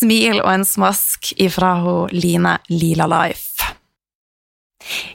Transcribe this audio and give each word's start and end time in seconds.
smil 0.00 0.40
og 0.40 0.50
en 0.52 0.66
smask 0.66 1.34
ifra 1.40 1.74
Line 2.14 2.58
Lila 2.72 3.08
Life. 3.10 3.48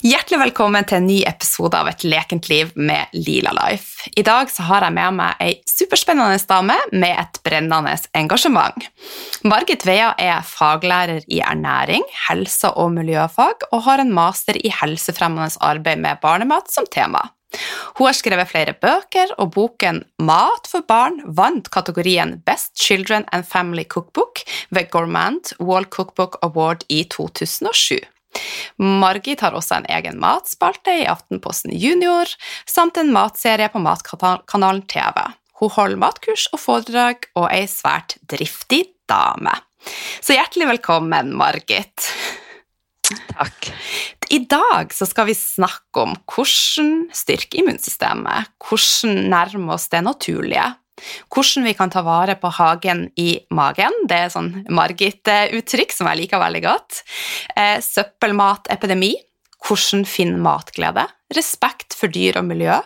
Hjertelig 0.06 0.38
velkommen 0.38 0.86
til 0.86 1.00
en 1.00 1.08
ny 1.10 1.16
episode 1.26 1.78
av 1.80 1.88
Et 1.90 2.04
lekent 2.06 2.46
liv 2.52 2.70
med 2.78 3.16
Lila 3.18 3.50
Life. 3.58 4.06
I 4.14 4.22
dag 4.24 4.52
har 4.68 4.86
jeg 4.86 4.94
med 4.94 5.16
meg 5.18 5.42
ei 5.42 5.56
superspennende 5.66 6.38
dame 6.48 6.78
med 6.94 7.18
et 7.18 7.40
brennende 7.44 7.96
engasjement. 8.14 8.86
Margit 9.44 9.88
Vea 9.90 10.12
er 10.22 10.46
faglærer 10.46 11.26
i 11.26 11.42
ernæring, 11.42 12.06
helse- 12.30 12.76
og 12.78 12.94
miljøfag 12.94 13.66
og 13.72 13.88
har 13.90 14.06
en 14.06 14.14
master 14.14 14.60
i 14.62 14.70
helsefremmende 14.82 15.58
arbeid 15.66 15.98
med 16.06 16.22
barnemat 16.22 16.70
som 16.72 16.86
tema. 16.86 17.26
Hun 17.98 18.10
har 18.10 18.18
skrevet 18.18 18.50
flere 18.52 18.74
bøker, 18.74 19.36
og 19.40 19.54
boken 19.56 20.04
Mat 20.26 20.68
for 20.72 20.86
barn 20.88 21.22
vant 21.38 21.70
kategorien 21.74 22.38
Best 22.48 22.76
Children 22.80 23.28
and 23.32 23.48
Family 23.48 23.86
Cookbook 23.86 24.44
ved 24.70 24.90
Gourmand 24.92 25.56
Wall 25.60 25.86
Cookbook 25.86 26.40
Award 26.46 26.86
i 26.90 27.04
2007. 27.04 28.04
Margit 28.78 29.40
har 29.46 29.56
også 29.56 29.80
en 29.80 29.90
egen 29.96 30.20
matspalte 30.20 30.92
i 30.92 31.08
Aftenposten 31.08 31.72
Junior, 31.72 32.28
samt 32.68 33.00
en 33.00 33.14
matserie 33.16 33.70
på 33.72 33.80
Matkanalen 33.80 34.84
TV. 34.92 35.24
Hun 35.62 35.72
holder 35.72 36.02
matkurs 36.02 36.50
og 36.52 36.60
foredrag 36.60 37.30
og 37.36 37.48
er 37.48 37.62
ei 37.62 37.70
svært 37.72 38.18
driftig 38.28 38.84
dame. 39.08 39.54
Så 40.20 40.36
hjertelig 40.36 40.68
velkommen, 40.74 41.32
Margit. 41.38 42.10
Takk. 43.14 43.70
I 44.34 44.40
dag 44.50 44.94
så 44.94 45.06
skal 45.06 45.28
vi 45.30 45.36
snakke 45.38 46.02
om 46.02 46.16
hvordan 46.32 47.06
styrke 47.14 47.60
immunsystemet, 47.62 48.52
hvordan 48.66 49.30
nærme 49.30 49.76
oss 49.76 49.88
det 49.92 50.02
naturlige, 50.06 50.66
hvordan 51.34 51.68
vi 51.68 51.76
kan 51.78 51.92
ta 51.92 52.02
vare 52.06 52.38
på 52.40 52.50
hagen 52.56 53.06
i 53.20 53.36
magen, 53.54 53.94
det 54.10 54.20
er 54.26 54.34
sånn 54.34 54.52
Margit-uttrykk 54.74 55.94
som 55.94 56.10
jeg 56.10 56.24
liker 56.24 56.42
veldig 56.42 56.64
godt, 56.66 57.02
eh, 57.56 57.78
søppelmatepidemi, 57.84 59.14
hvordan 59.66 60.06
finne 60.08 60.42
matglede, 60.42 61.06
respekt 61.36 61.98
for 61.98 62.08
dyr 62.08 62.40
og 62.42 62.48
miljø, 62.50 62.80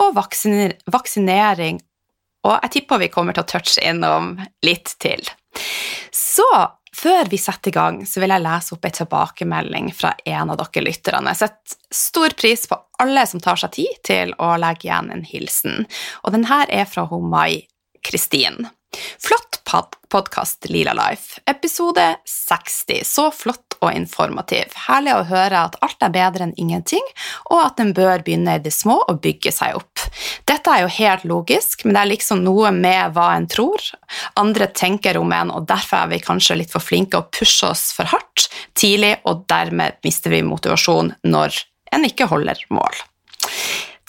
og 0.00 0.14
vaksiner 0.16 0.76
vaksinering, 0.90 1.80
og 2.46 2.56
jeg 2.62 2.76
tipper 2.76 3.02
vi 3.02 3.10
kommer 3.12 3.36
til 3.36 3.44
å 3.44 3.50
touche 3.50 3.82
innom 3.84 4.36
litt 4.64 4.94
til. 5.02 5.20
Så 6.14 6.46
før 6.96 7.28
vi 7.30 7.38
setter 7.38 7.70
i 7.70 7.76
gang, 7.76 8.00
så 8.06 8.22
vil 8.22 8.32
jeg 8.34 8.44
lese 8.44 8.74
opp 8.74 8.86
en 8.86 8.96
tilbakemelding 8.98 9.92
fra 9.96 10.14
en 10.24 10.52
av 10.52 10.58
dere 10.60 10.84
lytterne. 10.86 11.32
Jeg 11.32 11.42
setter 11.44 11.96
stor 12.00 12.36
pris 12.38 12.66
på 12.70 12.78
alle 13.02 13.24
som 13.26 13.42
tar 13.42 13.60
seg 13.60 13.76
tid 13.78 14.02
til 14.06 14.34
å 14.38 14.52
legge 14.60 14.88
igjen 14.88 15.12
en 15.14 15.24
hilsen. 15.26 15.86
Og 16.24 16.34
denne 16.36 16.64
er 16.68 16.88
fra 16.90 17.06
Mai 17.20 17.66
Kristin. 18.02 18.66
Flott 19.22 19.60
podkast, 20.10 20.66
Lila 20.68 20.92
Life. 20.92 21.40
Episode 21.46 22.16
60. 22.26 23.04
Så 23.04 23.30
flott 23.30 23.69
og 23.80 23.94
informativ. 23.96 24.74
Herlig 24.86 25.14
å 25.16 25.26
høre 25.28 25.64
at 25.66 25.78
alt 25.84 26.04
er 26.04 26.12
bedre 26.14 26.46
enn 26.46 26.56
ingenting, 26.60 27.04
og 27.50 27.62
at 27.64 27.80
en 27.82 27.92
bør 27.96 28.24
begynne 28.26 28.58
i 28.58 28.62
det 28.62 28.72
små 28.74 28.98
og 29.06 29.20
bygge 29.24 29.52
seg 29.54 29.78
opp. 29.78 30.04
Dette 30.48 30.72
er 30.72 30.84
jo 30.84 30.92
helt 30.98 31.26
logisk, 31.28 31.84
men 31.84 31.96
det 31.96 32.02
er 32.02 32.12
liksom 32.12 32.44
noe 32.44 32.72
med 32.76 33.14
hva 33.16 33.30
en 33.36 33.48
tror, 33.50 33.84
andre 34.40 34.68
tenker 34.76 35.18
om 35.20 35.32
en, 35.36 35.52
og 35.54 35.68
derfor 35.70 36.02
er 36.02 36.12
vi 36.14 36.22
kanskje 36.24 36.60
litt 36.60 36.74
for 36.74 36.84
flinke 36.84 37.20
å 37.20 37.28
pushe 37.32 37.70
oss 37.70 37.90
for 37.96 38.10
hardt 38.10 38.48
tidlig, 38.78 39.16
og 39.28 39.46
dermed 39.50 40.00
mister 40.06 40.34
vi 40.34 40.42
motivasjon 40.46 41.14
når 41.24 41.62
en 41.94 42.06
ikke 42.06 42.28
holder 42.30 42.60
mål. 42.74 43.00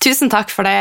Tusen 0.01 0.31
takk 0.33 0.49
for 0.49 0.65
det, 0.65 0.73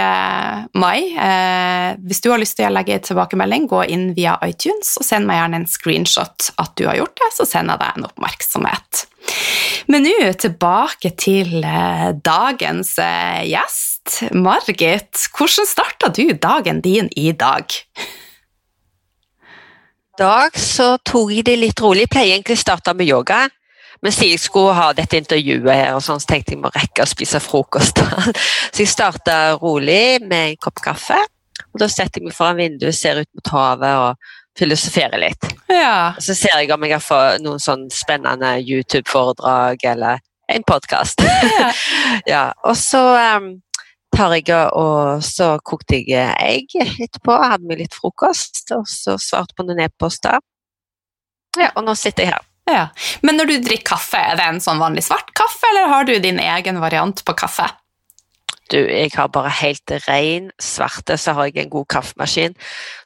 Mai. 0.80 1.12
Eh, 1.12 1.90
hvis 2.08 2.22
du 2.24 2.30
har 2.32 2.40
lyst 2.40 2.56
til 2.56 2.64
å 2.64 2.72
legge 2.72 2.96
tilbakemelding, 3.04 3.66
gå 3.68 3.82
inn 3.92 4.06
via 4.16 4.38
iTunes 4.46 4.94
og 4.96 5.04
send 5.04 5.28
meg 5.28 5.36
gjerne 5.36 5.60
en 5.60 5.68
screenshot 5.68 6.48
at 6.56 6.72
du 6.80 6.86
har 6.88 6.96
gjort 6.96 7.20
det, 7.20 7.28
så 7.36 7.44
sender 7.48 7.76
jeg 7.76 7.82
deg 7.82 7.98
en 7.98 8.08
oppmerksomhet. 8.08 9.02
Men 9.92 10.06
nå 10.08 10.32
tilbake 10.40 11.12
til 11.20 11.60
eh, 11.60 12.08
dagens 12.16 12.94
eh, 13.04 13.44
gjest. 13.50 14.22
Margit, 14.32 15.28
hvordan 15.36 15.68
starta 15.68 16.08
du 16.16 16.32
dagen 16.40 16.80
din 16.80 17.12
i 17.12 17.34
dag? 17.36 17.76
I 20.08 20.20
dag 20.20 20.56
så 20.56 20.94
tok 21.04 21.36
jeg 21.36 21.44
det 21.44 21.60
litt 21.60 21.84
rolig. 21.84 22.08
Jeg 22.08 22.14
pleier 22.16 22.38
egentlig 22.38 22.56
å 22.56 22.64
starte 22.64 22.96
med 22.96 23.12
yoga. 23.12 23.44
Men 24.02 24.12
siden 24.12 24.32
jeg 24.32 24.40
skulle 24.40 24.76
ha 24.78 24.90
dette 24.96 25.18
intervjuet 25.20 25.68
her, 25.68 25.92
og 25.96 26.04
sånn, 26.04 26.20
så 26.22 26.32
tenkte 26.32 26.54
jeg 26.54 26.62
må 26.62 26.72
rekke 26.72 27.04
å 27.04 27.08
spise 27.08 27.40
frokost. 27.44 28.00
så 28.72 28.80
jeg 28.80 28.88
starta 28.88 29.58
rolig 29.60 30.20
med 30.24 30.54
en 30.54 30.60
kopp 30.62 30.80
kaffe. 30.84 31.18
og 31.70 31.82
Da 31.82 31.88
setter 31.92 32.20
jeg 32.20 32.30
meg 32.30 32.36
foran 32.36 32.60
vinduet, 32.60 32.96
ser 32.96 33.20
ut 33.20 33.30
mot 33.36 33.52
havet 33.52 34.04
og 34.06 34.32
filosoferer 34.58 35.20
litt. 35.20 35.50
Ja. 35.68 36.16
Så 36.18 36.34
ser 36.34 36.56
jeg 36.58 36.72
om 36.72 36.84
jeg 36.84 36.96
har 36.96 37.04
fått 37.04 37.44
noen 37.44 37.62
sånn 37.62 37.88
spennende 37.92 38.56
YouTube-foredrag 38.64 39.84
eller 39.92 40.24
en 40.50 40.64
podkast. 40.66 41.22
Ja. 41.22 41.72
ja. 42.34 42.44
Og 42.66 42.76
så 42.80 43.02
um, 43.36 43.52
tar 44.16 44.34
jeg 44.38 44.48
og 44.56 45.24
så 45.24 45.54
kokte 45.64 46.00
jeg 46.00 46.34
egg 46.40 46.76
etterpå, 46.80 47.36
hadde 47.36 47.68
med 47.68 47.84
litt 47.84 47.96
frokost, 47.96 48.64
og 48.76 48.88
så 48.90 49.20
svarte 49.20 49.56
på 49.56 49.68
noen 49.68 49.84
e-poster. 49.86 50.40
Ja, 51.58 51.72
og 51.74 51.84
nå 51.86 51.96
sitter 51.98 52.26
jeg 52.26 52.34
her. 52.34 52.49
Ja. 52.70 52.86
Men 53.26 53.40
når 53.40 53.50
du 53.50 53.56
drikker 53.68 53.96
kaffe, 53.96 54.20
er 54.20 54.38
det 54.38 54.46
en 54.46 54.62
sånn 54.62 54.80
vanlig 54.82 55.06
svart 55.08 55.32
kaffe, 55.36 55.66
eller 55.72 55.92
har 55.92 56.08
du 56.08 56.16
din 56.22 56.40
egen 56.42 56.80
variant 56.82 57.24
på 57.24 57.36
kaffe? 57.38 57.68
Du, 58.70 58.78
jeg 58.78 59.10
har 59.16 59.26
bare 59.34 59.50
helt 59.64 59.90
ren 60.06 60.50
svarte, 60.62 61.16
så 61.18 61.34
har 61.34 61.48
jeg 61.48 61.64
en 61.64 61.72
god 61.72 61.88
kaffemaskin. 61.90 62.54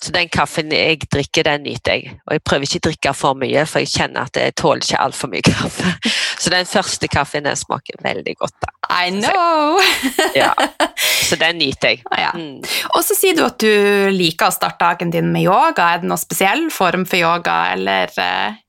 Så 0.02 0.12
den 0.12 0.28
kaffen 0.28 0.72
jeg 0.74 1.06
drikker, 1.08 1.46
den 1.46 1.64
nyter 1.64 1.96
jeg. 1.96 2.18
Og 2.26 2.36
jeg 2.36 2.42
prøver 2.44 2.68
ikke 2.68 2.80
å 2.82 2.84
drikke 2.90 3.14
for 3.16 3.38
mye, 3.40 3.62
for 3.70 3.80
jeg 3.80 3.92
kjenner 3.94 4.28
at 4.28 4.36
jeg 4.36 4.56
tåler 4.60 4.84
ikke 4.84 5.00
altfor 5.06 5.32
mye 5.32 5.46
kaffe. 5.46 5.94
Så 6.44 6.52
den 6.52 6.68
første 6.68 7.08
kaffen 7.08 7.46
den 7.46 7.56
smaker 7.56 7.96
veldig 8.04 8.34
godt. 8.36 8.56
da. 8.60 8.72
I 8.92 9.08
know! 9.14 9.80
ja, 10.42 10.52
Så 11.30 11.38
den 11.40 11.62
nyter 11.62 11.94
jeg. 11.94 12.04
Ja. 12.12 12.34
Mm. 12.36 12.60
Og 12.92 13.00
så 13.06 13.16
sier 13.16 13.38
du 13.38 13.46
at 13.46 13.56
du 13.62 14.10
liker 14.12 14.50
å 14.50 14.54
starte 14.54 14.84
dagen 14.84 15.14
din 15.14 15.32
med 15.32 15.46
yoga. 15.46 15.94
Er 15.94 16.02
det 16.02 16.10
noen 16.10 16.20
spesiell 16.20 16.66
form 16.74 17.08
for 17.08 17.22
yoga, 17.22 17.56
eller 17.72 18.12
eh, 18.20 18.60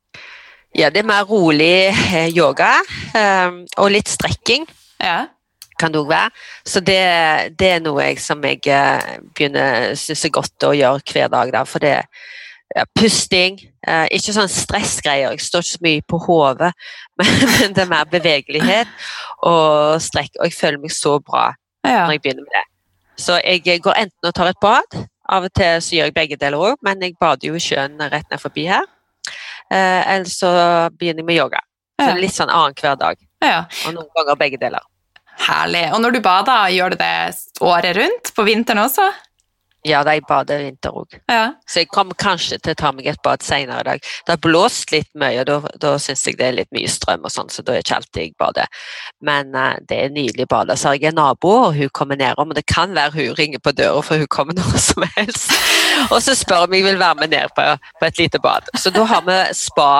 ja, 0.75 0.89
det 0.91 1.01
er 1.01 1.07
mer 1.07 1.23
rolig 1.27 1.87
eh, 1.89 2.29
yoga 2.35 2.73
um, 3.15 3.63
og 3.79 3.93
litt 3.93 4.11
strekking. 4.11 4.67
Ja. 4.99 5.25
Kan 5.79 5.91
det 5.91 6.01
òg 6.01 6.09
være. 6.11 6.31
Så 6.67 6.81
det, 6.83 6.99
det, 7.59 7.69
er 7.77 7.83
noe 7.83 8.03
jeg 8.09 8.19
som 8.23 8.43
jeg 8.43 8.61
uh, 8.67 9.19
begynner 9.35 9.93
synes 9.99 10.25
er 10.27 10.33
godt 10.35 10.67
å 10.67 10.73
gjøre 10.75 11.03
hver 11.13 11.31
dag. 11.31 11.53
Da, 11.55 11.63
for 11.67 11.83
det 11.83 11.97
ja, 12.75 12.85
pusting. 12.97 13.59
Eh, 13.85 14.05
ikke 14.17 14.33
sånn 14.35 14.51
stressgreier, 14.51 15.35
jeg 15.35 15.43
står 15.45 15.63
ikke 15.63 15.71
så 15.71 15.83
mye 15.85 16.05
på 16.09 16.19
hodet, 16.25 16.71
men, 17.21 17.33
men, 17.45 17.75
det 17.77 17.83
er 17.83 17.91
mer 17.91 18.07
bevegelighet 18.09 18.89
og 19.45 20.01
strekk. 20.03 20.33
Og 20.39 20.49
jeg 20.49 20.57
føler 20.57 20.81
meg 20.81 20.95
så 20.95 21.19
bra 21.21 21.51
ja. 21.85 22.05
når 22.05 22.17
jeg 22.17 22.23
begynner 22.25 22.47
med 22.47 22.57
det. 22.57 22.65
Så 23.21 23.37
jeg 23.39 23.79
går 23.85 24.01
enten 24.01 24.27
og 24.27 24.35
tar 24.35 24.51
et 24.51 24.63
bad, 24.63 25.03
Av 25.25 25.41
og 25.47 25.49
til 25.57 25.79
så 25.81 25.95
gjør 25.95 26.09
jeg 26.11 26.13
begge 26.13 26.37
deler 26.37 26.61
òg, 26.61 26.75
men 26.85 26.99
jeg 27.01 27.15
bader 27.17 27.47
jo 27.47 27.55
i 27.57 27.61
sjøen 27.63 27.97
rett 28.11 28.27
ned 28.29 28.37
forbi 28.37 28.67
her. 28.69 28.85
Eh, 29.73 30.01
eller 30.15 30.29
så 30.29 30.51
begynner 30.95 31.23
jeg 31.23 31.29
med 31.29 31.39
yoga. 31.39 31.61
Så 31.95 32.09
det 32.09 32.15
er 32.17 32.21
litt 32.25 32.35
sånn 32.35 32.51
annenhver 32.51 32.99
dag. 32.99 33.21
Ja. 33.43 33.61
Og 33.87 33.95
noen 33.95 34.11
ganger 34.17 34.37
begge 34.39 34.59
deler. 34.61 34.83
Herlig. 35.45 35.85
Og 35.93 36.01
når 36.03 36.15
du 36.15 36.21
bader, 36.23 36.71
gjør 36.71 36.93
du 36.93 36.99
det 36.99 37.15
året 37.63 37.97
rundt? 37.97 38.31
På 38.35 38.45
vinteren 38.47 38.83
også? 38.85 39.07
Ja, 39.85 39.99
de 40.03 40.17
bader 40.25 40.63
vinter 40.63 40.95
òg. 40.97 41.13
Ja. 41.29 41.53
Så 41.69 41.83
jeg 41.83 41.91
kommer 41.93 42.17
kanskje 42.17 42.57
til 42.57 42.73
å 42.73 42.79
ta 42.79 42.89
meg 42.95 43.05
et 43.11 43.21
bad 43.25 43.43
senere 43.45 43.83
i 43.83 43.85
dag. 43.85 44.07
Det 44.25 44.33
har 44.33 44.41
blåst 44.41 44.89
litt 44.89 45.11
mye, 45.13 45.43
og 45.43 45.45
da, 45.49 45.73
da 45.83 45.91
syns 46.01 46.23
jeg 46.25 46.39
det 46.39 46.47
er 46.47 46.57
litt 46.57 46.71
mye 46.73 46.89
strøm, 46.89 47.27
og 47.27 47.33
sånn, 47.33 47.51
så 47.53 47.61
da 47.61 47.75
er 47.75 47.85
ikke 47.85 47.99
alltid 47.99 48.21
jeg 48.23 48.33
bader. 48.41 48.81
Men 49.29 49.53
uh, 49.53 49.75
det 49.85 49.99
er 50.01 50.15
nydelig 50.15 50.49
bad. 50.49 50.73
Så 50.73 50.89
har 50.89 50.97
jeg 50.97 51.11
en 51.11 51.19
nabo, 51.21 51.53
og 51.67 51.77
hun 51.77 51.93
kommer 51.93 52.17
nedom, 52.17 52.49
og 52.49 52.57
det 52.57 52.65
kan 52.71 52.97
være 52.97 53.13
hun 53.19 53.37
ringer 53.37 53.61
på 53.61 53.75
døra, 53.77 54.01
for 54.01 54.17
hun 54.17 54.31
kommer 54.33 54.57
når 54.59 54.81
som 54.81 55.05
helst. 55.19 55.53
Og 56.09 56.17
så 56.25 56.33
spør 56.33 56.65
om 56.65 56.73
jeg 56.73 56.87
vil 56.89 57.01
være 57.01 57.21
med 57.21 57.35
ned 57.37 57.53
på, 57.53 57.69
på 58.01 58.09
et 58.09 58.25
lite 58.25 58.41
bad. 58.41 58.73
Så 58.81 58.89
da 58.95 59.05
har 59.05 59.21
vi 59.29 59.39
spa 59.53 59.91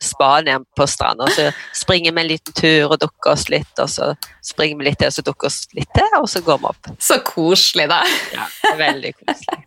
spa 0.00 0.40
ned 0.46 0.64
på 0.76 0.86
stranda. 0.88 1.26
Så 1.34 1.50
springer 1.76 2.12
vi 2.16 2.22
en 2.22 2.28
liten 2.30 2.56
tur 2.56 2.92
og 2.94 2.98
dukker 3.02 3.34
oss 3.34 3.48
litt, 3.52 3.72
og 3.82 3.88
så 3.92 4.10
springer 4.44 4.78
vi 4.80 4.88
litt 4.88 4.98
til, 5.02 5.10
og 5.12 5.16
så 5.18 5.24
dukker 5.26 5.50
oss 5.50 5.58
litt 5.76 5.90
til, 5.96 6.08
og 6.18 6.28
så 6.32 6.40
går 6.46 6.60
vi 6.62 6.70
opp. 6.72 6.90
Så 7.02 7.18
koselig, 7.26 7.88
da. 7.92 8.00
Ja, 8.34 8.48
veldig 8.80 9.14
koselig. 9.20 9.64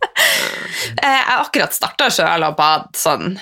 Eh, 0.94 1.08
Jeg 1.08 1.24
har 1.26 1.40
akkurat 1.44 1.74
starta 1.74 2.06
sjøl 2.12 2.42
og 2.46 2.54
bad 2.58 2.90
sånn 2.98 3.36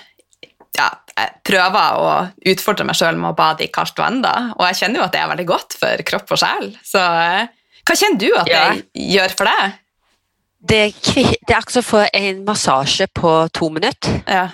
ja, 0.77 0.87
jeg 1.17 1.31
prøver 1.44 1.99
å 2.00 2.12
utfordre 2.53 2.85
meg 2.89 2.97
sjøl 2.97 3.19
med 3.21 3.33
å 3.33 3.37
bade 3.37 3.65
i 3.67 3.71
kaldt 3.73 3.99
vann, 4.00 4.23
da. 4.25 4.53
Og 4.56 4.62
jeg 4.71 4.79
kjenner 4.81 5.00
jo 5.03 5.05
at 5.05 5.12
det 5.12 5.21
er 5.21 5.29
veldig 5.33 5.47
godt 5.50 5.77
for 5.81 6.03
kropp 6.09 6.33
og 6.33 6.41
sjel. 6.41 6.71
Så 6.87 7.03
eh, 7.03 7.50
hva 7.85 7.97
kjenner 7.99 8.21
du 8.23 8.29
at 8.41 8.49
Ja. 8.53 8.62
gjør 8.97 9.35
for 9.37 9.50
deg? 9.50 9.77
Det 10.62 10.81
det 11.05 11.50
er 11.50 11.59
akkurat 11.59 11.75
som 11.75 11.83
å 11.85 11.91
få 11.91 12.03
en 12.15 12.44
massasje 12.47 13.09
på 13.12 13.35
to 13.53 13.69
minutter. 13.75 14.21
Ja. 14.31 14.47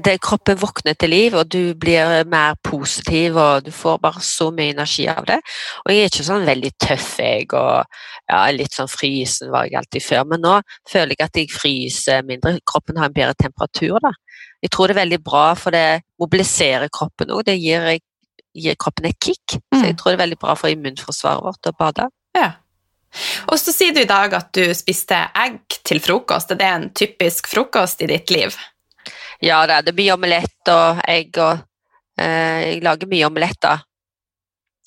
Det, 0.00 0.14
kroppen 0.24 0.56
våkner 0.56 0.94
til 0.96 1.10
liv, 1.12 1.34
og 1.36 1.48
du 1.52 1.74
blir 1.76 2.24
mer 2.32 2.54
positiv, 2.64 3.36
og 3.36 3.64
du 3.66 3.70
får 3.70 3.98
bare 4.00 4.22
så 4.24 4.50
mye 4.54 4.72
energi 4.72 5.04
av 5.12 5.26
det. 5.28 5.36
Og 5.84 5.92
jeg 5.92 6.00
er 6.06 6.08
ikke 6.12 6.24
sånn 6.24 6.46
veldig 6.48 6.70
tøff, 6.80 7.18
jeg, 7.20 7.48
og 7.52 7.84
ja, 8.30 8.38
litt 8.56 8.72
sånn 8.72 8.88
frysen 8.88 9.50
var 9.52 9.66
jeg 9.68 9.76
alltid 9.82 10.06
før, 10.06 10.24
men 10.30 10.40
nå 10.40 10.54
føler 10.88 11.12
jeg 11.18 11.26
at 11.26 11.36
jeg 11.42 11.52
fryser 11.52 12.24
mindre. 12.24 12.54
Kroppen 12.64 12.96
har 12.96 13.10
en 13.10 13.18
bedre 13.18 13.34
temperatur, 13.34 13.98
da. 14.00 14.14
Jeg 14.62 14.70
tror 14.70 14.88
det 14.88 14.96
er 14.96 15.02
veldig 15.02 15.20
bra, 15.26 15.44
for 15.58 15.74
det 15.74 16.02
mobiliserer 16.22 16.88
kroppen 16.88 17.30
òg. 17.34 17.44
Det 17.50 17.58
gir, 17.60 17.98
gir 18.54 18.74
kroppen 18.80 19.06
et 19.10 19.20
kick. 19.20 19.58
Så 19.74 19.82
jeg 19.84 19.92
Mm. 19.94 19.96
tror 19.98 20.10
det 20.10 20.20
er 20.20 20.24
veldig 20.26 20.38
bra 20.38 20.54
for 20.54 20.68
immunforsvaret 20.68 21.42
vårt 21.42 21.66
å 21.66 21.76
bade. 21.76 22.08
ja. 22.34 22.52
Og 23.52 23.58
så 23.58 23.72
sier 23.74 23.92
du 23.92 24.00
i 24.00 24.08
dag 24.08 24.32
at 24.32 24.52
du 24.56 24.72
spiste 24.72 25.12
egg 25.36 25.58
til 25.84 26.00
frokost. 26.00 26.50
Er 26.50 26.54
det 26.56 26.66
en 26.66 26.90
typisk 26.96 27.46
frokost 27.46 28.00
i 28.00 28.06
ditt 28.06 28.30
liv? 28.30 28.56
Ja 29.42 29.62
da, 29.66 29.80
det 29.82 29.94
mye 29.98 30.14
omelett 30.14 30.70
og 30.70 31.00
egg 31.10 31.38
og 31.42 31.58
eh, 32.20 32.60
Jeg 32.68 32.82
lager 32.84 33.10
mye 33.10 33.26
omelett, 33.26 33.58
da. 33.62 33.78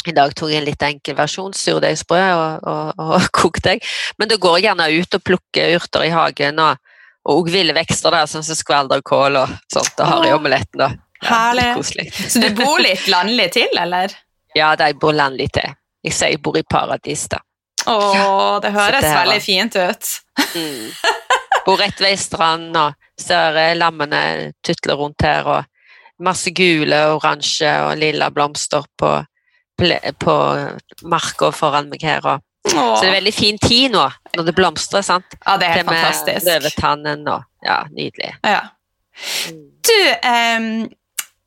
I 0.05 0.13
dag 0.13 0.35
tok 0.37 0.51
jeg 0.53 0.61
en 0.61 0.67
litt 0.67 0.83
enkel 0.85 1.15
versjon, 1.17 1.53
surdeigsbrød 1.57 2.33
og, 2.37 2.67
og, 2.69 2.99
og 3.01 3.29
kokte 3.39 3.75
egg. 3.75 3.87
Men 4.21 4.29
det 4.31 4.39
går 4.43 4.61
gjerne 4.67 4.89
ut 4.93 5.17
og 5.17 5.23
plukker 5.25 5.75
urter 5.79 6.05
i 6.05 6.11
hagen 6.13 6.61
og, 6.61 6.77
og 7.31 7.49
ville 7.51 7.73
vekster, 7.75 8.13
da, 8.13 8.27
sånn 8.29 8.45
som 8.45 8.57
skvalderkål 8.59 9.41
og 9.41 9.55
sånt. 9.73 9.95
Det 9.97 10.07
har 10.11 10.27
jeg 10.27 10.35
Åh, 10.35 10.39
omeletten, 10.39 10.83
da. 10.85 10.91
herlig. 11.25 11.71
Så 12.31 12.43
du 12.43 12.51
bor 12.59 12.77
litt 12.83 13.09
landlig 13.11 13.49
til, 13.57 13.81
eller? 13.81 14.13
Ja, 14.55 14.75
da 14.79 14.91
jeg 14.91 15.01
bor 15.01 15.15
landlig 15.15 15.49
til. 15.57 15.73
Jeg 16.05 16.13
sier 16.13 16.35
jeg 16.35 16.43
bor 16.45 16.55
i 16.55 16.63
paradis, 16.63 17.25
da. 17.33 17.41
Å, 17.85 17.95
det 18.63 18.71
høres 18.73 19.03
det 19.03 19.11
veldig 19.13 19.41
fint 19.43 19.75
ut. 19.77 20.13
Mm. 20.55 20.85
Bor 21.65 21.79
rett 21.81 21.99
ved 22.01 22.19
strand 22.19 22.75
og 22.77 22.93
ser 23.19 23.55
eh, 23.57 23.75
lammene 23.77 24.51
tutle 24.65 24.93
rundt 24.99 25.21
her, 25.25 25.47
og 25.49 25.63
masse 26.23 26.51
gule, 26.55 26.99
oransje 27.15 27.71
og 27.87 27.97
lilla 27.99 28.29
blomster 28.31 28.85
på, 28.99 29.09
på 30.21 30.35
marka 31.03 31.49
foran 31.51 31.89
meg 31.91 32.05
her. 32.05 32.25
Og. 32.35 32.43
Så 32.69 33.01
det 33.01 33.09
er 33.09 33.17
veldig 33.19 33.33
fin 33.35 33.57
tid 33.61 33.91
nå, 33.93 34.05
når 34.37 34.45
det 34.47 34.55
blomstrer. 34.57 35.03
sant? 35.05 35.35
Ja, 35.45 35.57
det 35.57 35.67
er 35.67 35.73
Det 35.73 35.81
helt 35.81 35.89
med 35.89 35.99
fantastisk. 36.01 36.45
løvetannen 36.49 37.27
og 37.27 37.43
Ja, 37.65 37.79
nydelig. 37.89 38.31
Ja. 38.45 38.61
Mm. 39.49 39.61
Du, 39.85 39.99
em, 40.29 40.65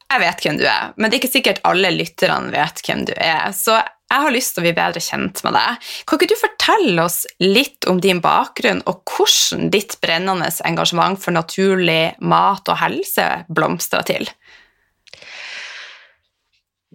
jeg 0.09 0.23
vet 0.23 0.45
hvem 0.45 0.59
du 0.61 0.65
er, 0.65 0.93
men 0.97 1.11
det 1.11 1.19
er 1.19 1.21
ikke 1.23 1.37
sikkert 1.37 1.63
alle 1.69 1.91
lytterne 1.93 2.53
vet 2.55 2.81
hvem 2.87 3.05
du 3.09 3.13
er. 3.17 3.51
Så 3.53 3.77
jeg 4.09 4.25
har 4.25 4.33
lyst 4.33 4.55
til 4.55 4.63
å 4.63 4.65
bli 4.65 4.73
bedre 4.77 5.03
kjent 5.05 5.43
med 5.45 5.53
deg. 5.59 5.89
Kan 6.09 6.19
ikke 6.19 6.31
du 6.31 6.41
fortelle 6.41 7.05
oss 7.05 7.19
litt 7.45 7.85
om 7.91 8.01
din 8.01 8.23
bakgrunn, 8.25 8.81
og 8.89 9.03
hvordan 9.05 9.69
ditt 9.75 9.99
brennende 10.01 10.49
engasjement 10.65 11.21
for 11.21 11.37
naturlig 11.37 12.15
mat 12.25 12.73
og 12.73 12.81
helse 12.81 13.29
blomstrer 13.53 14.09
til? 14.09 14.31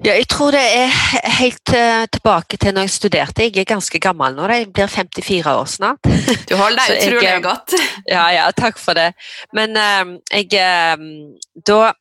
Ja, 0.02 0.16
jeg 0.18 0.26
tror 0.26 0.56
det 0.56 0.64
er 0.74 0.94
helt 1.38 1.70
uh, 1.70 2.08
tilbake 2.10 2.58
til 2.58 2.74
når 2.74 2.88
jeg 2.88 2.96
studerte. 2.96 3.46
Jeg 3.46 3.62
er 3.62 3.68
ganske 3.76 4.00
gammel 4.02 4.34
nå, 4.34 4.48
jeg 4.50 4.72
blir 4.74 4.90
54 4.90 5.52
år 5.54 5.70
snart. 5.70 6.10
Du 6.50 6.56
holder 6.58 6.82
deg 6.82 6.96
utrolig 7.12 7.36
godt. 7.46 7.76
Ja, 8.10 8.24
ja, 8.34 8.48
takk 8.58 8.82
for 8.82 8.98
det. 8.98 9.12
Men 9.54 9.78
uh, 9.78 10.16
jeg 10.34 10.50
uh, 10.58 10.98
Da 11.62 11.94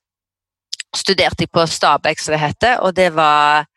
studerte 0.96 1.46
jeg 1.46 1.52
på 1.52 1.66
Stabekk, 1.66 2.20
som 2.20 2.34
det 2.34 2.42
heter, 2.42 2.80
og 2.84 2.94
det 2.96 3.12
var 3.16 3.68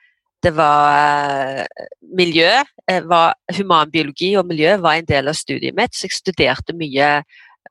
det 0.46 0.52
var 0.54 0.92
eh, 0.94 1.86
miljø, 2.14 2.52
eh, 2.92 3.02
var 3.10 3.34
humanbiologi 3.58 4.36
og 4.38 4.46
miljø 4.46 4.76
var 4.78 5.00
en 5.00 5.08
del 5.10 5.32
av 5.32 5.38
studiet 5.38 5.74
mitt, 5.74 5.96
så 5.96 6.06
jeg 6.06 6.20
studerte 6.20 6.76
mye 6.78 7.08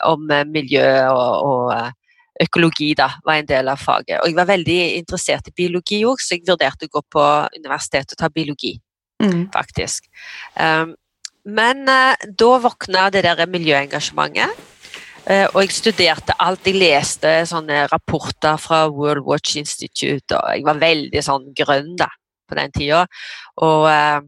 om 0.08 0.24
eh, 0.34 0.42
miljø 0.48 0.88
og, 1.12 1.44
og 1.46 2.42
økologi 2.42 2.90
da, 2.98 3.12
var 3.22 3.38
en 3.38 3.46
del 3.46 3.70
av 3.70 3.78
faget. 3.78 4.18
Og 4.18 4.26
jeg 4.26 4.38
var 4.40 4.50
veldig 4.50 4.80
interessert 4.96 5.52
i 5.52 5.54
biologi 5.54 6.00
òg, 6.08 6.18
så 6.18 6.34
jeg 6.34 6.48
vurderte 6.48 6.88
å 6.88 6.94
gå 6.96 7.04
på 7.14 7.28
universitetet 7.60 8.16
og 8.16 8.24
ta 8.24 8.32
biologi 8.32 8.74
Mm. 9.22 9.48
faktisk. 9.52 10.04
Um, 10.58 10.94
men 11.44 11.88
uh, 11.88 12.16
da 12.38 12.58
våkna 12.58 13.10
det 13.14 13.22
der 13.24 13.46
miljøengasjementet. 13.46 14.50
Eh, 15.26 15.46
og 15.54 15.60
jeg 15.62 15.72
studerte 15.76 16.34
alt. 16.42 16.66
Jeg 16.66 16.78
leste 16.80 17.32
sånne 17.50 17.86
rapporter 17.92 18.56
fra 18.60 18.84
World 18.90 19.24
Watch 19.26 19.56
Institute, 19.60 20.36
og 20.36 20.50
jeg 20.56 20.64
var 20.66 20.80
veldig 20.82 21.22
sånn 21.24 21.50
grønn 21.56 21.94
da, 22.00 22.08
på 22.48 22.58
den 22.58 22.72
tida. 22.74 23.04
Og 23.64 23.86
eh, 23.90 24.20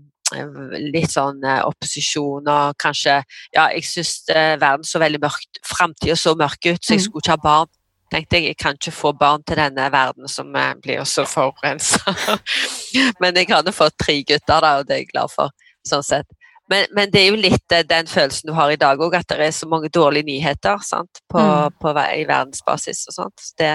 litt 0.91 1.13
sånn 1.13 1.43
eh, 1.47 1.61
opposisjon 1.69 2.49
og 2.51 2.77
kanskje 2.83 3.21
Ja, 3.55 3.69
jeg 3.71 3.85
syntes 3.87 4.25
eh, 4.35 4.57
verden 4.59 4.83
så 4.85 4.99
veldig 4.99 5.21
mørkt 5.23 5.61
Framtida 5.63 6.17
så 6.19 6.35
mørk 6.35 6.67
ut, 6.67 6.83
så 6.83 6.95
jeg 6.97 7.01
Mm. 7.01 7.05
skulle 7.05 7.23
ikke 7.23 7.37
ha 7.37 7.43
barn. 7.45 7.69
Tenkte 8.11 8.37
jeg, 8.39 8.45
jeg 8.47 8.57
kan 8.57 8.75
ikke 8.79 8.93
få 8.95 9.13
barn 9.19 9.43
til 9.43 9.57
denne 9.59 9.87
verden 9.91 10.29
som 10.31 10.53
blir 10.83 11.03
så 11.05 11.25
forurensa. 11.27 11.99
Men 13.21 13.35
jeg 13.35 13.49
hadde 13.51 13.73
fått 13.75 13.97
tre 13.99 14.21
gutter, 14.23 14.61
da, 14.63 14.77
og 14.79 14.87
det 14.87 14.95
er 14.95 15.01
jeg 15.05 15.11
glad 15.13 15.33
for. 15.35 15.51
sånn 15.87 16.03
sett. 16.03 16.27
Men, 16.71 16.87
men 16.97 17.11
det 17.13 17.21
er 17.23 17.29
jo 17.31 17.39
litt 17.39 17.73
eh, 17.75 17.85
den 17.87 18.09
følelsen 18.11 18.51
du 18.51 18.55
har 18.57 18.73
i 18.73 18.79
dag 18.81 18.99
òg, 18.99 19.15
at 19.15 19.29
det 19.31 19.39
er 19.47 19.55
så 19.55 19.69
mange 19.71 19.91
dårlige 19.93 20.27
nyheter 20.27 20.83
sant? 20.83 21.23
På, 21.31 21.39
Mm. 21.47 21.77
på, 21.81 21.93
i 21.93 22.25
verdensbasis. 22.27 23.05
og 23.09 23.15
sånt. 23.15 23.41
Så 23.41 23.55
det, 23.59 23.71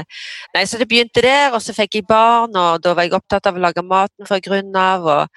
nei, 0.56 0.66
så 0.68 0.78
det 0.78 0.88
begynte 0.90 1.24
der, 1.24 1.54
og 1.56 1.62
så 1.64 1.74
fikk 1.76 1.96
jeg 2.00 2.08
barn, 2.08 2.56
og 2.56 2.82
da 2.84 2.94
var 2.94 3.08
jeg 3.08 3.16
opptatt 3.16 3.48
av 3.48 3.56
å 3.56 3.64
lage 3.64 3.84
maten 3.86 4.28
fra 4.28 4.40
grunnen 4.40 4.76
av. 4.76 5.06
og 5.06 5.28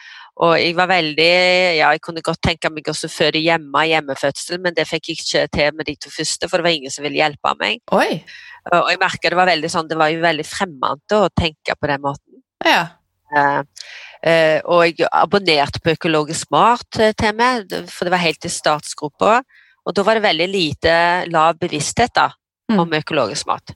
og 0.42 0.56
jeg 0.58 0.74
var 0.74 0.88
veldig 0.90 1.34
Ja, 1.78 1.92
jeg 1.94 2.00
kunne 2.02 2.22
godt 2.24 2.40
tenke 2.42 2.70
meg 2.70 2.88
å 2.90 2.94
føde 2.94 3.38
hjemme, 3.38 3.84
hjemmefødsel, 3.86 4.58
men 4.58 4.74
det 4.74 4.88
fikk 4.90 5.12
jeg 5.12 5.20
ikke 5.20 5.44
til 5.54 5.76
med 5.78 5.86
de 5.86 5.94
to 5.94 6.10
første, 6.10 6.48
for 6.48 6.58
det 6.58 6.66
var 6.66 6.74
ingen 6.74 6.90
som 6.90 7.04
ville 7.06 7.20
hjelpe 7.20 7.54
meg. 7.60 7.80
Oi. 7.94 8.24
Og 8.72 8.90
jeg 8.90 8.98
merket 8.98 9.30
det 9.30 9.38
var 9.38 9.46
veldig 9.46 9.70
sånn, 9.70 9.88
det 9.88 9.98
var 10.00 10.10
jo 10.10 10.24
veldig 10.24 10.46
fremmed 10.48 11.14
å 11.14 11.28
tenke 11.38 11.76
på 11.78 11.90
den 11.90 12.02
måten. 12.02 12.42
Ja. 12.64 12.88
Eh, 14.24 14.60
og 14.64 14.86
jeg 14.86 15.06
abonnerte 15.12 15.82
på 15.84 15.92
Økologisk 15.98 16.50
mat 16.54 16.86
til 16.96 17.34
meg, 17.36 17.68
for 17.92 18.06
det 18.08 18.14
var 18.14 18.22
helt 18.24 18.46
i 18.48 18.48
startsgruppa. 18.52 19.42
Og 19.84 19.92
da 19.94 20.02
var 20.06 20.16
det 20.16 20.24
veldig 20.24 20.46
lite 20.48 20.94
lav 21.30 21.58
bevissthet 21.60 22.14
da, 22.16 22.30
Mm. 22.72 22.78
om 22.80 22.90
økologisk 22.96 23.46
mat. 23.46 23.66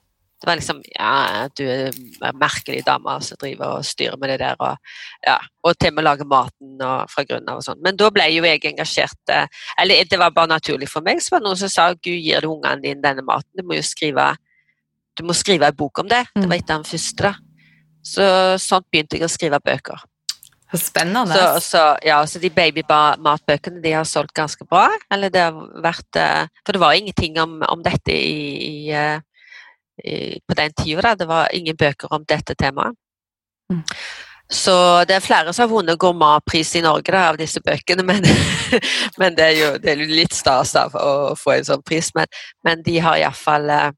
Det 0.41 0.47
var 0.47 0.55
liksom 0.55 0.81
Ja, 0.97 1.47
du 1.55 1.63
er 1.67 1.91
en 1.91 2.39
merkelig 2.39 2.83
dame 2.85 3.21
som 3.21 3.37
driver 3.37 3.77
og 3.77 3.83
styrer 3.85 4.17
med 4.17 4.29
det 4.29 4.39
der, 4.39 4.55
og, 4.59 4.77
ja, 5.27 5.37
og 5.63 5.77
til 5.77 5.93
med 5.93 6.03
lager 6.03 6.25
maten 6.25 6.81
og, 6.81 7.09
fra 7.11 7.23
grunnen 7.23 7.49
av 7.49 7.57
og 7.57 7.63
sånn. 7.63 7.81
Men 7.83 7.95
da 7.95 8.09
ble 8.09 8.23
jo 8.33 8.41
jeg 8.43 8.61
engasjert. 8.65 9.19
eh, 9.29 9.45
Eller 9.77 10.03
det 10.05 10.17
var 10.17 10.31
bare 10.31 10.47
naturlig 10.47 10.89
for 10.89 11.01
meg. 11.01 11.17
Så 11.21 11.29
var 11.31 11.39
det 11.39 11.45
noen 11.45 11.57
som 11.57 11.69
sa 11.69 11.93
Gud 11.93 12.23
gir 12.23 12.41
du 12.41 12.47
ungene 12.47 12.81
dine 12.81 13.01
denne 13.01 13.21
maten, 13.21 13.51
du 13.55 13.61
må 13.63 13.75
jo 13.75 13.81
skrive 13.83 14.35
du 15.17 15.23
må 15.25 15.33
skrive 15.35 15.67
en 15.67 15.75
bok 15.75 15.99
om 15.99 16.07
det. 16.07 16.25
Det 16.33 16.47
var 16.47 16.55
etter 16.55 16.75
den 16.77 16.83
første. 16.85 17.21
da. 17.21 17.33
Så 18.01 18.55
sånn 18.57 18.83
begynte 18.91 19.19
jeg 19.19 19.23
å 19.23 19.29
skrive 19.29 19.59
bøker. 19.59 19.99
Spennende. 20.77 21.33
Så, 21.33 21.61
så, 21.65 21.83
ja, 22.05 22.19
så 22.29 22.39
de 22.39 22.51
babymatbøkene 22.53 23.81
de 23.81 23.93
har 23.95 24.05
solgt 24.05 24.35
ganske 24.37 24.65
bra. 24.69 24.85
Eller 25.09 25.33
det 25.33 25.41
har 25.47 25.57
vært 25.81 26.19
eh, 26.21 26.45
For 26.61 26.77
det 26.77 26.81
var 26.83 26.97
ingenting 26.97 27.39
om, 27.41 27.59
om 27.65 27.81
dette 27.83 28.13
i, 28.13 28.43
i, 28.67 28.91
eh, 28.93 30.37
på 30.45 30.57
den 30.59 30.75
tida. 30.77 31.15
Det 31.17 31.27
var 31.29 31.49
ingen 31.57 31.77
bøker 31.77 32.13
om 32.13 32.25
dette 32.29 32.53
temaet. 32.53 32.93
Mm. 33.73 33.81
Så 34.49 34.73
det 35.05 35.13
er 35.13 35.25
flere 35.25 35.53
som 35.53 35.67
har 35.67 35.73
vunnet 35.73 35.99
gourmetpris 36.01 36.75
i 36.79 36.81
Norge 36.81 37.13
da, 37.13 37.27
av 37.29 37.37
disse 37.37 37.61
bøkene, 37.61 38.05
men, 38.09 38.25
men 39.21 39.35
det, 39.37 39.45
er 39.45 39.57
jo, 39.59 39.67
det 39.81 39.93
er 39.93 40.05
litt 40.09 40.33
stas 40.33 40.73
da, 40.73 40.87
å 40.89 41.35
få 41.37 41.53
en 41.53 41.67
sånn 41.67 41.85
pris. 41.85 42.09
Men, 42.17 42.29
men 42.65 42.81
de 42.85 42.97
har 43.05 43.19
iallfall 43.21 43.69
uh, 43.69 43.91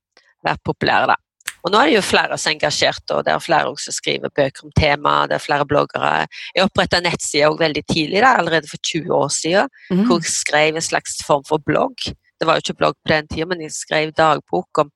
vært 0.43 0.63
populære, 0.67 1.13
da. 1.13 1.19
Og 1.61 1.71
nå 1.71 1.79
er 1.79 1.89
det 1.89 1.97
jo 1.97 2.05
flere 2.05 2.37
som 2.41 2.51
er 2.51 2.55
engasjert, 2.57 3.03
og 3.13 3.25
det 3.25 3.33
er 3.33 3.43
flere 3.43 3.73
som 3.81 3.95
skriver 3.95 4.33
bøker 4.33 4.65
om 4.65 4.73
temaet. 4.77 5.29
Det 5.29 5.37
er 5.37 5.43
flere 5.43 5.67
bloggere. 5.69 6.13
Jeg 6.55 6.65
oppretta 6.65 7.01
nettside 7.03 7.51
veldig 7.59 7.83
tidlig, 7.89 8.21
da, 8.23 8.33
allerede 8.39 8.69
for 8.71 8.81
20 8.91 9.13
år 9.17 9.29
siden, 9.35 9.75
mm. 9.91 10.05
hvor 10.07 10.21
jeg 10.21 10.33
skrev 10.33 10.79
en 10.79 10.87
slags 10.87 11.19
form 11.27 11.45
for 11.47 11.61
blogg. 11.65 12.07
Det 12.41 12.47
var 12.49 12.57
jo 12.57 12.65
ikke 12.65 12.79
blogg 12.79 12.97
på 12.97 13.13
den 13.13 13.29
tida, 13.29 13.49
men 13.51 13.61
jeg 13.61 13.75
skrev 13.75 14.15
dagbok 14.17 14.85
om 14.85 14.89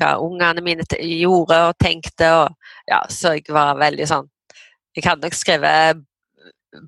hva 0.00 0.14
ungene 0.24 0.64
mine 0.64 0.86
gjorde 0.96 1.58
og 1.68 1.76
tenkte. 1.80 2.30
Og, 2.42 2.72
ja, 2.88 3.02
så 3.12 3.36
jeg 3.36 3.52
var 3.52 3.76
veldig 3.80 4.08
sånn 4.08 4.30
Jeg 4.96 5.06
hadde 5.06 5.24
nok 5.24 5.36
skrevet 5.36 6.00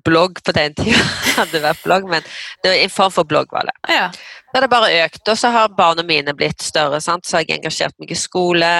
blogg 0.05 0.41
på 0.45 0.53
den 0.57 0.73
tida, 0.77 1.01
hadde 1.39 1.61
vært 1.61 1.83
blogg, 1.85 2.07
men 2.09 2.25
det 2.63 2.71
var 2.71 2.79
en 2.81 2.93
form 2.93 3.13
for 3.13 3.29
blogg 3.29 3.53
var 3.53 3.69
det. 3.69 3.75
Ja. 3.93 4.07
Så 4.11 4.57
har 4.57 4.65
det 4.65 4.71
bare 4.71 4.91
økt, 5.03 5.21
og 5.29 5.37
så 5.37 5.51
har 5.53 5.73
barna 5.77 6.05
mine 6.05 6.33
blitt 6.37 6.63
større. 6.63 7.01
Sant? 7.03 7.27
Så 7.27 7.37
har 7.37 7.45
jeg 7.45 7.59
engasjert 7.59 7.97
meg 8.01 8.13
i 8.13 8.17
skole, 8.17 8.71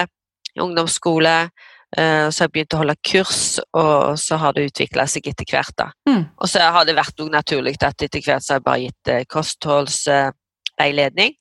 ungdomsskole. 0.61 1.49
Uh, 1.95 2.27
så 2.29 2.43
har 2.43 2.49
jeg 2.49 2.53
begynt 2.55 2.75
å 2.75 2.81
holde 2.81 2.95
kurs, 3.07 3.41
og 3.77 4.17
så 4.19 4.35
har 4.41 4.55
det 4.55 4.65
utvikla 4.67 5.05
seg 5.07 5.29
etter 5.31 5.47
hvert. 5.47 5.75
da. 5.77 5.91
Mm. 6.09 6.25
Og 6.41 6.49
så 6.51 6.59
har 6.59 6.87
det 6.87 6.97
vært 6.97 7.23
naturlig 7.31 7.77
at 7.79 8.03
etter 8.03 8.25
hvert 8.25 8.43
så 8.43 8.55
har 8.55 8.59
jeg 8.59 8.67
bare 8.67 8.83
gitt 8.83 9.11
uh, 9.13 9.27
kostholdsveiledning. 9.31 11.37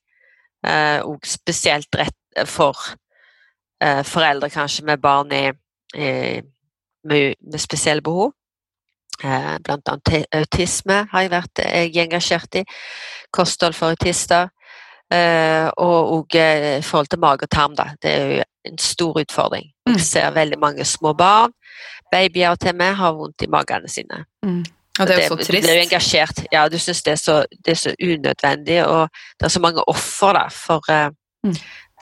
Uh, 0.65 0.99
og 1.05 1.27
spesielt 1.29 1.99
rett 1.99 2.47
for 2.49 2.77
foreldre 4.07 4.47
kanskje 4.49 4.85
med 4.87 5.01
barn 5.03 5.31
i, 5.35 5.51
med, 5.93 6.45
med, 7.03 7.57
spesielle 7.59 8.01
behov. 8.01 8.31
Blant 9.21 9.89
annet 9.91 10.25
autisme 10.33 11.07
har 11.11 11.21
jeg 11.21 11.31
vært 11.33 11.59
jeg 11.59 11.97
engasjert 12.05 12.55
i. 12.61 12.63
Kosthold 13.35 13.75
for 13.77 13.93
autister. 13.93 14.47
Og, 15.11 16.13
òg 16.15 16.35
i 16.35 16.81
forhold 16.81 17.07
til 17.07 17.19
mage 17.21 17.45
og 17.45 17.51
tarm, 17.53 17.75
da. 17.77 17.91
Det 18.01 18.11
er 18.11 18.23
jo 18.25 18.43
en 18.65 18.77
stor 18.81 19.19
utfordring. 19.21 19.67
Jeg 19.85 19.93
mm. 19.93 19.99
ser 19.99 20.31
veldig 20.33 20.57
mange 20.59 20.85
små 20.85 21.13
barn, 21.13 21.53
babyer 22.11 22.55
til 22.55 22.75
meg, 22.75 22.95
har 22.97 23.13
vondt 23.13 23.45
i 23.45 23.49
magene 23.51 23.91
sine. 23.91 24.23
Mm. 24.45 24.63
Og 24.99 25.07
det 25.07 25.15
er 25.15 25.21
jo 25.23 25.27
så 25.27 25.35
trist. 25.35 25.51
Du 25.51 25.57
blir 25.57 25.75
jo 25.75 25.83
engasjert. 25.83 26.41
Ja, 26.51 26.67
du 26.71 26.77
syns 26.79 27.03
det, 27.03 27.17
det, 27.65 27.71
er 27.71 27.79
så 27.79 27.95
unødvendig, 28.03 28.79
og 28.85 29.09
det 29.39 29.47
er 29.47 29.53
så 29.53 29.59
mange 29.59 29.83
offer 29.87 30.39
for 30.51 30.91
uh, 30.91 31.11
mm. 31.43 31.55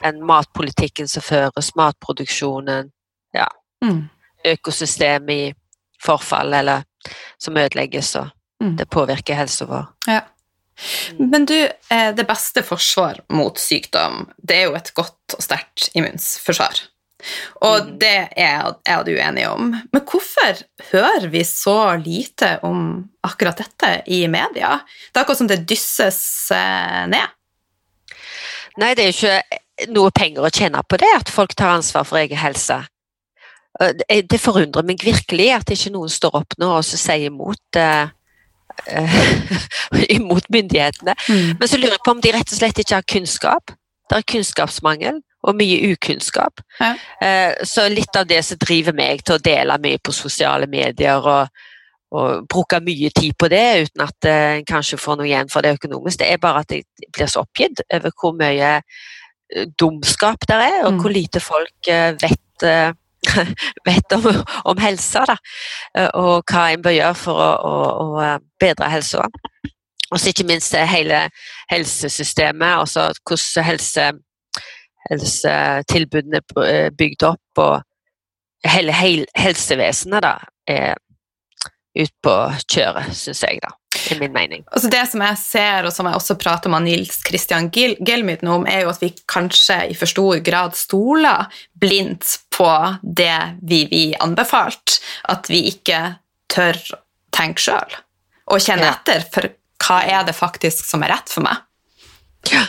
den 0.04 0.22
matpolitikken 0.26 1.08
som 1.08 1.22
føres, 1.22 1.74
matproduksjonen, 1.76 2.92
ja. 3.34 3.48
Mm. 3.84 4.06
Økosystemet 4.46 5.34
i 5.34 5.52
forfall, 6.04 6.54
eller 6.54 6.84
som 7.40 7.56
ødelegges, 7.56 8.14
og 8.16 8.28
mm. 8.62 8.76
det 8.76 8.88
påvirker 8.88 9.34
helsa 9.34 9.66
vår. 9.68 9.90
Ja. 10.08 10.20
Mm. 11.18 11.28
Men 11.30 11.46
du, 11.46 11.58
eh, 11.90 12.10
det 12.16 12.26
beste 12.28 12.64
forsvar 12.66 13.22
mot 13.32 13.58
sykdom, 13.60 14.24
det 14.38 14.58
er 14.58 14.66
jo 14.68 14.78
et 14.78 14.90
godt 14.96 15.36
og 15.36 15.44
sterkt 15.44 15.90
immunforsvar. 15.94 16.82
Og 17.64 17.86
mm. 17.86 17.92
det 18.02 18.16
er 18.36 18.74
jeg 18.84 19.06
du 19.06 19.12
enig 19.16 19.46
om. 19.48 19.70
Men 19.72 20.04
hvorfor 20.04 20.64
hører 20.90 21.28
vi 21.32 21.44
så 21.48 21.94
lite 22.00 22.58
om 22.66 23.04
akkurat 23.24 23.62
dette 23.62 23.94
i 24.12 24.24
media? 24.28 24.76
Det 25.08 25.18
er 25.18 25.24
akkurat 25.24 25.40
som 25.40 25.50
det 25.50 25.64
dysses 25.68 26.20
eh, 26.54 27.04
ned. 27.12 27.38
Nei, 28.82 28.90
det 28.98 29.06
er 29.06 29.14
ikke 29.14 29.90
noe 29.94 30.10
penger 30.14 30.46
å 30.46 30.52
tjene 30.52 30.82
på 30.82 30.98
det, 30.98 31.10
at 31.14 31.30
folk 31.30 31.54
tar 31.54 31.76
ansvar 31.76 32.06
for 32.08 32.18
egen 32.18 32.38
helse. 32.40 32.80
Det 33.74 34.38
forundrer 34.38 34.86
meg 34.86 35.02
virkelig 35.02 35.48
at 35.54 35.70
ikke 35.74 35.90
noen 35.94 36.10
står 36.12 36.36
opp 36.42 36.54
nå 36.62 36.68
og 36.76 36.84
sier 36.86 37.26
imot 37.26 37.78
eh, 37.78 38.12
imot 40.16 40.48
myndighetene. 40.52 41.14
Mm. 41.28 41.54
Men 41.60 41.68
så 41.68 41.78
lurer 41.78 41.96
jeg 41.96 42.04
på 42.04 42.14
om 42.14 42.22
de 42.24 42.32
rett 42.34 42.50
og 42.52 42.58
slett 42.58 42.80
ikke 42.82 42.98
har 42.98 43.06
kunnskap. 43.14 43.74
Det 44.10 44.18
er 44.18 44.26
kunnskapsmangel 44.34 45.20
og 45.44 45.56
mye 45.58 45.92
ukunnskap. 45.92 46.60
Ja. 46.80 46.94
Eh, 47.20 47.52
så 47.68 47.86
litt 47.92 48.16
av 48.16 48.28
det 48.28 48.40
som 48.46 48.60
driver 48.60 48.96
meg 48.96 49.24
til 49.24 49.36
å 49.36 49.44
dele 49.44 49.78
mye 49.82 50.00
på 50.00 50.14
sosiale 50.16 50.68
medier 50.70 51.24
og, 51.24 51.64
og 52.14 52.46
bruke 52.50 52.80
mye 52.84 53.10
tid 53.16 53.36
på 53.40 53.50
det 53.52 53.64
uten 53.86 54.04
at 54.06 54.30
en 54.30 54.68
kanskje 54.68 55.00
får 55.00 55.20
noe 55.20 55.28
igjen 55.28 55.52
for 55.52 55.64
det 55.64 55.76
økonomisk, 55.78 56.20
det 56.20 56.30
er 56.32 56.42
bare 56.42 56.64
at 56.64 56.76
jeg 56.76 57.10
blir 57.12 57.30
så 57.30 57.44
oppgitt 57.44 57.84
over 57.88 58.14
hvor 58.20 58.36
mye 58.38 58.76
eh, 58.78 59.66
dumskap 59.80 60.48
det 60.48 60.60
er, 60.60 60.80
og 60.84 60.94
mm. 60.94 61.02
hvor 61.02 61.16
lite 61.16 61.44
folk 61.44 61.92
eh, 61.92 62.12
vet 62.20 62.40
vet 63.88 64.16
om, 64.16 64.28
om 64.64 64.82
helsa, 64.82 65.24
da, 65.28 65.36
eh, 65.98 66.10
og 66.14 66.44
hva 66.50 66.68
en 66.72 66.84
bør 66.84 66.96
gjøre 66.96 67.18
for 67.18 67.42
å, 67.44 67.50
å, 67.70 67.74
å 68.04 68.22
eh, 68.24 68.38
bedre 68.60 68.90
helsa. 68.92 69.26
Og 70.10 70.20
så 70.20 70.30
ikke 70.30 70.46
minst 70.46 70.74
hele 70.76 71.24
helsesystemet, 71.72 72.76
altså 72.84 73.08
hvordan 73.26 73.66
helse, 73.66 74.10
helsetilbudene 75.10 76.42
er 76.64 76.92
bygd 76.94 77.26
opp, 77.26 77.62
og 77.64 78.68
hele, 78.68 78.94
hel, 78.94 79.24
helsevesenet 79.38 80.24
da, 80.24 80.36
er 80.70 80.94
ut 81.94 82.14
på 82.24 82.34
kjøret, 82.66 83.14
syns 83.14 83.42
jeg, 83.46 83.60
da 83.62 83.72
Er 84.10 84.18
min 84.18 84.32
mening. 84.34 84.64
Altså 84.74 84.90
det 84.90 85.04
som 85.08 85.22
jeg 85.22 85.38
ser, 85.38 85.86
og 85.86 85.92
som 85.94 86.08
jeg 86.08 86.18
også 86.18 86.34
prater 86.40 86.72
med 86.72 86.82
Nils 86.88 87.20
Christian 87.26 87.70
Gelmyten 87.70 88.50
om, 88.50 88.66
er 88.66 88.82
jo 88.84 88.90
at 88.90 89.02
vi 89.02 89.12
kanskje 89.30 89.78
i 89.92 89.94
for 89.96 90.10
stor 90.10 90.42
grad 90.44 90.74
stoler 90.76 91.46
blindt 91.80 92.40
på 92.54 92.70
det 93.02 93.58
vi 93.62 93.84
blir 93.90 94.16
anbefalt. 94.22 95.00
At 95.30 95.50
vi 95.50 95.64
ikke 95.72 96.00
tør 96.52 96.78
tenke 97.34 97.62
sjøl 97.62 98.00
og 98.44 98.60
kjenne 98.60 98.90
ja. 98.90 98.96
etter 98.98 99.24
for 99.32 99.48
hva 99.84 100.00
er 100.04 100.26
det 100.28 100.36
faktisk 100.36 100.84
som 100.86 101.02
er 101.04 101.14
rett 101.16 101.30
for 101.32 101.44
meg. 101.44 101.62
Ja. 102.52 102.66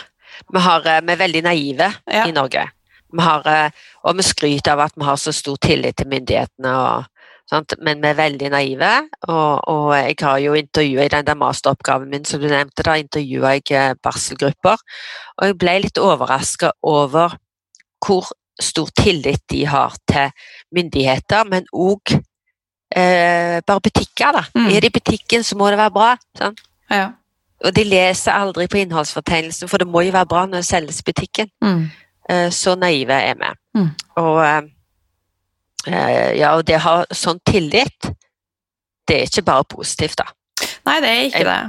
Vi, 0.52 0.60
har, 0.62 0.86
eh, 0.88 1.02
vi 1.04 1.12
er 1.12 1.20
veldig 1.20 1.42
naive 1.44 1.90
ja. 2.04 2.24
i 2.24 2.34
Norge. 2.34 2.64
Vi 3.12 3.24
har, 3.24 3.46
eh, 3.50 3.84
og 4.04 4.16
vi 4.18 4.24
skryter 4.26 4.74
av 4.74 4.86
at 4.86 4.96
vi 4.96 5.06
har 5.06 5.20
så 5.20 5.34
stor 5.36 5.58
tillit 5.62 5.98
til 6.00 6.10
myndighetene. 6.12 6.72
og 6.72 7.12
Sant? 7.46 7.76
Men 7.78 8.00
vi 8.02 8.08
er 8.10 8.18
veldig 8.18 8.48
naive, 8.50 8.88
og, 9.30 9.68
og 9.70 9.90
jeg 9.94 10.16
har 10.18 10.40
jo 10.42 10.56
intervjua 10.58 11.04
i 11.06 11.10
den 11.12 11.28
der 11.28 11.36
masteroppgaven 11.38 12.10
min 12.10 12.24
som 12.26 12.40
du 12.42 12.48
nevnte, 12.50 12.82
da 12.82 12.96
intervjua 12.98 13.52
jeg 13.54 13.70
eh, 13.70 13.94
barselgrupper. 14.02 14.82
Og 15.38 15.52
jeg 15.52 15.58
ble 15.60 15.76
litt 15.84 16.00
overraska 16.02 16.72
over 16.82 17.36
hvor 18.02 18.32
stor 18.60 18.88
tillit 18.96 19.42
de 19.50 19.64
har 19.68 19.94
til 20.08 20.30
myndigheter, 20.74 21.44
men 21.50 21.66
òg 21.72 22.14
eh, 22.16 23.60
bare 23.66 23.80
butikker. 23.80 24.32
da. 24.32 24.44
Mm. 24.54 24.70
Er 24.70 24.80
det 24.80 24.90
i 24.90 24.98
butikken, 24.98 25.42
så 25.42 25.56
må 25.56 25.70
det 25.70 25.78
være 25.78 25.94
bra. 25.94 26.10
Sånn? 26.38 26.56
Ja. 26.90 27.10
Og 27.64 27.74
de 27.76 27.84
leser 27.84 28.36
aldri 28.36 28.66
på 28.68 28.80
innholdsfortegnelsen, 28.82 29.68
for 29.68 29.80
det 29.80 29.88
må 29.88 30.04
jo 30.04 30.12
være 30.12 30.28
bra 30.28 30.46
når 30.46 30.62
det 30.62 30.68
selges 30.68 31.00
i 31.00 31.08
butikken. 31.08 31.50
Mm. 31.64 31.86
Eh, 32.30 32.50
så 32.50 32.74
naive 32.76 33.16
er 33.16 33.36
vi. 33.40 33.52
Mm. 33.80 33.90
Og 34.22 34.40
eh, 34.46 36.32
ja, 36.36 36.54
og 36.56 36.66
det 36.66 36.78
å 36.80 36.84
ha 36.84 36.96
sånn 37.14 37.40
tillit, 37.46 38.10
det 39.06 39.20
er 39.20 39.28
ikke 39.30 39.46
bare 39.46 39.68
positivt, 39.70 40.18
da. 40.18 40.30
Nei, 40.86 41.00
det 41.02 41.10
er 41.10 41.24
ikke 41.28 41.44
det. 41.46 41.60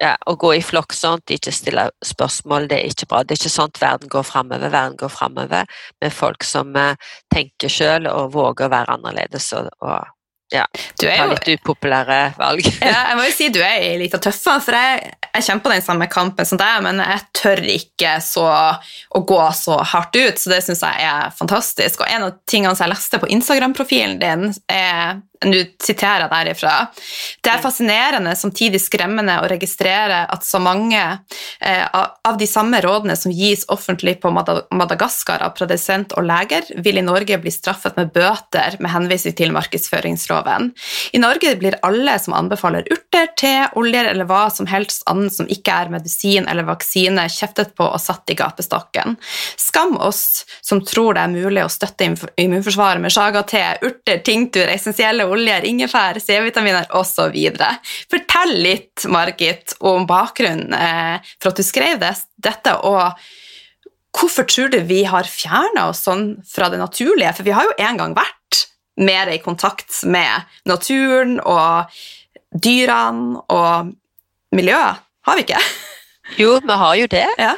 Ja, 0.00 0.16
Å 0.28 0.34
gå 0.36 0.50
i 0.56 0.64
flokk 0.64 0.92
sånt, 0.92 1.30
ikke 1.32 1.52
stille 1.54 1.86
spørsmål, 2.04 2.68
det 2.68 2.80
er 2.80 2.90
ikke 2.92 3.08
bra. 3.08 3.22
Det 3.24 3.36
er 3.36 3.46
ikke 3.48 3.64
at 3.64 3.80
verden 3.80 4.12
går 4.12 4.26
framover. 4.28 4.68
Verden 4.68 4.98
går 5.00 5.12
framover 5.12 5.78
med 6.04 6.12
folk 6.12 6.44
som 6.44 6.76
eh, 6.76 7.14
tenker 7.32 7.72
sjøl 7.72 8.10
og 8.10 8.34
våger 8.36 8.68
å 8.68 8.74
være 8.74 8.98
annerledes 8.98 9.48
og, 9.56 9.70
og 9.80 10.04
ja, 10.54 10.62
du 11.00 11.08
er 11.10 11.24
jo, 11.24 11.32
litt 11.32 11.48
upopulære 11.58 12.18
valg. 12.38 12.66
ja, 12.84 13.00
jeg 13.10 13.16
må 13.18 13.24
jo 13.26 13.32
si 13.34 13.48
du 13.50 13.58
er 13.66 13.80
ei 13.82 13.96
lita 13.98 14.20
tøffa, 14.22 14.60
for 14.62 14.76
jeg, 14.78 15.08
jeg 15.32 15.46
kjemper 15.48 15.74
den 15.74 15.82
samme 15.82 16.06
kampen 16.10 16.46
som 16.46 16.60
deg, 16.60 16.84
men 16.86 17.02
jeg 17.02 17.24
tør 17.34 17.62
ikke 17.72 18.12
så, 18.22 18.46
å 19.10 19.22
gå 19.26 19.40
så 19.58 19.80
hardt 19.82 20.14
ut, 20.14 20.38
så 20.38 20.52
det 20.52 20.60
syns 20.62 20.84
jeg 20.86 21.08
er 21.08 21.34
fantastisk. 21.34 22.04
Og 22.04 22.12
en 22.12 22.28
av 22.28 22.36
tingene 22.46 22.76
som 22.76 22.86
jeg 22.86 22.94
leste 22.94 23.20
på 23.22 23.30
Instagram-profilen 23.34 24.20
din, 24.22 24.52
er 24.70 25.18
nå 25.44 25.62
siterer 25.82 26.24
jeg 26.24 26.32
derifra. 26.32 26.74
Det 27.44 27.52
er 27.52 27.62
fascinerende, 27.62 28.32
samtidig 28.38 28.80
skremmende 28.82 29.38
å 29.42 29.48
registrere 29.50 30.22
at 30.32 30.46
så 30.46 30.60
mange 30.62 31.02
eh, 31.60 31.84
av 31.92 32.38
de 32.40 32.48
samme 32.48 32.80
rådene 32.84 33.16
som 33.18 33.34
gis 33.34 33.66
offentlig 33.72 34.16
på 34.22 34.32
Madagaskar 34.32 35.44
av 35.44 35.54
produsent 35.58 36.14
og 36.16 36.26
leger, 36.28 36.68
vil 36.82 37.00
i 37.00 37.04
Norge 37.04 37.38
bli 37.42 37.52
straffet 37.52 37.98
med 38.00 38.12
bøter 38.14 38.78
med 38.80 38.92
henvisning 38.94 39.36
til 39.36 39.52
markedsføringsloven. 39.56 40.72
I 41.12 41.22
Norge 41.22 41.54
blir 41.60 41.78
alle 41.86 42.16
som 42.22 42.36
anbefaler 42.36 42.88
urter, 42.92 43.28
te, 43.36 43.54
oljer 43.76 44.10
eller 44.12 44.28
hva 44.28 44.46
som 44.52 44.68
helst 44.70 45.04
annet 45.10 45.34
som 45.34 45.50
ikke 45.52 45.74
er 45.82 45.92
medisin 45.92 46.48
eller 46.48 46.66
vaksine, 46.68 47.28
kjeftet 47.32 47.74
på 47.76 47.86
og 47.86 48.00
satt 48.02 48.32
i 48.32 48.38
gapestokken. 48.38 49.16
Skam 49.60 49.96
oss 50.00 50.46
som 50.64 50.82
tror 50.84 51.16
det 51.16 51.26
er 51.26 51.34
mulig 51.34 51.64
å 51.64 51.72
støtte 51.72 52.08
immunforsvaret 52.40 53.02
med 53.02 53.12
sjaga, 53.14 53.42
te, 53.46 53.62
urter, 53.86 54.22
tingtur, 54.24 54.66
essensielle 54.70 55.25
oljer, 55.32 55.66
ingefær, 55.68 56.20
C-vitaminer 56.22 56.88
osv. 56.96 57.36
Fortell 58.12 58.54
litt, 58.64 59.06
Margit, 59.12 59.76
om 59.80 60.06
bakgrunnen 60.08 60.74
eh, 60.76 61.32
for 61.40 61.52
at 61.52 61.60
du 61.60 61.66
skrev 61.66 62.00
det, 62.02 62.14
dette, 62.42 62.76
og 62.86 63.16
hvorfor 64.16 64.48
tror 64.48 64.72
du 64.72 64.80
vi 64.88 65.02
har 65.08 65.28
fjerna 65.28 65.90
oss 65.90 66.04
sånn 66.06 66.36
fra 66.48 66.70
det 66.72 66.80
naturlige? 66.80 67.34
For 67.36 67.46
vi 67.46 67.54
har 67.56 67.68
jo 67.68 67.76
en 67.76 68.00
gang 68.00 68.16
vært 68.16 68.66
mer 68.96 69.28
i 69.28 69.40
kontakt 69.44 70.02
med 70.08 70.46
naturen 70.68 71.36
og 71.44 71.92
dyrene 72.56 73.42
og 73.52 73.92
miljøet. 74.56 75.02
Har 75.26 75.36
vi 75.36 75.44
ikke? 75.44 75.60
Jo, 76.40 76.56
vi 76.62 76.76
har 76.80 76.94
jo 76.98 77.06
det. 77.10 77.26
Ja. 77.38 77.52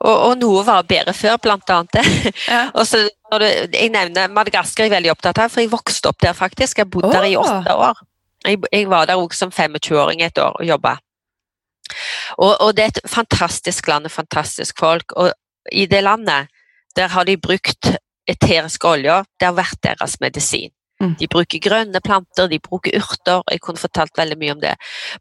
Og, 0.00 0.14
og, 0.14 0.34
noe 0.40 0.62
var 0.64 0.86
bedre 0.88 1.12
før, 1.12 1.36
blant 1.42 1.70
annet. 1.70 2.32
Ja. 2.48 2.62
og 2.78 2.86
så 2.88 3.02
når 3.30 3.42
du, 3.42 3.76
jeg 3.76 3.92
nevner 3.92 4.32
Madagaskar 4.32 4.86
er 4.86 4.88
jeg 4.88 4.94
veldig 4.96 5.12
opptatt 5.12 5.42
av, 5.42 5.52
for 5.52 5.62
jeg 5.62 5.72
vokste 5.72 6.10
opp 6.10 6.22
der 6.24 6.36
faktisk. 6.36 6.80
Jeg 6.80 6.90
bodde 6.90 7.12
der 7.12 7.28
i 7.28 7.36
åtte 7.38 7.76
år. 7.76 8.00
Jeg, 8.46 8.62
jeg 8.72 8.88
var 8.88 9.06
der 9.10 9.20
også 9.20 9.44
som 9.44 9.52
25-åring 9.52 10.24
et 10.24 10.40
år 10.40 10.56
og 10.56 10.66
jobba. 10.66 10.96
Og, 12.38 12.54
og 12.54 12.72
det 12.76 12.84
er 12.84 12.94
et 12.94 13.02
fantastisk 13.10 13.90
land 13.90 14.08
og 14.08 14.14
fantastisk 14.14 14.80
folk. 14.80 15.12
Og 15.20 15.32
i 15.72 15.86
det 15.86 16.02
landet, 16.06 16.48
der 16.96 17.12
har 17.12 17.28
de 17.28 17.36
brukt 17.36 17.92
eteriske 18.30 18.88
oljer. 18.88 19.26
Det 19.40 19.50
har 19.50 19.58
vært 19.58 19.82
deres 19.84 20.16
medisin. 20.20 20.72
Mm. 21.00 21.14
De 21.16 21.28
bruker 21.32 21.62
grønne 21.64 22.00
planter, 22.04 22.48
de 22.48 22.58
bruker 22.60 22.96
urter. 22.98 23.42
Jeg 23.50 23.60
kunne 23.64 23.80
fortalt 23.80 24.18
veldig 24.18 24.36
mye 24.40 24.56
om 24.56 24.60
det. 24.60 24.74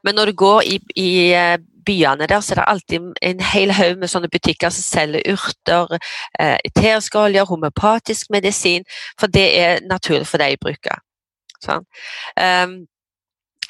Men 0.04 0.16
når 0.16 0.32
du 0.32 0.40
går 0.42 0.62
i, 0.68 0.80
i 0.96 1.10
eh, 1.32 1.60
byene 1.86 2.28
der, 2.28 2.42
så 2.42 2.54
er 2.54 2.62
det 2.62 2.68
alltid 2.68 3.10
en 3.22 3.44
hel 3.52 3.74
haug 3.78 3.98
med 4.00 4.12
sånne 4.12 4.30
butikker 4.32 4.74
som 4.74 4.86
selger 4.86 5.34
urter, 5.34 5.98
eh, 6.40 6.58
eteriske 6.66 7.20
oljer, 7.20 7.48
homeopatisk 7.50 8.30
medisin, 8.34 8.88
for 9.20 9.28
det 9.28 9.48
er 9.60 9.84
naturlig 9.88 10.28
for 10.28 10.42
deg 10.42 10.58
å 10.58 10.64
bruke. 10.68 11.00
Sånn. 11.64 11.86
Um, 12.40 12.80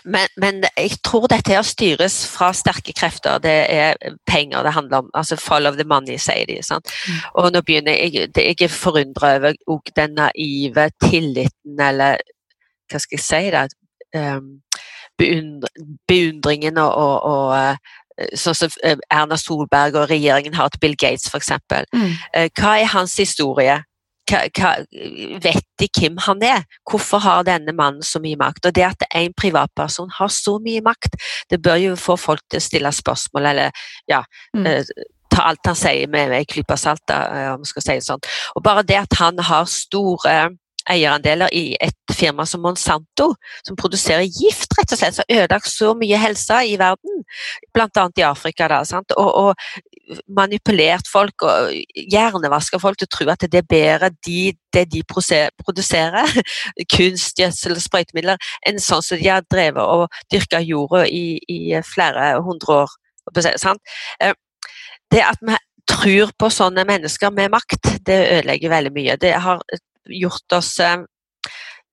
men, 0.06 0.30
men 0.40 0.62
jeg 0.78 1.00
tror 1.04 1.28
dette 1.28 1.52
her 1.52 1.66
styres 1.68 2.22
fra 2.32 2.54
sterke 2.56 2.94
krefter. 2.96 3.42
Det 3.44 3.56
er 3.74 3.98
penger 4.30 4.64
det 4.64 4.74
handler 4.74 5.04
om. 5.04 5.10
altså 5.14 5.36
Fall 5.36 5.68
of 5.68 5.76
the 5.76 5.84
money, 5.84 6.18
sier 6.18 6.48
de. 6.48 6.62
Sant? 6.64 6.88
Mm. 7.08 7.18
Og 7.42 7.52
nå 7.54 7.62
begynner 7.68 7.98
jeg, 7.98 8.30
jeg 8.32 8.62
er 8.64 8.72
forundra 8.72 9.36
over 9.36 9.92
den 9.96 10.16
naive 10.16 10.88
tilliten, 11.04 11.76
eller 11.76 12.24
hva 12.90 13.02
skal 13.02 13.20
jeg 13.20 13.26
si, 13.26 13.44
da, 13.54 13.68
um, 14.16 14.56
beundringen 16.08 16.78
og, 16.82 16.94
og, 16.96 17.18
og 17.24 17.54
eh, 17.58 18.32
sånn 18.40 18.58
som 18.58 18.74
eh, 18.84 18.98
Erna 19.14 19.38
Solberg 19.40 19.96
og 20.00 20.10
regjeringen 20.12 20.58
har 20.58 20.72
til 20.74 20.82
Bill 20.84 20.98
Gates, 21.00 21.30
f.eks. 21.32 21.54
Mm. 21.94 22.10
Eh, 22.34 22.50
Hva 22.60 22.78
er 22.80 22.92
hans 22.94 23.18
historie? 23.22 23.80
Hva, 24.30 24.44
hva, 24.54 24.72
vet 25.42 25.64
de 25.82 25.88
hvem 25.98 26.20
han 26.22 26.44
er? 26.46 26.66
Hvorfor 26.90 27.24
har 27.24 27.48
denne 27.48 27.74
mannen 27.74 28.06
så 28.06 28.22
mye 28.22 28.38
makt? 28.38 28.68
Og 28.70 28.76
det 28.78 28.86
at 28.86 29.08
en 29.18 29.34
privatperson 29.34 30.12
har 30.20 30.30
så 30.34 30.60
mye 30.62 30.84
makt, 30.86 31.18
det 31.50 31.62
bør 31.66 31.80
jo 31.82 31.96
få 31.98 32.18
folk 32.20 32.44
til 32.50 32.62
å 32.62 32.68
stille 32.68 32.92
spørsmål, 32.94 33.50
eller 33.54 33.88
ja, 34.12 34.24
Mm. 34.56 34.66
eh, 34.68 34.84
ta 35.30 35.44
alt 35.46 35.66
han 35.70 35.76
sier 35.78 36.08
med 36.10 36.32
en 36.34 36.46
klype 36.50 36.74
salt, 36.78 37.12
om 37.14 37.62
vi 37.62 37.70
skal 37.70 37.84
si 37.86 37.94
det 38.00 38.06
sånn. 38.06 38.24
Og 38.58 38.64
bare 38.66 38.82
det 38.84 38.98
at 38.98 39.14
han 39.20 39.38
har 39.46 39.68
store 39.70 40.50
eierandeler 40.90 41.52
i 41.56 41.76
et 41.82 42.16
firma 42.16 42.46
som 42.48 42.62
Monsanto, 42.64 43.34
som 43.68 43.78
produserer 43.80 44.26
gift, 44.26 44.74
rett 44.78 44.94
og 44.94 45.00
slett, 45.00 45.18
som 45.18 45.26
har 45.28 45.44
ødelagt 45.44 45.70
så 45.72 45.94
mye 45.98 46.20
helse 46.20 46.60
i 46.68 46.76
verden, 46.80 47.24
bl.a. 47.76 48.06
i 48.18 48.26
Afrika, 48.26 48.68
da? 48.72 48.82
Og, 49.18 49.30
og 49.30 50.20
manipulert 50.28 51.10
folk 51.12 51.46
og 51.46 51.74
hjernevaska 51.94 52.80
folk 52.82 53.00
til 53.00 53.10
å 53.10 53.14
tro 53.14 53.30
at 53.34 53.46
det 53.46 53.62
er 53.62 53.70
bedre 53.70 54.12
de, 54.26 54.54
det 54.74 54.86
de 54.94 55.04
produserer, 55.06 56.34
kunstgjødsel 56.96 57.78
og 57.78 57.86
sprøytemidler, 57.86 58.52
enn 58.68 58.82
sånn 58.84 59.06
som 59.06 59.22
de 59.22 59.30
har 59.30 59.46
drevet 59.52 59.84
og 59.84 60.22
dyrka 60.34 60.64
jorda 60.66 61.06
i, 61.08 61.40
i 61.50 61.62
flere 61.86 62.36
hundre 62.46 62.84
år. 62.84 63.00
Sant? 63.62 63.82
Eh, 64.22 64.34
Det 65.10 65.22
at 65.26 65.40
vi 65.42 65.56
tror 65.90 66.32
på 66.38 66.50
sånne 66.54 66.84
mennesker 66.86 67.32
med 67.34 67.50
makt, 67.50 67.96
det 68.06 68.18
ødelegger 68.40 68.70
veldig 68.70 68.92
mye. 68.94 69.16
Det 69.18 69.32
har 69.42 69.62
gjort 70.12 70.58
oss 70.60 70.78
eh, 70.84 71.02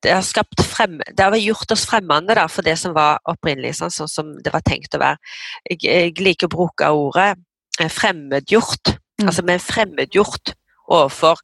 det 0.02 0.12
har, 0.12 0.22
skapt 0.22 0.60
frem, 0.62 0.98
det 1.16 1.24
har 1.24 1.36
gjort 1.40 1.72
oss 1.72 1.86
fremmede 1.88 2.36
da, 2.36 2.46
for 2.52 2.66
det 2.66 2.76
som 2.78 2.94
var 2.94 3.18
opprinnelig, 3.26 3.76
sånn, 3.78 3.92
sånn 3.92 4.10
som 4.10 4.32
det 4.44 4.52
var 4.54 4.64
tenkt 4.66 4.94
å 4.94 5.00
være. 5.02 5.18
Jeg, 5.70 5.80
jeg 5.82 6.16
liker 6.20 6.50
å 6.50 6.52
bruke 6.52 6.90
ordet 6.94 7.30
eh, 7.80 7.90
fremmedgjort. 7.90 8.92
Mm. 9.18 9.28
Altså 9.30 9.46
vi 9.46 9.54
er 9.56 9.64
fremmedgjort 9.64 10.52
overfor 10.86 11.40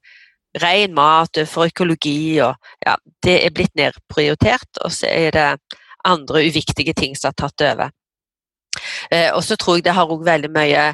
ren 0.63 0.93
mat, 0.95 1.41
for 1.49 1.71
økologi 1.73 2.37
og 2.45 2.53
ja, 2.85 2.99
Det 3.25 3.39
er 3.47 3.55
blitt 3.57 3.75
nedprioritert, 3.79 4.83
og 4.85 4.93
så 4.93 5.09
er 5.09 5.33
det 5.33 5.79
andre 6.05 6.45
uviktige 6.45 6.93
ting 6.99 7.17
som 7.17 7.31
har 7.31 7.39
tatt 7.41 7.65
over. 7.73 7.95
Eh, 9.11 9.31
og 9.33 9.41
så 9.45 9.57
tror 9.57 9.79
jeg 9.79 9.87
det 9.87 9.97
har 9.97 10.11
òg 10.11 10.27
veldig 10.27 10.51
mye 10.53 10.91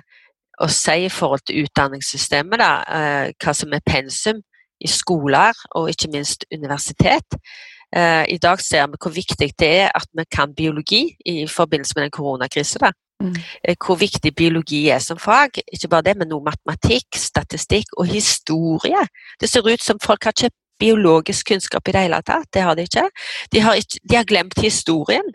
å 0.63 0.69
si 0.71 1.05
i 1.07 1.11
forhold 1.13 1.45
til 1.47 1.65
utdanningssystemet, 1.65 2.59
da, 2.59 2.71
eh, 2.87 3.33
hva 3.39 3.55
som 3.55 3.75
er 3.75 3.85
pensum 3.87 4.43
i 4.81 4.89
skoler 4.89 5.57
og 5.71 5.91
ikke 5.91 6.11
minst 6.13 6.45
universitet. 6.55 7.39
Eh, 7.97 8.25
I 8.29 8.39
dag 8.39 8.61
ser 8.61 8.87
vi 8.87 9.01
hvor 9.01 9.15
viktig 9.15 9.53
det 9.59 9.69
er 9.83 9.91
at 9.95 10.09
vi 10.13 10.25
kan 10.33 10.55
biologi 10.55 11.17
i 11.27 11.47
forbindelse 11.47 11.93
med 11.97 12.03
den 12.03 12.11
koronakrisen. 12.11 12.81
da. 12.81 12.93
Mm. 13.21 13.35
Eh, 13.65 13.77
Hvor 13.87 13.95
viktig 13.95 14.35
biologi 14.35 14.89
er 14.89 14.99
som 14.99 15.19
fag. 15.19 15.59
Ikke 15.73 15.89
bare 15.89 16.03
det, 16.03 16.17
men 16.17 16.29
noe 16.29 16.45
matematikk, 16.45 17.17
statistikk 17.17 17.87
og 17.99 18.07
historie. 18.07 19.07
Det 19.41 19.49
ser 19.51 19.67
ut 19.67 19.83
som 19.83 19.99
folk 20.03 20.25
har 20.25 20.33
ikke 20.37 20.55
biologisk 20.79 21.49
kunnskap 21.49 21.89
i 21.89 21.93
det 21.93 22.05
hele 22.07 22.23
tatt. 22.23 22.47
Det 22.55 22.63
har 22.63 22.75
de 22.75 22.87
ikke. 22.87 23.09
De 23.53 23.61
har, 23.61 23.75
ikke, 23.75 23.99
de 24.11 24.17
har 24.17 24.25
glemt 24.25 24.61
historien. 24.61 25.35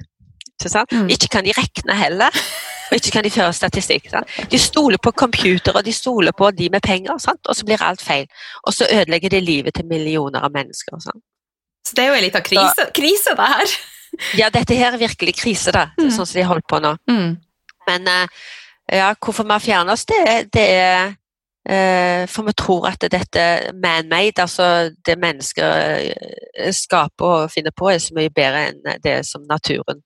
Ikke? 0.63 0.85
Mm. 0.91 1.09
ikke 1.09 1.27
kan 1.27 1.43
de 1.43 1.51
regne 1.57 1.95
heller. 1.97 2.31
Og 2.93 2.99
ikke 2.99 3.11
kan 3.15 3.25
de 3.25 3.31
føre 3.33 3.53
statistikk. 3.57 4.05
Sant? 4.11 4.33
De 4.51 4.57
stoler 4.61 5.01
på 5.01 5.11
computer 5.17 5.73
og 5.73 5.85
de 5.85 5.93
stoler 5.93 6.35
på 6.37 6.51
de 6.53 6.67
med 6.69 6.83
penger, 6.85 7.17
sant? 7.17 7.41
og 7.49 7.55
så 7.57 7.65
blir 7.65 7.81
alt 7.81 8.01
feil. 8.05 8.27
Og 8.63 8.73
så 8.77 8.85
ødelegger 8.85 9.33
de 9.33 9.39
livet 9.41 9.73
til 9.73 9.87
millioner 9.89 10.45
av 10.45 10.53
mennesker. 10.53 10.99
Sant? 11.01 11.23
Så 11.87 11.97
det 11.97 12.03
er 12.05 12.11
jo 12.11 12.19
en 12.19 12.23
liten 12.27 12.45
krise, 12.45 12.85
krise 12.93 13.33
det 13.39 13.49
her. 13.55 13.73
Ja, 14.37 14.51
dette 14.53 14.75
her 14.77 14.93
er 14.93 15.01
virkelig 15.01 15.33
krise, 15.39 15.71
da, 15.73 15.87
Mm. 15.97 16.11
sånn 16.13 16.27
som 16.29 16.37
de 16.37 16.43
holder 16.45 16.67
på 16.69 16.77
nå. 16.83 16.91
Mm. 17.09 17.31
Men 17.89 18.07
eh, 18.07 18.27
ja, 18.99 19.07
hvorfor 19.17 19.43
vi 19.43 19.55
har 19.55 19.63
fjernet 19.63 19.93
oss, 19.95 20.05
det, 20.05 20.51
det 20.53 20.65
er 20.69 21.15
eh, 21.65 22.27
for 22.29 22.45
vi 22.45 22.53
tror 22.53 22.85
at 22.91 23.01
dette 23.09 23.73
man-made, 23.73 24.37
altså 24.45 24.93
det 25.05 25.17
mennesker 25.17 26.13
eh, 26.13 26.69
skaper 26.71 27.25
og 27.25 27.51
finner 27.55 27.73
på, 27.73 27.89
er 27.89 27.97
så 28.05 28.13
mye 28.13 28.29
bedre 28.29 28.67
enn 28.69 29.01
det 29.01 29.23
som 29.25 29.41
naturen 29.49 30.03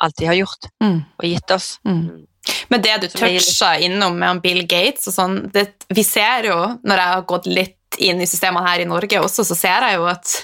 alltid 0.00 0.26
har 0.26 0.34
gjort 0.42 0.70
Mm. 0.82 1.00
og 1.18 1.24
gitt 1.28 1.50
oss. 1.50 1.78
Mm. 1.86 2.24
Men 2.68 2.82
det 2.82 2.96
du 3.00 3.08
toucha 3.08 3.70
innom 3.80 4.18
med 4.18 4.40
Bill 4.42 4.66
Gates 4.68 5.06
og 5.08 5.14
sånn, 5.16 5.36
det, 5.52 5.68
vi 5.88 6.02
ser 6.04 6.44
jo, 6.50 6.56
når 6.84 6.96
jeg 7.00 7.12
har 7.14 7.22
gått 7.30 7.46
litt 7.46 7.98
inn 7.98 8.20
i 8.20 8.26
systemene 8.26 8.66
her 8.68 8.82
i 8.82 8.88
Norge 8.90 9.20
også, 9.22 9.44
så 9.46 9.54
ser 9.56 9.86
jeg 9.88 9.96
jo 10.00 10.08
at 10.10 10.34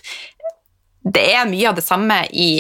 det 1.05 1.27
er 1.35 1.49
mye 1.49 1.69
av 1.69 1.75
det 1.77 1.85
samme 1.85 2.23
i, 2.33 2.51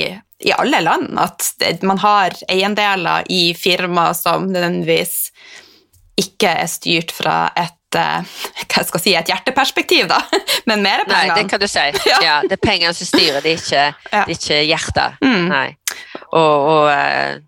i 0.44 0.52
alle 0.56 0.80
land. 0.80 1.12
At 1.20 1.52
det, 1.60 1.82
man 1.86 1.98
har 2.02 2.34
eiendeler 2.48 3.24
i 3.32 3.54
firma 3.54 4.10
som 4.16 4.48
nødvendigvis 4.50 5.30
ikke 6.20 6.50
er 6.64 6.68
styrt 6.68 7.12
fra 7.16 7.46
et 7.56 7.96
eh, 7.96 8.24
hva 8.70 8.82
skal 8.84 8.98
jeg 9.00 9.04
si, 9.04 9.14
et 9.18 9.30
hjerteperspektiv, 9.32 10.08
da, 10.10 10.18
men 10.68 10.82
mer 10.84 11.04
Nei, 11.08 11.22
det 11.36 11.46
kan 11.50 11.60
du 11.62 11.68
si. 11.70 11.86
Ja. 12.26 12.40
Det 12.44 12.58
er 12.58 12.62
pengene 12.64 12.92
som 12.96 13.08
styrer, 13.08 13.40
det 13.44 13.54
er 13.54 13.60
ikke, 13.62 13.84
Ja. 14.12 14.24
ikke 14.36 14.60
hjertet. 14.68 15.20
Mm. 15.24 15.46
Nei. 15.48 15.68
Og, 16.32 16.66
og, 16.72 16.90
eh, 16.92 17.40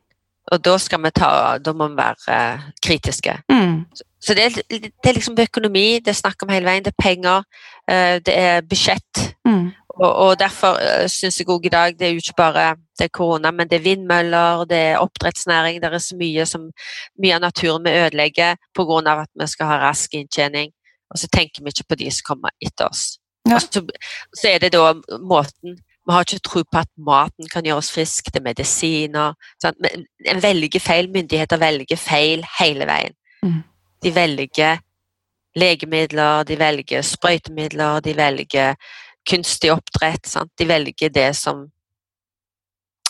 og 0.53 0.65
da 0.65 0.79
skal 0.79 1.03
vi 1.05 1.11
ta 1.15 1.59
Da 1.63 1.73
må 1.73 1.89
vi 1.89 1.97
være 2.01 2.39
eh, 2.39 2.65
kritiske. 2.83 3.37
Mm. 3.53 3.85
Så 4.23 4.35
det 4.35 4.45
er, 4.45 4.63
det 4.71 5.09
er 5.09 5.15
liksom 5.17 5.39
økonomi 5.39 5.99
det 5.99 6.13
er 6.13 6.19
snakk 6.19 6.43
om 6.43 6.51
hele 6.53 6.67
veien. 6.67 6.85
Det 6.85 6.93
er 6.95 7.03
penger, 7.03 7.47
eh, 7.91 8.19
det 8.27 8.35
er 8.39 8.67
budsjett. 8.67 9.23
Mm. 9.47 9.71
Og, 9.93 10.11
og 10.11 10.39
derfor 10.41 10.79
syns 11.13 11.41
jeg 11.41 11.49
òg 11.53 11.67
i 11.67 11.73
dag 11.73 11.99
det 11.99 12.07
er 12.07 12.15
jo 12.15 12.23
ikke 12.23 12.39
bare 12.39 12.77
det 12.99 13.05
er 13.05 13.13
korona, 13.13 13.51
men 13.51 13.69
det 13.69 13.77
er 13.77 13.85
vindmøller, 13.85 14.65
det 14.65 14.79
er 14.79 15.01
oppdrettsnæring. 15.03 15.81
Det 15.83 15.91
er 15.91 15.99
så 15.99 16.17
mye 16.17 16.47
som 16.47 16.69
mye 17.23 17.35
av 17.35 17.43
naturen 17.43 17.85
vi 17.85 17.97
ødelegger 17.99 18.57
pga. 18.75 19.21
at 19.21 19.29
vi 19.41 19.47
skal 19.47 19.67
ha 19.67 19.79
rask 19.79 20.15
inntjening. 20.15 20.71
Og 21.11 21.19
så 21.19 21.29
tenker 21.29 21.63
vi 21.63 21.69
ikke 21.69 21.89
på 21.89 21.95
de 21.95 22.11
som 22.11 22.25
kommer 22.35 22.51
etter 22.61 22.89
oss. 22.89 23.19
Ja. 23.49 23.59
Så, 23.59 23.83
så 24.41 24.49
er 24.49 24.59
det 24.59 24.73
da 24.73 24.95
måten 25.21 25.77
Vi 26.07 26.13
har 26.13 26.25
ikke 26.27 26.43
tro 26.43 26.63
på 26.67 26.79
at 26.81 26.91
maten 26.99 27.49
kan 27.49 27.67
gjøre 27.67 27.83
oss 27.83 27.93
friske, 27.95 28.33
er 28.35 28.43
medisiner. 28.43 29.37
Sant? 29.63 29.79
Men 29.83 30.07
en 30.27 30.43
velger 30.43 30.83
feil. 30.83 31.11
Myndigheter 31.15 31.61
velger 31.63 32.01
feil 32.01 32.43
hele 32.59 32.89
veien. 32.91 33.15
Mm. 33.43 33.61
De 34.03 34.15
velger 34.15 34.81
legemidler, 35.59 36.43
de 36.49 36.59
velger 36.59 37.05
sprøytemidler, 37.07 38.01
de 38.01 38.17
velger 38.17 38.75
kunstig 39.29 39.71
oppdrett. 39.73 40.27
Sant? 40.27 40.51
De 40.59 40.67
velger 40.69 41.13
det 41.15 41.31
som 41.39 41.69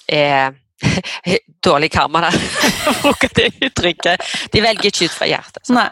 er 0.09 0.53
dårlig 1.67 1.93
karma, 1.93 2.21
da, 2.21 2.31
bruke 3.03 3.29
det 3.37 3.51
uttrykket. 3.61 4.25
De 4.53 4.63
velger 4.65 4.91
ikke 4.91 5.09
ut 5.09 5.15
fra 5.15 5.29
hjertet. 5.31 5.65
Nei. 5.73 5.89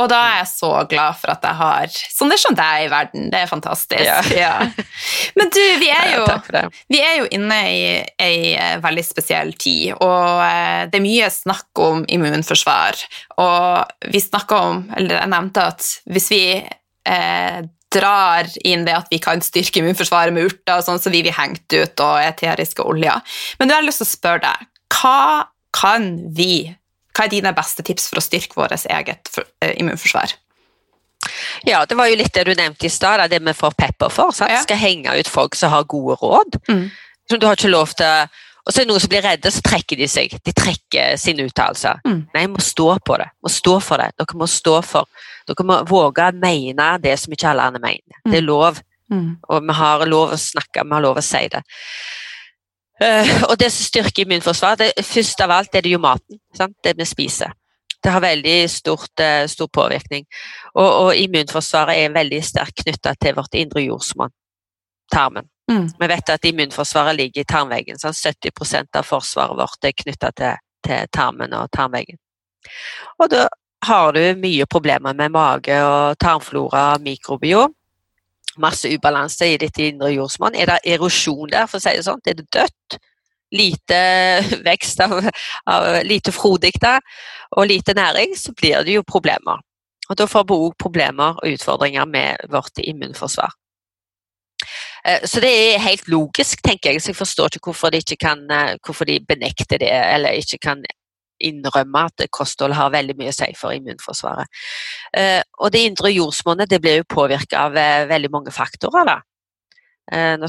Og 0.00 0.08
da 0.10 0.18
er 0.26 0.38
jeg 0.40 0.48
så 0.50 0.70
glad 0.90 1.18
for 1.20 1.30
at 1.34 1.44
jeg 1.46 1.58
har 1.60 1.98
sånne 2.16 2.38
som 2.40 2.56
deg 2.58 2.86
i 2.86 2.88
verden. 2.90 3.28
Det 3.30 3.42
er 3.44 3.50
fantastisk. 3.50 4.02
Ja. 4.02 4.22
Ja. 4.34 4.54
Men 5.38 5.52
du, 5.54 5.60
vi 5.82 5.90
er 5.94 6.10
jo, 6.16 6.24
vi 6.90 7.02
er 7.04 7.20
jo 7.20 7.28
inne 7.36 7.60
i 7.70 7.84
ei 8.00 8.54
eh, 8.56 8.78
veldig 8.82 9.06
spesiell 9.06 9.54
tid, 9.60 9.94
og 9.98 10.42
eh, 10.46 10.86
det 10.90 10.98
er 10.98 11.06
mye 11.06 11.30
snakk 11.32 11.84
om 11.84 12.02
immunforsvar. 12.08 13.04
Og 13.44 14.10
vi 14.10 14.24
snakka 14.24 14.64
om, 14.70 14.82
eller 14.96 15.20
jeg 15.20 15.32
nevnte 15.36 15.68
at 15.74 15.88
hvis 16.10 16.30
vi 16.34 16.44
eh, 16.58 17.62
drar 17.94 18.48
inn 18.66 18.84
det 18.86 18.96
at 18.98 19.10
vi 19.12 19.20
kan 19.22 19.42
styrke 19.44 19.80
immunforsvaret 19.80 20.34
med 20.34 20.50
urter, 20.50 20.78
og 20.78 20.86
sånn, 20.86 21.00
så 21.00 21.12
vi 21.12 21.24
blir 21.24 21.36
hengt 21.36 21.66
ut, 21.72 22.04
og 22.04 22.20
eteriske 22.22 22.84
oljer. 22.84 23.36
Men 23.58 23.70
nå 23.70 23.76
har 23.76 23.84
jeg 23.84 23.90
lyst 23.90 24.02
til 24.02 24.08
å 24.08 24.14
spørre 24.14 24.44
deg, 24.46 24.70
hva 24.94 25.20
kan 25.74 26.16
vi 26.36 26.54
Hva 27.14 27.28
er 27.28 27.30
dine 27.30 27.52
beste 27.54 27.84
tips 27.86 28.08
for 28.10 28.18
å 28.18 28.22
styrke 28.24 28.56
vårt 28.58 28.72
eget 28.90 29.28
eh, 29.62 29.76
immunforsvar? 29.78 30.32
Ja, 31.62 31.84
det 31.86 31.94
var 31.94 32.08
jo 32.10 32.16
litt 32.18 32.34
det 32.34 32.42
du 32.48 32.56
nevnte 32.58 32.88
i 32.88 32.90
stad, 32.90 33.22
det 33.30 33.38
vi 33.38 33.54
får 33.54 33.76
pepper 33.78 34.10
for. 34.10 34.34
Sant? 34.34 34.50
Ja. 34.50 34.64
Skal 34.64 34.80
henge 34.80 35.14
ut 35.14 35.30
folk 35.30 35.54
som 35.54 35.70
har 35.70 35.86
gode 35.86 36.16
råd. 36.18 36.58
Mm. 36.66 36.88
Du 37.30 37.46
har 37.46 37.54
ikke 37.54 37.70
lov 37.70 37.94
til 37.94 38.26
og 38.64 38.72
så 38.72 38.80
er 38.80 38.86
det 38.86 38.90
noen 38.94 39.02
som 39.02 39.10
blir 39.12 39.24
redde, 39.24 39.50
så 39.52 39.60
trekker 39.64 39.98
de 40.00 40.06
seg. 40.08 40.34
De 40.40 40.52
trekker 40.56 41.18
sine 41.20 41.44
uttalelser. 41.44 42.00
Mm. 42.08 42.22
Nei, 42.32 42.44
må 42.48 42.62
stå 42.64 42.94
på 43.04 43.18
det. 43.20 43.26
Må 43.44 43.52
stå 43.52 43.74
for 43.84 44.00
det. 44.00 44.14
Dere 44.16 44.40
må 44.40 44.48
stå 44.48 44.78
for 44.86 45.24
Dere 45.44 45.66
må 45.68 45.76
våge 45.84 46.24
å 46.24 46.36
mene 46.40 46.86
det 47.04 47.18
som 47.20 47.34
ikke 47.36 47.50
alle 47.50 47.66
andre 47.68 47.82
mener. 47.82 48.20
Mm. 48.22 48.30
Det 48.32 48.38
er 48.38 48.46
lov. 48.46 48.80
Mm. 49.12 49.26
Og 49.52 49.66
vi 49.68 49.76
har 49.76 50.04
lov 50.08 50.32
å 50.32 50.40
snakke, 50.40 50.84
vi 50.84 50.96
har 50.96 51.04
lov 51.04 51.20
å 51.20 51.24
si 51.24 51.42
det. 51.52 51.60
Uh, 53.02 53.30
og 53.50 53.58
det 53.60 53.68
som 53.74 53.88
styrker 53.88 54.24
immunforsvaret, 54.24 54.96
først 55.04 55.44
av 55.44 55.52
alt 55.52 55.76
er 55.76 55.84
det 55.84 55.92
jo 55.92 56.00
maten. 56.00 56.40
Sant? 56.56 56.76
Det 56.84 56.94
vi 56.96 57.06
spiser. 57.08 57.52
Det 58.04 58.12
har 58.12 58.22
veldig 58.24 58.56
stort, 58.70 59.12
uh, 59.20 59.44
stor 59.50 59.68
påvirkning. 59.68 60.24
Og, 60.74 60.88
og, 60.88 61.10
immunforsvaret 61.20 62.00
er 62.00 62.16
veldig 62.16 62.40
sterkt 62.44 62.84
knytta 62.84 63.12
til 63.20 63.36
vårt 63.36 63.60
indre 63.60 63.84
jordsmonn, 63.84 64.32
tarmen. 65.12 65.48
Mm. 65.70 65.88
Vi 65.98 66.06
vet 66.06 66.30
at 66.30 66.44
immunforsvaret 66.44 67.16
ligger 67.16 67.40
i 67.40 67.48
tarmveggen. 67.48 67.98
Sånn 68.00 68.16
70% 68.16 68.98
av 68.98 69.06
forsvaret 69.08 69.56
vårt 69.58 69.88
er 69.88 69.96
knytta 69.96 70.32
til, 70.36 70.60
til, 70.84 71.06
tarmen 71.12 71.54
og 71.56 71.70
tarmveggen. 71.72 72.20
Og 73.20 73.30
da 73.32 73.46
har 73.84 74.12
du 74.16 74.22
mye 74.40 74.66
problemer 74.70 75.16
med 75.16 75.32
mage 75.32 75.78
og 75.84 76.18
tarmflora 76.20 76.84
og 76.94 77.04
mikrobiom. 77.04 77.74
Masse 78.62 78.88
ubalanse 78.92 79.48
i 79.50 79.58
ditt 79.58 79.80
indre 79.82 80.12
jordsmonn. 80.14 80.54
Er 80.54 80.70
det 80.70 80.94
erosjon 80.94 81.50
der, 81.50 81.66
for 81.66 81.80
å 81.80 81.84
si 81.84 81.96
det 81.96 82.06
sånn? 82.06 82.22
Er 82.28 82.38
det 82.38 82.46
dødt? 82.54 82.98
Lite 83.54 83.98
vekst 84.68 85.02
av, 85.04 85.18
av 85.70 85.88
lite 86.06 86.32
frodig 86.34 86.74
der, 86.82 87.02
og 87.56 87.68
lite 87.70 87.94
næring, 87.96 88.34
så 88.38 88.54
blir 88.56 88.84
det 88.86 88.96
jo 88.98 89.06
problemer. 89.06 89.62
Og 90.10 90.16
Da 90.20 90.26
får 90.28 90.46
vi 90.48 90.56
òg 90.66 90.78
problemer 90.80 91.38
og 91.40 91.54
utfordringer 91.56 92.08
med 92.08 92.48
vårt 92.52 92.80
immunforsvar. 92.82 93.52
Eh, 95.08 95.24
så 95.24 95.40
det 95.40 95.52
er 95.52 95.82
helt 95.84 96.08
logisk, 96.08 96.62
tenker 96.64 96.92
jeg. 96.92 97.02
Så 97.02 97.12
jeg 97.12 97.20
forstår 97.20 97.56
ikke 97.56 97.70
hvorfor 97.70 97.92
de, 97.92 98.00
ikke 98.02 98.20
kan, 98.20 98.44
eh, 98.50 98.76
hvorfor 98.84 99.08
de 99.08 99.20
benekter 99.28 99.80
det, 99.82 99.90
eller 99.90 100.40
ikke 100.40 100.58
kan 100.62 100.84
innrømme 101.44 102.06
at 102.06 102.26
kosthold 102.32 102.72
har 102.72 102.92
veldig 102.94 103.16
mye 103.18 103.32
å 103.32 103.36
si 103.36 103.50
for 103.58 103.74
immunforsvaret. 103.74 104.48
Eh, 105.16 105.42
og 105.60 105.72
det 105.74 105.84
indre 105.84 106.12
jordsmonnet 106.14 106.70
det 106.70 106.80
blir 106.80 107.00
jo 107.02 107.12
påvirka 107.16 107.66
av 107.66 107.76
veldig 108.08 108.30
mange 108.32 108.54
faktorer. 108.54 109.04
da. 109.04 109.20
Nå, 110.36 110.48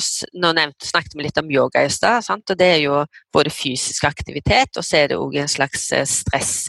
snakket 0.84 1.14
vi 1.16 1.24
litt 1.24 1.38
om 1.40 1.50
yoga 1.52 1.86
i 1.86 1.90
stad, 1.90 2.28
og 2.30 2.58
det 2.60 2.68
er 2.68 2.82
jo 2.84 3.06
både 3.32 3.50
fysisk 3.50 4.04
aktivitet 4.04 4.76
og 4.76 4.84
så 4.84 4.98
er 4.98 5.08
det 5.08 5.18
òg 5.18 5.38
en 5.40 5.48
slags 5.48 5.88
stress 6.12 6.68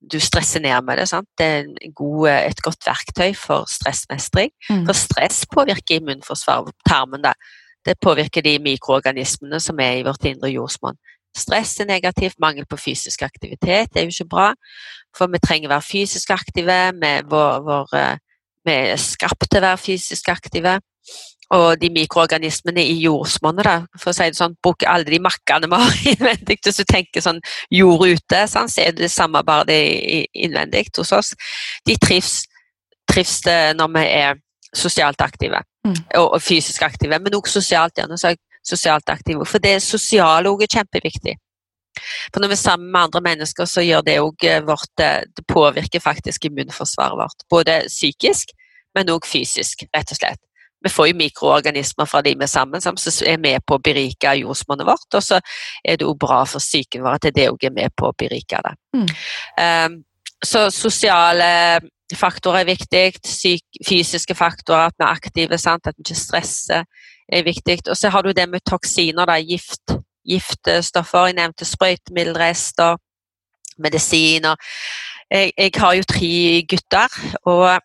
du 0.00 0.18
stresser 0.20 0.60
ned 0.60 0.84
med 0.86 1.00
det. 1.00 1.08
Sant? 1.10 1.28
Det 1.38 1.46
er 1.46 1.92
god, 1.96 2.28
et 2.28 2.62
godt 2.62 2.86
verktøy 2.86 3.34
for 3.38 3.68
stressmestring. 3.70 4.52
Mm. 4.70 4.84
For 4.86 4.98
stress 4.98 5.44
påvirker 5.52 6.00
immunforsvaret, 6.00 6.74
tarmen. 6.88 7.24
Da. 7.24 7.32
Det 7.86 7.96
påvirker 8.02 8.42
de 8.42 8.58
mikroorganismene 8.62 9.60
som 9.62 9.80
er 9.80 10.00
i 10.00 10.06
vårt 10.06 10.24
indre 10.28 10.50
jordsmonn. 10.52 10.98
Stress 11.36 11.80
er 11.80 11.90
negativt, 11.90 12.38
mangel 12.40 12.64
på 12.68 12.78
fysisk 12.80 13.22
aktivitet 13.22 13.96
er 13.96 14.06
jo 14.06 14.14
ikke 14.14 14.28
bra. 14.30 14.50
For 15.16 15.28
vi 15.32 15.40
trenger 15.42 15.68
å 15.68 15.76
være 15.76 15.84
fysisk 15.84 16.32
aktive. 16.32 16.78
Vi 18.66 18.76
er 18.76 19.00
skapt 19.00 19.50
til 19.50 19.60
å 19.60 19.66
være 19.68 19.80
fysisk 19.80 20.30
aktive 20.32 20.78
og 21.54 21.78
de 21.78 21.90
mikroorganismene 21.94 22.82
i 22.82 22.96
jordsmonnet, 23.04 23.86
for 24.00 24.10
å 24.10 24.16
si 24.16 24.26
det 24.26 24.38
sånn, 24.38 24.56
bruk 24.62 24.82
alle 24.88 25.06
de 25.06 25.20
makkene 25.22 25.68
vi 25.70 25.78
har 25.82 26.00
innvendig. 26.14 26.58
Hvis 26.64 26.80
du 26.80 26.86
tenker 26.88 27.22
sånn 27.22 27.38
jord 27.70 28.06
ute, 28.08 28.42
sånn, 28.50 28.70
så 28.72 28.82
er 28.82 28.96
det 28.96 29.06
det 29.06 29.12
samme, 29.14 29.44
bare 29.46 29.68
det 29.70 29.80
innvendig 30.34 30.88
hos 30.98 31.14
oss. 31.14 31.32
De 31.86 31.94
trives, 32.02 32.42
trives 33.06 33.38
når 33.78 33.94
vi 33.94 34.04
er 34.10 34.42
sosialt 34.76 35.22
aktive, 35.22 35.62
mm. 35.86 35.96
og, 36.18 36.34
og, 36.34 36.40
fysisk 36.42 36.82
aktive, 36.82 37.20
men 37.22 37.38
også 37.38 37.60
sosialt. 37.60 37.94
gjerne, 37.96 38.18
så 38.18 38.34
sosialt 38.66 39.08
aktive, 39.08 39.46
For 39.46 39.62
det 39.62 39.78
sosiale 39.84 40.50
òg 40.50 40.64
er 40.66 40.72
kjempeviktig. 40.80 41.36
For 42.34 42.42
når 42.42 42.50
vi 42.50 42.56
er 42.58 42.60
sammen 42.60 42.90
med 42.90 43.06
andre 43.06 43.22
mennesker, 43.24 43.68
så 43.70 43.84
gjør 43.86 44.02
det 44.04 44.18
òg 44.20 44.44
eh, 44.44 44.58
vårt 44.66 45.00
eh, 45.00 45.22
Det 45.32 45.46
påvirker 45.48 46.02
faktisk 46.02 46.44
immunforsvaret 46.44 47.16
vårt. 47.16 47.46
Både 47.48 47.78
psykisk, 47.86 48.50
men 48.98 49.14
òg 49.14 49.24
fysisk, 49.24 49.86
rett 49.94 50.10
og 50.12 50.18
slett 50.18 50.42
vi 50.86 50.92
får 50.92 51.10
jo 51.10 51.18
mikroorganismer 51.18 52.06
fra 52.08 52.22
de 52.22 52.34
vi 52.36 52.46
er 52.46 52.50
sammen 52.50 52.82
som 52.82 52.98
er 53.26 53.40
med 53.42 53.64
på 53.66 53.76
å 53.76 53.82
berike 53.82 54.36
jordsmonnet 54.40 54.86
vårt. 54.86 55.08
Og 55.14 55.24
så 55.24 55.40
er 55.82 55.98
det 55.98 56.06
jo 56.06 56.14
bra 56.18 56.44
for 56.46 56.62
psyken 56.62 57.04
vår 57.04 57.18
at 57.18 57.30
det 57.34 57.48
òg 57.50 57.66
er 57.66 57.74
med 57.74 57.94
på 57.96 58.10
å 58.10 58.16
berike 58.16 58.62
det. 58.62 58.74
Mm. 58.96 59.08
Um, 59.58 59.98
så 60.44 60.66
sosiale 60.70 61.80
faktorer 62.14 62.62
er 62.62 62.70
viktig. 62.70 63.04
Syk, 63.26 63.64
fysiske 63.88 64.36
faktorer, 64.38 64.90
at 64.90 64.98
vi 64.98 65.06
er 65.06 65.14
aktive, 65.14 65.58
sant? 65.58 65.86
at 65.86 65.96
vi 65.98 66.06
ikke 66.06 66.20
stresser, 66.20 66.86
er 67.32 67.46
viktig. 67.46 67.80
Og 67.90 67.96
så 67.98 68.12
har 68.14 68.22
du 68.22 68.32
det 68.32 68.46
med 68.48 68.64
toksiner, 68.68 69.26
da, 69.26 69.40
gift, 69.42 69.96
giftstoffer. 70.28 71.30
Jeg 71.30 71.40
nevnte 71.40 71.66
sprøytemiddelrester, 71.66 73.00
medisiner. 73.82 74.54
Jeg, 75.30 75.52
jeg, 75.58 75.72
har 75.76 75.96
jo 75.98 76.06
tre 76.06 76.62
gutter, 76.70 77.16
og, 77.44 77.80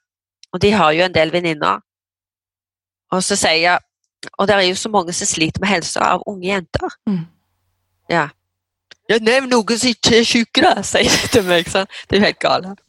og 0.54 0.62
de 0.62 0.72
har 0.72 0.92
jo 0.94 1.08
en 1.08 1.16
del 1.16 1.34
venninner 1.34 1.82
og 3.12 3.24
så 3.26 3.38
sier 3.40 3.60
jeg 3.62 3.80
Og 4.38 4.46
det 4.48 4.54
er 4.54 4.68
jo 4.68 4.76
så 4.78 4.90
mange 4.94 5.14
som 5.18 5.26
sliter 5.26 5.64
med 5.64 5.72
helsa 5.72 6.00
av 6.14 6.22
unge 6.30 6.46
jenter. 6.46 6.94
Mm. 7.10 7.24
Ja. 8.12 8.28
ja 9.10 9.18
Nevn 9.18 9.50
noen 9.50 9.80
som 9.82 9.90
ikke 9.90 10.20
er 10.20 10.28
syke, 10.30 10.62
da, 10.62 10.84
sier 10.86 11.10
de 11.10 11.30
til 11.34 11.48
meg. 11.48 11.66
Sånn. 11.66 11.90
Det 12.06 12.18
er 12.18 12.22
jo 12.22 12.28
helt 12.28 12.42
galt. 12.44 12.84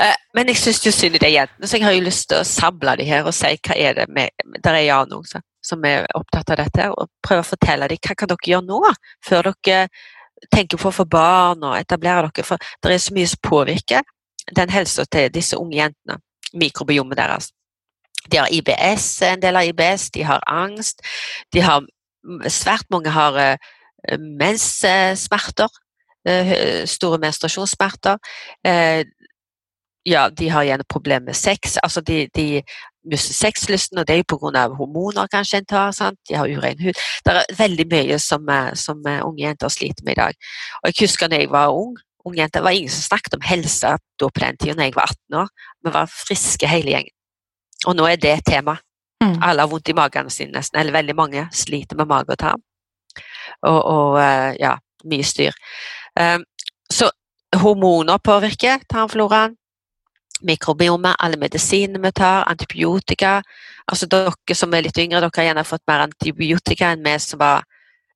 Eh, 0.00 0.16
men 0.32 0.48
jeg 0.48 0.60
syns 0.62 0.80
jo 0.86 0.92
synd 0.94 1.18
i 1.18 1.20
de 1.20 1.30
jentene, 1.34 1.68
så 1.68 1.76
jeg 1.76 1.84
har 1.84 1.92
jo 1.92 2.06
lyst 2.06 2.30
til 2.30 2.40
å 2.40 2.48
samle 2.48 2.96
de 2.96 3.04
her 3.10 3.28
og 3.28 3.36
si 3.36 3.52
hva 3.58 3.76
er 3.76 3.98
det 4.00 4.08
med 4.08 4.32
Der 4.64 4.78
er 4.78 4.86
Jan 4.86 5.12
òg, 5.12 5.28
som 5.62 5.84
er 5.84 6.08
opptatt 6.16 6.54
av 6.54 6.62
dette, 6.62 6.88
og 6.96 7.12
prøve 7.20 7.44
å 7.44 7.50
fortelle 7.52 7.92
dem 7.92 8.00
hva 8.00 8.16
kan 8.16 8.32
dere 8.32 8.52
gjøre 8.54 8.68
nå, 8.70 8.80
før 9.28 9.52
dere 9.52 9.86
tenker 10.50 10.80
på 10.80 10.88
å 10.88 10.96
få 10.96 11.04
barn 11.06 11.62
og 11.68 11.76
etablere 11.76 12.30
dere. 12.32 12.46
For 12.46 12.56
det 12.82 12.96
er 12.96 13.04
så 13.04 13.14
mye 13.14 13.30
som 13.30 13.42
påvirker 13.44 14.06
den 14.56 14.72
helsa 14.72 15.04
til 15.04 15.28
disse 15.34 15.60
unge 15.60 15.76
jentene. 15.76 16.22
Mikrobiomet 16.56 17.18
deres. 17.20 17.52
De 18.30 18.38
har 18.38 18.52
IBS, 18.52 19.06
en 19.26 19.42
del 19.42 19.58
av 19.58 19.66
IBS, 19.66 20.10
de 20.14 20.24
har 20.26 20.42
angst. 20.46 21.02
De 21.52 21.62
har, 21.64 21.84
svært 22.48 22.86
mange 22.90 23.10
har 23.10 23.38
uh, 23.38 24.18
menssmerter. 24.18 25.80
Uh, 26.28 26.84
store 26.86 27.18
menstruasjonssmerter. 27.18 28.20
Uh, 28.62 29.02
ja, 30.06 30.28
de 30.30 30.48
har 30.50 30.66
gjerne 30.66 30.86
problemer 30.88 31.26
med 31.30 31.38
sex. 31.38 31.76
Altså 31.82 32.00
de, 32.00 32.28
de 32.34 32.62
mister 33.04 33.34
sexlysten, 33.34 33.98
og 33.98 34.06
det 34.06 34.14
er 34.14 34.22
jo 34.22 34.36
pga. 34.36 34.68
hormoner 34.78 35.26
kanskje 35.30 35.58
en 35.58 35.66
tar. 35.66 35.90
Sant? 35.90 36.18
De 36.28 36.34
har 36.38 36.50
urein 36.50 36.80
hud. 36.82 36.94
Det 37.24 37.34
er 37.34 37.58
veldig 37.58 37.86
mye 37.90 38.18
som, 38.18 38.46
som 38.74 39.02
unge 39.02 39.42
jenter 39.42 39.68
sliter 39.68 40.04
med 40.04 40.12
i 40.12 40.20
dag. 40.20 40.34
Og 40.82 40.92
Jeg 40.92 41.06
husker 41.06 41.28
da 41.28 41.42
jeg 41.42 41.50
var 41.50 41.74
ung, 41.74 41.96
ung 42.24 42.36
jente, 42.38 42.58
det 42.58 42.64
var 42.64 42.70
ingen 42.70 42.90
som 42.90 43.02
snakket 43.02 43.34
om 43.34 43.46
helse 43.46 43.96
da 44.20 44.28
på 44.28 44.44
den 44.44 44.56
tiden 44.56 44.78
da 44.78 44.86
jeg 44.86 44.94
var 44.96 45.10
18 45.10 45.40
år. 45.42 45.48
Vi 45.84 45.94
var 45.94 46.14
friske 46.26 46.68
hele 46.68 46.94
gjengen. 46.94 47.16
Og 47.86 47.96
nå 47.98 48.06
er 48.06 48.20
det 48.20 48.32
et 48.36 48.46
tema. 48.46 48.76
Mm. 49.22 49.38
Alle 49.42 49.62
har 49.62 49.70
vondt 49.70 49.88
i 49.88 49.94
magen 49.94 50.30
sin 50.30 50.52
nesten, 50.54 50.80
eller 50.80 50.92
veldig 50.92 51.14
mange 51.16 51.46
sliter 51.54 51.98
med 51.98 52.10
mage 52.10 52.34
og 52.34 52.38
tarm. 52.38 52.62
Og, 53.62 53.80
og 53.80 54.20
eh, 54.22 54.54
ja, 54.60 54.76
mye 55.06 55.26
styr. 55.26 55.54
Um, 56.18 56.44
så 56.90 57.10
hormoner 57.56 58.18
påvirker 58.18 58.82
tarmfloraen. 58.90 59.56
Mikrobiomet, 60.42 61.14
alle 61.22 61.38
medisinene 61.38 62.00
vi 62.02 62.10
tar, 62.18 62.48
antibiotika. 62.50 63.36
Altså 63.86 64.08
Dere 64.10 64.56
som 64.58 64.74
er 64.74 64.82
litt 64.88 64.98
yngre, 64.98 65.20
dere 65.22 65.30
har 65.36 65.52
gjerne 65.52 65.64
fått 65.66 65.84
mer 65.86 66.02
antibiotika 66.08 66.90
enn 66.90 67.04
vi 67.04 67.12
som 67.22 67.38
var 67.38 67.62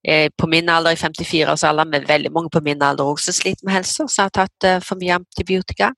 eh, 0.03 0.27
på 0.35 0.49
min 0.51 0.69
alder, 0.73 0.97
i 0.97 0.99
54 0.99 1.53
års 1.53 1.63
alder, 1.69 1.87
men 1.87 2.09
veldig 2.09 2.33
mange 2.35 2.51
på 2.51 2.65
min 2.67 2.83
alder 2.83 3.07
også 3.07 3.35
sliter 3.37 3.69
med 3.69 3.79
helse, 3.79 4.09
som 4.11 4.25
har 4.25 4.35
tatt 4.35 4.67
uh, 4.67 4.81
for 4.83 4.99
mye 4.99 5.21
antibiotika. 5.21 5.93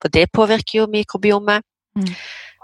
For 0.00 0.12
det 0.12 0.30
påvirker 0.32 0.80
jo 0.80 0.90
mikrobiomet. 0.96 1.64
Mm 1.96 2.12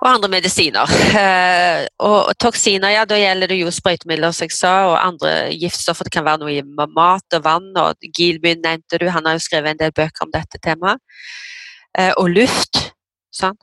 og 0.03 0.09
andre 0.11 0.31
medisiner. 0.33 0.99
Eh, 1.12 1.85
og 2.03 2.33
toksiner, 2.41 2.91
ja, 2.91 3.03
da 3.07 3.19
gjelder 3.21 3.53
det 3.53 3.59
jo 3.61 3.71
sprøytemidler, 3.75 4.33
som 4.35 4.49
jeg 4.49 4.55
sa, 4.57 4.73
og 4.91 4.97
andre 4.99 5.53
giftstoffer. 5.61 6.09
Det 6.09 6.15
kan 6.15 6.25
være 6.27 6.43
noe 6.43 6.55
i 6.57 6.62
mat 6.97 7.37
og 7.37 7.45
vann, 7.45 7.69
og 7.79 8.09
Gilby 8.17 8.57
nevnte 8.59 8.99
du, 8.99 9.07
han 9.12 9.29
har 9.29 9.37
jo 9.37 9.45
skrevet 9.45 9.75
en 9.75 9.83
del 9.85 9.93
bøker 9.95 10.27
om 10.27 10.33
dette 10.33 10.59
temaet. 10.65 11.03
Eh, 11.99 12.11
og 12.17 12.33
luft. 12.33 12.81
Sånn. 13.33 13.59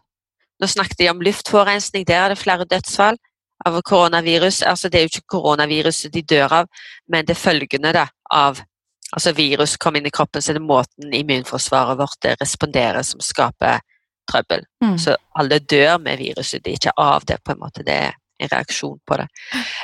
Nå 0.60 0.70
snakket 0.70 1.02
de 1.02 1.10
om 1.12 1.22
luftforurensning, 1.26 2.06
der 2.08 2.24
er 2.24 2.34
det 2.34 2.40
flere 2.40 2.68
dødsfall 2.70 3.20
av 3.68 3.82
koronavirus. 3.88 4.62
Altså, 4.68 4.90
det 4.90 5.00
er 5.00 5.08
jo 5.08 5.14
ikke 5.14 5.36
koronaviruset 5.36 6.14
de 6.14 6.24
dør 6.24 6.62
av, 6.62 6.72
men 7.12 7.28
det 7.28 7.36
er 7.36 7.44
følgende 7.44 7.96
da, 7.96 8.08
av 8.32 8.62
altså 9.10 9.34
virus 9.34 9.76
kom 9.82 9.98
inn 9.98 10.08
i 10.08 10.14
kroppen, 10.14 10.42
så 10.42 10.54
er 10.54 10.60
det 10.60 10.68
måten 10.70 11.14
immunforsvaret 11.18 11.98
vårt 12.00 12.28
responderer 12.40 13.04
som 13.04 13.24
skaper 13.24 13.82
trøbbel. 14.30 14.66
Mm. 14.84 14.98
Så 15.02 15.16
alle 15.40 15.60
dør 15.60 15.98
med 16.04 16.22
viruset, 16.22 16.64
de 16.64 16.74
er 16.74 16.80
ikke 16.80 16.96
av 16.98 17.26
det, 17.28 17.40
på 17.44 17.56
en 17.56 17.62
måte. 17.64 17.86
Det 17.86 17.96
er 17.96 18.16
en 18.40 18.52
reaksjon 18.54 18.98
på 19.08 19.20
det. 19.20 19.28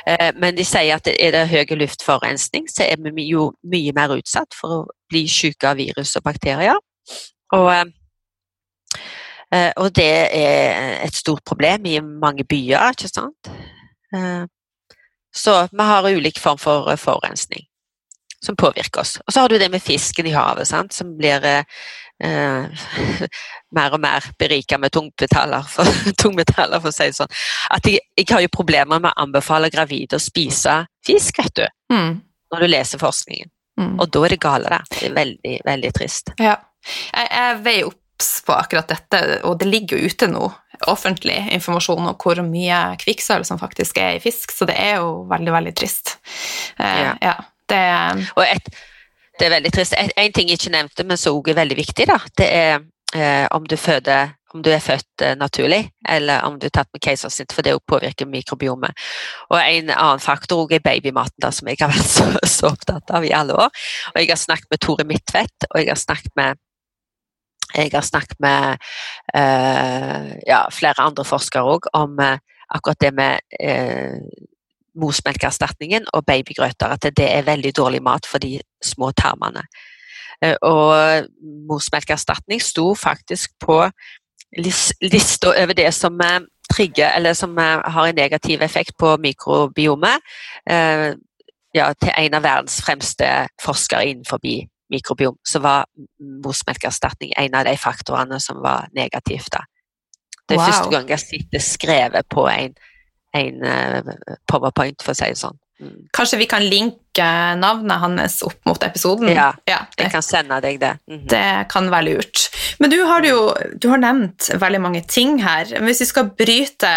Eh, 0.07 0.31
men 0.39 0.55
de 0.57 0.65
sier 0.67 0.95
at 0.95 1.09
er 1.11 1.35
det 1.35 1.45
høy 1.51 1.75
luftforurensning, 1.81 2.69
så 2.71 2.87
er 2.87 3.01
vi 3.01 3.27
jo 3.31 3.49
mye 3.71 3.93
mer 3.95 4.15
utsatt 4.15 4.55
for 4.55 4.79
å 4.79 4.81
bli 5.11 5.25
syke 5.31 5.71
av 5.71 5.81
virus 5.81 6.15
og 6.19 6.25
bakterier. 6.27 6.79
Og, 7.55 7.69
eh, 7.73 7.85
eh, 9.51 9.71
og 9.77 9.93
det 9.95 10.11
er 10.39 11.05
et 11.05 11.15
stort 11.15 11.43
problem 11.45 11.85
i 11.85 11.99
mange 11.99 12.47
byer, 12.47 12.95
ikke 12.95 13.11
sant. 13.11 13.53
Eh, 14.15 14.43
så 15.35 15.61
vi 15.71 15.83
har 15.83 16.07
ulik 16.07 16.39
form 16.39 16.57
for 16.57 16.95
forurensning 16.95 17.65
som 18.43 18.55
påvirker 18.55 19.01
oss. 19.01 19.17
Og 19.25 19.33
så 19.33 19.43
har 19.43 19.49
du 19.49 19.57
det 19.59 19.69
med 19.71 19.83
fisken 19.83 20.27
i 20.27 20.35
havet, 20.35 20.67
sant? 20.67 20.93
som 20.93 21.15
blir 21.17 21.45
eh, 21.45 21.63
mer 23.77 23.95
og 23.95 24.01
mer 24.01 24.29
berika 24.39 24.79
med 24.81 24.93
tungmetaller, 24.95 25.65
for, 25.69 25.89
tungmetaller, 26.21 26.81
for 26.83 26.91
å 26.91 26.95
si 26.95 27.09
det 27.09 27.17
sånn. 27.17 27.35
At 27.75 27.89
jeg, 27.89 28.03
jeg, 28.17 28.29
har 28.31 28.45
jo 28.45 28.53
problemer 28.53 29.01
med 29.01 29.11
å 29.11 29.25
anbefale 29.25 29.71
gravide 29.73 30.19
å 30.19 30.23
spise 30.23 30.83
fisk, 31.05 31.41
vet 31.43 31.61
du. 31.61 31.67
Mm. 31.93 32.21
Når 32.53 32.63
du 32.63 32.69
leser 32.69 33.01
forskningen. 33.01 33.51
Mm. 33.79 33.95
Og 33.99 34.09
da 34.13 34.23
er 34.23 34.35
det 34.35 34.43
gale, 34.43 34.71
da. 34.71 34.81
Det 34.93 35.09
er 35.09 35.15
veldig, 35.15 35.59
veldig 35.65 35.93
trist. 35.95 36.31
Ja. 36.39 36.57
Jeg, 36.85 37.27
jeg 37.31 37.61
veier 37.65 37.89
obs 37.89 38.29
på 38.45 38.53
akkurat 38.55 38.87
dette, 38.87 39.21
og 39.43 39.57
det 39.59 39.67
ligger 39.67 39.99
jo 39.99 40.11
ute 40.13 40.29
nå 40.31 40.45
offentlig 40.91 41.37
informasjon 41.55 42.07
om 42.11 42.15
hvor 42.19 42.39
mye 42.45 42.79
kvikksølv 43.01 43.47
som 43.47 43.59
faktisk 43.59 43.99
er 44.01 44.17
i 44.17 44.23
fisk, 44.23 44.53
så 44.55 44.67
det 44.69 44.75
er 44.79 44.99
jo 44.99 45.25
veldig, 45.31 45.51
veldig 45.55 45.75
trist. 45.75 46.17
Eh, 46.77 47.01
Ja. 47.01 47.13
ja, 47.21 47.35
det 47.69 47.85
Og 48.35 48.43
et, 48.45 48.69
det 49.39 49.47
er 49.47 49.55
veldig 49.57 49.71
trist. 49.75 49.95
En, 49.97 50.33
ting 50.33 50.49
jeg 50.49 50.59
ikke 50.59 50.73
nevnte, 50.73 51.03
men 51.03 51.19
som 51.19 51.37
også 51.37 51.51
er 51.51 51.61
veldig 51.61 51.77
viktig, 51.77 52.07
da, 52.07 52.19
det 52.39 52.47
er 52.55 52.73
eh, 53.15 53.47
om, 53.51 53.65
du 53.67 53.75
føder, 53.75 54.35
om 54.53 54.63
du 54.63 54.69
er 54.71 54.83
født 54.83 55.23
eh, 55.25 55.35
naturlig, 55.35 55.81
eller 56.09 56.45
om 56.47 56.59
du 56.59 56.67
er 56.69 56.75
tatt 56.75 56.87
med 56.93 57.03
keisersnitt, 57.03 57.51
for 57.53 57.65
det 57.65 57.75
påvirker 57.87 58.29
mikrobiomet. 58.31 58.95
Og 59.49 59.59
en 59.59 59.91
annen 59.91 60.23
faktor 60.23 60.71
er 60.71 60.83
babymaten, 60.83 61.41
da, 61.43 61.51
som 61.51 61.67
jeg 61.67 61.81
har 61.81 61.91
vært 61.91 62.13
så, 62.17 62.29
så 62.47 62.71
opptatt 62.71 63.11
av 63.11 63.27
i 63.27 63.33
alle 63.35 63.57
år. 63.59 63.83
Og 64.13 64.21
jeg 64.21 64.31
har 64.31 64.39
snakket 64.39 64.71
med 64.71 64.83
Tore 64.85 65.07
Midtvedt, 65.09 65.67
og 65.71 65.81
jeg 65.81 65.91
har 65.91 65.99
snakket 65.99 66.31
med 66.39 66.61
jeg 67.75 67.89
har 67.91 68.05
snakket 68.05 68.39
med 68.39 68.77
eh, 69.35 70.27
ja, 70.47 70.61
flere 70.71 71.03
andre 71.03 71.25
forskere 71.27 71.75
òg 71.75 71.89
om 71.97 72.19
eh, 72.23 72.37
akkurat 72.71 73.01
det 73.01 73.11
med 73.17 73.41
eh, 73.59 74.21
morsmelkerstatningen 74.95 76.05
og 76.13 76.25
babygrøter, 76.25 76.87
at 76.87 77.03
det 77.17 77.27
er 77.31 77.47
veldig 77.47 77.75
dårlig 77.77 78.01
mat 78.03 78.25
for 78.25 78.37
de 78.39 78.59
små 78.83 79.11
tarmene. 79.11 79.63
Eh, 80.43 80.55
og 80.61 81.27
morsmelkerstatning 81.69 82.61
sto 82.61 82.93
faktisk 82.95 83.51
på 83.59 83.89
lis- 84.57 84.93
lista 85.01 85.53
over 85.63 85.73
det 85.73 85.93
som 85.93 86.19
eh, 86.21 86.39
trigger, 86.71 87.11
eller 87.15 87.33
som 87.33 87.57
eh, 87.57 87.81
har 87.91 88.07
en 88.07 88.15
negativ 88.15 88.61
effekt 88.61 88.97
på 88.99 89.17
mikrobiomet, 89.17 90.19
ja, 91.75 91.89
til 91.99 92.11
en 92.17 92.33
av 92.37 92.43
verdens 92.43 92.77
fremste 92.81 93.27
forskere 93.59 94.05
innenfor 94.07 94.39
mikrobiom, 94.91 95.35
så 95.43 95.59
var 95.59 95.85
morsmelkerstatning 96.43 97.33
en 97.37 97.55
av 97.59 97.65
de 97.67 97.73
faktorene 97.77 98.39
som 98.39 98.61
var 98.63 98.87
negativt. 98.95 99.51
da. 99.51 99.65
Det 100.47 100.55
er 100.55 100.61
Wow. 100.61 100.65
første 100.71 100.91
gang 100.91 101.09
jeg 101.09 101.19
sitter 101.19 101.59
skrevet 101.59 102.25
på 102.29 102.47
en, 102.47 102.75
en 103.35 103.63
eh, 103.67 104.15
powerpoint, 104.49 105.03
for 105.03 105.13
å 105.13 105.17
si 105.17 105.29
det 105.31 105.39
sånn. 105.39 105.57
Mm. 105.81 106.07
Kanskje 106.15 106.37
vi 106.39 106.47
kan 106.47 106.63
linke 106.63 107.25
navnet 107.59 107.99
hans 107.99 108.37
opp 108.47 108.61
mot 108.67 108.83
episoden? 108.87 109.27
Ja, 109.35 109.49
det, 109.67 109.75
Jeg 109.99 110.11
kan 110.13 110.23
sende 110.23 110.61
deg 110.63 110.79
det. 110.79 110.93
Mhm. 111.11 111.25
det 111.31 111.67
kan 111.71 111.89
være 111.91 112.13
lurt. 112.13 112.45
Men 112.79 112.93
du 112.93 113.01
har 113.03 113.27
jo 113.27 113.53
du 113.75 113.89
har 113.91 113.99
nevnt 113.99 114.49
veldig 114.55 114.81
mange 114.81 115.03
ting 115.03 115.37
her. 115.43 115.67
Men 115.75 115.89
Hvis 115.91 116.05
vi 116.05 116.09
skal 116.13 116.31
bryte 116.31 116.93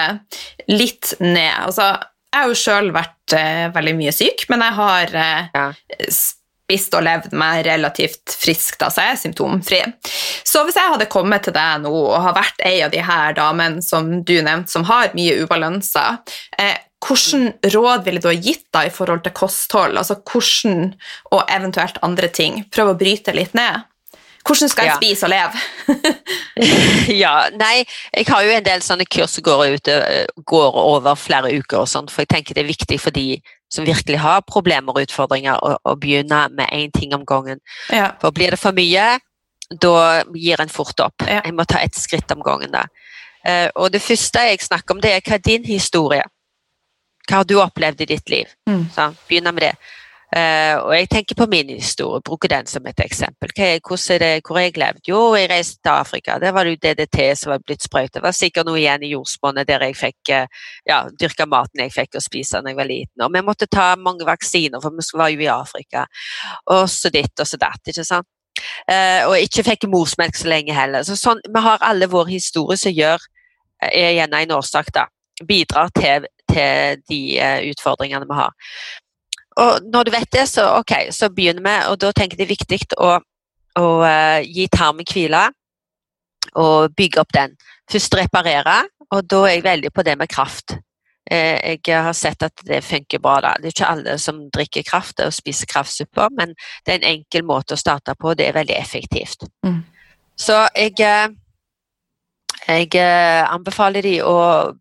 litt 0.69 1.15
ned 1.19 1.55
altså, 1.67 1.97
Jeg 2.29 2.43
har 2.43 2.49
jo 2.49 2.59
sjøl 2.61 2.91
vært 2.93 3.35
uh, 3.35 3.67
veldig 3.75 3.95
mye 3.97 4.13
syk, 4.13 4.47
men 4.49 4.61
jeg 4.61 4.79
har 4.79 5.15
uh, 5.17 5.47
Ja. 5.55 5.69
Spist 6.69 6.93
og 6.99 7.05
levd 7.07 7.33
meg 7.39 7.63
relativt 7.65 8.35
frisk, 8.37 8.77
da, 8.81 8.91
så 8.93 9.07
jeg 9.07 9.15
er 9.15 9.21
symptomfri. 9.23 9.81
Så 10.45 10.61
hvis 10.67 10.77
jeg 10.77 10.93
hadde 10.93 11.09
kommet 11.09 11.47
til 11.47 11.57
deg 11.57 11.81
nå 11.81 11.93
og 11.97 12.19
har 12.27 12.37
vært 12.37 12.61
ei 12.69 12.83
av 12.85 12.93
de 12.93 13.01
her 13.01 13.33
damene 13.39 13.81
som 13.85 14.11
du 14.21 14.35
nevnte, 14.45 14.69
som 14.75 14.85
har 14.85 15.15
mye 15.17 15.39
ubalanser, 15.41 16.19
eh, 16.61 16.77
hvordan 17.01 17.53
råd 17.73 18.05
ville 18.05 18.21
du 18.21 18.29
ha 18.29 18.35
gitt 18.37 18.67
da 18.75 18.85
i 18.85 18.93
forhold 18.93 19.23
til 19.25 19.33
kosthold? 19.33 19.97
Altså 19.97 20.19
hvordan, 20.29 20.91
og 21.33 21.45
eventuelt 21.49 22.01
andre 22.05 22.29
ting? 22.29 22.65
Prøv 22.75 22.93
å 22.93 22.99
bryte 22.99 23.33
litt 23.33 23.55
ned. 23.57 23.87
Hvordan 24.45 24.71
skal 24.73 24.87
jeg 24.87 24.93
Ja. 24.93 24.97
spise 24.97 25.25
og 25.25 25.33
leve? 25.33 26.19
ja, 27.23 27.49
nei, 27.57 27.85
jeg 28.13 28.27
har 28.29 28.45
jo 28.45 28.51
en 28.51 28.67
del 28.67 28.85
sånne 28.85 29.07
kurs 29.09 29.37
som 29.39 29.45
går, 29.47 29.75
ut, 29.77 29.89
eh, 29.89 30.27
går 30.45 30.79
over 30.85 31.17
flere 31.17 31.53
uker 31.55 31.85
og 31.85 31.89
sånt, 31.89 32.11
for 32.13 32.25
jeg 32.27 32.35
tenker 32.35 32.55
det 32.59 32.65
er 32.65 32.73
viktig 32.75 33.01
for 33.01 33.15
de 33.15 33.41
som 33.73 33.85
virkelig 33.85 34.19
har 34.23 34.45
problemer 34.49 34.97
og 34.97 35.05
utfordringer, 35.05 35.61
å, 35.61 35.77
å 35.85 35.97
begynne 36.01 36.47
med 36.57 36.73
én 36.73 36.93
ting 36.95 37.13
om 37.17 37.27
gangen. 37.29 37.61
Ja. 37.93 38.15
For 38.23 38.33
blir 38.35 38.55
det 38.55 38.61
for 38.61 38.77
mye, 38.77 39.19
da 39.69 40.23
gir 40.33 40.61
en 40.63 40.73
fort 40.73 41.01
opp. 41.05 41.27
Ja. 41.27 41.43
Jeg 41.45 41.55
må 41.57 41.67
ta 41.69 41.83
ett 41.85 41.99
skritt 41.99 42.33
om 42.33 42.43
gangen 42.45 42.73
da. 42.73 42.87
Eh, 43.45 43.69
og 43.77 43.93
det 43.93 44.03
første 44.03 44.47
jeg 44.49 44.65
snakker 44.65 44.97
om, 44.97 45.03
det 45.05 45.13
er 45.15 45.25
hva 45.25 45.37
er 45.37 45.45
din 45.45 45.67
historie? 45.69 46.25
Hva 47.29 47.43
har 47.43 47.49
du 47.49 47.59
opplevd 47.61 48.03
i 48.07 48.09
ditt 48.15 48.33
liv? 48.33 48.51
Mm. 48.69 48.87
Så, 48.95 49.11
begynner 49.29 49.53
med 49.53 49.69
det. 49.69 49.75
Eh, 50.37 50.77
og 50.77 50.91
jeg 50.93 51.09
tenker 51.09 51.37
på 51.39 51.47
min 51.49 51.71
historie, 51.73 52.21
bruker 52.25 52.51
den 52.53 52.67
som 52.69 52.85
et 52.87 53.01
eksempel. 53.01 53.53
Er, 53.57 53.79
er 53.81 54.19
det, 54.21 54.33
hvor 54.45 54.59
jeg 54.61 54.77
levd? 54.77 55.01
Jo, 55.09 55.21
jeg 55.39 55.49
reiste 55.51 55.81
til 55.81 55.93
Afrika. 55.95 56.37
Der 56.39 56.53
var 56.53 56.69
det 56.69 56.75
jo 56.77 56.81
DDT 56.85 57.31
som 57.39 57.55
var 57.55 57.63
blitt 57.65 57.87
sprøyta. 57.87 58.19
Det 58.19 58.27
var 58.27 58.37
sikkert 58.37 58.69
noe 58.69 58.81
igjen 58.81 59.07
i 59.07 59.13
jordsmonnet 59.15 59.69
der 59.69 59.87
jeg 59.89 59.97
fikk 59.97 60.33
eh, 60.37 60.65
ja, 60.89 61.01
dyrka 61.09 61.49
maten 61.49 61.85
jeg 61.85 61.95
fikk 61.95 62.19
å 62.21 62.25
spise 62.25 62.61
da 62.61 62.73
jeg 62.73 62.81
var 62.81 62.91
liten. 62.91 63.25
Og 63.25 63.33
vi 63.33 63.45
måtte 63.47 63.71
ta 63.73 63.95
mange 63.97 64.29
vaksiner, 64.29 64.83
for 64.85 64.93
vi 64.93 65.07
var 65.17 65.33
jo 65.33 65.47
i 65.47 65.53
Afrika. 65.53 66.05
Og 66.75 66.85
så 66.93 67.13
ditt 67.15 67.41
og 67.41 67.49
så 67.49 67.61
datt, 67.61 67.81
ikke 67.89 68.05
sant. 68.05 68.29
Uh, 68.91 69.29
og 69.29 69.35
ikke 69.39 69.63
fikk 69.63 69.85
morsmelk 69.91 70.35
så 70.35 70.49
lenge 70.51 70.75
heller. 70.75 71.05
Så 71.07 71.15
sånn, 71.19 71.41
vi 71.47 71.61
har 71.63 71.85
alle 71.87 72.09
vår 72.11 72.27
historie 72.33 72.79
som 72.81 72.95
gjør, 72.95 73.23
er 73.87 74.17
gjerne 74.17 74.43
en 74.43 74.57
årsak, 74.59 74.91
da. 74.97 75.05
Bidrar 75.47 75.93
til, 75.95 76.27
til 76.51 77.05
de 77.07 77.21
uh, 77.39 77.61
utfordringene 77.71 78.27
vi 78.27 78.39
har. 78.41 78.57
Og 79.59 79.89
når 79.93 80.07
du 80.07 80.13
vet 80.15 80.33
det, 80.33 80.47
så 80.49 80.67
ok, 80.79 81.09
så 81.15 81.31
begynner 81.35 81.65
vi, 81.65 81.77
og 81.91 81.99
da 82.03 82.13
tenker 82.15 82.39
jeg 82.39 82.45
det 82.45 82.47
er 82.47 82.57
viktig 82.57 82.99
å, 83.03 83.15
å 83.79 83.87
uh, 84.05 84.39
gi 84.45 84.69
tarmen 84.71 85.09
hvile 85.09 85.49
og 86.59 86.95
bygge 86.97 87.21
opp 87.23 87.33
den. 87.35 87.57
Først 87.91 88.15
reparere, 88.17 88.83
og 89.11 89.25
da 89.27 89.43
er 89.47 89.57
jeg 89.57 89.67
veldig 89.67 89.91
på 89.95 90.05
det 90.07 90.15
med 90.21 90.31
kraft. 90.31 90.77
Eh, 91.31 91.77
jeg 91.85 92.03
har 92.05 92.15
sett 92.17 92.43
at 92.43 92.63
det 92.65 92.81
funker 92.85 93.21
bra 93.21 93.39
da. 93.45 93.55
Det 93.61 93.69
er 93.69 93.75
ikke 93.75 93.91
alle 93.93 94.17
som 94.21 94.41
drikker 94.55 94.87
kraft 94.89 95.21
og 95.21 95.35
spiser 95.37 95.69
kraftsupper, 95.69 96.33
men 96.37 96.55
det 96.87 96.95
er 96.95 97.01
en 97.01 97.11
enkel 97.19 97.45
måte 97.49 97.77
å 97.77 97.81
starte 97.81 98.15
på, 98.17 98.31
og 98.31 98.39
det 98.41 98.49
er 98.49 98.57
veldig 98.57 98.77
effektivt. 98.79 99.45
Mm. 99.67 99.83
Så 100.39 100.57
jeg, 100.77 100.95
eh, 101.05 101.29
jeg 102.69 102.99
eh, 103.01 103.43
anbefaler 103.49 104.05
de 104.05 104.19
å 104.21 104.37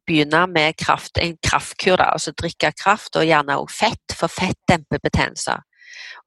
begynne 0.08 0.42
med 0.52 0.76
kraft, 0.80 1.22
en 1.24 1.38
kraftkur, 1.44 1.96
da, 2.02 2.12
altså 2.18 2.34
drikke 2.36 2.74
kraft 2.76 3.16
og 3.16 3.28
gjerne 3.28 3.56
også 3.62 3.78
fett, 3.78 4.16
for 4.18 4.32
fett 4.32 4.60
demper 4.68 5.00
betennelser. 5.04 5.64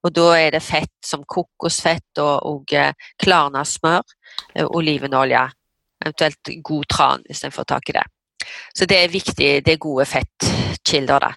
Og 0.00 0.14
da 0.16 0.30
er 0.38 0.54
det 0.54 0.62
fett 0.64 0.94
som 1.04 1.26
kokosfett 1.28 2.22
og, 2.22 2.46
og 2.48 2.72
eh, 2.72 2.94
klarna-smør, 3.20 4.16
eh, 4.54 4.64
olivenolje, 4.64 5.44
eventuelt 6.00 6.54
god 6.64 6.88
tran 6.88 7.28
hvis 7.28 7.44
en 7.44 7.52
får 7.52 7.68
tak 7.74 7.92
i 7.92 7.98
det. 7.98 8.06
Så 8.72 8.88
det 8.88 8.96
er 9.02 9.12
viktig, 9.12 9.50
det 9.66 9.74
er 9.74 9.84
gode 9.84 10.06
fettkilder. 10.08 11.26
da. 11.28 11.34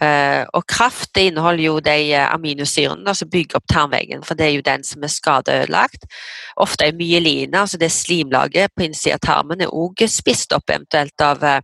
Eh, 0.00 0.46
og 0.56 0.64
kraft 0.66 1.10
det 1.14 1.26
inneholder 1.28 1.64
jo 1.64 1.80
de 1.84 2.14
eh, 2.14 2.34
aminosyrene 2.34 3.12
som 3.14 3.28
bygger 3.30 3.58
opp 3.58 3.66
tarmveggen, 3.68 4.22
for 4.24 4.38
det 4.38 4.46
er 4.46 4.54
jo 4.54 4.64
den 4.64 4.84
som 4.88 5.04
er 5.04 5.12
skadeødelagt. 5.12 6.06
Ofte 6.56 6.86
er 6.88 6.96
myeline, 6.96 7.60
altså 7.60 7.76
det 7.76 7.92
slimlaget 7.92 8.72
på 8.76 8.86
innsiden 8.86 9.20
av 9.20 9.26
tarmen, 9.26 9.60
er 9.60 9.74
også 9.74 10.08
spist 10.08 10.56
opp 10.56 10.72
eventuelt 10.72 11.20
av 11.20 11.44
eh, 11.44 11.60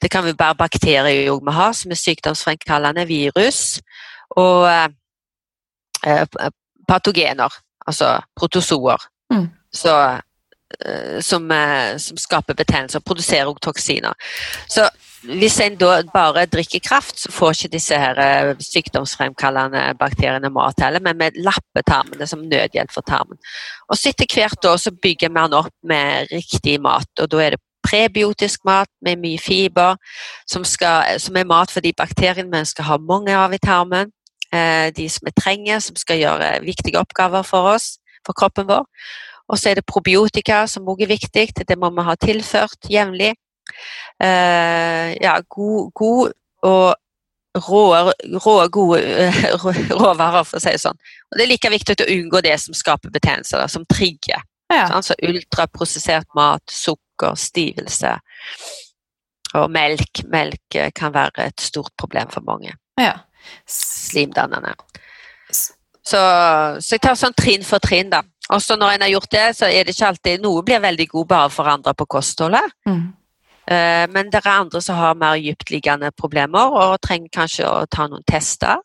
Det 0.00 0.08
kan 0.10 0.24
jo 0.24 0.32
være 0.32 0.56
bakterier 0.56 1.26
jo 1.26 1.40
vi 1.44 1.52
har, 1.52 1.72
som 1.76 1.90
er 1.90 1.98
sykdomsfremkallende, 2.00 3.02
virus 3.06 3.82
og 4.30 4.64
patogener, 6.88 7.52
altså 7.86 8.22
protozoer. 8.36 8.96
Mm. 9.30 9.50
Så, 9.72 9.92
som, 11.20 11.52
som 11.98 12.16
skaper 12.16 12.54
betennelser, 12.54 13.04
produserer 13.04 13.44
også 13.44 13.60
toksiner. 13.60 14.16
Så 14.68 14.88
hvis 15.20 15.58
en 15.60 15.76
da 15.76 16.00
bare 16.14 16.46
drikker 16.48 16.80
kraft, 16.84 17.18
så 17.20 17.32
får 17.32 17.56
ikke 17.56 17.72
disse 17.74 17.96
her 17.98 18.18
eh, 18.24 18.52
sykdomsfremkallende 18.64 19.82
bakteriene 20.00 20.48
mat 20.52 20.80
heller, 20.80 21.02
men 21.04 21.18
vi 21.20 21.42
lapper 21.44 21.84
tarmene 21.86 22.28
som 22.28 22.46
nødhjelp 22.48 22.92
for 22.94 23.04
tarmen. 23.04 23.40
Og 23.88 23.98
så 23.98 24.10
etter 24.10 24.30
hvert 24.32 24.64
år 24.64 24.78
så 24.80 24.92
bygger 24.94 25.28
vi 25.28 25.42
den 25.42 25.58
opp 25.58 25.74
med 25.84 26.32
riktig 26.32 26.78
mat, 26.80 27.10
og 27.20 27.28
da 27.32 27.42
er 27.44 27.56
det 27.56 27.62
prebiotisk 27.84 28.64
mat 28.68 28.88
med 29.04 29.20
mye 29.20 29.40
fiber, 29.40 29.96
som, 30.48 30.64
skal, 30.64 31.20
som 31.20 31.36
er 31.36 31.48
mat 31.48 31.72
for 31.72 31.84
de 31.84 31.92
bakteriene 31.96 32.48
vi 32.52 32.72
skal 32.72 32.88
ha 32.88 32.98
mange 33.00 33.36
av 33.36 33.52
i 33.56 33.60
tarmen, 33.60 34.12
eh, 34.52 34.88
de 34.96 35.08
som 35.08 35.28
vi 35.28 35.36
trenger, 35.36 35.80
som 35.84 35.96
skal 35.96 36.20
gjøre 36.20 36.54
viktige 36.64 37.00
oppgaver 37.00 37.44
for 37.44 37.74
oss, 37.74 37.98
for 38.26 38.36
kroppen 38.36 38.68
vår. 38.68 38.88
Og 39.50 39.58
så 39.58 39.70
er 39.70 39.80
det 39.80 39.88
probiotika, 39.88 40.64
som 40.70 40.88
også 40.88 41.04
er 41.04 41.10
viktig. 41.10 41.46
Det 41.68 41.78
må 41.78 41.90
vi 41.90 42.04
ha 42.06 42.14
tilført 42.14 42.86
jevnlig. 42.88 43.34
Uh, 44.20 45.16
ja, 45.20 45.38
god, 45.48 45.92
god 45.96 46.32
og 46.66 46.94
rå, 47.54 48.12
rå 48.44 48.56
gode 48.68 49.00
råvarer, 50.02 50.44
for 50.44 50.58
å 50.58 50.62
si 50.62 50.74
det 50.74 50.82
sånn. 50.82 51.00
Og 51.30 51.38
det 51.38 51.46
er 51.46 51.52
like 51.52 51.72
viktig 51.72 51.96
å 52.04 52.10
unngå 52.14 52.42
det 52.46 52.56
som 52.62 52.76
skaper 52.76 53.12
betennelser, 53.14 53.66
som 53.72 53.86
trigger. 53.90 54.44
Ja. 54.70 54.86
Sånn, 54.92 55.08
så 55.08 55.16
ultraprosessert 55.26 56.28
mat, 56.38 56.62
sukker, 56.70 57.34
stivelse 57.38 58.14
og 59.58 59.70
melk. 59.74 60.22
Melk 60.30 60.78
eh, 60.78 60.92
kan 60.94 61.14
være 61.14 61.48
et 61.50 61.64
stort 61.64 61.92
problem 61.98 62.30
for 62.30 62.46
mange. 62.46 62.76
Ja. 63.00 63.16
Slimdannende. 63.66 64.76
Så, 65.50 66.20
så, 66.80 66.94
jeg 66.94 67.02
tar 67.02 67.18
sånn 67.18 67.36
trinn 67.38 67.66
for 67.66 67.82
trinn, 67.82 68.12
da. 68.12 68.22
Og 68.50 68.62
så 68.62 68.74
når 68.78 68.96
en 68.96 69.04
har 69.04 69.12
gjort 69.12 69.32
det, 69.34 69.46
så 69.58 69.68
er 69.70 69.86
det 69.86 69.94
ikke 69.94 70.08
alltid 70.10 70.42
Noe 70.42 70.62
blir 70.66 70.80
veldig 70.82 71.06
god 71.12 71.26
bare 71.30 71.50
for 71.54 71.70
andre 71.70 71.94
på 71.94 72.06
kostholdet. 72.10 72.72
Mm. 72.88 73.10
Uh, 73.70 74.06
men 74.10 74.32
det 74.32 74.40
er 74.40 74.50
andre 74.50 74.80
som 74.82 74.98
har 74.98 75.18
mer 75.18 75.38
dyptliggende 75.38 76.10
problemer 76.18 76.74
og 76.74 76.98
trenger 77.06 77.30
kanskje 77.36 77.68
å 77.68 77.84
ta 77.86 78.08
noen 78.10 78.26
tester. 78.26 78.82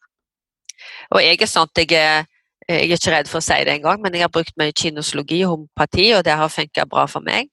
Og 1.09 1.21
jeg 1.23 1.41
er 1.41 1.49
sånn 1.49 1.71
at 1.71 1.81
jeg 1.81 1.97
er, 1.97 2.27
jeg 2.69 2.91
er 2.91 2.93
ikke 2.93 3.13
redd 3.13 3.29
for 3.31 3.41
å 3.41 3.45
si 3.45 3.57
det 3.65 3.79
engang, 3.79 4.01
men 4.03 4.13
jeg 4.13 4.25
har 4.25 4.33
brukt 4.33 4.53
mye 4.61 4.75
kinosologi 4.77 5.43
og 5.45 5.55
homopati, 5.55 6.11
og 6.17 6.23
det 6.25 6.37
har 6.37 6.53
funka 6.53 6.85
bra 6.89 7.05
for 7.09 7.25
meg. 7.25 7.49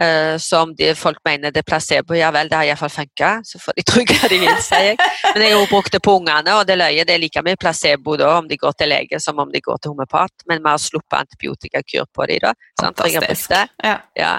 Uh, 0.00 0.38
så 0.40 0.62
om 0.64 0.70
de, 0.76 0.94
folk 0.96 1.18
mener 1.28 1.52
det 1.52 1.60
er 1.60 1.66
placebo, 1.68 2.14
ja 2.16 2.30
vel, 2.32 2.48
det 2.48 2.56
har 2.56 2.70
iallfall 2.70 2.92
funka. 2.94 3.32
Så 3.44 3.60
får 3.60 3.76
de 3.76 3.84
tro 3.90 4.04
hva 4.08 4.30
de 4.32 4.38
vil, 4.40 4.62
sier 4.64 4.86
jeg. 4.92 5.10
Men 5.34 5.44
jeg 5.44 5.56
har 5.58 5.68
brukt 5.68 5.92
det 5.92 6.00
på 6.04 6.16
ungene, 6.20 6.54
og 6.56 6.64
det 6.68 6.78
løye 6.80 7.04
det 7.04 7.16
er 7.18 7.20
like 7.20 7.42
mye 7.44 7.60
placebo 7.60 8.16
da 8.20 8.30
om 8.38 8.48
de 8.48 8.56
går 8.60 8.78
til 8.80 8.92
lege 8.94 9.20
som 9.20 9.42
om 9.44 9.52
de 9.52 9.60
går 9.60 9.82
til 9.82 9.92
homopat. 9.92 10.46
Men 10.48 10.64
vi 10.64 10.72
har 10.72 10.80
sluppet 10.80 11.18
antibiotikakur 11.20 12.08
på 12.14 12.30
dem 12.32 12.40
da. 12.46 12.54
Sant? 12.80 13.04
Fantastisk. 13.04 13.52
Ja. 13.84 13.98
Ja. 14.16 14.32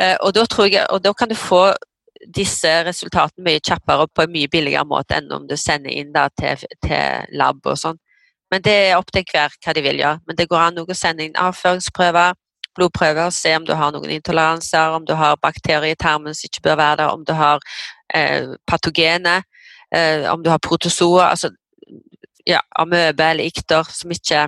Uh, 0.00 0.16
og, 0.20 0.32
da 0.34 0.44
jeg, 0.66 0.86
og 0.90 1.02
da 1.04 1.12
kan 1.14 1.30
du 1.30 1.36
få 1.38 1.68
disse 2.34 2.70
resultatene 2.86 3.44
mye 3.44 3.60
kjappere 3.60 4.06
og 4.06 4.14
på 4.16 4.24
en 4.24 4.32
mye 4.32 4.48
billigere 4.50 4.86
måte 4.88 5.18
enn 5.18 5.32
om 5.34 5.44
du 5.48 5.56
sender 5.60 5.92
inn 5.92 6.14
til, 6.40 6.64
til 6.82 7.36
lab 7.36 7.60
og 7.64 7.76
sånn. 7.78 8.00
Men 8.50 8.62
det 8.64 8.74
er 8.88 8.96
opp 8.96 9.10
til 9.12 9.26
hver 9.30 9.52
hva 9.64 9.74
de 9.74 9.82
vil 9.84 10.00
gjøre. 10.00 10.20
Men 10.26 10.38
det 10.38 10.48
går 10.48 10.62
an 10.62 10.80
å 10.80 10.96
sende 10.96 11.26
inn 11.26 11.38
avføringsprøver 11.40 12.34
blodprøver, 12.74 13.30
se 13.30 13.56
om 13.56 13.66
du 13.66 13.74
har 13.78 13.92
noen 13.94 14.10
intoleranser, 14.16 14.94
om 14.96 15.04
du 15.06 15.14
har 15.18 15.38
bakterier 15.42 15.94
i 15.94 15.98
tarmen 15.98 16.34
som 16.34 16.48
ikke 16.48 16.64
bør 16.68 16.80
være 16.80 16.96
der, 17.02 17.12
om 17.12 17.24
du 17.26 17.32
har 17.38 17.62
eh, 18.14 18.54
patogene, 18.66 19.42
eh, 19.94 20.26
om 20.32 20.42
du 20.42 20.50
har 20.50 20.62
protozoer, 20.62 21.28
altså 21.28 21.52
ja, 22.46 22.60
amøbe 22.76 23.30
eller 23.30 23.46
ikter 23.46 23.88
som 23.90 24.12
ikke 24.12 24.46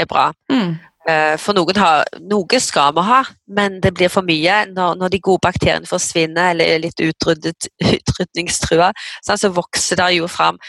er 0.00 0.08
bra. 0.10 0.30
Mm. 0.52 0.76
Eh, 1.04 1.34
for 1.36 1.52
noen 1.56 1.76
har, 1.76 2.06
noe 2.24 2.60
skal 2.64 2.94
vi 2.96 3.04
ha, 3.04 3.20
men 3.56 3.76
det 3.84 3.92
blir 3.96 4.08
for 4.12 4.24
mye 4.24 4.62
når, 4.70 4.94
når 4.96 5.12
de 5.12 5.20
gode 5.26 5.44
bakteriene 5.44 5.88
forsvinner 5.88 6.54
eller 6.54 6.70
er 6.76 6.84
litt 6.86 7.00
utryddet, 7.04 7.68
utrydningstrua. 7.98 8.92
Sånn, 9.26 9.40
så 9.40 9.52
vokser 9.52 10.00
det 10.00 10.14
jo 10.16 10.28
fram. 10.32 10.60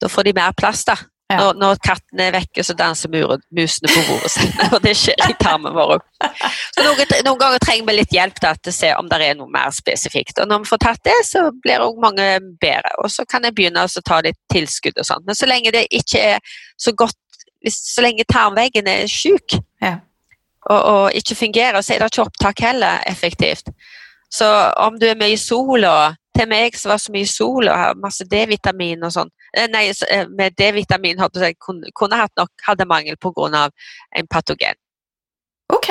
Da 0.00 0.08
får 0.08 0.30
de 0.30 0.38
mer 0.38 0.54
plass, 0.56 0.86
da. 0.88 0.96
Ja. 1.32 1.38
Når, 1.38 1.58
når 1.60 1.78
kattene 1.84 2.26
er 2.28 2.34
vekke, 2.34 2.64
så 2.64 2.74
danser 2.76 3.08
musene 3.12 3.88
på 3.88 4.02
bordet 4.08 4.32
sitt. 4.34 4.58
Og 4.74 4.80
det 4.84 4.92
skjer 5.00 5.30
i 5.30 5.36
tarmen 5.40 5.72
vår 5.76 5.94
òg. 5.96 6.06
Noen, 6.82 7.14
noen, 7.24 7.38
ganger 7.40 7.62
trenger 7.62 7.88
vi 7.88 7.94
litt 7.96 8.12
hjelp 8.12 8.40
da, 8.42 8.52
til 8.58 8.72
å 8.72 8.76
se 8.76 8.90
om 8.98 9.08
det 9.08 9.20
er 9.24 9.38
noe 9.38 9.52
mer 9.52 9.72
spesifikt. 9.72 10.42
Og 10.42 10.50
når 10.50 10.64
vi 10.64 10.70
får 10.72 10.82
tatt 10.84 11.04
det, 11.08 11.16
så 11.28 11.46
blir 11.64 11.84
òg 11.84 12.00
mange 12.04 12.28
bedre. 12.60 12.92
Og 13.04 13.12
så 13.12 13.24
kan 13.28 13.44
jeg 13.48 13.56
begynne 13.56 13.84
å 13.84 14.04
ta 14.04 14.20
litt 14.24 14.40
tilskudd 14.52 15.00
og 15.00 15.08
sånn. 15.08 15.24
Men 15.28 15.38
så 15.38 15.48
lenge 15.48 15.72
det 15.72 15.86
ikke 15.92 16.24
er 16.34 16.56
så 16.80 16.96
godt 16.96 17.18
Så 17.62 18.02
lenge 18.02 18.24
tarmveggen 18.26 18.88
er 18.90 19.04
sjuk 19.06 19.54
ja. 19.82 19.96
og, 20.70 20.80
og, 20.80 21.04
ikke 21.18 21.34
fungerer, 21.34 21.80
så 21.80 21.94
er 21.94 22.02
det 22.02 22.12
ikke 22.12 22.26
opptak 22.26 22.64
heller 22.64 23.02
effektivt. 23.10 23.72
Så 24.32 24.48
om 24.80 24.98
du 25.00 25.06
er 25.06 25.18
mye 25.18 25.36
i 25.36 25.40
sol 25.40 25.84
og 25.84 26.16
til 26.32 26.48
meg 26.48 26.76
som 26.78 26.94
var 26.94 27.00
så 27.02 27.12
mye 27.12 27.28
sol 27.28 27.68
og 27.68 27.76
har 27.76 27.98
masse 28.00 28.24
D-vitamin 28.24 29.04
og 29.04 29.12
sånn 29.12 29.28
eh, 29.52 29.66
Nei, 29.68 29.90
eh, 30.08 30.24
med 30.32 30.56
D-vitamin 30.56 31.20
hadde 31.20 31.42
jeg 31.44 31.58
kunne, 31.60 31.90
kunne 31.98 32.16
hatt 32.16 32.32
nok, 32.40 32.52
hadde 32.64 32.88
mangel 32.88 33.18
pga. 33.20 33.68
en 34.16 34.26
patogen. 34.26 34.78
Ok. 35.68 35.90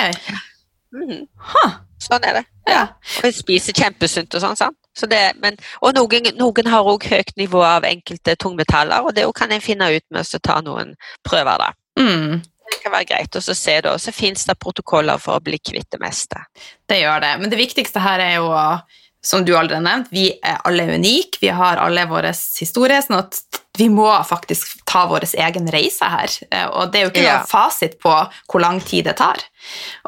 Mm. 0.95 1.27
Huh. 1.37 1.77
Sånn 2.01 2.23
er 2.25 2.39
det. 2.39 2.45
Ja. 2.69 2.81
Og 3.19 3.27
jeg 3.27 3.37
spiser 3.37 3.77
kjempesunt 3.77 4.33
og 4.33 4.41
sånn. 4.41 4.57
sant? 4.57 4.77
Så 4.97 5.07
det, 5.07 5.19
men, 5.41 5.57
og 5.85 5.93
noen, 5.95 6.31
noen 6.39 6.69
har 6.71 6.87
òg 6.87 7.05
høyt 7.11 7.35
nivå 7.39 7.61
av 7.63 7.85
enkelte 7.87 8.35
tungmetaller, 8.41 9.05
og 9.05 9.15
det 9.15 9.27
kan 9.37 9.53
en 9.53 9.63
finne 9.63 9.87
ut 9.93 10.05
med 10.11 10.25
å 10.25 10.41
ta 10.43 10.57
noen 10.65 10.95
prøver. 11.27 11.61
da. 11.61 11.69
Mm. 12.01 12.41
Det 12.71 12.79
kan 12.85 12.95
være 12.95 13.09
greit 13.11 13.35
å 13.37 13.43
se 13.43 13.77
da, 13.83 13.97
så 13.99 14.13
fins 14.15 14.47
det 14.47 14.57
protokoller 14.59 15.21
for 15.21 15.37
å 15.37 15.43
bli 15.43 15.59
kvitt 15.59 15.91
det 15.93 16.01
meste. 16.01 16.39
Det 16.89 17.01
gjør 17.01 17.21
det, 17.23 17.35
men 17.41 17.51
det 17.51 17.59
viktigste 17.59 18.03
her 18.03 18.23
er 18.23 18.35
jo 18.39 18.49
som 19.23 19.45
du 19.45 19.57
allerede 19.57 19.77
har 19.77 19.85
nevnt, 19.85 20.07
vi 20.09 20.31
er 20.41 20.61
alle 20.65 20.87
unike, 20.95 21.37
vi 21.41 21.51
har 21.53 21.77
alle 21.77 22.07
vår 22.09 22.31
historie, 22.57 22.97
sånn 23.05 23.19
at 23.19 23.37
vi 23.77 23.85
må 23.93 24.09
faktisk 24.27 24.81
ta 24.89 25.05
vår 25.09 25.27
egen 25.29 25.69
reise 25.71 26.09
her. 26.09 26.37
Og 26.73 26.89
det 26.91 26.99
er 26.99 27.05
jo 27.05 27.11
ikke 27.11 27.25
ja. 27.25 27.35
noe 27.39 27.49
fasit 27.49 27.99
på 28.01 28.11
hvor 28.49 28.63
lang 28.63 28.81
tid 28.83 29.05
det 29.07 29.15
tar. 29.21 29.43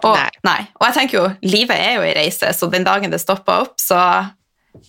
Og, 0.02 0.15
nei. 0.17 0.32
Nei. 0.49 0.62
og 0.80 0.88
jeg 0.88 0.97
tenker 0.97 1.19
jo, 1.19 1.28
livet 1.45 1.78
er 1.78 1.99
jo 1.99 2.08
ei 2.08 2.15
reise, 2.17 2.49
så 2.58 2.69
den 2.73 2.88
dagen 2.88 3.13
det 3.13 3.21
stopper 3.21 3.67
opp, 3.67 3.78
så 3.82 3.99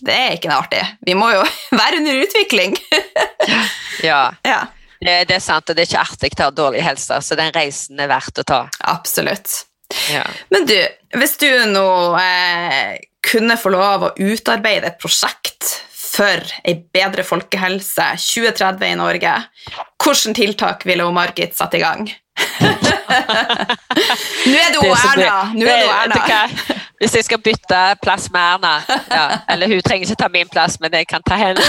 det 0.01 0.15
er 0.15 0.33
ikke 0.35 0.49
noe 0.49 0.63
artig. 0.63 0.81
Vi 1.05 1.13
må 1.17 1.29
jo 1.35 1.45
være 1.79 2.01
under 2.01 2.23
utvikling. 2.25 2.75
ja. 4.03 4.25
ja. 4.53 4.63
Det, 5.01 5.15
det, 5.29 5.37
er 5.37 5.43
sant, 5.43 5.69
og 5.69 5.75
det 5.75 5.85
er 5.85 5.89
ikke 5.89 6.03
artig 6.03 6.31
å 6.39 6.47
ha 6.47 6.51
dårlig 6.55 6.83
helse, 6.85 7.21
så 7.21 7.37
den 7.39 7.53
reisen 7.55 7.99
er 7.99 8.11
verdt 8.11 8.41
å 8.41 8.47
ta. 8.47 8.61
Absolutt. 8.91 9.65
Ja. 10.11 10.23
Men 10.49 10.65
du, 10.69 10.77
hvis 11.19 11.37
du 11.41 11.49
nå 11.71 11.87
eh, 12.19 12.95
kunne 13.25 13.57
få 13.59 13.69
lov 13.73 14.07
å 14.07 14.13
utarbeide 14.17 14.91
et 14.91 15.01
prosjekt 15.01 15.81
for 16.15 16.39
ei 16.63 16.77
bedre 16.95 17.25
folkehelse 17.27 18.05
2030 18.21 18.87
i 18.87 18.99
Norge, 18.99 19.33
hvilke 20.01 20.35
tiltak 20.37 20.85
ville 20.87 21.07
Margit 21.15 21.57
satt 21.57 21.75
i 21.75 21.83
gang? 21.83 22.07
Nå 24.45 24.57
er 24.59 24.73
det 24.73 24.81
jo 24.81 24.91
Erna! 24.91 25.35
Nå 25.55 25.65
er 25.69 26.09
det 26.11 26.19
Erna. 26.19 26.49
Hvis 26.99 27.15
jeg 27.15 27.23
skal 27.27 27.39
bytte 27.43 27.79
plass 28.03 28.25
med 28.31 28.41
Erna 28.41 28.73
ja, 28.87 29.25
Eller 29.51 29.67
hun 29.71 29.81
trenger 29.83 30.05
ikke 30.07 30.19
ta 30.19 30.29
min 30.31 30.49
plass, 30.51 30.79
men 30.79 30.89
jeg 30.95 31.05
kan 31.11 31.21
ta 31.27 31.35
henne. 31.39 31.63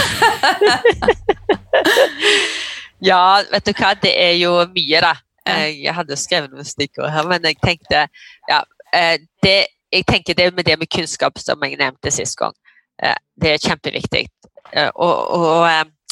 ja, 3.03 3.43
vet 3.51 3.65
du 3.65 3.73
hva, 3.77 3.93
det 4.01 4.13
er 4.17 4.35
jo 4.39 4.53
mye, 4.73 5.01
da. 5.03 5.13
Jeg 5.47 5.93
hadde 5.95 6.17
skrevet 6.19 6.51
noen 6.51 6.67
stikkord 6.67 7.11
her, 7.13 7.27
men 7.29 7.45
jeg 7.47 7.55
tenkte 7.61 8.01
ja, 8.49 8.61
eh, 8.91 9.15
det, 9.43 9.59
jeg 9.93 10.03
tenker 10.09 10.35
det 10.35 10.49
med 10.55 10.67
det 10.67 10.75
med 10.79 10.89
kunnskap, 10.91 11.39
som 11.39 11.61
jeg 11.63 11.77
nevnte 11.79 12.11
sist 12.11 12.35
gang, 12.39 12.55
eh, 12.99 13.15
det 13.39 13.53
er 13.53 13.63
kjempeviktig. 13.63 14.25
Eh, 14.73 14.89
og, 14.95 15.15
og 15.37 15.69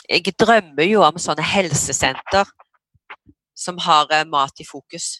jeg 0.08 0.36
drømmer 0.40 0.88
jo 0.88 1.04
om 1.04 1.20
sånne 1.20 1.44
helsesenter 1.44 2.48
som 3.56 3.80
har 3.82 4.12
mat 4.30 4.64
i 4.64 4.68
fokus. 4.68 5.20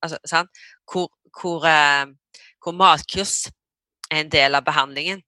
Altså, 0.00 0.46
hvor, 0.88 1.10
hvor, 1.40 1.66
hvor, 2.62 2.72
matkurs 2.72 3.50
er 4.10 4.22
en 4.22 4.32
del 4.32 4.54
av 4.54 4.64
behandlingen. 4.64 5.20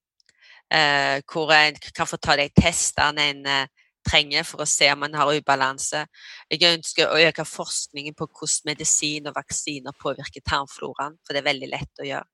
hvor 1.29 1.51
en 1.53 1.75
kan 1.93 2.07
få 2.07 2.17
ta 2.17 2.35
de 2.35 2.47
testene 2.49 3.21
en 3.29 3.67
trenger 4.07 4.45
for 4.47 4.63
å 4.63 4.69
se 4.69 4.89
om 4.93 5.01
man 5.03 5.15
har 5.17 5.31
ubalanse. 5.33 6.03
Jeg 6.51 6.75
ønsker 6.77 7.09
å 7.09 7.21
øke 7.29 7.45
forskningen 7.47 8.15
på 8.17 8.27
hvordan 8.27 8.73
medisin 8.73 9.29
og 9.29 9.37
vaksiner 9.37 9.95
påvirker 10.01 10.43
tarmfloraen, 10.49 11.17
for 11.23 11.33
det 11.33 11.43
er 11.43 11.49
veldig 11.51 11.71
lett 11.71 12.03
å 12.03 12.07
gjøre. 12.07 12.29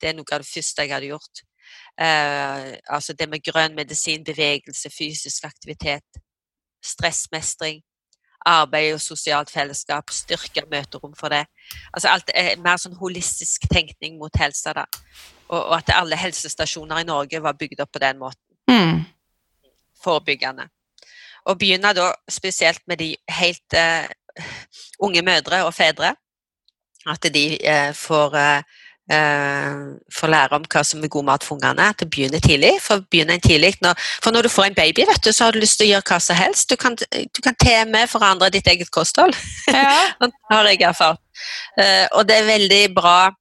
Det 0.00 0.10
er 0.10 0.18
noe 0.18 0.34
av 0.34 0.42
det 0.42 0.50
første 0.50 0.82
jeg 0.82 0.94
hadde 0.94 1.12
gjort. 1.12 1.44
Uh, 1.94 2.74
altså 2.90 3.14
det 3.14 3.28
med 3.30 3.44
grønn 3.46 3.76
medisin, 3.78 4.24
bevegelse, 4.26 4.90
fysisk 4.90 5.46
aktivitet, 5.46 6.22
stressmestring, 6.82 7.82
arbeid 8.46 8.96
og 8.96 9.00
sosialt 9.00 9.50
fellesskap, 9.54 10.10
styrke 10.10 10.64
møterom 10.70 11.14
for 11.18 11.32
det. 11.32 11.44
Altså 11.94 12.10
alt 12.10 12.32
er 12.34 12.56
mer 12.62 12.80
sånn 12.82 12.98
holistisk 12.98 13.68
tenkning 13.70 14.18
mot 14.18 14.34
helsa, 14.38 14.74
da. 14.82 14.86
Og, 15.52 15.60
og 15.60 15.74
at 15.78 15.94
alle 15.94 16.18
helsestasjoner 16.18 17.02
i 17.02 17.08
Norge 17.08 17.42
var 17.44 17.58
bygd 17.58 17.84
opp 17.84 17.92
på 17.94 18.02
den 18.02 18.18
måten. 18.18 18.46
Mm. 18.70 19.04
Forebyggende. 20.02 20.66
Og 21.46 21.58
begynne 21.58 21.94
da 21.96 22.12
spesielt 22.30 22.82
med 22.86 23.00
de 23.02 23.14
helt 23.28 23.76
uh, 23.76 24.44
unge 25.02 25.22
mødre 25.22 25.64
og 25.64 25.74
fedre. 25.74 26.14
At 27.06 27.26
de 27.34 27.44
uh, 27.58 27.94
får, 27.94 28.36
uh, 28.36 28.62
får, 30.18 30.28
lære 30.34 30.58
om 30.58 30.66
hva 30.70 30.84
som 30.86 31.02
er 31.02 31.10
god 31.10 31.26
mat 31.30 31.44
for 31.44 31.56
ungene. 31.56 31.88
At 31.88 32.00
det 32.00 32.10
begynner 32.10 32.40
tidlig. 32.40 32.72
For, 32.82 33.02
begynner 33.10 33.38
tidlig. 33.42 33.74
Når, 33.82 33.98
for 34.22 34.30
når 34.30 34.42
du 34.42 34.48
får 34.48 34.70
en 34.70 34.78
baby, 34.78 35.06
vet 35.08 35.24
du, 35.24 35.32
så 35.32 35.44
har 35.44 35.52
du 35.52 35.58
lyst 35.58 35.80
til 35.80 35.88
å 35.88 35.92
gjøre 35.94 36.08
hva 36.12 36.20
som 36.20 36.38
helst. 36.38 36.70
Du 36.70 36.76
kan, 36.76 36.96
du 36.96 37.42
kan 37.42 37.58
til 37.58 37.78
og 37.80 37.90
med 37.90 38.10
forandre 38.10 38.50
ditt 38.54 38.66
eget 38.66 38.90
kosthold. 38.90 39.34
Ja. 39.66 39.98
det 40.20 40.32
har 40.50 40.70
jeg 40.70 40.82
erfart. 40.82 41.20
og 42.12 42.28
det 42.28 42.36
er 42.36 42.46
veldig 42.46 42.82
bra, 42.94 43.32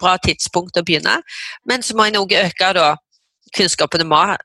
bra 0.00 0.18
tidspunkt 0.20 0.76
å 0.76 0.84
begynne. 0.84 1.22
Men 1.64 1.82
så 1.82 1.96
må 1.96 2.04
en 2.04 2.20
òg 2.20 2.36
øke 2.44 2.74
da 2.76 2.92
kunnskapen 3.56 4.04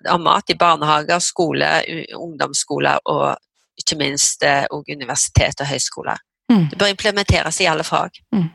om 0.10 0.24
mat 0.24 0.50
i 0.50 0.56
barnehager, 0.56 1.20
skole, 1.20 1.68
ungdomsskoler 2.16 3.00
og 3.06 3.38
ikke 3.78 3.98
minst 4.00 4.44
eh, 4.44 4.66
og 4.72 4.88
universitet 4.90 5.62
og 5.62 5.68
høyskoler. 5.70 6.18
Mm. 6.52 6.70
Det 6.72 6.78
bør 6.80 6.94
implementeres 6.94 7.60
i 7.62 7.68
alle 7.70 7.84
fag. 7.84 8.10
Mm. 8.36 8.50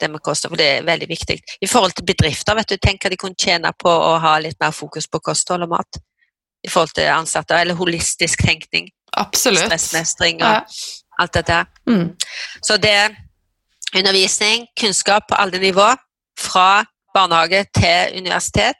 det 0.00 0.10
med 0.10 0.20
kosthold, 0.20 0.50
for 0.52 0.60
det 0.60 0.66
er 0.66 0.82
veldig 0.84 1.06
viktig. 1.08 1.38
I 1.62 1.66
forhold 1.66 1.92
til 1.96 2.04
bedrifter, 2.04 2.54
vet 2.54 2.68
du, 2.68 2.76
tenk 2.76 3.00
hva 3.04 3.10
de 3.10 3.16
kunne 3.16 3.38
tjene 3.40 3.70
på 3.80 3.88
å 3.88 4.18
ha 4.20 4.34
litt 4.38 4.58
mer 4.60 4.74
fokus 4.76 5.06
på 5.08 5.22
kosthold 5.24 5.64
og 5.64 5.70
mat. 5.70 5.98
I 6.64 6.68
forhold 6.68 6.92
til 6.98 7.08
ansatte, 7.08 7.56
eller 7.56 7.78
holistisk 7.78 8.42
tenkning. 8.44 8.90
Absolutt. 9.16 9.64
Stressmestring 9.64 10.42
og 10.42 10.50
Ja. 10.50 10.60
alt 11.18 11.32
dette. 11.34 11.64
Mm. 11.88 12.10
Så 12.60 12.76
det 12.76 12.90
er 12.90 13.16
undervisning, 13.96 14.66
kunnskap 14.80 15.28
på 15.28 15.34
alle 15.40 15.58
nivå, 15.58 15.88
fra 16.38 16.84
barnehage 17.14 17.64
til 17.74 18.18
universitet, 18.20 18.76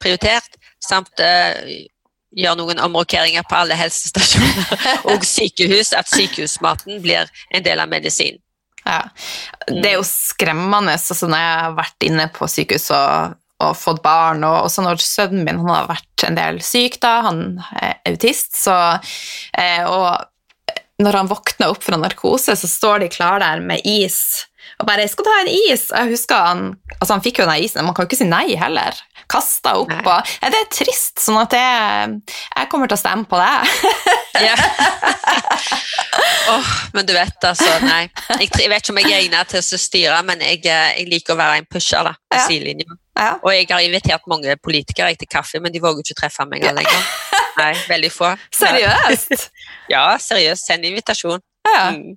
prioritert, 0.00 0.58
samt 0.82 1.22
eh, 1.22 1.88
gjøre 2.36 2.60
noen 2.60 2.80
omrokeringer 2.84 3.44
på 3.48 3.58
alle 3.58 3.78
helsestasjoner 3.78 4.86
og 5.10 5.26
sykehus, 5.26 5.92
at 5.96 6.10
sykehusmaten 6.10 7.02
blir 7.04 7.30
en 7.50 7.66
del 7.66 7.82
av 7.82 7.90
medisin. 7.90 8.38
Ja. 8.84 9.02
Det 9.66 9.84
er 9.90 9.98
jo 9.98 10.06
skremmende 10.06 10.94
altså 10.96 11.28
når 11.28 11.42
jeg 11.42 11.60
har 11.60 11.76
vært 11.76 12.06
inne 12.06 12.26
på 12.32 12.48
sykehus 12.48 12.88
og, 12.96 13.36
og 13.60 13.76
fått 13.76 14.00
barn, 14.04 14.44
og 14.46 14.66
også 14.70 14.86
når 14.86 15.02
sønnen 15.04 15.44
min 15.46 15.60
han 15.60 15.72
har 15.74 15.90
vært 15.90 16.26
en 16.28 16.38
del 16.38 16.62
syk, 16.64 17.00
da, 17.02 17.14
han 17.28 17.44
er 17.76 17.98
autist, 18.08 18.56
så 18.62 18.76
eh, 19.58 19.84
Og 19.84 20.26
når 21.00 21.16
han 21.16 21.30
våkner 21.30 21.72
opp 21.72 21.84
fra 21.84 21.96
narkose, 21.96 22.54
så 22.56 22.68
står 22.68 23.04
de 23.04 23.08
klar 23.12 23.40
der 23.40 23.62
med 23.64 23.80
is. 23.88 24.46
Og 24.80 24.86
bare 24.88 25.06
'Skal 25.08 25.24
du 25.24 25.30
ha 25.30 25.40
en 25.42 25.48
is?' 25.48 25.90
Og 25.92 25.98
Jeg 25.98 26.08
husker 26.16 26.36
han 26.46 26.60
altså 27.00 27.12
han 27.14 27.22
fikk 27.22 27.38
jo 27.40 27.46
den 27.46 27.62
isen, 27.64 27.84
man 27.84 27.94
kan 27.94 28.04
jo 28.04 28.08
ikke 28.08 28.16
si 28.22 28.24
nei 28.28 28.56
heller. 28.56 28.96
Kasta 29.30 29.76
opp 29.78 29.90
Nei. 29.92 30.00
og 30.04 30.26
ja, 30.42 30.48
Det 30.50 30.58
er 30.60 30.70
trist, 30.72 31.20
sånn 31.20 31.38
at 31.40 31.52
jeg, 31.52 32.16
jeg 32.56 32.68
kommer 32.72 32.88
til 32.88 32.96
å 32.96 33.02
stemme 33.04 33.24
på 33.28 33.36
det. 33.36 33.52
Ja. 34.40 34.54
oh, 36.48 36.66
men 36.94 37.06
du 37.06 37.12
vet 37.12 37.44
altså, 37.44 37.68
nei. 37.84 38.06
Jeg, 38.40 38.48
jeg 38.56 38.70
vet 38.72 38.82
ikke 38.82 38.94
om 38.94 39.00
jeg 39.02 39.10
er 39.10 39.18
egnet 39.24 39.50
til 39.52 39.60
å 39.60 39.80
styre, 39.80 40.20
men 40.24 40.40
jeg, 40.44 40.62
eh, 40.64 40.94
jeg 41.00 41.08
liker 41.10 41.34
å 41.34 41.40
være 41.40 41.58
en 41.60 41.68
pusher 41.70 42.06
da, 42.06 42.14
på 42.30 42.38
Ja. 42.38 42.46
sidelinjen. 42.46 42.96
Ja. 43.18 43.34
Og 43.42 43.52
jeg 43.52 43.66
har 43.70 43.84
invitert 43.84 44.24
mange 44.30 44.56
politikere 44.64 45.12
til 45.18 45.28
kaffe, 45.28 45.60
men 45.60 45.72
de 45.74 45.82
våger 45.82 46.00
ikke 46.06 46.20
treffe 46.22 46.46
meg 46.48 46.64
lenger. 46.64 47.02
Nei, 47.60 47.74
veldig 47.90 48.12
få. 48.14 48.32
Seriøst? 48.56 49.50
Ja, 49.92 50.16
seriøst. 50.22 50.66
Send 50.70 50.84
invitasjon. 50.86 51.40
Ja. 51.66 51.90
Mm. 51.90 52.14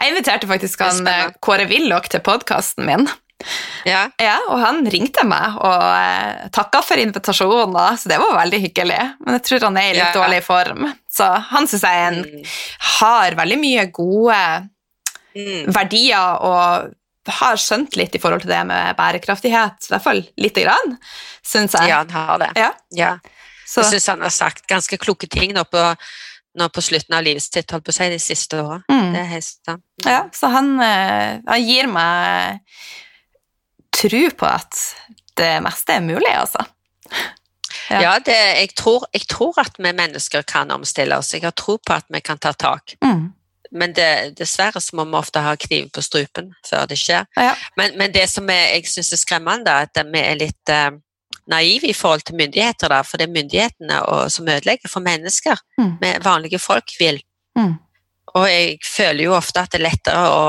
Jeg 0.00 0.10
inviterte 0.12 0.48
faktisk 0.50 0.82
han 0.86 1.06
eh, 1.10 1.30
Kåre 1.44 1.66
Willoch 1.70 2.08
til 2.12 2.20
podkasten 2.24 2.86
min. 2.88 3.06
Ja. 3.84 4.06
Ja, 4.18 4.38
og 4.48 4.58
han 4.62 4.78
ringte 4.90 5.22
meg 5.28 5.58
og 5.60 5.82
eh, 5.84 6.46
takka 6.56 6.80
for 6.82 6.96
invitasjonen, 6.98 7.98
så 8.00 8.08
det 8.08 8.16
var 8.22 8.32
veldig 8.38 8.60
hyggelig. 8.64 9.00
Men 9.20 9.36
jeg 9.36 9.44
tror 9.48 9.66
han 9.68 9.76
er 9.82 9.90
i 9.90 9.96
litt 9.98 10.06
Ja. 10.06 10.12
dårlig 10.16 10.42
form. 10.46 10.86
Så 11.12 11.28
han 11.50 11.68
syns 11.68 11.84
jeg 11.84 12.06
en, 12.08 12.22
Mm. 12.24 12.46
har 13.00 13.36
veldig 13.42 13.58
mye 13.60 13.86
gode 13.92 14.40
Mm. 15.36 15.66
verdier 15.72 16.38
og 16.40 16.94
har 17.28 17.56
skjønt 17.60 17.96
litt 17.98 18.14
i 18.14 18.18
forhold 18.22 18.40
til 18.46 18.50
det 18.54 18.62
med 18.66 18.96
bærekraftighet. 18.96 19.84
I 19.84 19.92
hvert 19.92 20.02
fall 20.04 20.22
lite 20.38 20.62
grann, 20.64 20.96
syns 21.44 21.72
jeg. 21.76 21.88
Ja, 21.90 21.98
han 21.98 22.10
har 22.14 22.38
det. 22.38 22.50
Ja. 22.56 22.70
Ja. 22.92 23.18
Så, 23.66 23.82
Jeg 23.82 23.96
syns 24.00 24.06
han 24.06 24.20
har 24.22 24.30
sagt 24.30 24.66
ganske 24.70 24.96
kloke 24.96 25.28
ting 25.28 25.52
nå 25.52 25.64
på, 25.68 25.96
nå 26.56 26.68
på 26.72 26.84
slutten 26.84 27.16
av 27.16 27.24
livet 27.26 27.44
sitt, 27.44 27.70
holdt 27.70 27.86
på 27.86 27.94
å 27.94 27.96
si, 27.96 28.08
de 28.12 28.20
siste 28.22 28.60
åra. 28.62 28.80
mm. 28.88 29.10
Det 29.14 29.22
er 29.22 29.32
helt 29.32 29.48
sant. 29.48 29.84
ja, 30.04 30.20
så 30.34 30.50
han, 30.52 30.72
eh, 30.80 31.38
han 31.46 31.64
gir 31.64 31.90
meg 31.92 32.60
tro 33.96 34.22
på 34.36 34.48
at 34.48 34.82
det 35.36 35.56
meste 35.64 35.96
er 35.96 36.04
mulig, 36.04 36.32
altså. 36.32 36.64
Ja. 37.90 38.00
Ja, 38.02 38.12
det, 38.18 38.34
jeg, 38.34 38.70
tror, 38.74 39.06
jeg 39.14 39.28
tror 39.30 39.58
at 39.62 39.76
vi 39.78 39.92
mennesker 39.94 40.42
kan 40.42 40.70
omstille 40.74 41.16
oss. 41.18 41.34
Jeg 41.34 41.44
har 41.44 41.54
tro 41.54 41.76
på 41.78 41.94
at 41.94 42.06
vi 42.10 42.20
kan 42.24 42.38
ta 42.38 42.50
tak. 42.52 42.96
Mm. 43.04 43.28
Men 43.76 43.92
det, 43.94 44.36
dessverre 44.38 44.80
så 44.82 44.96
må 44.96 45.04
vi 45.06 45.18
ofte 45.18 45.42
ha 45.42 45.54
kniven 45.58 45.90
på 45.94 46.02
strupen 46.02 46.52
før 46.66 46.86
det 46.90 46.98
skjer. 46.98 47.26
Ja. 47.36 47.54
Men, 47.78 47.96
men 47.98 48.14
det 48.14 48.26
som 48.30 48.48
er, 48.50 48.72
jeg 48.74 48.88
syns 48.90 49.12
er 49.14 49.22
skremmende, 49.22 49.70
er 49.70 49.90
at 49.90 50.02
vi 50.12 50.22
er 50.22 50.40
litt 50.40 50.72
eh, 50.72 50.90
naive 51.50 51.90
i 51.90 51.96
forhold 51.96 52.26
til 52.26 52.38
myndigheter. 52.38 52.92
Da, 52.92 53.02
for 53.06 53.20
det 53.20 53.28
er 53.28 53.34
myndighetene 53.34 54.02
som 54.32 54.48
ødelegger 54.48 54.92
for 54.92 55.04
mennesker. 55.04 55.60
Mm. 55.80 55.92
Med 56.00 56.22
vanlige 56.24 56.60
folk 56.62 56.94
vil. 57.00 57.20
Mm. 57.58 57.74
Og 58.36 58.46
jeg 58.50 58.78
føler 58.84 59.24
jo 59.24 59.36
ofte 59.36 59.62
at 59.62 59.72
det 59.72 59.80
er 59.80 59.86
lettere 59.88 60.24
å, 60.28 60.46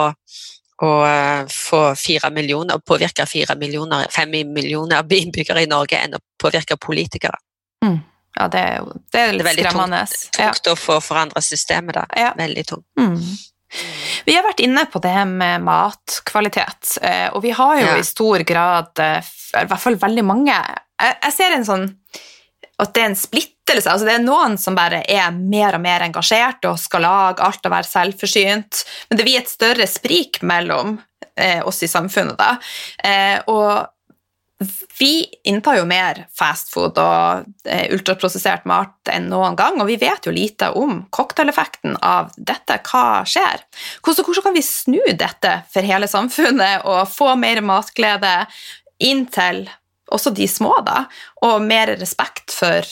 å 0.84 0.94
eh, 1.08 1.44
få 1.52 1.82
fire 1.96 2.32
millioner, 2.36 2.78
å 2.78 2.84
påvirke 2.84 3.28
fire 3.30 3.56
millioner, 3.56 4.10
fem 4.12 4.32
millioner 4.32 5.20
innbyggere 5.22 5.64
i 5.64 5.70
Norge 5.72 6.02
enn 6.02 6.18
å 6.18 6.24
påvirke 6.42 6.80
politikere. 6.82 7.38
Ja, 8.38 8.48
det 8.48 8.60
er 8.60 8.84
det 8.86 9.22
er 9.22 9.32
Det 9.32 9.42
er 9.42 9.48
veldig 9.50 9.66
skremmende. 9.66 10.02
Ja. 10.38 10.50
Tungt 10.52 10.72
å 10.72 10.76
få 10.78 10.98
forandre 11.02 11.42
systemet 11.42 11.98
da. 11.98 12.06
Ja. 12.18 12.34
Veldig 12.38 12.66
tungt. 12.70 12.86
Mm. 13.00 13.18
Vi 14.28 14.36
har 14.36 14.46
vært 14.46 14.62
inne 14.64 14.86
på 14.88 15.02
det 15.04 15.16
med 15.28 15.64
matkvalitet, 15.66 16.98
eh, 17.02 17.28
og 17.34 17.42
vi 17.44 17.52
har 17.52 17.80
jo 17.82 17.86
Ja. 17.88 17.96
i 17.98 18.04
stor 18.04 18.40
grad, 18.48 18.92
eh, 19.00 19.22
i 19.62 19.66
hvert 19.66 19.82
fall 19.82 19.96
veldig 19.96 20.24
mange 20.24 20.56
Jeg, 21.02 21.18
jeg 21.24 21.36
ser 21.38 21.56
en 21.56 21.68
sånn 21.68 21.88
at 22.78 22.94
det 22.94 23.02
er 23.02 23.10
en 23.12 23.18
splittelse. 23.18 23.90
altså 23.90 24.06
Det 24.06 24.16
er 24.16 24.24
noen 24.26 24.58
som 24.62 24.78
bare 24.78 25.02
er 25.10 25.34
mer 25.34 25.78
og 25.78 25.84
mer 25.84 26.06
engasjert 26.06 26.66
og 26.70 26.80
skal 26.82 27.06
lage 27.08 27.44
alt 27.46 27.66
og 27.66 27.74
være 27.74 27.90
selvforsynt, 27.90 28.84
men 29.10 29.20
det 29.20 29.26
blir 29.26 29.42
et 29.42 29.52
større 29.52 29.88
sprik 29.90 30.42
mellom 30.46 31.00
eh, 31.36 31.62
oss 31.66 31.82
i 31.84 31.90
samfunnet. 31.90 32.38
da. 32.38 32.58
Eh, 33.02 33.40
og 33.50 33.88
vi 34.98 35.26
inntar 35.46 35.78
jo 35.78 35.86
mer 35.90 36.24
fastfood 36.34 36.98
og 37.02 37.50
eh, 37.70 37.90
ultraprosessert 37.94 38.66
mat 38.70 39.12
enn 39.14 39.28
noen 39.30 39.58
gang, 39.58 39.78
og 39.82 39.90
vi 39.90 40.00
vet 40.02 40.26
jo 40.26 40.34
lite 40.34 40.72
om 40.78 41.04
cocktaileffekten 41.14 41.98
av 42.02 42.32
dette. 42.38 42.80
Hva 42.90 43.22
skjer? 43.26 43.66
Hvordan, 44.02 44.26
hvordan 44.26 44.48
kan 44.50 44.58
vi 44.58 44.66
snu 44.66 45.02
dette 45.18 45.60
for 45.74 45.86
hele 45.86 46.10
samfunnet 46.10 46.86
og 46.90 47.06
få 47.10 47.36
mer 47.38 47.62
matglede 47.66 48.40
inn 49.06 49.28
til 49.30 49.68
også 50.14 50.34
de 50.36 50.48
små, 50.48 50.74
da, 50.86 51.06
og 51.46 51.64
mer 51.66 51.94
respekt 52.00 52.54
for 52.56 52.88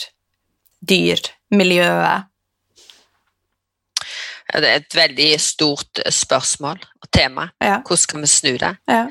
dyr, 0.86 1.20
miljøet? 1.54 2.26
Det 4.46 4.68
er 4.68 4.78
et 4.78 4.94
veldig 4.94 5.30
stort 5.42 6.00
spørsmål 6.14 6.78
og 6.78 7.08
tema. 7.12 7.48
Ja. 7.60 7.80
Hvordan 7.82 8.02
skal 8.02 8.22
vi 8.22 8.30
snu 8.30 8.52
det? 8.62 8.76
Ja. 8.88 9.06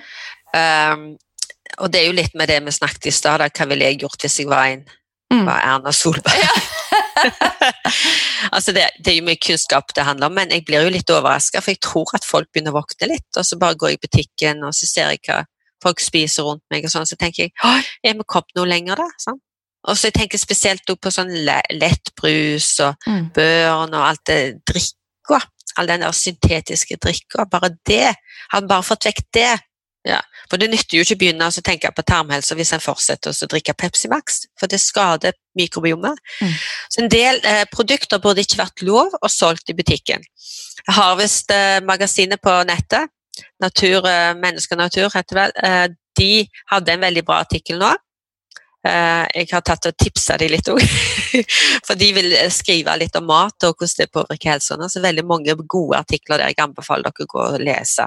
Um, 0.55 1.09
og 1.83 1.91
det 1.91 2.01
er 2.01 2.05
jo 2.07 2.15
litt 2.15 2.37
med 2.39 2.47
det 2.47 2.61
vi 2.63 2.71
snakket 2.71 3.09
i 3.09 3.13
stad, 3.13 3.43
hva 3.43 3.67
ville 3.67 3.89
jeg 3.89 3.99
gjort 4.05 4.23
hvis 4.23 4.39
jeg 4.39 4.47
var 4.51 4.69
en 4.71 4.85
Mm. 5.33 5.45
var 5.45 5.59
Erna 5.59 5.91
Solberg? 5.91 6.49
altså 8.51 8.71
det, 8.71 8.89
det 8.99 9.11
er 9.11 9.17
jo 9.17 9.25
mye 9.25 9.41
kunnskap 9.41 9.93
det 9.95 10.05
handler 10.05 10.29
om, 10.29 10.35
men 10.37 10.53
jeg 10.53 10.65
blir 10.67 10.85
jo 10.85 10.93
litt 10.93 11.09
overraska, 11.09 11.63
for 11.63 11.73
jeg 11.73 11.81
tror 11.83 12.13
at 12.17 12.27
folk 12.27 12.51
begynner 12.53 12.75
å 12.75 12.79
våkne 12.79 13.09
litt. 13.09 13.29
Og 13.33 13.47
så 13.47 13.57
bare 13.59 13.77
går 13.79 13.93
jeg 13.93 13.99
i 13.99 14.03
butikken 14.05 14.63
og 14.67 14.75
så 14.77 14.89
ser 14.89 15.13
jeg 15.15 15.23
hva 15.25 15.41
folk 15.83 15.99
spiser 15.99 16.43
rundt 16.43 16.63
meg, 16.71 16.85
og 16.85 16.91
sånn, 16.91 17.05
så 17.05 17.15
tenker 17.19 17.43
jeg 17.45 17.51
«Åh, 17.63 17.81
er 18.03 18.13
vi 18.13 18.23
kommet 18.27 18.55
noe 18.55 18.65
lenger, 18.69 18.95
da? 18.95 19.07
Sånn. 19.21 19.39
Og 19.87 19.97
så 19.97 20.07
jeg 20.09 20.13
tenker 20.17 20.37
jeg 20.39 20.41
spesielt 20.41 20.81
på 20.87 21.11
sånn 21.13 21.29
lettbrus 21.77 22.79
og 22.81 22.95
Mm. 23.07 23.29
børn 23.33 23.93
og 23.93 24.07
alt 24.07 24.23
det 24.25 24.65
drikka. 24.65 25.41
All 25.77 25.87
den 25.87 26.01
der 26.01 26.11
syntetiske 26.11 26.97
drikka. 26.97 27.45
Bare 27.51 27.69
det. 27.85 28.15
Hadde 28.51 28.67
bare 28.67 28.81
fått 28.83 29.05
vekk 29.05 29.21
det. 29.33 29.59
Ja. 30.05 30.21
For 30.49 30.57
det 30.57 30.69
nytter 30.69 30.97
jo 30.97 31.01
ikke 31.03 31.15
å 31.15 31.19
begynne 31.19 31.47
å 31.49 31.61
tenke 31.65 31.89
på 31.91 32.03
tarmhelse 32.05 32.55
hvis 32.55 32.73
en 32.73 32.79
fortsetter 32.79 33.31
å 33.33 33.47
drikke 33.49 33.73
Pepsi 33.73 34.07
Max, 34.07 34.45
for 34.59 34.67
det 34.67 34.79
skader 34.79 35.33
mikrobiomet. 35.57 36.17
Mm. 36.41 36.53
Så 36.89 37.01
en 37.01 37.09
del 37.09 37.39
eh, 37.43 37.65
produkter 37.71 38.19
burde 38.21 38.41
ikke 38.45 38.61
vært 38.61 38.81
lov 38.85 39.13
og 39.21 39.29
solgt 39.29 39.69
i 39.69 39.73
butikken. 39.73 40.21
Harvest-magasinet 40.87 42.41
på 42.41 42.53
nettet, 42.69 43.09
Natur, 43.61 44.05
eh, 44.09 44.33
Menneske 44.39 44.75
og 44.75 44.83
natur 44.83 45.09
heter 45.13 45.35
det 45.35 45.41
vel, 45.41 45.55
eh, 45.63 45.87
de 46.15 46.47
hadde 46.71 46.93
en 46.93 47.05
veldig 47.05 47.23
bra 47.27 47.41
artikkel 47.43 47.79
nå. 47.81 47.91
Eh, 48.85 49.25
jeg 49.33 49.49
har 49.51 49.63
tatt 49.65 49.87
og 49.89 49.95
tipsa 49.97 50.37
de 50.37 50.47
litt 50.51 50.67
òg, 50.69 50.81
for 51.87 51.97
de 51.97 52.11
vil 52.13 52.35
skrive 52.53 52.93
litt 53.01 53.15
om 53.17 53.25
mat 53.25 53.65
og 53.65 53.79
hvordan 53.79 54.03
det 54.03 54.11
påvirker 54.13 54.53
helsen. 54.53 54.85
Så 54.89 55.01
veldig 55.03 55.25
mange 55.25 55.55
gode 55.65 55.97
artikler 55.97 56.37
der 56.37 56.53
jeg 56.53 56.61
anbefaler 56.63 57.09
dere 57.09 57.25
å 57.25 57.31
gå 57.33 57.45
og 57.47 57.63
lese 57.65 58.05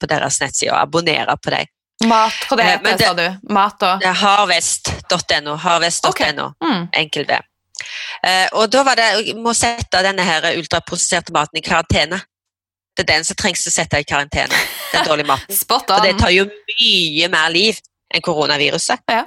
på 0.00 0.10
deres 0.10 0.40
nettside 0.42 0.72
og 0.72 0.80
abonnere 0.84 1.36
på 1.42 1.54
dem. 1.54 1.70
Mat, 2.10 2.36
hva 2.48 2.56
det 2.58 2.64
heter, 2.68 2.96
det- 2.98 3.06
sa 3.06 3.14
du? 3.14 3.52
Mat 3.54 3.82
og 3.82 4.00
Det 4.00 4.14
Harvest.no. 4.20 5.56
Harvest.no. 5.56 6.52
mm. 6.62 6.88
Enkel. 6.92 7.26
Eh, 8.22 8.48
og 8.52 8.70
da 8.70 8.82
var 8.86 8.96
det 8.96 9.26
jeg 9.26 9.36
må 9.36 9.54
sette 9.54 10.02
denne 10.02 10.22
her 10.26 10.46
ultraprosesserte 10.58 11.32
maten 11.32 11.58
i 11.58 11.64
karantene. 11.64 12.20
Det 12.94 13.04
er 13.04 13.10
den 13.16 13.26
som 13.26 13.38
trengs 13.38 13.66
å 13.66 13.72
sette 13.74 14.00
i 14.00 14.06
karantene. 14.06 14.58
Den 14.92 15.06
dårlige 15.08 15.30
maten. 15.32 15.56
For 15.68 16.04
det 16.04 16.16
tar 16.20 16.34
jo 16.34 16.46
mye 16.46 17.30
mer 17.32 17.54
liv 17.54 17.80
enn 18.14 18.22
koronaviruset. 18.24 19.02
Ja. 19.10 19.24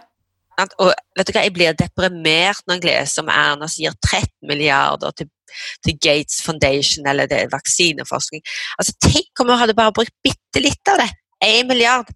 Og 0.81 0.89
vet 0.89 1.27
du 1.27 1.33
hva, 1.35 1.43
jeg 1.45 1.53
blir 1.53 1.75
deprimert 1.77 2.63
når 2.65 2.79
jeg 2.79 2.87
leser 2.87 3.25
om 3.25 3.29
Erna 3.29 3.67
som 3.69 3.83
gir 3.83 3.97
13 3.99 4.31
milliarder 4.49 5.13
til, 5.19 5.29
til 5.85 5.97
Gates 6.01 6.39
Foundation 6.45 7.05
eller 7.09 7.29
det 7.29 7.43
er 7.43 7.51
vaksineforskning. 7.51 8.41
Altså, 8.79 8.95
tenk 9.03 9.43
om 9.43 9.51
vi 9.51 9.59
hadde 9.61 9.77
bare 9.77 9.93
brukt 9.93 10.15
bitte 10.25 10.63
litt 10.63 10.93
av 10.93 11.03
det, 11.03 11.11
Én 11.45 11.67
milliard, 11.69 12.07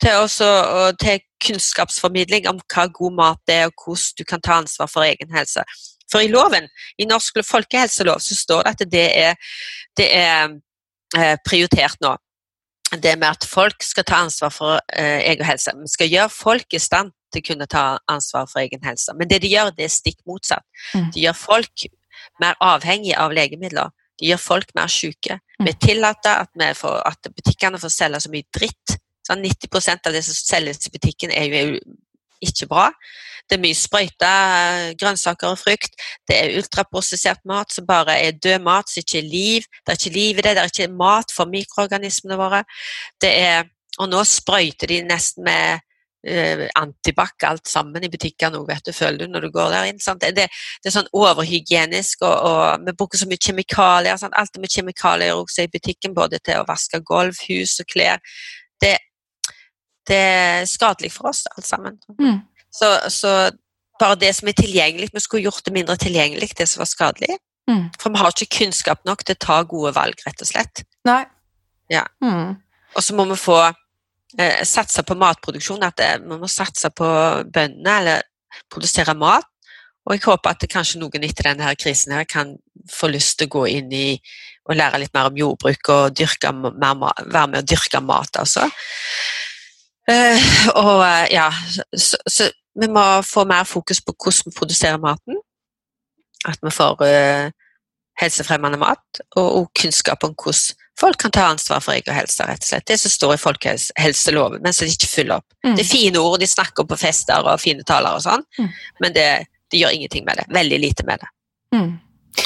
til, 0.00 0.16
også, 0.22 0.46
og 0.46 0.98
til 1.02 1.20
kunnskapsformidling 1.44 2.48
om 2.48 2.60
hva 2.72 2.86
god 2.88 3.16
mat 3.18 3.52
er, 3.52 3.66
og 3.68 3.84
hvordan 3.84 4.16
du 4.16 4.24
kan 4.24 4.40
ta 4.40 4.56
ansvar 4.62 4.88
for 4.88 5.04
egen 5.04 5.34
helse. 5.36 5.64
For 6.10 6.24
i 6.24 6.30
loven, 6.32 6.70
i 6.98 7.06
norsk 7.08 7.42
folkehelselov, 7.44 8.22
så 8.24 8.36
står 8.38 8.64
det 8.64 8.72
at 8.72 8.92
det 8.92 9.06
er, 9.20 9.52
det 10.00 10.08
er 10.16 10.56
prioritert 11.44 12.00
nå. 12.04 12.16
det 12.90 13.16
med 13.18 13.28
at 13.28 13.46
folk 13.46 13.82
skal 13.86 14.04
ta 14.06 14.20
ansvar 14.24 14.50
for 14.50 14.80
eh, 14.94 15.22
egen 15.30 15.46
helse. 15.46 15.72
Vi 15.78 15.90
skal 15.92 16.10
gjøre 16.10 16.30
folk 16.34 16.74
i 16.74 16.80
stand 16.82 17.12
til 17.30 17.42
å 17.42 17.46
kunne 17.46 17.68
ta 17.70 17.84
ansvar 18.10 18.48
for 18.50 18.62
egen 18.62 18.82
helse. 18.82 19.14
Men 19.14 19.30
det 19.30 19.40
de 19.44 19.52
gjør, 19.52 19.70
det 19.76 19.86
er 19.86 19.94
stikk 19.94 20.18
motsatt. 20.26 20.66
Mm. 20.94 21.10
De 21.14 21.22
gjør 21.22 21.38
folk 21.38 21.86
mer 22.42 22.58
avhengige 22.60 23.18
av 23.18 23.34
legemidler. 23.36 23.94
De 24.20 24.28
gjør 24.30 24.42
folk 24.42 24.74
mer 24.74 24.90
syke. 24.90 25.38
Mm. 25.60 25.68
Vi 25.68 25.76
tillater 25.86 26.42
at, 26.42 26.50
vi 26.58 26.72
får, 26.74 26.98
at 27.06 27.30
butikkene 27.36 27.80
får 27.80 27.94
selge 27.94 28.22
så 28.24 28.32
mye 28.32 28.48
dritt. 28.58 28.96
Sånn 29.26 29.44
90% 29.44 30.10
av 30.10 30.16
det 30.16 30.24
som 30.26 30.36
selges 30.36 30.88
i 30.88 30.94
butikken, 30.94 31.30
er 31.30 31.54
jo 31.54 31.78
ikke 32.42 32.68
bra. 32.70 32.88
Det 33.50 33.58
er 33.58 33.64
mye 33.64 33.74
sprøyta 33.74 34.32
grønnsaker 35.00 35.50
og 35.50 35.58
frukt. 35.58 35.96
Det 36.28 36.36
er 36.38 36.56
ultraprosessert 36.60 37.42
mat 37.50 37.74
som 37.74 37.88
bare 37.88 38.14
er 38.22 38.38
død 38.38 38.62
mat, 38.62 38.86
som 38.86 39.02
ikke 39.02 39.18
er 39.18 39.26
liv. 39.26 39.68
Det 39.82 39.92
er 39.92 39.98
ikke 39.98 40.14
liv 40.14 40.38
i 40.38 40.44
det, 40.46 40.54
det 40.54 40.62
er 40.62 40.70
ikke 40.70 40.92
mat 40.94 41.34
for 41.34 41.50
mikroorganismene 41.50 42.38
våre. 42.38 42.62
Er, 43.26 43.66
og 43.98 44.10
nå 44.12 44.22
sprøyter 44.28 44.92
de 44.92 45.00
nesten 45.08 45.44
med 45.48 45.82
uh, 46.28 46.64
antibac 46.78 47.46
alt 47.48 47.66
sammen 47.68 48.04
i 48.04 48.12
butikkene 48.12 48.60
òg, 48.60 48.68
vet 48.68 48.86
du, 48.86 48.92
føler 48.94 49.24
du 49.24 49.34
når 49.34 49.46
du 49.46 49.50
går 49.54 49.74
der 49.74 49.90
inn. 49.90 50.00
Det, 50.22 50.32
det, 50.38 50.46
er 50.86 50.94
sånn 50.94 51.10
overhygienisk, 51.16 52.22
og, 52.22 52.36
og, 52.50 52.86
vi 52.86 52.96
bruker 53.02 53.20
så 53.20 53.28
mye 53.30 53.42
kjemikalier. 53.48 54.20
Sant? 54.20 54.36
Alt 54.38 54.56
er 54.56 54.64
med 54.64 54.74
kjemikalier 54.74 55.34
også 55.34 55.66
i 55.66 55.72
butikken, 55.72 56.14
både 56.16 56.42
til 56.44 56.60
å 56.60 56.66
vaske 56.68 57.02
gulv, 57.06 57.40
hus 57.48 57.78
og 57.82 57.90
klær. 57.90 58.22
Det, 58.80 58.94
det 60.08 60.22
er 60.30 60.70
skadelig 60.70 61.12
for 61.16 61.32
oss, 61.32 61.44
alt 61.56 61.68
sammen. 61.68 62.00
Mm. 62.20 62.40
Så, 62.70 62.88
så, 63.10 63.34
bare 64.00 64.16
det 64.16 64.30
som 64.36 64.48
er 64.48 64.54
tilgjengelig 64.56 65.08
Vi 65.12 65.20
skulle 65.20 65.42
gjort 65.42 65.64
det 65.66 65.74
mindre 65.74 65.96
tilgjengelig, 66.00 66.52
det 66.56 66.68
som 66.70 66.80
var 66.80 66.88
skadelig. 66.88 67.36
Mm. 67.70 67.90
For 68.00 68.10
vi 68.10 68.22
har 68.22 68.32
ikke 68.32 68.58
kunnskap 68.60 69.04
nok 69.04 69.24
til 69.24 69.36
å 69.36 69.44
ta 69.44 69.60
gode 69.68 69.92
valg, 69.96 70.22
rett 70.26 70.42
og 70.42 70.48
slett. 70.48 70.82
Nei. 71.06 71.22
Ja. 71.92 72.06
Mm. 72.24 72.56
Og 72.96 73.04
så 73.04 73.14
må 73.14 73.26
vi 73.30 73.36
få 73.38 73.58
eh, 73.66 74.62
satse 74.66 75.04
på 75.06 75.18
matproduksjon, 75.18 75.84
at 75.86 75.98
det, 76.00 76.10
vi 76.24 76.38
må 76.40 76.48
satse 76.50 76.90
på 76.96 77.06
bøndene, 77.52 77.98
eller 78.00 78.26
produsere 78.72 79.14
mat. 79.18 79.46
Og 80.08 80.16
jeg 80.16 80.24
håper 80.24 80.54
at 80.54 80.62
det 80.62 80.70
kanskje 80.72 81.00
noen 81.02 81.26
etter 81.26 81.50
denne 81.50 81.66
her 81.68 81.76
krisen 81.78 82.14
her 82.16 82.24
kan 82.28 82.56
få 82.90 83.10
lyst 83.12 83.38
til 83.38 83.50
å 83.50 83.54
gå 83.58 83.66
inn 83.76 83.92
i 83.94 84.06
og 84.70 84.76
lære 84.78 85.00
litt 85.02 85.12
mer 85.14 85.28
om 85.30 85.38
jordbruk 85.38 85.90
og 85.92 86.16
dyrke 86.16 86.52
mer, 86.54 86.96
være 87.26 87.46
med 87.50 87.60
å 87.62 87.66
dyrke 87.66 88.00
mat, 88.04 88.38
altså. 88.38 88.68
Uh, 90.10 90.48
og 90.80 91.02
uh, 91.04 91.26
ja, 91.30 91.48
så, 91.94 92.18
så, 92.26 92.48
vi 92.78 92.88
må 92.88 93.04
få 93.26 93.44
mer 93.48 93.64
fokus 93.64 94.02
på 94.04 94.14
hvordan 94.14 94.50
vi 94.50 94.58
produserer 94.58 95.00
maten. 95.02 95.40
At 96.48 96.60
vi 96.62 96.72
får 96.72 97.02
uh, 97.04 97.50
helsefremmende 98.20 98.78
mat, 98.80 99.22
og, 99.36 99.48
og, 99.48 99.66
kunnskap 99.76 100.24
om 100.24 100.34
hvordan 100.36 100.76
folk 101.00 101.16
kan 101.22 101.32
ta 101.32 101.46
ansvar 101.48 101.80
for 101.80 101.96
egen 101.96 102.14
helse. 102.14 102.44
rett 102.44 102.64
og 102.64 102.68
slett. 102.68 102.86
Det 102.88 102.98
som 103.00 103.12
står 103.12 103.34
i 103.34 103.40
folkehelseloven, 103.40 104.62
men 104.62 104.76
som 104.76 104.88
de 104.88 104.92
ikke 104.92 105.08
følger 105.08 105.38
opp. 105.38 105.46
Mm. 105.64 105.74
Det 105.76 105.84
er 105.84 105.88
fine 105.88 106.20
ord, 106.20 106.38
de 106.40 106.48
snakker 106.48 106.88
på 106.88 106.98
fester 107.00 107.46
og 107.48 107.60
fine 107.60 107.84
taler 107.88 108.16
og 108.16 108.24
sånn, 108.24 108.44
Mm. 108.58 108.70
men 109.00 109.12
det, 109.16 109.28
de 109.72 109.80
gjør 109.80 109.96
ingenting 109.96 110.24
med 110.24 110.36
det. 110.36 110.46
Veldig 110.52 110.78
lite 110.80 111.06
med 111.08 111.20
det. 111.20 111.30
Mm. 111.76 111.92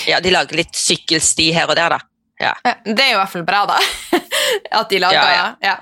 Ja, 0.06 0.20
de 0.20 0.30
lager 0.30 0.56
litt 0.56 0.74
sykkelsti 0.76 1.52
her 1.52 1.68
og 1.68 1.76
der, 1.76 1.96
da. 1.96 2.00
Ja, 2.40 2.52
det 2.84 2.98
er 2.98 3.12
jo 3.12 3.18
i 3.18 3.20
hvert 3.22 3.32
fall 3.32 3.46
bra, 3.46 3.64
da. 3.66 3.78
At 4.80 4.90
de 4.90 4.98
lager 4.98 5.18
Ja, 5.18 5.44
ja, 5.62 5.76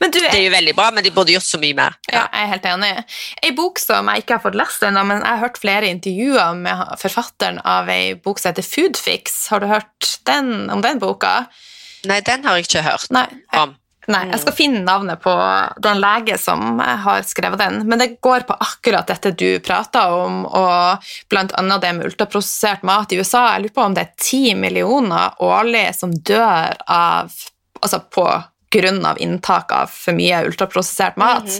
du, 0.00 0.08
Det 0.20 0.30
er 0.30 0.44
jo 0.44 0.54
veldig 0.54 0.74
bra, 0.78 0.88
men 0.94 1.04
de 1.04 1.12
burde 1.14 1.34
gjort 1.34 1.48
så 1.48 1.60
mye 1.62 1.76
mer. 1.78 1.96
Ja, 2.10 2.24
jeg 2.30 2.46
er 2.46 2.50
helt 2.54 2.68
enig. 2.70 2.90
Ei 3.42 3.52
bok 3.56 3.80
som 3.82 4.10
jeg 4.12 4.24
ikke 4.24 4.38
har 4.38 4.44
fått 4.46 4.58
lest 4.58 4.82
ennå, 4.86 5.04
men 5.08 5.22
jeg 5.22 5.30
har 5.30 5.42
hørt 5.42 5.60
flere 5.62 5.90
intervjuer 5.90 6.58
med 6.58 6.82
forfatteren 7.00 7.60
av 7.66 7.90
ei 7.92 8.14
bok 8.14 8.42
som 8.42 8.52
heter 8.52 8.66
Foodfix. 8.66 9.46
Har 9.52 9.64
du 9.64 9.70
hørt 9.70 10.18
den, 10.28 10.68
om 10.70 10.84
den 10.84 11.00
boka? 11.02 11.44
Nei, 12.08 12.20
den 12.24 12.44
har 12.44 12.58
jeg 12.58 12.68
ikke 12.68 12.84
hørt 12.84 13.10
Nei, 13.14 13.24
jeg, 13.32 13.60
om. 13.62 13.72
nei, 14.12 14.20
jeg 14.28 14.42
skal 14.42 14.56
finne 14.58 14.82
navnet 14.84 15.22
på 15.24 15.32
den 15.84 16.00
lege 16.02 16.36
som 16.40 16.78
har 16.78 17.24
skrevet 17.24 17.62
den, 17.62 17.80
men 17.88 18.02
det 18.02 18.10
går 18.24 18.44
på 18.48 18.56
akkurat 18.60 19.08
dette 19.08 19.32
du 19.40 19.48
prater 19.64 20.12
om, 20.12 20.42
og 20.44 21.08
annet 21.40 21.80
det 21.84 21.94
med 21.96 22.10
ultraprosessert 22.10 22.84
mat 22.84 23.12
i 23.12 23.20
USA. 23.22 23.46
Jeg 23.54 23.66
lurer 23.66 23.76
på 23.80 23.86
om 23.88 23.96
det 23.96 24.04
er 24.04 24.14
ti 24.20 24.42
millioner 24.58 25.40
årlig 25.44 25.88
som 25.96 26.14
dør 26.14 26.76
av 26.86 27.32
Altså 27.84 27.98
på 28.08 28.22
av 29.06 29.20
inntak 29.20 29.72
av 29.72 29.90
for 29.92 30.16
mye 30.16 30.42
ultraprosessert 30.48 31.16
mat. 31.20 31.50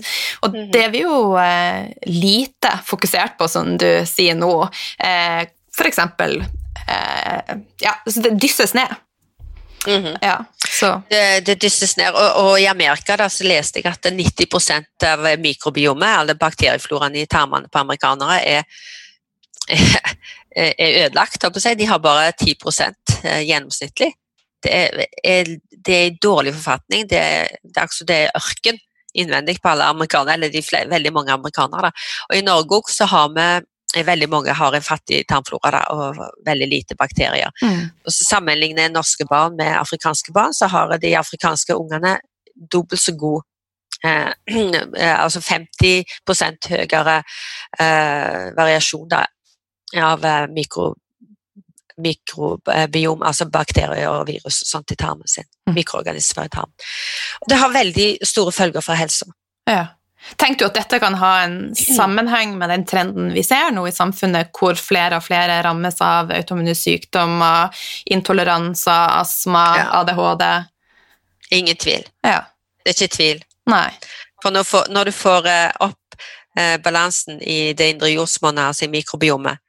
Og 0.42 0.56
det 0.72 0.82
er 0.86 0.92
vi 0.92 1.04
jo 1.04 1.34
eh, 1.40 1.92
lite 2.10 2.72
fokusert 2.86 3.38
på, 3.38 3.48
som 3.48 3.76
du 3.80 3.88
sier 4.08 4.36
nå. 4.38 4.52
Eh, 4.98 5.44
for 5.74 5.90
eksempel 5.90 6.40
eh, 6.42 7.56
Ja, 7.82 7.96
så 8.06 8.24
det 8.24 8.36
dysses 8.42 8.74
ned. 8.74 8.94
Mhm. 9.86 10.16
Ja, 10.22 10.44
så 10.80 11.02
Det, 11.10 11.40
det 11.46 11.58
dysses 11.60 11.96
ned. 11.96 12.14
Og, 12.14 12.40
og 12.44 12.60
i 12.60 12.66
Amerika 12.66 13.16
da, 13.20 13.28
så 13.28 13.44
leste 13.44 13.82
jeg 13.82 13.90
at 13.90 14.06
90% 14.10 15.08
av 15.10 15.26
mikrobiomet, 15.38 16.20
eller 16.22 16.40
bakteriefloraene 16.40 17.22
i 17.22 17.30
tarmene 17.30 17.68
på 17.68 17.82
amerikanere, 17.82 18.40
er, 18.42 18.64
er 20.56 21.00
ødelagt. 21.04 21.44
å 21.44 21.60
si. 21.60 21.74
De 21.74 21.88
har 21.90 22.00
bare 22.00 22.32
10% 22.32 23.18
gjennomsnittlig. 23.44 24.14
Det 24.64 24.72
er, 24.72 25.04
er, 25.24 25.52
det 25.86 25.94
er 25.94 26.10
i 26.10 26.18
dårlig 26.22 26.54
forfatning. 26.56 27.06
Det 27.10 27.20
er, 27.20 27.54
det 27.62 27.76
er, 27.76 27.86
altså, 27.86 28.08
det 28.08 28.16
er 28.16 28.34
ørken 28.40 28.80
innvendig 29.14 29.60
på 29.62 29.70
alle 29.70 29.86
amerikanere, 29.92 30.34
eller 30.34 30.50
de 30.50 30.62
flere, 30.62 30.90
veldig 30.90 31.12
mange 31.14 31.32
amerikanere. 31.32 31.90
Da. 31.90 32.08
Og 32.30 32.36
i 32.36 32.44
Norge 32.44 32.80
også 32.80 33.04
så 33.04 33.12
har 33.14 33.30
vi 33.36 33.48
Veldig 33.94 34.26
mange 34.26 34.50
har 34.50 34.74
en 34.74 34.82
fattig 34.82 35.20
tarmflora 35.30 35.70
da, 35.70 35.80
og 35.94 36.16
veldig 36.46 36.66
lite 36.66 36.96
bakterier. 36.98 37.52
mm. 37.62 37.82
Og 38.02 38.10
så 38.10 38.24
Sammenligner 38.26 38.88
norske 38.90 39.22
barn 39.30 39.54
med 39.56 39.70
afrikanske 39.70 40.32
barn, 40.34 40.54
så 40.54 40.66
har 40.66 40.96
de 40.98 41.12
afrikanske 41.16 41.76
ungene 41.76 42.16
dobbelt 42.72 43.00
så 43.00 43.14
god 43.14 43.42
eh, 44.04 44.32
eh, 44.98 45.22
Altså 45.22 45.40
50 45.40 46.04
høyere 46.68 47.22
eh, 47.78 48.50
variasjon 48.56 49.08
da, 49.08 49.24
av 50.02 50.24
eh, 50.24 50.48
mikro, 50.50 50.94
mikrobiom, 52.02 53.22
altså 53.22 53.46
bakterier 53.50 54.08
og 54.10 54.26
virus 54.28 54.62
sånt 54.68 54.90
i 54.90 54.96
tarmen 54.98 55.28
sin. 55.30 55.46
Mm. 55.68 55.74
Mikroorganismer 55.78 56.48
i 56.48 56.54
tarmen. 56.54 56.88
Det 57.48 57.58
har 57.60 57.74
veldig 57.74 58.08
store 58.26 58.52
følger 58.52 58.84
for 58.84 58.98
helsa. 58.98 59.26
Ja. 59.70 59.86
Tenker 60.36 60.64
du 60.64 60.70
at 60.70 60.78
dette 60.78 60.98
kan 61.02 61.14
ha 61.20 61.32
en 61.44 61.74
sammenheng 61.76 62.54
med 62.58 62.70
den 62.72 62.86
trenden 62.88 63.32
vi 63.34 63.42
ser 63.44 63.70
nå 63.76 63.84
i 63.88 63.92
samfunnet, 63.92 64.54
hvor 64.56 64.78
flere 64.80 65.18
og 65.20 65.26
flere 65.26 65.58
rammes 65.66 66.00
av 66.02 66.32
autoimmune 66.32 66.74
sykdommer, 66.78 67.74
intoleranser, 68.06 69.18
astma, 69.20 69.64
Ja. 69.78 69.90
ADHD? 70.00 70.44
Ingen 71.50 71.76
tvil. 71.76 72.08
Ja. 72.24 72.40
Det 72.84 72.90
er 72.90 72.96
ikke 72.96 73.16
tvil. 73.16 73.44
Nei. 73.68 73.90
For 74.42 74.52
når, 74.52 74.64
for, 74.68 74.88
når 74.92 75.04
du 75.08 75.12
får 75.12 75.46
eh, 75.48 75.76
opp 75.80 76.16
eh, 76.58 76.76
balansen 76.80 77.40
i 77.42 77.72
det 77.76 77.90
indre 77.94 78.10
jordsmonnet, 78.12 78.72
altså 78.72 78.84
i 78.84 78.92
mikrobiomet, 78.92 79.60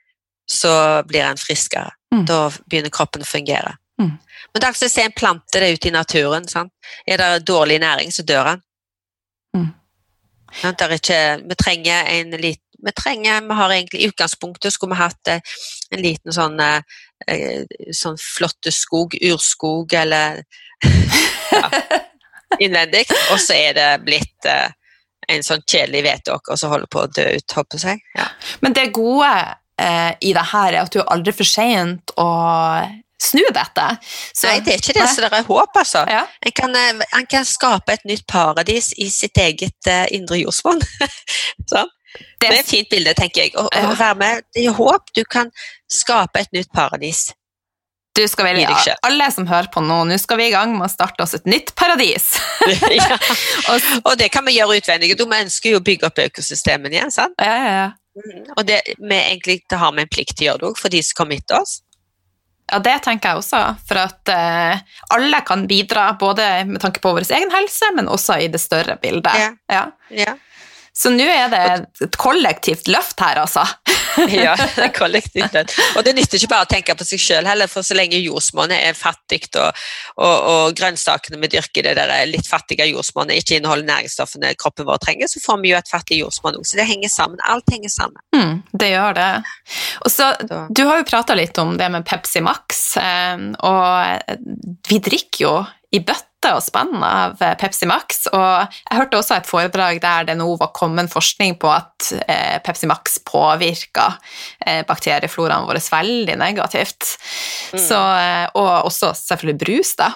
så 0.48 1.04
blir 1.08 1.26
en 1.26 1.40
friskere. 1.40 1.92
Mm. 2.16 2.26
Da 2.30 2.40
begynner 2.66 2.94
kroppen 2.94 3.26
å 3.26 3.28
fungere. 3.28 3.76
Mm. 4.02 4.12
Men 4.16 4.62
det 4.62 4.64
er 4.64 4.70
akkurat 4.72 4.88
å 4.88 4.94
se 4.94 5.06
en 5.06 5.16
plante 5.16 5.62
det 5.62 5.72
ute 5.76 5.90
i 5.90 5.96
naturen. 5.96 6.48
Sant? 6.48 6.72
Er 7.08 7.22
det 7.22 7.48
dårlig 7.48 7.80
næring, 7.84 8.14
så 8.14 8.24
dør 8.28 8.52
den. 8.52 8.62
Mm. 9.56 9.72
Ikke, 10.96 11.20
vi 11.44 11.58
trenger 11.60 12.12
en 12.16 12.38
liten 12.40 12.62
vi 12.86 12.92
trenger, 12.92 13.42
vi 13.42 13.54
har 13.58 13.72
egentlig 13.72 14.02
I 14.02 14.08
utgangspunktet 14.12 14.74
skulle 14.74 14.94
vi 14.94 15.00
hatt 15.00 15.28
eh, 15.32 15.56
en 15.96 16.02
liten 16.04 16.34
sånn, 16.36 16.60
eh, 16.60 17.64
sånn 17.96 18.18
flotte 18.22 18.70
skog, 18.72 19.16
urskog 19.26 19.94
eller 19.98 20.44
ja, 21.56 21.70
innvendig, 22.60 23.06
og 23.32 23.40
så 23.42 23.58
er 23.58 23.78
det 23.80 23.90
blitt 24.06 24.50
eh, 24.50 24.70
en 25.34 25.46
sånn 25.46 25.64
kjedelig 25.66 26.04
hveteåker 26.06 26.60
som 26.60 26.74
holder 26.76 26.92
på 26.92 27.06
å 27.06 27.12
dø 27.16 27.26
ut, 27.40 27.58
håper 27.58 27.88
jeg. 27.90 28.04
Ja. 28.18 28.28
Men 28.62 28.76
det 28.78 28.92
gode 28.94 29.32
eh, 29.32 29.56
i 29.76 30.30
det 30.32 30.44
her 30.54 30.72
er 30.72 30.86
at 30.86 30.94
du 30.94 31.02
er 31.02 31.10
aldri 31.12 31.34
for 31.36 31.48
sent 31.48 32.14
å 32.16 32.30
snu 33.22 33.44
dette. 33.54 33.86
Så, 34.34 34.48
Nei, 34.50 34.60
det 34.66 34.76
er 34.76 34.82
ikke 34.82 34.96
det, 34.98 35.08
så 35.14 35.24
det 35.24 35.32
er 35.32 35.48
håp, 35.48 35.78
altså. 35.80 36.04
Ja. 36.12 36.26
En 36.46 36.56
kan, 36.56 36.76
eh, 36.76 37.06
en 37.20 37.30
kan 37.32 37.48
skape 37.48 37.96
et 37.96 38.06
nytt 38.08 38.26
paradis 38.28 38.92
i 39.02 39.10
sitt 39.14 39.38
eget 39.42 39.90
uh, 39.90 40.06
indre 40.16 40.42
jordsmonn. 40.42 40.84
sånn. 41.72 41.92
Det 42.40 42.48
er 42.48 42.62
et 42.62 42.70
fint 42.70 42.92
bilde, 42.92 43.12
tenker 43.18 43.46
jeg. 43.46 43.56
Å, 43.60 43.68
Ja. 43.76 43.90
å 43.90 43.96
være 44.00 44.20
med, 44.20 44.46
det 44.56 44.68
er 44.70 44.78
håp. 44.78 45.12
Du 45.16 45.24
kan 45.28 45.52
skape 45.92 46.46
et 46.46 46.54
nytt 46.56 46.72
paradis. 46.76 47.28
Du 48.16 48.22
skal 48.32 48.48
vel, 48.48 48.62
ja, 48.64 48.94
alle 49.04 49.26
som 49.36 49.44
hører 49.50 49.68
på 49.74 49.82
nå, 49.84 49.98
nå 50.08 50.16
skal 50.22 50.40
vi 50.40 50.46
i 50.48 50.54
gang 50.54 50.72
med 50.78 50.86
å 50.86 50.92
starte 50.94 51.20
oss 51.26 51.34
et 51.36 51.50
nytt 51.52 51.74
paradis. 51.76 52.38
ja. 52.96 53.18
Og, 53.74 53.90
Og 54.06 54.16
det 54.22 54.30
kan 54.32 54.48
vi 54.48 54.56
gjøre 54.56 54.80
utvendig. 54.80 55.12
Du 55.20 55.26
vi 55.28 55.42
ønsker 55.44 55.76
jo 55.76 55.82
å 55.82 55.84
bygge 55.84 56.08
opp 56.08 56.24
økosystemet 56.30 56.96
igjen. 56.96 57.12
sant? 57.12 57.36
ja, 57.44 57.58
ja, 57.60 57.76
ja. 57.82 57.92
Mhm. 58.16 58.54
Og 58.56 58.66
det, 58.68 58.82
vi 58.98 59.16
egentlig 59.16 59.62
det 59.70 59.80
har 59.82 59.92
vi 59.96 60.06
en 60.06 60.12
plikt 60.12 60.38
til 60.38 60.46
å 60.46 60.50
gjøre 60.52 60.64
det 60.64 60.70
òg, 60.72 60.80
for 60.80 60.94
de 60.94 61.02
som 61.04 61.18
kommer 61.20 61.42
etter 61.42 61.60
oss. 61.60 61.82
Ja, 62.66 62.80
det 62.82 62.96
tenker 63.06 63.30
jeg 63.30 63.42
også, 63.44 63.60
for 63.86 64.00
at 64.02 64.32
uh, 64.34 64.80
alle 65.14 65.42
kan 65.46 65.68
bidra, 65.70 66.08
både 66.18 66.48
med 66.66 66.82
tanke 66.82 67.02
på 67.04 67.12
vår 67.14 67.28
egen 67.28 67.52
helse, 67.54 67.92
men 67.94 68.10
også 68.10 68.40
i 68.42 68.48
det 68.50 68.62
større 68.64 68.96
bildet. 69.02 69.38
Ja. 69.38 69.52
Ja. 69.70 69.84
Ja. 70.10 70.34
Så 70.96 71.12
nå 71.12 71.26
er 71.28 71.50
det 71.52 71.62
et 72.06 72.16
kollektivt 72.20 72.88
løft 72.88 73.20
her, 73.20 73.42
altså. 73.42 73.66
ja, 74.32 74.54
det 74.56 74.86
er 74.86 74.94
kollektivt 74.96 75.56
løft. 75.58 75.74
Og 76.00 76.06
det 76.08 76.14
nytter 76.16 76.40
ikke 76.40 76.52
bare 76.54 76.68
å 76.68 76.70
tenke 76.72 76.96
på 76.96 77.08
seg 77.08 77.20
sjøl 77.20 77.50
heller, 77.50 77.68
for 77.72 77.84
så 77.84 77.98
lenge 77.98 78.22
jordsmonnet 78.22 78.80
er 78.80 78.96
fattig 78.96 79.42
og, 79.60 79.82
og, 80.16 80.36
og, 80.36 80.76
grønnsakene 80.78 81.40
vi 81.42 81.50
dyrker 81.58 81.90
det 81.90 81.96
der 82.00 82.14
litt 82.30 82.48
fattige 82.48 82.88
jordsmonnet 82.88 83.42
ikke 83.42 83.60
inneholder 83.60 83.90
næringsstoffene 83.90 84.54
kroppen 84.62 84.88
vår 84.88 85.02
trenger, 85.04 85.32
så 85.32 85.42
får 85.44 85.60
vi 85.64 85.74
jo 85.74 85.80
et 85.82 85.92
fattig 85.92 86.22
jordsmonn 86.22 86.62
òg. 86.62 86.68
Så 86.68 86.80
det 86.80 86.88
henger 86.88 87.12
sammen. 87.12 87.44
Alt 87.44 87.76
henger 87.76 87.92
sammen. 87.92 88.22
Mm, 88.36 88.62
det 88.80 88.92
gjør 88.94 89.18
det. 89.20 89.30
Og 90.06 90.14
så, 90.14 90.32
Du 90.72 90.86
har 90.88 91.02
jo 91.02 91.10
prata 91.10 91.36
litt 91.36 91.60
om 91.60 91.76
det 91.80 91.90
med 91.92 92.08
Pepsi 92.08 92.40
Max, 92.46 92.86
eh, 93.02 93.50
og 93.68 94.40
vi 94.88 95.02
drikker 95.04 95.44
jo 95.44 95.58
i 95.92 96.00
bøtter 96.00 96.35
og 96.54 96.64
spenn 96.64 97.04
av 97.04 97.40
eh, 97.44 97.56
Pepsi 97.60 97.88
Max. 97.90 98.26
Og 98.32 98.76
jeg 98.76 99.00
hørte 99.00 99.20
også 99.20 99.38
et 99.38 99.50
foredrag 99.50 100.02
der 100.04 100.28
det 100.30 100.38
nå 100.40 100.48
var 100.60 100.74
kommet 100.76 101.12
forskning 101.14 101.58
på 101.62 101.72
at 101.72 102.12
eh, 102.26 102.58
Pepsi 102.66 102.90
Max 102.90 103.18
påvirker 103.26 104.20
eh, 104.66 104.84
bakteriefloraen 104.88 105.68
vår 105.70 105.82
veldig 105.86 106.38
negativt. 106.40 107.16
Mm. 107.74 107.82
Så, 107.82 108.02
og 108.56 108.72
også 108.92 109.14
selvfølgelig 109.18 109.60
brus, 109.66 109.96
da. 110.00 110.12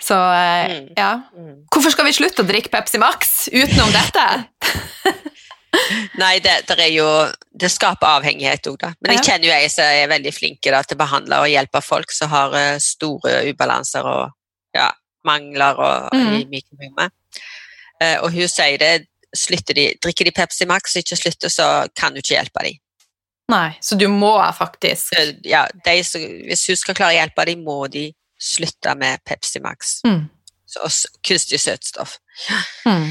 Så 0.00 0.16
mm. 0.16 0.92
ja. 0.96 1.12
Mm. 1.36 1.66
Hvorfor 1.70 1.92
skal 1.92 2.08
vi 2.08 2.16
slutte 2.16 2.44
å 2.44 2.48
drikke 2.48 2.72
Pepsi 2.72 3.00
Max 3.02 3.50
utenom 3.52 3.92
dette? 3.94 4.26
Nei, 6.18 6.40
det, 6.42 6.64
det, 6.66 6.74
er 6.82 6.90
jo 6.90 7.06
Det 7.54 7.68
skaper 7.70 8.16
avhengighet 8.18 8.66
òg, 8.66 8.80
da. 8.80 8.90
Men 9.04 9.14
jeg 9.14 9.28
kjenner 9.28 9.50
jo 9.50 9.54
ei 9.54 9.68
som 9.70 9.86
er 9.86 10.10
veldig 10.10 10.32
flinke 10.34 10.72
da, 10.72 10.80
til 10.82 10.98
å 10.98 11.02
behandle 11.04 11.44
og 11.44 11.52
hjelpe 11.52 11.82
folk 11.84 12.10
som 12.14 12.32
har 12.32 12.56
store 12.82 13.44
ubalanser 13.52 14.08
og 14.08 14.34
ja, 14.74 14.88
mangler 15.26 15.80
og, 15.80 16.14
mm. 16.14 16.34
i 16.38 16.44
mikrobiomet. 16.50 17.14
Uh, 18.00 18.16
og 18.24 18.30
hun 18.34 18.48
sier 18.48 18.80
det, 18.80 18.92
de, 19.76 19.88
drikker 20.02 20.26
de 20.26 20.34
Pepsi 20.34 20.66
Max 20.68 20.96
og 20.96 21.04
ikke 21.04 21.18
slutter, 21.20 21.52
så 21.52 21.66
kan 21.96 22.14
du 22.14 22.22
ikke 22.22 22.36
hjelpe 22.38 22.64
dem. 22.66 22.80
Nei, 23.50 23.74
så 23.82 23.98
du 23.98 24.06
må 24.12 24.36
faktisk 24.54 25.16
uh, 25.18 25.32
Ja, 25.46 25.64
de, 25.84 25.96
så, 26.06 26.22
hvis 26.46 26.68
hun 26.70 26.78
skal 26.78 26.98
klare 26.98 27.14
å 27.14 27.18
hjelpe 27.20 27.46
dem, 27.50 27.64
må 27.66 27.82
de 27.92 28.08
slutte 28.40 28.94
med 28.96 29.20
Pepsi 29.28 29.60
Max. 29.62 29.98
Mm. 30.06 30.24
Så, 30.70 30.86
og 30.86 31.22
kunstig 31.26 31.58
søtstoff. 31.60 32.20
Mm. 32.86 33.10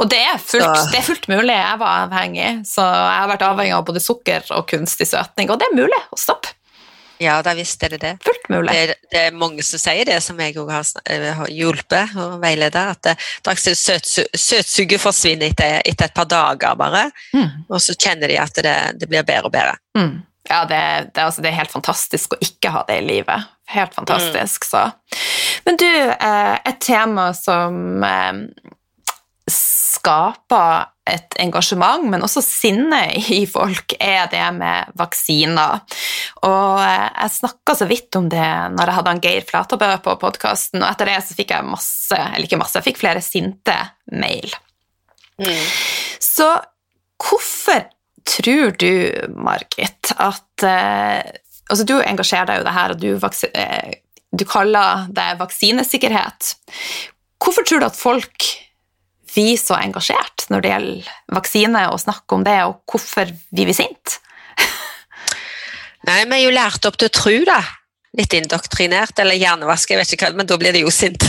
Og 0.00 0.08
det 0.10 0.18
er, 0.24 0.38
fullt, 0.40 0.88
det 0.90 0.98
er, 0.98 1.06
fullt, 1.06 1.28
mulig. 1.30 1.52
Jeg 1.52 1.78
var 1.78 2.06
avhengig, 2.06 2.48
så 2.66 2.82
jeg 2.82 3.18
har 3.20 3.28
vært 3.30 3.44
avhengig 3.46 3.74
av 3.76 3.84
både 3.86 4.02
sukker 4.02 4.48
og 4.56 4.64
kunstig 4.70 5.06
søtning, 5.12 5.52
og 5.52 5.60
det 5.60 5.68
er 5.68 5.76
mulig 5.76 6.00
å 6.10 6.18
stoppe. 6.18 6.56
Ja, 7.22 7.38
da 7.46 7.54
visst 7.54 7.82
er 7.86 7.94
det 7.94 8.00
det. 8.02 8.12
Fullt 8.24 8.48
mulig. 8.50 8.74
Det, 8.74 8.96
det, 9.12 9.22
er 9.28 9.38
mange 9.38 9.62
som 9.66 9.80
sier 9.80 10.06
det, 10.08 10.18
som 10.24 10.40
jeg 10.42 10.56
òg 10.60 10.70
har, 10.74 10.90
eh, 11.10 11.30
har, 11.38 11.50
hjulpet 11.52 12.14
og 12.20 12.36
veileder, 12.42 12.94
at 12.94 13.10
det, 13.14 13.76
søt, 13.78 14.08
søtsuget 14.34 15.00
forsvinner 15.02 15.52
etter, 15.52 15.80
etter, 15.84 16.10
et 16.10 16.16
par 16.16 16.28
dager 16.30 16.78
bare, 16.78 17.06
mm. 17.34 17.66
og 17.68 17.80
så 17.82 17.94
kjenner 17.94 18.30
de 18.30 18.38
at 18.42 18.62
det, 18.66 18.76
det 19.00 19.10
blir 19.10 19.26
bedre 19.26 19.50
og 19.50 19.54
bedre. 19.54 19.76
Mm. 19.98 20.14
Ja, 20.48 20.64
det, 20.68 20.80
altså, 21.14 21.40
det, 21.40 21.52
er 21.52 21.60
helt 21.62 21.72
fantastisk 21.72 22.34
å 22.34 22.40
ikke 22.44 22.72
ha 22.74 22.84
det 22.88 22.98
i 23.00 23.06
livet. 23.06 23.50
Helt 23.72 23.94
fantastisk, 23.96 24.66
mm. 24.66 24.68
så. 24.68 24.82
Men 25.64 25.78
du, 25.80 25.88
eh, 25.88 26.56
et 26.68 26.80
tema 26.84 27.30
som 27.38 28.04
eh, 28.04 28.32
skaper 30.04 30.90
et 31.08 31.36
engasjement, 31.40 32.04
men 32.08 32.24
også 32.24 32.40
sinne 32.44 33.00
i 33.32 33.44
folk, 33.48 33.96
er 34.00 34.28
det 34.32 34.44
med 34.56 34.92
vaksiner. 34.96 35.82
Og 36.48 36.80
jeg 36.80 37.32
snakka 37.34 37.76
så 37.76 37.88
vidt 37.88 38.16
om 38.16 38.30
det 38.32 38.46
når 38.72 38.88
jeg 38.88 38.98
hadde 38.98 39.12
han 39.12 39.24
Geir 39.24 39.48
Flatabø 39.48 39.90
på 40.04 40.16
podkasten, 40.22 40.82
og 40.82 40.88
etter 40.88 41.12
det 41.12 41.18
så 41.26 41.36
fikk 41.36 41.52
jeg 41.56 41.68
masse, 41.68 42.20
eller 42.20 42.48
ikke 42.48 42.60
masse, 42.60 42.78
jeg 42.78 42.88
fikk 42.88 43.02
flere 43.02 43.24
sinte 43.24 43.76
mail. 44.16 44.54
Mm. 45.40 45.66
Så 46.24 46.48
hvorfor 47.20 47.84
tror 48.24 48.76
du, 48.80 48.92
Margit, 49.36 50.14
at 50.16 50.68
eh, 50.68 51.40
Altså, 51.72 51.86
du 51.88 51.94
engasjerer 51.96 52.44
deg 52.44 52.58
jo 52.58 52.60
i 52.60 52.64
det 52.66 52.72
her, 52.76 52.92
og 52.92 52.98
du, 53.00 53.46
eh, 53.56 53.94
du 54.36 54.42
kaller 54.44 55.06
det 55.16 55.30
vaksinesikkerhet. 55.38 56.50
Hvorfor 57.40 57.64
tror 57.64 57.80
du 57.80 57.86
at 57.86 57.96
folk 57.96 58.48
vi 59.34 59.54
så 59.60 59.76
engasjert 59.78 60.46
når 60.52 60.64
det 60.64 60.72
gjelder 60.72 61.14
vaksine, 61.36 61.86
og 61.92 62.02
snakke 62.02 62.36
om 62.36 62.44
det, 62.46 62.58
og 62.68 62.82
hvorfor 62.90 63.30
vi 63.50 63.66
blir 63.66 63.76
sinte? 63.76 64.20
Nei, 66.08 66.20
vi 66.28 66.36
er 66.38 66.44
jo 66.44 66.52
lært 66.54 66.86
opp 66.88 67.00
til 67.00 67.10
å 67.10 67.14
tro, 67.14 67.38
da. 67.48 67.60
Litt 68.14 68.34
indoktrinert, 68.36 69.18
eller 69.18 69.34
hjernevask, 69.34 69.90
jeg 69.90 69.98
vet 69.98 70.12
ikke 70.14 70.28
hva, 70.28 70.38
men 70.38 70.46
da 70.46 70.58
blir 70.60 70.74
det 70.76 70.84
jo 70.84 70.92
sint. 70.94 71.24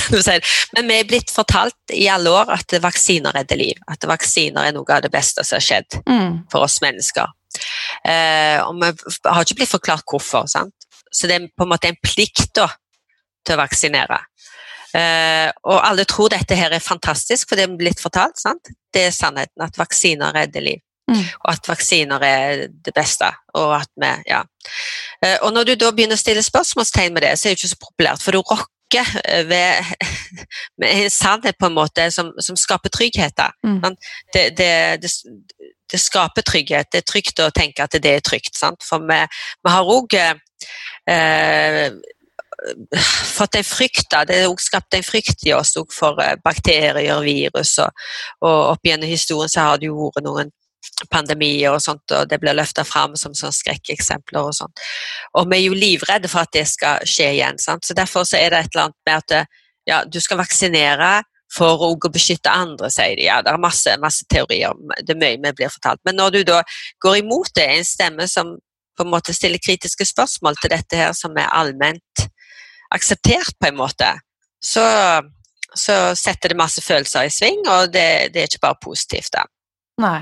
Men 0.76 0.91
vi 0.91 0.99
er 0.99 1.08
blitt 1.10 1.34
fortalt 1.34 1.95
i 1.95 2.06
alle 2.14 2.30
år 2.30 2.51
at 2.53 2.76
vaksiner 2.84 3.34
redder 3.34 3.58
liv. 3.58 3.80
At 3.89 4.06
vaksiner 4.06 4.70
er 4.70 4.76
noe 4.76 4.86
av 4.93 5.01
det 5.01 5.10
beste 5.14 5.41
som 5.41 5.58
har 5.58 5.66
skjedd 5.66 5.97
mm. 6.06 6.45
for 6.53 6.68
oss 6.68 6.78
mennesker. 6.86 7.34
Eh, 8.06 8.60
og 8.62 8.78
vi 8.84 8.91
har 9.26 9.41
ikke 9.41 9.58
blitt 9.64 9.74
forklart 9.74 10.06
hvorfor. 10.12 10.45
sant? 10.51 10.76
Så 11.10 11.26
det 11.32 11.39
er 11.39 11.49
på 11.49 11.66
en 11.66 11.74
måte 11.74 11.89
en 11.89 11.97
plikt 12.03 12.51
da, 12.60 12.68
til 13.45 13.58
å 13.58 13.64
vaksinere. 13.64 14.20
Uh, 14.96 15.50
og 15.68 15.82
alle 15.84 16.06
tror 16.08 16.32
dette 16.32 16.56
her 16.56 16.72
er 16.72 16.84
fantastisk, 16.84 17.50
for 17.50 17.60
det 17.60 17.66
er 17.68 17.78
blitt 17.80 18.00
fortalt. 18.00 18.39
sant? 18.39 18.72
Det 18.93 19.10
er 19.10 19.16
sannheten, 19.16 19.66
at 19.66 19.80
vaksiner 19.80 20.36
redder 20.36 20.64
liv. 20.64 20.84
Mm. 21.12 21.22
Og 21.43 21.52
at 21.52 21.68
vaksiner 21.70 22.24
er 22.24 22.68
det 22.86 22.93
beste. 22.96 23.28
Og 23.54 23.76
at 23.78 23.89
vi, 24.02 24.12
ja. 24.30 24.41
Eh, 25.22 25.38
og 25.41 25.54
når 25.54 25.64
du 25.64 25.76
da 25.76 25.91
begynner 25.93 26.18
å 26.18 26.22
stille 26.22 26.43
spørsmålstegn 26.46 27.14
med 27.14 27.26
det, 27.28 27.36
så 27.38 27.48
er 27.48 27.54
det 27.54 27.60
ikke 27.60 27.74
så 27.76 27.84
populært, 27.84 28.24
for 28.26 28.34
du 28.34 28.41
rokker 28.41 29.12
eh, 29.22 29.43
ved, 29.50 29.91
med 30.82 31.04
en 31.04 31.14
sannhet 31.14 31.60
på 31.62 31.70
en 31.70 31.78
måte 31.78 32.08
som, 32.16 32.32
som 32.41 32.58
skaper 32.58 32.93
trygghet. 32.93 33.43
Mm. 33.66 33.84
Det, 34.34 34.48
det, 34.58 34.72
det, 35.04 35.14
det, 35.91 36.02
skaper 36.02 36.46
trygghet. 36.48 36.89
Det 36.91 37.04
er 37.04 37.10
trygt 37.12 37.43
å 37.43 37.52
tenke 37.54 37.86
at 37.86 38.00
det 38.02 38.18
er 38.18 38.26
trygt. 38.26 38.56
Sant? 38.58 38.82
For 38.86 39.06
vi, 39.06 39.22
vi 39.62 39.76
har 39.76 39.93
òg 39.98 40.18
fått 43.38 43.55
en 43.59 43.68
frykt 43.68 44.07
da, 44.11 44.24
Det 44.26 44.38
er 44.41 44.49
også 44.49 44.72
skapt 44.72 44.97
en 44.97 45.05
frykt 45.05 45.45
i 45.47 45.53
oss 45.53 45.76
for 45.93 46.22
eh, 46.24 46.36
bakterier, 46.43 47.20
virus, 47.22 47.78
og, 47.84 48.05
og 48.41 48.76
opp 48.76 48.88
gjennom 48.88 49.09
historien 49.09 49.51
så 49.51 49.70
har 49.70 49.82
det 49.82 49.89
jo 49.91 50.09
vært 50.09 50.26
noen 50.26 50.53
pandemier 51.11 51.74
og 51.74 51.82
sånt, 51.82 52.05
og 52.13 52.30
det 52.30 52.38
blir 52.39 52.55
løfta 52.55 52.86
fram 52.86 53.16
som 53.20 53.34
sånn 53.36 53.53
skrekkeksempler 53.53 54.47
og 54.47 54.53
sånt. 54.55 54.82
Og 55.34 55.47
vi 55.49 55.57
er 55.57 55.63
jo 55.66 55.78
livredde 55.78 56.30
for 56.32 56.45
at 56.45 56.53
det 56.53 56.68
skal 56.70 57.01
skje 57.09 57.32
igjen. 57.34 57.57
Sant? 57.59 57.88
Så 57.88 57.97
Derfor 57.97 58.24
så 58.24 58.38
er 58.38 58.53
det 58.53 58.59
et 58.59 58.76
eller 58.76 58.86
annet 58.86 58.99
med 59.09 59.24
at 59.24 59.49
ja, 59.89 60.03
du 60.05 60.20
skal 60.22 60.39
vaksinere 60.39 61.24
for 61.55 61.82
å 61.88 61.91
beskytte 62.11 62.51
andre, 62.51 62.89
sier 62.93 63.18
de. 63.18 63.28
Ja, 63.28 63.39
det 63.45 63.53
er 63.53 63.61
masse, 63.61 63.95
masse 64.01 64.26
teorier, 64.32 64.78
det 65.01 65.16
er 65.16 65.20
mye 65.22 65.41
vi 65.41 65.53
blir 65.61 65.74
fortalt. 65.74 66.01
Men 66.05 66.18
når 66.20 66.38
du 66.38 66.39
da 66.51 66.61
går 67.03 67.22
imot 67.22 67.53
det, 67.57 67.68
en 67.70 67.88
stemme 67.88 68.30
som 68.30 68.55
på 68.95 69.03
en 69.03 69.11
måte 69.11 69.36
stiller 69.36 69.61
kritiske 69.61 70.07
spørsmål 70.07 70.57
til 70.61 70.72
dette 70.72 70.99
her 70.99 71.11
som 71.18 71.36
er 71.38 71.51
allment 71.51 72.28
akseptert, 72.96 73.56
på 73.60 73.70
en 73.70 73.80
måte, 73.80 74.12
så, 74.64 74.86
så 75.76 75.98
setter 76.18 76.54
det 76.54 76.60
masse 76.60 76.82
følelser 76.84 77.28
i 77.28 77.34
sving, 77.34 77.62
og 77.68 77.91
det, 77.93 78.08
det 78.34 78.41
er 78.41 78.50
ikke 78.50 78.66
bare 78.68 78.82
positivt. 78.84 79.34
da. 79.36 79.46
Nei. 80.02 80.22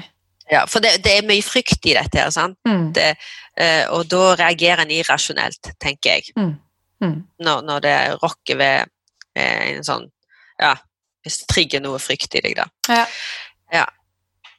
Ja, 0.52 0.66
for 0.68 0.84
det, 0.84 0.98
det, 1.06 1.18
er 1.18 1.28
mye 1.28 1.44
frykt 1.46 1.86
i 1.88 1.96
dette, 1.96 2.20
her, 2.20 2.32
sant? 2.34 2.58
Mm. 2.68 2.92
Det, 2.96 3.14
eh, 3.58 3.86
og 3.94 4.06
da 4.12 4.34
reagerer 4.44 4.84
en 4.84 4.92
irrasjonelt, 4.92 5.72
tenker 5.82 6.18
jeg. 6.18 6.34
Mm. 6.36 6.56
Mm. 7.04 7.20
Når, 7.46 7.64
når, 7.68 7.84
det 7.84 7.96
rokker 8.22 8.60
ved 8.60 8.92
eh, 9.36 9.74
en 9.74 9.84
sånn 9.84 10.06
Ja, 10.62 10.76
hvis 11.26 11.42
det 11.42 11.48
trigger 11.52 11.82
noe 11.84 12.00
frykt 12.00 12.36
i 12.38 12.44
deg, 12.44 12.60
da. 12.60 12.68
Ja. 12.92 13.06
ja. 13.74 13.86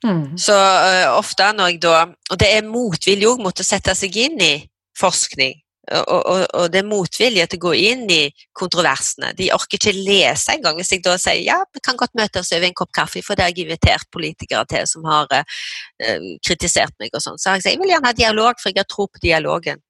Mm. 0.04 0.34
Så 0.40 0.52
uh, 0.52 1.14
ofte 1.16 1.46
når 1.56 1.70
jeg 1.70 1.78
da 1.80 2.02
Og 2.04 2.36
det 2.36 2.50
er 2.52 2.66
motvilje 2.68 3.30
òg 3.30 3.40
mot 3.40 3.60
å 3.60 3.64
sette 3.64 3.94
seg 3.96 4.16
inn 4.20 4.42
i 4.42 4.54
forskning 5.00 5.54
og, 5.92 6.20
og, 6.24 6.46
og, 6.54 6.66
det 6.72 6.80
er 6.80 6.86
motvilje 6.88 7.44
til 7.50 7.60
å 7.60 7.64
gå 7.66 7.72
inn 7.90 8.04
i 8.12 8.22
kontroversene. 8.56 9.34
De 9.36 9.50
orker 9.52 9.76
ikke 9.76 9.92
lese 9.92 10.54
engang. 10.54 10.78
Hvis 10.80 10.94
jeg 10.94 11.02
da 11.04 11.16
sier 11.20 11.42
ja, 11.44 11.58
vi 11.74 11.82
kan 11.84 11.98
godt 12.00 12.14
møtes 12.16 12.52
over 12.56 12.68
en 12.68 12.76
kopp 12.78 12.92
kaffe, 12.96 13.20
for 13.24 13.36
det 13.36 13.44
har 13.44 13.52
jeg 13.52 13.66
invitert 13.66 14.08
politikere 14.14 14.64
til 14.70 14.86
som 14.88 15.04
har 15.10 15.28
uh, 15.28 16.30
kritisert 16.46 16.96
meg 17.02 17.12
og 17.12 17.24
sånn. 17.24 17.36
Så 17.36 17.52
jeg 17.52 17.66
sagt 17.66 17.74
jeg 17.74 17.82
vil 17.82 17.92
gjerne 17.92 18.08
ha 18.08 18.16
dialog, 18.16 18.56
for 18.62 18.72
jeg 18.72 18.80
har 18.80 18.88
tro 18.88 19.06
på 19.10 19.20
dialogen. 19.24 19.82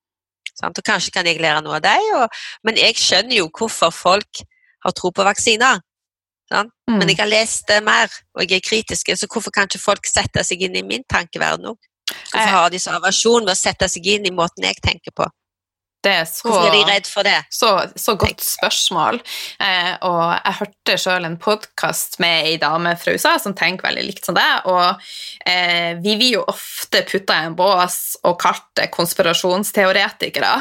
Sant? 0.58 0.78
Og 0.78 0.86
kanskje 0.86 1.14
kan 1.14 1.30
jeg 1.30 1.42
lære 1.42 1.62
noe 1.62 1.78
av 1.78 1.86
deg, 1.86 2.10
og, 2.18 2.42
men 2.66 2.78
jeg 2.80 2.98
skjønner 2.98 3.38
jo 3.38 3.48
hvorfor 3.54 3.94
folk 3.94 4.42
har 4.84 4.96
tro 4.98 5.14
på 5.14 5.26
vaksiner. 5.26 5.78
Mm. 6.54 6.98
Men 6.98 7.08
jeg 7.08 7.18
har 7.22 7.30
lest 7.30 7.64
det 7.70 7.80
mer, 7.86 8.10
og 8.34 8.44
jeg 8.44 8.60
er 8.60 8.66
kritisk, 8.66 9.14
så 9.14 9.30
hvorfor 9.30 9.54
kan 9.54 9.70
ikke 9.70 9.82
folk 9.82 10.10
sette 10.10 10.42
seg 10.46 10.66
inn 10.66 10.76
i 10.78 10.84
min 10.86 11.06
tankeverden 11.10 11.70
òg? 11.72 11.78
Hvorfor 12.04 12.52
har 12.52 12.68
de 12.70 12.82
så 12.82 12.98
aversjon 12.98 13.46
ved 13.46 13.54
å 13.54 13.58
sette 13.58 13.88
seg 13.90 14.06
inn 14.12 14.28
i 14.28 14.34
måten 14.34 14.66
jeg 14.66 14.82
tenker 14.84 15.14
på? 15.16 15.26
Det 16.04 16.14
er 16.20 16.26
så, 16.28 16.46
Hvorfor 16.46 16.68
er 16.68 16.76
de 16.76 16.82
redd 16.88 17.08
for 17.10 17.26
det? 17.26 17.36
så, 17.52 17.70
så 17.96 18.16
godt 18.20 18.44
spørsmål. 18.44 19.20
Eh, 19.62 19.92
og 20.06 20.22
jeg 20.34 20.58
hørte 20.60 20.98
sjøl 21.00 21.28
en 21.28 21.38
podkast 21.40 22.18
med 22.22 22.50
ei 22.50 22.56
dame 22.60 22.94
fra 23.00 23.14
USA 23.14 23.36
som 23.42 23.56
tenker 23.56 23.88
veldig 23.88 24.06
likt 24.06 24.28
som 24.28 24.36
deg. 24.36 24.68
og 24.70 25.00
eh, 25.48 25.96
vi 26.04 26.16
blir 26.20 26.38
jo 26.38 26.44
ofte 26.50 27.04
putta 27.08 27.40
i 27.40 27.48
en 27.48 27.56
bås 27.58 28.16
og 28.24 28.36
kalt 28.42 28.84
konspirasjonsteoretikere. 28.94 30.52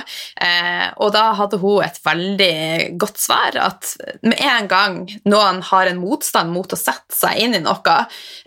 Eh, 0.47 0.87
og 1.03 1.13
da 1.15 1.25
hadde 1.37 1.59
hun 1.61 1.83
et 1.83 1.99
veldig 2.05 2.97
godt 3.01 3.19
svar, 3.21 3.57
at 3.59 3.93
med 4.23 4.39
en 4.39 4.69
gang 4.69 4.99
noen 5.29 5.61
har 5.69 5.89
en 5.89 6.01
motstand 6.01 6.53
mot 6.53 6.73
å 6.73 6.79
sette 6.79 7.15
seg 7.15 7.39
inn 7.43 7.57
i 7.57 7.63
noe, 7.63 7.97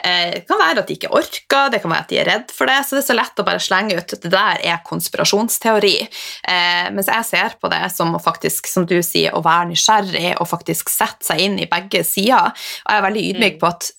eh, 0.02 0.38
det 0.38 0.44
kan 0.48 0.60
være 0.62 0.82
at 0.84 0.90
de 0.90 0.98
ikke 0.98 1.12
orker, 1.16 1.70
det 1.72 1.82
kan 1.82 1.92
være 1.92 2.06
at 2.06 2.12
de 2.12 2.20
er 2.22 2.30
redd 2.30 2.54
for 2.54 2.70
det, 2.70 2.78
så 2.86 2.96
det 2.96 3.04
er 3.04 3.08
så 3.10 3.18
lett 3.18 3.42
å 3.42 3.46
bare 3.46 3.62
slenge 3.62 3.98
ut 3.98 4.16
at 4.16 4.26
det 4.26 4.32
der 4.32 4.62
er 4.72 4.84
konspirasjonsteori. 4.86 5.96
Eh, 6.06 6.85
mens 6.94 7.08
jeg 7.10 7.24
ser 7.28 7.54
på 7.60 7.70
det 7.72 7.82
som 7.94 8.14
å 8.14 8.20
faktisk, 8.22 8.66
som 8.70 8.86
du 8.86 8.96
sier, 9.02 9.34
å 9.34 9.42
være 9.44 9.70
nysgjerrig 9.72 10.34
og 10.40 10.48
faktisk 10.50 10.88
sette 10.92 11.24
seg 11.26 11.40
inn 11.40 11.58
i 11.58 11.68
begge 11.70 12.04
sider. 12.06 12.52
Og 12.52 12.92
jeg 12.92 12.98
er 13.00 13.06
veldig 13.08 13.24
ydmyk 13.32 13.56
Mm. 13.56 13.60
på 13.60 13.66
at 13.72 13.90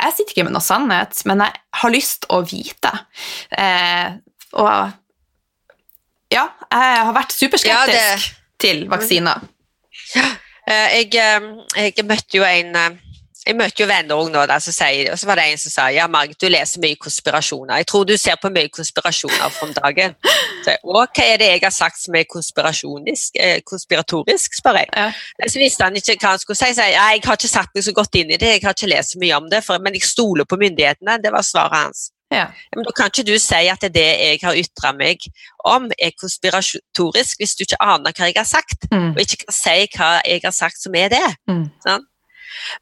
jeg 0.00 0.12
sitter 0.16 0.32
ikke 0.32 0.44
med 0.48 0.54
noe 0.56 0.64
sannhet, 0.64 1.22
men 1.28 1.42
jeg 1.44 1.52
har 1.82 1.90
lyst 1.92 2.24
å 2.32 2.40
vite. 2.48 2.92
Eh, 3.52 4.14
og 4.56 4.92
ja, 6.32 6.46
jeg 6.70 7.04
har 7.04 7.12
vært 7.16 7.34
superskeptisk 7.36 8.30
Ja, 8.30 8.36
til 8.60 8.86
vaksiner. 8.88 9.42
Ja. 10.14 10.24
Jeg, 10.70 11.14
eh, 11.16 11.90
jeg 11.90 12.04
møtte 12.06 12.38
jo 12.38 12.44
en 12.46 12.76
eh, 12.76 12.98
jeg 13.50 13.58
møtte 13.58 13.82
jo 13.82 13.88
venner 13.90 14.16
også 14.20 14.32
nå, 14.34 14.42
da, 14.50 14.58
som 14.62 14.74
sier, 14.74 15.10
og 15.12 15.18
så 15.18 15.28
var 15.28 15.40
det 15.40 15.46
en 15.50 15.60
som 15.60 15.72
sa 15.74 15.86
ja, 15.94 16.06
Margit, 16.10 16.38
du 16.40 16.48
leser 16.50 16.82
mye 16.82 16.98
konspirasjoner. 17.00 17.80
Jeg 17.82 17.88
tror 17.90 18.06
du 18.06 18.14
ser 18.20 18.38
på 18.40 18.50
mye 18.54 18.70
konspirasjoner 18.72 19.58
om 19.64 19.72
dagen. 19.76 20.14
Så, 20.62 20.74
jeg, 20.74 20.80
hva 20.86 21.04
er 21.24 21.40
det 21.40 21.50
jeg 21.50 21.64
har 21.64 21.74
sagt 21.74 22.00
som 22.02 22.14
er 22.14 22.26
eh, 22.26 23.58
konspiratorisk, 23.66 24.56
spør 24.60 24.80
jeg. 24.82 24.90
Ja. 24.94 25.10
Så 25.46 25.62
visste 25.62 25.86
han 25.86 25.98
ikke 25.98 26.18
hva 26.20 26.36
han 26.36 26.42
skulle 26.42 26.60
si. 26.60 26.70
Så 26.76 26.86
jeg, 26.86 26.96
ja, 26.96 27.08
jeg 27.16 27.26
har 27.26 27.40
ikke 27.40 27.52
satt 27.52 27.74
meg 27.74 27.86
så 27.86 27.94
godt 27.96 28.20
inn 28.20 28.30
i 28.30 28.38
det, 28.40 28.54
jeg 28.56 28.64
har 28.64 28.76
ikke 28.76 28.92
lest 28.94 29.16
så 29.16 29.22
mye 29.22 29.36
om 29.40 29.50
det, 29.50 29.64
for, 29.66 29.82
men 29.82 29.98
jeg 29.98 30.06
stoler 30.08 30.48
på 30.48 30.58
myndighetene. 30.60 31.18
Det 31.24 31.34
var 31.34 31.46
svaret 31.46 31.78
hans. 31.80 32.08
Ja. 32.30 32.46
Men 32.76 32.86
da 32.86 32.92
kan 32.94 33.10
ikke 33.10 33.26
du 33.26 33.34
si 33.42 33.64
at 33.72 33.82
det 33.90 34.06
jeg 34.06 34.38
har 34.44 34.54
ytra 34.58 34.92
meg 34.94 35.24
om, 35.66 35.88
er 35.98 36.14
konspiratorisk, 36.14 37.40
hvis 37.42 37.56
du 37.58 37.64
ikke 37.66 37.80
aner 37.82 38.14
hva 38.14 38.30
jeg 38.30 38.38
har 38.38 38.46
sagt, 38.46 38.86
Mm. 38.90 39.10
og 39.14 39.20
ikke 39.22 39.44
kan 39.44 39.54
si 39.54 39.88
hva 39.96 40.10
jeg 40.26 40.40
har 40.44 40.54
sagt 40.54 40.78
som 40.82 40.94
er 40.94 41.10
det. 41.10 41.26
Mm. 41.50 41.66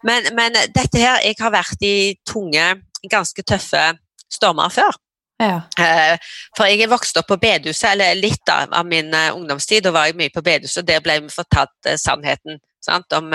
Men, 0.07 0.31
men 0.37 0.57
dette 0.75 1.01
her, 1.01 1.21
jeg 1.25 1.39
har 1.41 1.53
vært 1.55 1.85
i 1.87 1.97
tunge, 2.27 2.71
ganske 3.11 3.45
tøffe 3.47 3.85
stormer 4.33 4.73
før. 4.73 4.97
Ja. 5.39 5.63
Eh, 5.79 6.19
For 6.57 6.67
jeg 6.67 6.83
er 6.83 6.91
vokst 6.91 7.17
opp 7.21 7.29
på 7.31 7.39
bedehuset, 7.39 7.93
eller 7.93 8.19
litt 8.19 8.43
da, 8.47 8.65
av 8.67 8.87
min 8.87 9.13
eh, 9.15 9.31
ungdomstid. 9.35 9.85
Da 9.87 9.95
var 9.95 10.09
jeg 10.09 10.19
mye 10.19 10.35
på 10.35 10.43
bedehuset, 10.43 10.83
og 10.83 10.89
der 10.89 11.03
ble 11.05 11.21
vi 11.23 11.33
fortalt 11.33 11.87
eh, 11.87 11.99
sannheten 12.01 12.59
sant? 12.85 13.13
om, 13.15 13.31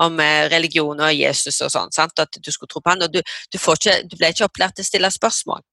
om 0.00 0.20
religion 0.52 1.00
og 1.00 1.14
Jesus 1.14 1.60
og 1.64 1.72
sånn. 1.72 1.90
At 1.96 2.38
du 2.40 2.52
skulle 2.52 2.70
tro 2.70 2.84
på 2.84 2.92
han, 2.92 3.06
og 3.06 3.12
du, 3.14 3.20
du, 3.52 3.58
får 3.58 3.80
ikke, 3.80 3.96
du 4.10 4.16
ble 4.20 4.32
ikke 4.34 4.48
opplært 4.48 4.76
til 4.76 4.86
å 4.86 4.90
stille 4.90 5.12
spørsmål. 5.16 5.64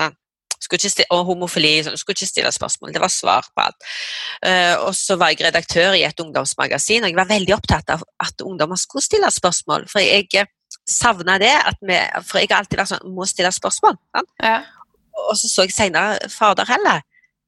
Sant? 0.00 0.20
Stille, 0.60 1.06
og 1.14 1.24
homofili, 1.30 1.72
sånn, 1.84 1.98
skulle 2.00 2.16
ikke 2.18 2.30
stille 2.30 2.52
spørsmål. 2.54 2.92
Det 2.94 3.02
var 3.02 3.12
svar 3.12 3.48
på 3.52 3.64
alt. 3.64 3.88
Uh, 4.40 4.74
og 4.88 4.92
så 4.96 5.18
var 5.20 5.32
jeg 5.32 5.46
redaktør 5.46 5.96
i 5.98 6.04
et 6.08 6.22
ungdomsmagasin, 6.22 7.04
og 7.04 7.12
jeg 7.12 7.18
var 7.18 7.30
veldig 7.30 7.56
opptatt 7.56 7.92
av 7.94 8.04
at 8.22 8.44
ungdommer 8.44 8.80
skulle 8.80 9.04
stille 9.04 9.30
spørsmål. 9.32 9.88
For 9.90 10.04
jeg 10.04 10.28
eh, 10.34 10.48
savna 10.88 11.38
det, 11.42 11.52
vi, 11.82 11.98
for 12.26 12.40
jeg 12.40 12.50
har 12.52 12.62
alltid 12.62 12.80
vært 12.80 12.94
sånn 12.94 13.12
må 13.16 13.26
stille 13.28 13.52
spørsmål. 13.54 13.98
Ja. 14.42 14.60
Og 15.26 15.36
så 15.38 15.50
så 15.50 15.66
jeg 15.66 15.74
senere 15.74 16.30
Fader 16.32 16.68
heller. 16.68 17.04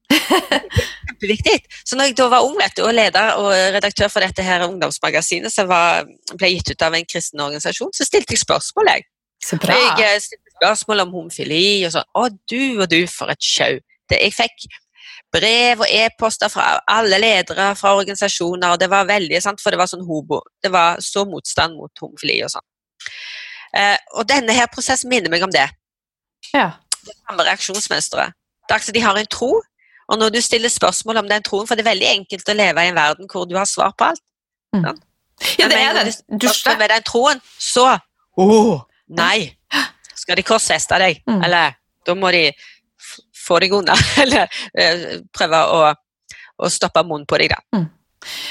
Kjempeviktig. 0.08 1.58
Så 1.84 1.96
når 1.96 2.10
jeg 2.10 2.16
da 2.18 2.28
var 2.32 2.46
ung 2.46 2.56
vet 2.58 2.76
du, 2.78 2.84
og 2.86 2.94
leder 2.96 3.36
og 3.40 3.50
redaktør 3.74 4.10
for 4.12 4.24
dette 4.24 4.44
her 4.44 4.64
ungdomsmagasinet, 4.66 5.52
som 5.52 5.68
ble 5.68 6.52
gitt 6.54 6.72
ut 6.72 6.84
av 6.86 6.96
en 6.96 7.08
kristen 7.08 7.44
organisasjon, 7.44 7.92
så 7.94 8.06
stilte 8.08 8.36
jeg 8.36 8.44
spørsmål. 8.44 8.92
Jeg, 8.94 9.08
Så 9.44 9.58
bra. 9.60 9.76
jeg 10.00 10.16
eh, 10.16 10.47
spørsmål 10.58 11.06
om 11.06 11.14
homofili 11.16 11.86
og 11.86 11.94
sånn. 11.94 12.10
Å, 12.18 12.28
du 12.50 12.82
og 12.82 12.88
du, 12.92 13.00
for 13.10 13.32
et 13.32 13.42
sjau. 13.44 13.78
Jeg 14.12 14.32
fikk 14.36 14.68
brev 15.34 15.82
og 15.84 15.90
e-poster 15.92 16.48
fra 16.52 16.78
alle 16.88 17.18
ledere 17.20 17.70
fra 17.76 17.94
organisasjoner, 17.98 18.72
og 18.72 18.80
det 18.80 18.88
var 18.90 19.08
veldig 19.08 19.40
sant, 19.44 19.60
for 19.60 19.74
det 19.74 19.80
var 19.80 19.90
sånn 19.90 20.06
hobo. 20.08 20.40
Det 20.64 20.70
var 20.72 21.02
så 21.04 21.24
motstand 21.28 21.76
mot 21.76 22.02
homofili 22.02 22.38
og 22.46 22.52
sånn. 22.54 22.64
Eh, 23.76 23.96
og 24.16 24.28
denne 24.28 24.54
her 24.56 24.70
prosessen 24.72 25.10
minner 25.12 25.30
meg 25.32 25.44
om 25.44 25.52
det 25.52 25.66
Ja. 26.54 26.70
det 27.04 27.14
samme 27.20 27.44
reaksjonsmønsteret. 27.44 28.32
Det 28.32 28.72
er 28.72 28.78
altså 28.78 28.92
de 28.92 29.00
har 29.04 29.16
en 29.16 29.26
tro, 29.26 29.50
og 30.08 30.18
når 30.18 30.32
du 30.32 30.40
stiller 30.40 30.72
spørsmål 30.72 31.20
om 31.20 31.28
den 31.28 31.42
troen, 31.44 31.66
for 31.66 31.76
det 31.76 31.84
er 31.84 31.90
veldig 31.90 32.08
enkelt 32.08 32.48
å 32.48 32.56
leve 32.56 32.84
i 32.84 32.88
en 32.88 32.96
verden 32.96 33.28
hvor 33.28 33.44
du 33.44 33.56
har 33.56 33.68
svar 33.68 33.92
på 33.98 34.08
alt. 34.08 34.22
ja, 35.58 35.68
det 35.68 35.76
er 35.76 36.04
det. 36.04 36.16
du 36.40 36.48
står 36.48 36.78
med 36.78 36.90
den 36.90 37.02
troen, 37.02 37.40
så 37.58 37.98
Åh, 38.38 38.80
nei! 39.08 39.54
Skal 40.18 40.38
de 40.40 40.44
korsfeste 40.46 40.98
deg? 41.00 41.22
Mm. 41.28 41.42
Eller 41.46 41.76
da 42.06 42.14
må 42.18 42.30
de 42.34 42.44
få 43.38 43.60
deg 43.62 43.72
unna. 43.78 43.94
Eller 44.22 44.48
eh, 44.74 45.06
prøve 45.34 45.62
å, 45.74 45.80
å 46.58 46.70
stoppe 46.72 47.04
munnen 47.06 47.28
på 47.30 47.38
deg, 47.40 47.54
da. 47.54 47.84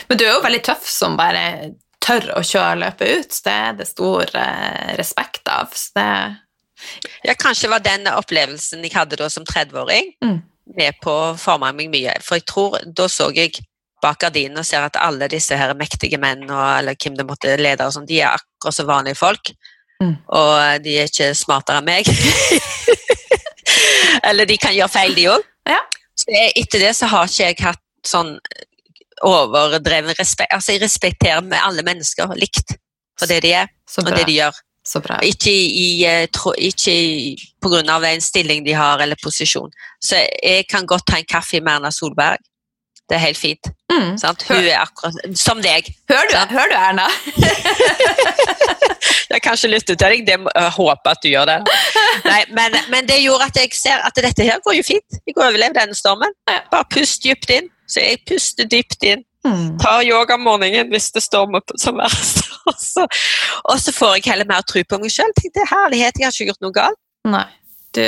Men 0.08 0.18
du 0.20 0.24
er 0.26 0.34
jo 0.38 0.44
veldig 0.46 0.64
tøff 0.64 0.88
som 0.90 1.18
bare 1.20 1.74
tør 2.04 2.30
å 2.40 2.44
kjøre 2.46 2.80
løpet 2.86 3.10
ut. 3.20 3.40
Det 3.44 3.54
er 3.54 3.74
det 3.82 3.88
stor 3.90 4.30
eh, 4.40 4.94
respekt 5.00 5.50
av. 5.52 5.74
Så 5.76 5.92
det 5.98 6.10
Ja, 7.26 7.34
kanskje 7.34 7.72
var 7.72 7.82
den 7.82 8.06
opplevelsen 8.12 8.84
jeg 8.86 8.94
hadde 8.94 9.18
da 9.18 9.28
som 9.34 9.46
30-åring, 9.50 10.14
Mm. 10.24 10.38
med 10.78 11.00
på 11.02 11.10
å 11.12 11.38
forme 11.40 11.72
meg 11.74 11.90
mye. 11.90 12.14
For 12.22 12.38
jeg 12.38 12.46
tror, 12.46 12.78
da 12.86 13.08
så 13.10 13.32
jeg 13.36 13.56
bak 14.04 14.20
gardinene 14.22 14.62
og 14.62 14.68
ser 14.68 14.86
at 14.86 15.00
alle 15.02 15.26
disse 15.32 15.58
her 15.58 15.74
mektige 15.74 16.20
menn, 16.22 16.44
og, 16.52 16.62
eller 16.80 16.94
hvem 17.02 17.16
det 17.18 17.26
måtte 17.26 17.56
lede, 17.58 17.86
og 17.88 17.96
sånt, 17.96 18.08
de 18.12 18.20
er 18.22 18.36
akkurat 18.38 18.76
som 18.78 18.86
vanlige 18.86 19.18
folk. 19.18 19.50
Mm. 20.04 20.16
Og 20.30 20.84
de 20.84 20.98
er 21.02 21.08
ikke 21.10 21.32
smartere 21.36 21.80
enn 21.82 21.86
meg. 21.90 22.10
eller 24.30 24.46
de 24.50 24.58
kan 24.62 24.76
gjøre 24.76 24.92
feil, 24.94 25.16
de 25.18 25.28
òg. 25.34 25.46
Ja. 25.70 25.80
Så 26.18 26.32
jeg- 26.34 26.54
etter 26.64 26.80
det 26.80 26.96
så 26.96 27.08
har 27.12 27.26
ikke 27.28 27.44
jeg 27.48 27.58
hatt 27.62 27.82
sånn 28.06 28.38
overdreven 29.26 30.14
respekt. 30.20 30.54
Altså, 30.54 30.72
jeg 30.76 30.82
respekterer 30.82 31.42
med 31.42 31.60
alle 31.64 31.84
mennesker 31.84 32.30
likt 32.38 32.76
for 33.18 33.26
det 33.28 33.42
de 33.44 33.52
er, 33.54 33.68
og 33.98 34.06
det 34.14 34.26
de 34.28 34.34
gjør. 34.38 34.54
Så 34.88 35.02
bra. 35.04 35.18
Ikke, 35.26 35.52
i, 35.52 36.06
eh, 36.06 36.28
tro, 36.32 36.54
ikke 36.54 36.92
i- 36.94 37.36
på 37.62 37.70
grunn 37.70 37.90
av 37.90 38.04
en 38.04 38.22
stilling 38.22 38.64
de 38.64 38.72
har 38.74 39.00
eller 39.02 39.18
posisjon. 39.22 39.70
Så 40.00 40.16
jeg 40.44 40.68
kan 40.70 40.86
godt 40.86 41.06
ta 41.08 41.18
en 41.18 41.26
kaffe 41.26 41.60
med 41.62 41.74
Erna 41.74 41.90
Solberg. 41.92 42.38
Det 43.08 43.16
er 43.16 43.22
helt 43.24 43.38
fint. 43.40 43.70
Mm. 43.92 44.18
Hun 44.20 44.66
er 44.68 44.82
akkurat 44.82 45.38
som 45.40 45.62
deg. 45.64 45.88
Hør 46.12 46.26
du, 46.32 46.36
hør 46.52 46.68
du, 46.72 46.76
Erna? 46.76 47.06
Jeg 49.32 49.42
kan 49.44 49.56
ikke 49.58 49.70
lytte 49.72 49.96
til 49.96 50.00
deg, 50.02 50.26
det 50.28 50.38
må, 50.40 50.52
jeg 50.56 50.72
håper 50.76 51.12
at 51.14 51.24
du 51.24 51.30
gjør 51.30 51.48
det. 51.50 51.58
Nei, 52.26 52.42
men, 52.58 52.76
men 52.92 53.08
det 53.08 53.20
gjorde 53.24 53.48
at 53.50 53.60
jeg 53.60 53.72
ser 53.80 54.04
at 54.08 54.20
dette 54.24 54.44
her 54.48 54.60
går 54.66 54.78
jo 54.80 54.86
fint. 54.88 55.20
Jeg 55.28 55.36
overlever 55.38 55.76
denne 55.78 55.96
stormen. 55.98 56.36
Bare 56.72 56.88
pust 56.94 57.24
dypt 57.24 57.52
inn. 57.54 57.68
Så 57.88 58.04
jeg 58.04 58.20
puster 58.28 58.68
dypt 58.68 59.04
inn. 59.08 59.24
Mm. 59.48 59.78
tar 59.80 60.02
yoga 60.04 60.36
om 60.36 60.42
morgenen 60.44 60.90
hvis 60.92 61.06
det 61.16 61.22
stormer 61.24 61.62
på- 61.64 61.78
som 61.80 61.96
verst. 62.02 62.42
Og 63.70 63.78
så 63.80 63.94
får 63.96 64.18
jeg 64.18 64.26
heller 64.34 64.48
mer 64.50 64.66
tro 64.68 64.82
på 64.84 64.98
meg 65.00 65.14
sjøl. 65.14 65.32
Herlighet, 65.56 66.20
jeg 66.20 66.28
har 66.28 66.34
ikke 66.36 66.50
gjort 66.50 66.66
noe 66.66 66.76
galt. 66.76 67.00
Nei, 67.28 67.46
du, 67.98 68.06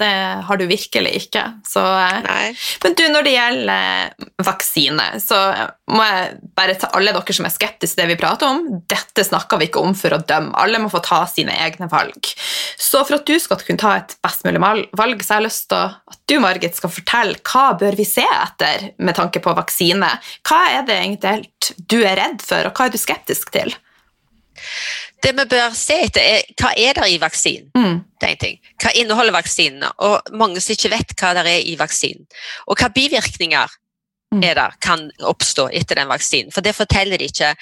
det 0.00 0.12
har 0.48 0.60
du 0.60 0.66
virkelig 0.68 1.12
ikke. 1.20 1.44
Så, 1.68 1.82
eh, 1.82 2.66
men 2.84 2.96
du, 2.98 3.04
når 3.12 3.26
det 3.26 3.34
gjelder 3.34 3.72
eh, 3.74 4.28
vaksine, 4.46 5.08
så 5.22 5.40
må 5.92 6.06
jeg 6.06 6.38
bare 6.58 6.76
ta 6.80 6.90
alle 6.96 7.14
dere 7.14 7.36
som 7.36 7.48
er 7.48 7.54
skeptiske 7.54 7.96
til 7.96 8.02
det 8.02 8.08
vi 8.14 8.18
prater 8.20 8.50
om, 8.50 8.80
dette 8.90 9.24
snakker 9.24 9.60
vi 9.60 9.68
ikke 9.70 9.82
om 9.84 9.94
for 9.96 10.16
å 10.16 10.20
dømme. 10.20 10.54
Alle 10.58 10.80
må 10.82 10.90
få 10.92 11.00
ta 11.04 11.22
sine 11.30 11.54
egne 11.66 11.88
valg. 11.92 12.32
Så 12.80 13.04
for 13.06 13.18
at 13.18 13.28
du 13.28 13.36
skal 13.42 13.60
kunne 13.62 13.80
ta 13.80 13.96
et 14.00 14.16
best 14.24 14.46
mulig 14.46 14.62
valg, 14.62 15.22
så 15.22 15.36
har 15.36 15.42
jeg 15.42 15.48
lyst 15.48 15.68
til 15.72 15.96
at 15.96 16.20
du, 16.26 16.36
Margit, 16.42 16.76
skal 16.78 16.92
fortelle 16.92 17.40
hva 17.46 17.66
bør 17.78 17.96
vi 17.98 18.06
se 18.08 18.26
etter 18.26 18.90
med 18.98 19.16
tanke 19.18 19.42
på 19.44 19.54
vaksine. 19.56 20.10
Hva 20.46 20.62
er 20.78 20.86
det 20.88 21.00
egentlig 21.00 21.74
du 21.90 22.00
er 22.02 22.18
redd 22.20 22.44
for, 22.44 22.68
og 22.68 22.76
hva 22.76 22.88
er 22.88 22.94
du 22.94 23.00
skeptisk 23.00 23.52
til? 23.54 23.74
Det 25.22 25.32
vi 25.32 25.46
bør 25.48 25.72
se 25.76 25.96
etter, 26.06 26.22
er 26.22 26.60
hva 26.60 26.72
er 26.76 26.98
det 26.98 27.08
i 27.12 27.18
vaksinen. 27.20 27.70
Mm. 27.74 27.98
Det 28.20 28.28
er 28.28 28.34
en 28.34 28.42
ting. 28.42 28.58
Hva 28.82 28.92
inneholder 29.00 29.34
vaksinene? 29.36 29.90
Og 30.04 30.36
mange 30.36 30.60
som 30.60 30.76
ikke 30.76 30.92
vet 30.92 31.16
hva 31.20 31.32
det 31.38 31.46
er 31.50 31.64
i 31.64 31.76
vaksinen. 31.80 32.28
Og 32.66 32.78
hva 32.80 32.90
bivirkninger. 32.94 33.76
Er 34.44 34.56
der, 34.58 34.76
kan 34.82 35.06
oppstå 35.24 35.68
etter 35.76 36.00
den 36.00 36.10
vaksinen. 36.10 36.52
For 36.54 36.64
det 36.64 36.74
forteller 36.76 37.20
de 37.20 37.28
ikke. 37.30 37.52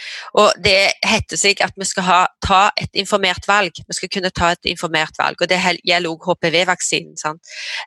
Og 0.40 0.52
det 0.64 0.94
heter 1.04 1.40
seg 1.40 1.60
at 1.64 1.76
vi 1.78 1.88
skal 1.88 2.06
ha, 2.08 2.20
ta 2.44 2.62
et 2.80 2.90
informert 3.00 3.46
valg. 3.48 3.78
Vi 3.84 3.98
skal 3.98 4.12
kunne 4.12 4.32
ta 4.34 4.52
et 4.54 4.70
informert 4.70 5.18
valg. 5.18 5.40
Og 5.40 5.50
det 5.50 5.60
gjelder 5.84 6.10
også 6.10 6.34
HPV-vaksinen? 6.34 7.14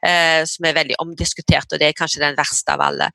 Eh, 0.05 0.43
som 0.47 0.65
er 0.65 0.77
veldig 0.77 0.97
omdiskutert, 1.03 1.71
og 1.71 1.81
det 1.81 1.89
er 1.89 1.97
kanskje 1.97 2.23
den 2.23 2.37
verste 2.37 2.73
av 2.73 2.83
alle. 2.85 3.09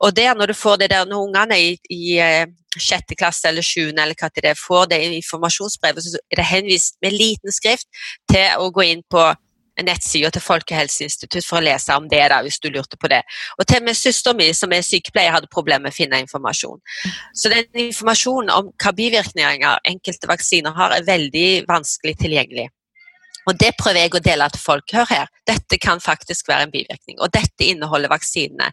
Og 0.00 0.14
der, 0.16 0.34
når 0.34 0.52
du 0.52 0.58
får 0.58 0.80
det 0.82 0.90
der, 0.92 1.06
når 1.08 1.26
ungene 1.26 1.60
i, 1.60 1.76
i 1.90 2.18
eh, 2.22 2.46
sjette 2.78 3.16
klasse 3.18 3.48
eller 3.50 3.66
sjuende 3.66 4.02
eller 4.04 4.18
hva 4.18 4.30
det 4.34 4.44
det, 4.46 4.56
får 4.58 4.90
det 4.92 5.00
informasjonsbrevet, 5.18 6.06
så 6.06 6.18
er 6.30 6.40
det 6.40 6.48
henvist 6.50 6.98
med 7.02 7.16
liten 7.16 7.54
skrift 7.54 7.88
til 8.30 8.60
å 8.62 8.70
gå 8.74 8.86
inn 8.92 9.02
på 9.10 9.30
nettsida 9.86 10.30
til 10.34 10.44
Folkehelseinstitutt 10.44 11.46
for 11.46 11.60
å 11.60 11.64
lese 11.64 11.96
om 11.96 12.08
det, 12.10 12.22
da, 12.32 12.40
hvis 12.44 12.60
du 12.62 12.70
lurte 12.72 12.98
på 13.00 13.10
det. 13.12 13.22
Og 13.58 13.66
til 13.66 13.82
og 13.82 13.88
med 13.88 13.98
søsteren 13.98 14.40
min, 14.40 14.56
som 14.56 14.72
er 14.74 14.86
sykepleier, 14.86 15.34
hadde 15.36 15.50
problemer 15.52 15.88
med 15.88 15.94
å 15.94 15.98
finne 15.98 16.20
informasjon. 16.24 16.80
Så 17.36 17.52
den 17.52 17.86
informasjonen 17.88 18.52
om 18.54 18.74
hva 18.80 18.94
bivirkninger 18.96 19.86
enkelte 19.90 20.30
vaksiner 20.30 20.76
har, 20.76 20.96
er 20.96 21.08
veldig 21.08 21.48
vanskelig 21.70 22.18
tilgjengelig. 22.20 22.68
Og 23.50 23.58
Det 23.58 23.72
prøver 23.78 24.04
jeg 24.04 24.14
å 24.14 24.22
dele 24.22 24.46
til 24.54 24.62
folk. 24.62 24.92
Hør 24.94 25.08
her, 25.10 25.30
dette 25.48 25.78
kan 25.82 26.00
faktisk 26.02 26.48
være 26.48 26.68
en 26.68 26.74
bivirkning. 26.74 27.16
Og 27.18 27.32
dette 27.34 27.66
inneholder 27.66 28.12
vaksinene. 28.12 28.70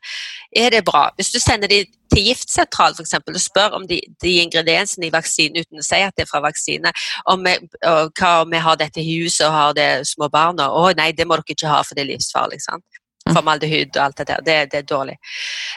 Er 0.56 0.74
det 0.76 0.84
bra? 0.86 1.08
Hvis 1.18 1.32
du 1.34 1.40
sender 1.42 1.72
de 1.72 1.82
til 2.14 2.30
giftsentral 2.30 2.94
for 2.96 3.04
eksempel, 3.04 3.36
og 3.36 3.42
spør 3.42 3.80
om 3.80 3.88
de, 3.90 4.00
de, 4.22 4.38
ingrediensene 4.44 5.10
i 5.10 5.14
vaksinen 5.14 5.66
uten 5.66 5.82
å 5.82 5.86
si 5.86 6.00
at 6.06 6.16
det 6.16 6.28
er 6.28 6.30
fra 6.30 6.44
vaksine, 6.46 6.94
om 7.34 7.44
vi, 7.46 7.58
og 7.90 8.14
hva 8.20 8.32
om 8.44 8.54
vi 8.54 8.62
har 8.64 8.80
dette 8.80 9.02
i 9.02 9.18
huset 9.18 9.48
og 9.50 9.58
har 9.58 9.76
det 9.78 9.90
små 10.14 10.30
barna 10.32 10.70
Å 10.72 10.88
nei, 10.98 11.12
det 11.18 11.28
må 11.28 11.40
dere 11.40 11.58
ikke 11.58 11.74
ha, 11.74 11.82
for 11.84 11.98
det 11.98 12.06
er 12.06 12.14
livsfarlig. 12.14 12.62
sant? 12.64 13.04
Formaldehyd 13.28 13.96
og 13.98 14.04
alt 14.06 14.22
det 14.22 14.30
der. 14.30 14.44
Det, 14.46 14.58
det 14.72 14.84
er 14.84 14.90
dårlig. 14.94 15.18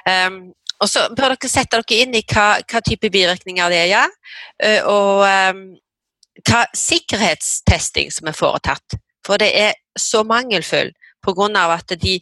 Um, 0.07 0.43
og 0.81 0.89
så 0.89 1.09
bør 1.17 1.35
dere 1.35 1.51
sette 1.51 1.81
dere 1.81 2.03
inn 2.05 2.15
i 2.17 2.23
hva, 2.25 2.49
hva 2.63 2.83
type 2.85 3.11
bivirkninger 3.11 3.73
det 3.73 3.81
er. 3.85 3.91
Ja. 3.91 4.05
Uh, 4.63 4.81
og 4.93 5.25
um, 5.57 5.65
hva 6.47 6.65
sikkerhetstesting 6.77 8.11
som 8.15 8.31
er 8.31 8.37
foretatt. 8.37 8.99
For 9.27 9.41
det 9.41 9.51
er 9.57 9.73
så 9.99 10.23
mangelfull 10.25 10.93
pga. 11.21 11.75
at 11.75 11.93
de, 12.01 12.21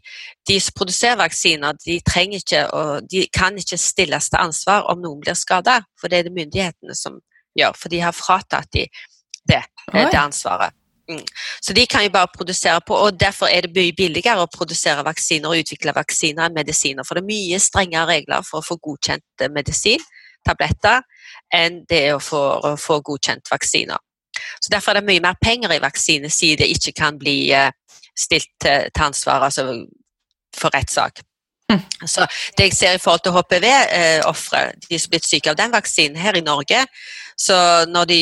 de, 0.49 0.61
som 0.61 0.75
produserer 0.75 1.17
vaksiner, 1.17 1.73
de, 1.85 2.01
ikke, 2.33 2.67
de 3.11 3.27
kan 3.33 3.59
ikke 3.59 3.79
stilles 3.79 4.31
til 4.31 4.39
ansvar 4.41 4.83
om 4.91 5.01
noen 5.01 5.21
blir 5.21 5.35
skada. 5.35 5.83
For 6.01 6.09
det 6.09 6.19
er 6.19 6.23
det 6.23 6.35
myndighetene 6.35 6.95
som 6.95 7.21
gjør, 7.55 7.73
for 7.77 7.89
de 7.89 8.01
har 8.01 8.13
fratatt 8.13 8.73
de 8.73 8.89
det, 9.49 9.63
det 9.93 10.15
ansvaret. 10.15 10.75
Mm. 11.09 11.25
Så 11.65 11.73
de 11.73 11.87
kan 11.87 12.05
jo 12.05 12.11
bare 12.13 12.29
produsere 12.35 12.81
på, 12.87 12.95
og 12.95 13.21
derfor 13.21 13.47
er 13.47 13.65
det 13.65 13.73
mye 13.73 13.95
billigere 13.97 14.45
å 14.45 14.51
produsere 14.53 15.05
vaksiner 15.07 15.49
og 15.49 15.63
utvikle 15.63 15.95
vaksiner 15.97 16.45
enn 16.45 16.57
medisiner. 16.59 17.07
For 17.07 17.17
det 17.17 17.25
er 17.25 17.31
mye 17.31 17.61
strengere 17.63 18.11
regler 18.11 18.45
for 18.45 18.61
å 18.61 18.67
få 18.67 18.77
godkjent 18.77 19.49
medisin, 19.55 20.05
tabletter, 20.49 21.05
enn 21.55 21.83
det 21.89 22.05
å 22.15 22.21
få, 22.23 22.43
å 22.65 22.75
få 22.81 23.01
godkjent 23.07 23.53
vaksiner. 23.53 24.01
Så 24.61 24.73
Derfor 24.73 24.93
er 24.93 25.01
det 25.01 25.09
mye 25.09 25.25
mer 25.25 25.39
penger 25.41 25.75
i 25.75 25.83
vaksine, 25.83 26.31
siden 26.31 26.63
det 26.63 26.71
ikke 26.75 26.95
kan 26.99 27.19
bli 27.21 27.51
eh, 27.55 27.71
stilt 28.19 28.51
til, 28.63 28.91
ansvar 29.05 29.47
altså 29.47 29.69
for 30.57 30.75
rettssak. 30.75 31.23
Så 32.07 32.25
det 32.57 32.71
jeg 32.71 32.77
ser 32.77 32.97
i 32.97 33.01
forhold 33.03 33.21
til 33.25 33.35
HPV-ofre, 33.37 34.61
eh, 34.71 34.77
de 34.89 34.99
som 34.99 35.09
er 35.09 35.15
blitt 35.15 35.27
syke 35.29 35.51
av 35.53 35.59
den 35.59 35.75
vaksinen 35.75 36.17
her 36.17 36.39
i 36.39 36.45
Norge, 36.45 36.85
så 37.39 37.57
når 37.87 38.09
de 38.11 38.21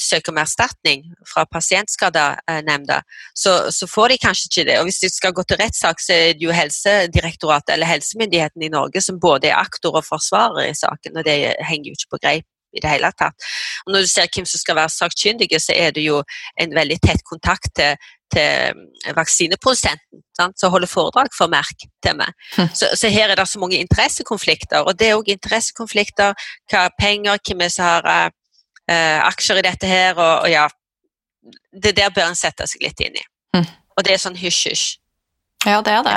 søker 0.00 0.32
om 0.32 0.38
erstatning 0.40 1.02
fra 1.28 1.44
Pasientskadenemnda, 1.44 3.02
så, 3.36 3.56
så, 3.74 3.88
får 3.90 4.14
de 4.14 4.20
kanskje 4.22 4.48
ikke 4.48 4.66
det. 4.70 4.78
Og 4.78 4.88
hvis 4.88 5.02
de 5.02 5.10
skal 5.12 5.34
gå 5.36 5.42
til 5.44 5.60
rettssak, 5.60 6.00
så 6.00 6.14
er 6.14 6.38
det 6.38 6.46
jo 6.46 6.54
Helsedirektoratet 6.54 7.74
eller 7.74 7.90
helsemyndigheten 7.90 8.64
i 8.64 8.72
Norge 8.72 9.02
som 9.04 9.20
både 9.20 9.50
er 9.50 9.60
aktor 9.60 9.98
og 9.98 10.06
forsvarer 10.06 10.70
i 10.70 10.78
saken, 10.78 11.18
og 11.18 11.26
det 11.26 11.36
henger 11.66 11.90
jo 11.90 11.98
ikke 11.98 12.14
på 12.16 12.22
greip 12.24 12.48
i 12.74 12.82
det 12.82 12.90
hele 12.90 13.10
tatt. 13.18 13.36
Og 13.86 13.94
når 13.94 14.04
du 14.04 14.10
ser 14.10 14.30
hvem 14.32 14.46
som 14.48 14.62
skal 14.62 14.78
være 14.80 14.96
sakkyndige, 14.96 15.60
så 15.62 15.76
er 15.76 15.92
det 15.94 16.06
jo 16.06 16.22
en 16.60 16.74
veldig 16.74 16.98
tett 17.04 17.22
kontakt 17.28 17.70
til, 17.76 17.98
til 18.34 19.12
vaksineprodusenten 19.16 20.52
som 20.58 20.72
holder 20.72 20.90
foredrag 20.90 21.30
for 21.36 21.50
Merk 21.52 21.86
til 22.04 22.16
meg. 22.18 22.32
Hm. 22.56 22.70
Så, 22.74 22.90
så, 22.98 23.10
her 23.12 23.30
er 23.30 23.38
det 23.38 23.46
så 23.48 23.60
mange 23.62 23.78
interessekonflikter. 23.82 24.84
Og 24.84 24.98
det 24.98 25.10
er 25.10 25.18
òg 25.18 25.30
interessekonflikter, 25.34 26.34
hva 26.70 26.86
er 26.88 26.98
penger, 26.98 27.38
hvem 27.46 27.64
er 27.66 27.72
som 27.72 27.88
har 27.88 28.10
uh, 28.10 29.20
aksjer 29.30 29.62
i 29.62 29.68
dette 29.68 29.90
her, 29.90 30.18
og, 30.18 30.44
og, 30.44 30.50
ja 30.50 30.68
Det 31.72 31.92
der 31.96 32.12
bør 32.14 32.30
en 32.30 32.38
sette 32.38 32.66
seg 32.70 32.84
litt 32.84 33.00
inn 33.04 33.18
i. 33.20 33.24
Mm. 33.56 33.66
Og 33.98 34.06
det 34.06 34.14
er 34.14 34.22
sånn 34.22 34.38
hysj-hysj. 34.38 34.94
Ja, 35.64 35.80
det 35.80 35.92
er 35.92 36.02
det. 36.04 36.16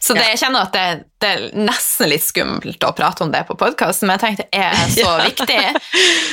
Så 0.00 0.14
det, 0.16 0.24
jeg 0.30 0.40
kjenner 0.40 0.64
at 0.64 0.72
det, 0.72 0.84
det, 1.20 1.30
er 1.30 1.64
nesten 1.68 2.08
litt 2.08 2.24
skummelt 2.24 2.84
å 2.86 2.92
prate 2.96 3.26
om 3.26 3.32
det 3.32 3.42
på 3.48 3.56
podkast, 3.60 4.06
men 4.06 4.16
jeg 4.16 4.22
tenkte 4.24 4.46
er 4.56 4.76
så 4.94 5.16
viktig. 5.28 5.58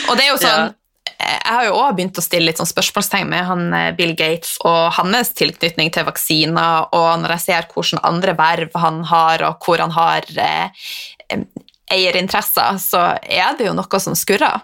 Og 0.07 0.15
det 0.15 0.27
er 0.27 0.29
jo 0.29 0.37
sånn 0.43 0.76
Jeg 1.17 1.49
har 1.49 1.65
jo 1.65 1.77
òg 1.79 1.95
begynt 1.97 2.19
å 2.19 2.23
stille 2.23 2.51
litt 2.51 2.59
sånn 2.59 2.69
spørsmålstegn 2.69 3.29
med 3.31 3.45
han 3.47 3.63
eh, 3.73 3.93
Bill 3.97 4.13
Gates 4.17 4.57
og 4.67 4.91
hans 4.99 5.31
tilknytning 5.37 5.89
til 5.93 6.05
vaksiner, 6.05 6.91
og 6.93 7.23
når 7.23 7.33
jeg 7.37 7.45
ser 7.47 7.69
hvilke 7.71 8.03
andre 8.05 8.35
verv 8.37 8.77
han 8.77 9.01
har, 9.09 9.45
og 9.47 9.65
hvor 9.65 9.81
han 9.81 9.95
har 9.95 10.27
eh, 10.43 10.85
eierinteresser, 11.93 12.77
så 12.83 13.03
er 13.23 13.57
det 13.57 13.69
jo 13.69 13.75
noe 13.77 14.03
som 14.03 14.17
skurrer. 14.17 14.61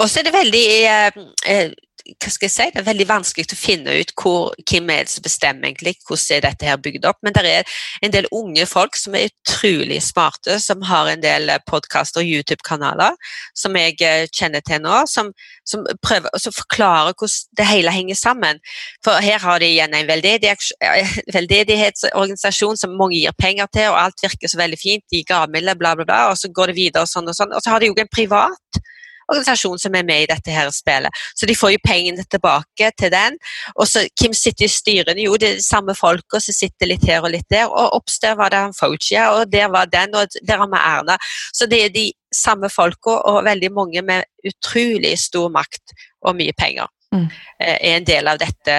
Og 0.00 0.06
så 0.06 0.20
er 0.20 0.28
det 0.28 0.36
veldig 0.36 0.66
eh, 0.86 1.24
eh 1.50 1.72
hva 2.10 2.30
skal 2.30 2.48
jeg 2.48 2.54
si, 2.54 2.66
Det 2.72 2.80
er 2.82 2.86
veldig 2.88 3.08
vanskelig 3.08 3.46
å 3.52 3.58
finne 3.58 3.94
ut 4.00 4.12
hvor, 4.18 4.54
hvem 4.68 4.90
er 4.90 5.06
det 5.06 5.12
som 5.14 5.24
bestemmer 5.24 5.68
egentlig, 5.68 5.94
hvordan 6.06 6.36
er 6.36 6.44
dette 6.46 6.68
her 6.68 6.80
bygd 6.82 7.06
opp. 7.08 7.18
Men 7.22 7.36
det 7.36 7.44
er 7.50 7.76
en 8.02 8.14
del 8.14 8.28
unge 8.34 8.66
folk 8.66 8.96
som 8.98 9.16
er 9.18 9.28
utrolig 9.30 10.00
smarte, 10.02 10.58
som 10.62 10.82
har 10.88 11.10
en 11.10 11.22
del 11.22 11.50
podkaster 11.68 12.22
og 12.22 12.28
YouTube-kanaler 12.28 13.16
som 13.58 13.76
jeg 13.78 13.98
eh, 14.02 14.26
kjenner 14.32 14.64
til 14.66 14.82
nå, 14.84 15.02
som, 15.10 15.30
som 15.68 15.84
prøver 16.04 16.32
å 16.32 16.54
forklare 16.54 17.14
hvordan 17.14 17.56
det 17.58 17.68
hele 17.68 17.94
henger 17.94 18.18
sammen. 18.18 18.62
For 19.04 19.22
her 19.22 19.42
har 19.42 19.62
de 19.62 19.70
igjen 19.70 19.94
en 19.96 20.10
eh, 20.10 21.16
veldedighetsorganisasjon 21.34 22.80
som 22.80 22.96
mange 22.98 23.20
gir 23.20 23.36
penger 23.38 23.70
til, 23.74 23.90
og 23.92 24.00
alt 24.04 24.24
virker 24.24 24.50
så 24.50 24.60
veldig 24.60 24.80
fint, 24.80 25.06
de 25.12 25.22
er 25.22 25.28
gavmilde, 25.28 25.76
bla, 25.78 25.94
bla, 25.98 26.08
bla, 26.08 26.22
og 26.32 26.40
så 26.40 26.50
går 26.52 26.72
det 26.72 26.78
videre 26.80 27.06
og 27.06 27.12
sånn 27.12 27.30
og 27.30 27.38
sånn. 27.38 27.54
Og 27.54 27.64
så 27.64 27.74
har 27.74 27.82
de 27.82 27.90
jo 27.90 27.98
en 27.98 28.12
privat 28.12 28.82
organisasjon 29.30 29.78
som 29.78 29.94
er 29.98 30.06
med 30.06 30.24
i 30.24 30.30
dette 30.30 30.54
her 30.54 30.70
spillet. 30.74 31.22
Så 31.36 31.46
de 31.48 31.56
får 31.58 31.74
jo 31.74 31.82
pengene 31.84 32.24
tilbake 32.24 32.90
til 32.98 33.12
den. 33.14 33.38
Og 33.76 33.88
så 33.88 34.06
Hvem 34.22 34.34
sitter 34.36 34.66
i 34.66 34.70
styrene? 34.70 35.22
Jo, 35.24 35.36
det 35.36 35.48
er 35.48 35.60
de 35.60 35.64
samme 35.66 35.94
folka 35.98 36.40
som 36.40 36.54
sitter 36.54 36.90
litt 36.90 37.04
her 37.08 37.24
og 37.24 37.32
litt 37.34 37.48
der. 37.50 37.70
Og 37.70 37.96
oppstår 37.98 38.36
var 38.38 38.52
det 38.52 38.62
han 38.62 38.76
Fauci, 38.76 39.16
og 39.18 39.50
der 39.52 39.70
var 39.72 39.90
den, 39.90 40.14
og 40.14 40.26
der 40.46 40.60
har 40.62 40.70
vi 40.70 40.80
Erna. 40.80 41.18
Så 41.52 41.66
det 41.66 41.84
er 41.84 41.94
de 41.94 42.06
samme 42.34 42.70
folka, 42.72 43.18
og 43.28 43.44
veldig 43.44 43.72
mange 43.72 44.02
med 44.02 44.24
utrolig 44.48 45.16
stor 45.20 45.50
makt 45.52 45.94
og 46.26 46.36
mye 46.38 46.54
penger. 46.58 46.90
Mm. 47.12 47.26
Eh, 47.60 47.76
er 47.76 47.96
en 47.96 48.06
del 48.08 48.28
av 48.28 48.38
dette 48.40 48.76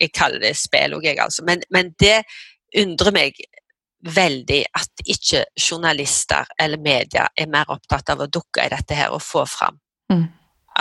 jeg 0.00 0.12
kaller 0.12 0.42
det 0.42 0.56
spill 0.60 0.98
òg, 0.98 1.06
altså. 1.16 1.44
Men, 1.46 1.62
men 1.70 1.94
det 2.00 2.22
undrer 2.78 3.14
meg 3.14 3.40
veldig 4.02 4.60
at 4.74 5.04
ikke 5.06 5.44
journalister 5.56 6.48
eller 6.60 6.80
media 6.82 7.28
er 7.38 7.50
mer 7.50 7.70
opptatt 7.70 8.10
av 8.10 8.24
å 8.24 8.30
dukke 8.30 8.64
i 8.64 8.72
dette 8.72 8.96
her 8.98 9.14
og 9.14 9.22
få 9.22 9.44
fram 9.46 9.78
mm. 10.12 10.24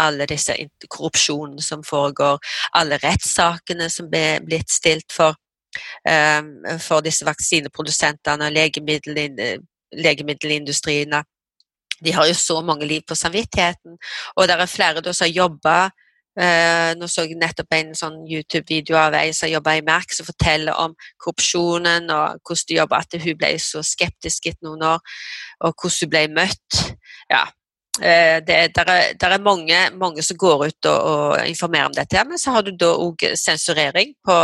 alle 0.02 0.28
disse 0.30 0.56
korrupsjonene 0.88 1.62
som 1.62 1.84
foregår, 1.86 2.40
alle 2.78 2.98
rettssakene 3.04 3.90
som 3.94 4.10
er 4.18 4.42
blitt 4.46 4.74
stilt 4.74 5.14
for, 5.14 5.38
um, 6.10 6.54
for 6.82 7.06
disse 7.06 7.28
vaksineprodusentene 7.28 8.50
og 8.50 8.58
legemiddel, 8.58 9.62
legemiddelindustriene. 9.92 11.24
De 12.02 12.14
har 12.16 12.26
jo 12.26 12.38
så 12.38 12.62
mange 12.66 12.88
liv 12.90 13.04
på 13.06 13.16
samvittigheten, 13.16 14.00
og 14.36 14.48
det 14.50 14.56
er 14.58 14.72
flere 14.72 15.04
som 15.14 15.28
har 15.28 15.36
jobba 15.36 15.76
Uh, 16.40 16.94
nå 16.96 17.10
så 17.12 17.26
jeg 17.28 17.36
nettopp 17.36 17.76
en 17.76 17.90
sånn 17.98 18.22
YouTube-video 18.24 18.96
av 18.96 19.18
ei 19.20 19.34
som 19.36 19.52
jobber 19.52 19.82
i 19.82 19.84
Merck, 19.84 20.14
som 20.16 20.28
forteller 20.28 20.78
om 20.80 20.94
korrupsjonen 21.20 22.08
og 22.08 22.40
hvordan 22.48 22.68
de 22.70 22.78
jobber, 22.78 23.04
at 23.04 23.18
hun 23.26 23.40
ble 23.42 23.50
så 23.60 23.84
skeptisk 23.84 24.48
etter 24.48 24.70
noen 24.70 24.86
år, 24.94 25.18
og 25.66 25.74
hvordan 25.76 25.98
hun 26.00 26.14
ble 26.14 26.28
møtt. 26.40 26.84
Ja. 27.32 27.48
Eh, 28.00 28.40
det 28.48 28.72
der 28.76 28.88
er, 28.88 29.14
der 29.20 29.28
er 29.28 29.44
mange, 29.44 29.76
mange, 30.00 30.22
som 30.24 30.38
går 30.38 30.66
ut 30.66 30.86
og, 30.86 31.00
og, 31.04 31.48
informerer 31.48 31.86
om 31.86 31.94
dette, 31.94 32.24
men 32.24 32.40
så 32.40 32.52
har 32.56 32.62
du 32.64 32.72
da 32.72 32.94
òg 32.96 33.26
sensurering 33.36 34.14
på, 34.24 34.38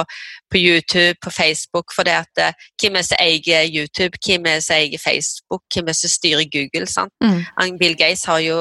på, 0.52 0.58
YouTube, 0.60 1.16
på 1.24 1.30
Facebook, 1.30 1.96
for 1.96 2.04
det 2.04 2.18
at 2.20 2.42
uh, 2.44 2.68
hvem 2.82 3.00
er 3.00 3.08
som 3.08 3.22
eier 3.24 3.64
YouTube, 3.64 4.20
hvem 4.26 4.46
er 4.52 4.60
som 4.60 4.76
eier 4.76 5.00
Facebook, 5.00 5.64
hvem 5.74 5.88
er 5.88 5.96
som 5.96 6.12
styrer 6.12 6.52
Google? 6.52 6.92
sant? 6.92 7.14
Mm. 7.24 7.78
Bill 7.80 7.96
Gates 7.96 8.26
har 8.28 8.44
jo 8.44 8.60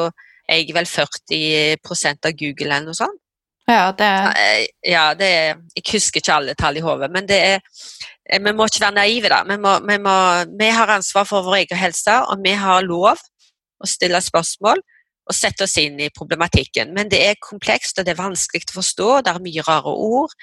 eier 0.53 0.75
vel 0.77 0.89
40% 0.89 2.29
av 2.29 2.37
Google 2.39 2.71
eller 2.71 2.89
noe 2.89 2.99
sånt. 2.99 3.23
Ja, 3.67 3.91
det 3.91 4.07
er 4.07 4.67
Ja, 4.87 5.15
det 5.19 5.27
er, 5.27 5.57
Jeg 5.75 5.85
husker 5.91 6.23
ikke 6.23 6.35
alle 6.35 6.55
tall 6.55 6.77
i 6.79 6.85
hodet, 6.85 7.11
men 7.11 7.27
det 7.27 7.39
er 7.43 7.57
eh, 7.59 8.39
vi 8.39 8.53
må 8.55 8.67
ikke 8.67 8.85
være 8.85 8.95
naive, 8.95 9.31
da. 9.33 9.43
Vi, 9.49 9.57
må, 9.59 9.73
vi, 9.83 9.97
må, 9.99 10.15
vi, 10.59 10.69
har 10.71 10.93
ansvar 10.95 11.27
for 11.27 11.43
vår 11.43 11.65
egen 11.65 11.81
helse, 11.81 12.15
og 12.31 12.45
vi 12.45 12.55
har 12.55 12.87
lov 12.87 13.19
å 13.19 13.91
stille 13.91 14.21
spørsmål 14.23 14.83
og 15.27 15.35
sette 15.35 15.67
oss 15.67 15.75
inn 15.83 15.99
i 15.99 16.13
problematikken. 16.15 16.95
Men 16.95 17.11
det 17.11 17.25
er 17.27 17.43
komplekst, 17.43 17.99
og 17.99 18.07
det 18.07 18.15
er 18.15 18.23
vanskelig 18.23 18.69
å 18.71 18.79
forstå. 18.79 19.09
Det 19.27 19.33
er 19.33 19.43
mye 19.43 19.67
rare 19.67 19.95
ord. 19.95 20.35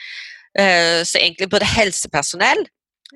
Eh, 0.60 0.99
så 1.08 1.22
egentlig 1.22 1.47
burde 1.49 1.72
helsepersonell 1.78 2.68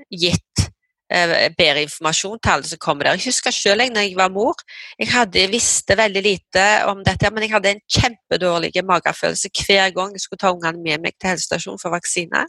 gitt 0.07 0.57
Eh, 0.57 0.66
bedre 1.07 1.85
informasjon 1.85 2.39
til 2.43 2.51
alle 2.51 2.67
som 2.67 2.79
kommer 2.83 3.07
der. 3.07 3.17
Jeg 3.17 3.31
husker 3.31 3.51
selv 3.55 3.85
når 3.93 4.07
jeg 4.09 4.15
var 4.19 4.31
mor. 4.33 4.59
Jeg 4.99 5.11
hadde, 5.13 5.47
visste 5.51 5.97
veldig 5.97 6.23
lite 6.23 6.65
om 6.91 7.03
dette, 7.05 7.31
men 7.31 7.45
jeg 7.45 7.53
hadde 7.53 7.75
en 7.75 7.83
kjempedårlig 7.99 8.73
magefølelse 8.83 9.51
hver 9.55 9.93
gang 9.95 10.15
jeg 10.15 10.25
skulle 10.25 10.41
ta 10.43 10.51
ungene 10.51 10.81
med 10.81 11.05
meg 11.05 11.15
til 11.15 11.31
helsestasjonen 11.31 11.79
for 11.81 11.95
vaksine. 11.95 12.43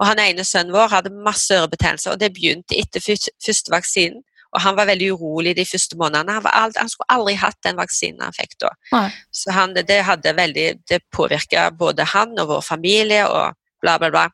Og 0.00 0.06
han 0.06 0.20
ene 0.22 0.44
sønnen 0.46 0.74
vår 0.74 0.92
hadde 0.92 1.14
masse 1.24 1.54
ørebetennelse, 1.54 2.12
og 2.12 2.20
det 2.20 2.32
begynte 2.34 2.78
etter 2.78 3.02
første 3.02 3.72
vaksinen. 3.72 4.22
Og 4.52 4.60
han 4.60 4.76
var 4.76 4.84
veldig 4.90 5.06
urolig 5.14 5.54
de 5.56 5.64
første 5.64 5.96
månedene. 5.96 6.34
Han, 6.36 6.46
aldri, 6.52 6.82
han 6.82 6.90
skulle 6.92 7.14
aldri 7.14 7.34
hatt 7.40 7.56
den 7.64 7.78
vaksinen 7.78 8.20
han 8.20 8.34
fikk 8.36 8.58
da. 8.60 8.72
Nei. 8.92 9.06
Så 9.32 9.54
han, 9.56 9.72
det, 9.72 10.02
hadde 10.04 10.34
veldig, 10.36 10.66
det 10.90 10.98
påvirka 11.08 11.70
både 11.72 12.04
han 12.12 12.36
og 12.36 12.50
vår 12.50 12.66
familie 12.66 13.24
og 13.30 13.56
bla, 13.80 13.96
bla, 14.02 14.10
bla 14.12 14.26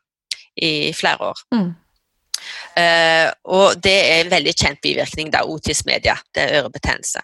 i 0.59 0.91
flere 0.93 1.31
år. 1.31 1.45
Mm. 1.55 1.69
Eh, 2.75 3.31
og 3.45 3.75
det 3.83 3.95
er 4.11 4.21
en 4.23 4.31
veldig 4.31 4.53
kjent 4.55 4.81
bivirkning, 4.81 5.31
da, 5.33 5.43
otis 5.45 5.83
media. 5.85 6.15
Det 6.33 6.43
er 6.45 6.61
ørebetennelse. 6.61 7.21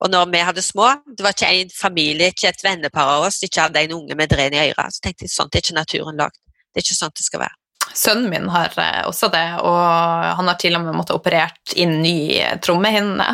Og 0.00 0.10
når 0.10 0.28
vi 0.30 0.38
hadde 0.46 0.62
små, 0.62 0.92
det 1.16 1.24
var 1.26 1.34
ikke 1.34 1.48
en 1.60 1.70
familie, 1.74 2.28
ikke 2.30 2.48
et 2.52 2.60
vennepar 2.64 3.08
av 3.16 3.24
oss, 3.26 3.40
ikke 3.42 3.64
hadde 3.66 3.80
en 3.82 3.96
unge 3.96 4.14
med 4.14 4.30
dren 4.30 4.54
i 4.54 4.60
øret, 4.68 4.94
så 4.94 5.02
tenkte 5.02 5.26
jeg 5.26 5.30
sånt 5.34 5.54
er 5.58 5.64
ikke 5.64 5.74
naturen 5.74 6.20
lagd. 6.20 6.38
Det 6.70 6.78
er 6.82 6.86
ikke 6.86 6.98
sånn 7.00 7.16
det 7.18 7.24
skal 7.26 7.40
være. 7.42 7.56
Sønnen 7.98 8.28
min 8.30 8.46
har 8.52 8.74
eh, 8.78 9.00
også 9.08 9.30
det, 9.32 9.42
og 9.64 9.78
han 10.38 10.46
har 10.50 10.58
til 10.60 10.76
og 10.76 10.82
med 10.84 10.94
måttet 10.94 11.16
operert 11.16 11.72
inn 11.74 11.96
ny 12.02 12.36
trommehinne. 12.62 13.26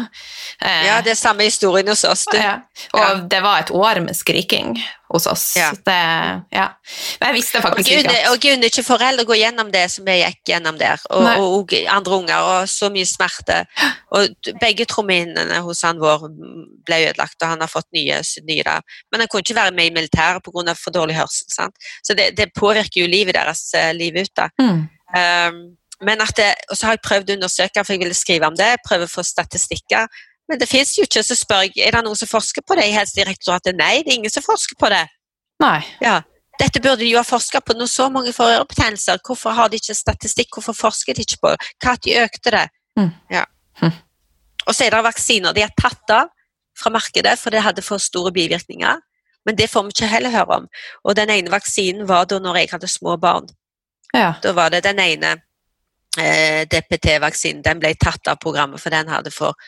Eh, 0.63 0.85
Ja, 0.87 1.01
det 1.05 1.11
er 1.13 1.19
samme 1.21 1.45
historien 1.45 1.89
hos 1.91 2.05
oss, 2.09 2.25
du. 2.31 2.39
ja. 2.39 2.61
Og 2.95 3.01
Ja. 3.03 3.15
det 3.35 3.43
var 3.43 3.59
et 3.65 3.71
år 3.75 4.01
med 4.01 4.15
skriking 4.17 4.79
hos 5.15 5.27
oss. 5.31 5.45
Ja. 5.59 5.71
Det, 5.75 5.97
ja. 6.55 6.67
Men 7.21 7.31
jeg 7.31 7.37
visste 7.39 7.63
Og 7.65 7.79
Gud, 7.79 7.91
ikke 7.91 8.15
at 8.15 8.31
og 8.31 8.39
Gud, 8.43 8.67
ikke 8.69 8.87
foreldre 8.87 9.27
å 9.27 9.31
gå 9.31 9.39
gjennom 9.41 9.71
det 9.75 9.85
som 9.93 10.09
jeg 10.11 10.23
gikk 10.23 10.55
gjennom 10.55 10.79
der, 10.81 11.03
og, 11.11 11.29
og, 11.33 11.47
og 11.59 11.77
andre 11.97 12.19
unger, 12.21 12.49
og 12.51 12.71
så 12.71 12.91
mye 12.95 13.09
smerte. 13.09 13.61
Og 14.15 14.51
begge 14.63 14.87
trommehinnene 14.91 15.61
hos 15.67 15.85
han 15.87 16.03
vår 16.03 16.29
ble 16.87 17.01
ødelagt, 17.09 17.39
og 17.43 17.55
han 17.55 17.65
har 17.65 17.71
fått 17.71 17.91
nye, 17.97 18.21
nye 18.49 18.67
der. 18.67 18.99
Men 19.13 19.25
han 19.25 19.31
kunne 19.31 19.47
ikke 19.47 19.59
være 19.59 19.77
med 19.77 19.91
i 19.91 19.95
militæret 19.95 20.45
pga. 20.45 20.77
for 20.79 20.95
dårlig 20.95 21.19
hørsel. 21.19 21.49
Sant? 21.53 21.91
Så 22.05 22.17
det, 22.19 22.33
det 22.39 22.53
påvirker 22.57 23.03
jo 23.03 23.11
livet 23.11 23.39
deres 23.39 23.71
livet 23.75 24.05
liv 24.05 24.23
ut. 24.23 24.37
da. 24.37 24.49
mm. 24.59 24.83
Um, 25.15 25.77
men 26.03 26.21
at 26.21 26.35
det, 26.37 26.51
og 26.71 26.77
så 26.77 26.89
har 26.89 26.97
jeg 26.97 27.05
prøvd 27.07 27.31
å 27.31 27.37
undersøke, 27.39 27.85
for 27.85 27.95
jeg 27.95 28.03
ville 28.03 28.17
skrive 28.19 28.49
om 28.51 28.57
det, 28.59 28.73
prøve 28.87 29.07
å 29.07 29.13
få 29.13 29.23
statistikker. 29.25 30.09
Men 30.49 30.61
det 30.61 30.69
fins 30.69 30.93
jo 30.99 31.07
ikke, 31.07 31.23
så 31.25 31.37
spør 31.39 31.65
jeg 31.65 31.87
er 31.87 31.97
det 31.97 32.05
noen 32.05 32.19
som 32.19 32.29
forsker 32.29 32.65
på 32.67 32.77
det 32.77 32.91
i 32.91 32.95
Helsedirektoratet. 32.95 33.77
Nei, 33.79 34.03
det 34.05 34.13
er 34.13 34.19
ingen 34.19 34.33
som 34.33 34.45
forsker 34.45 34.77
på 34.81 34.91
det. 34.93 35.05
Nei. 35.63 35.79
Ja, 36.05 36.19
dette 36.61 36.81
burde 36.81 37.03
de 37.03 37.11
jo 37.11 37.19
ha 37.19 37.27
forsket 37.27 37.65
på 37.67 37.75
når 37.75 37.91
så 37.91 38.09
mange 38.13 38.33
får 38.35 38.59
ørebetennelser. 38.59 39.23
Hvorfor 39.27 39.55
har 39.57 39.71
de 39.71 39.81
ikke 39.81 39.97
statistikk? 39.97 40.53
Hvorfor 40.55 40.77
forsker 40.77 41.17
de 41.17 41.25
ikke 41.27 41.41
på? 41.43 41.55
Hva 41.83 41.95
at 41.97 42.05
de 42.05 42.19
økte 42.21 42.53
det? 42.55 42.67
Mm. 42.99 43.11
Ja. 43.33 43.43
Mm. 43.83 43.97
Og 44.67 44.75
så 44.75 44.87
er 44.87 44.95
det 44.95 45.03
vaksiner. 45.09 45.57
De 45.57 45.65
er 45.65 45.75
tatt 45.81 46.15
av 46.15 46.31
fra 46.79 46.93
markedet, 46.95 47.35
for 47.39 47.55
det 47.55 47.63
hadde 47.63 47.83
for 47.87 48.03
store 48.03 48.33
bivirkninger. 48.35 49.03
Men 49.45 49.59
det 49.59 49.69
får 49.71 49.83
vi 49.87 49.97
ikke 49.97 50.13
heller 50.13 50.33
høre 50.33 50.61
om. 50.61 50.69
Og 51.05 51.17
den 51.19 51.33
ene 51.35 51.53
vaksinen 51.53 52.07
var 52.09 52.29
da 52.31 52.39
når 52.43 52.63
jeg 52.63 52.71
hadde 52.73 52.91
små 52.91 53.17
barn. 53.21 53.51
Ja. 54.15 54.35
Da 54.43 54.55
var 54.55 54.71
det 54.71 54.85
den 54.87 55.01
ene 55.03 55.35
eh, 56.19 56.65
DPT-vaksinen. 56.71 57.65
Den 57.67 57.83
ble 57.83 57.93
tatt 57.99 58.31
av 58.31 58.39
programmet, 58.43 58.81
for 58.81 58.95
den 58.95 59.11
hadde 59.11 59.35
for 59.35 59.59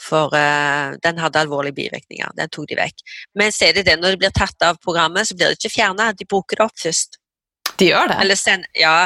for 0.00 0.34
uh, 0.34 0.94
den 1.04 1.20
hadde 1.22 1.42
alvorlige 1.44 1.78
bivirkninger. 1.78 2.34
Den 2.38 2.52
tok 2.52 2.68
de 2.70 2.78
vekk. 2.78 3.04
Men 3.38 3.52
så 3.54 3.70
er 3.70 3.82
det 3.82 3.98
når 4.00 4.16
det 4.16 4.22
blir 4.24 4.34
tatt 4.34 4.66
av 4.66 4.80
programmet, 4.82 5.28
så 5.28 5.36
blir 5.36 5.52
det 5.52 5.60
ikke 5.60 5.76
fjerna. 5.76 6.12
De 6.12 6.26
bruker 6.28 6.60
det 6.60 6.66
opp 6.66 6.80
først. 6.82 7.20
De 7.78 7.90
gjør 7.90 8.10
det? 8.10 8.18
Eller, 8.22 8.38
send, 8.38 8.66
ja, 8.78 8.96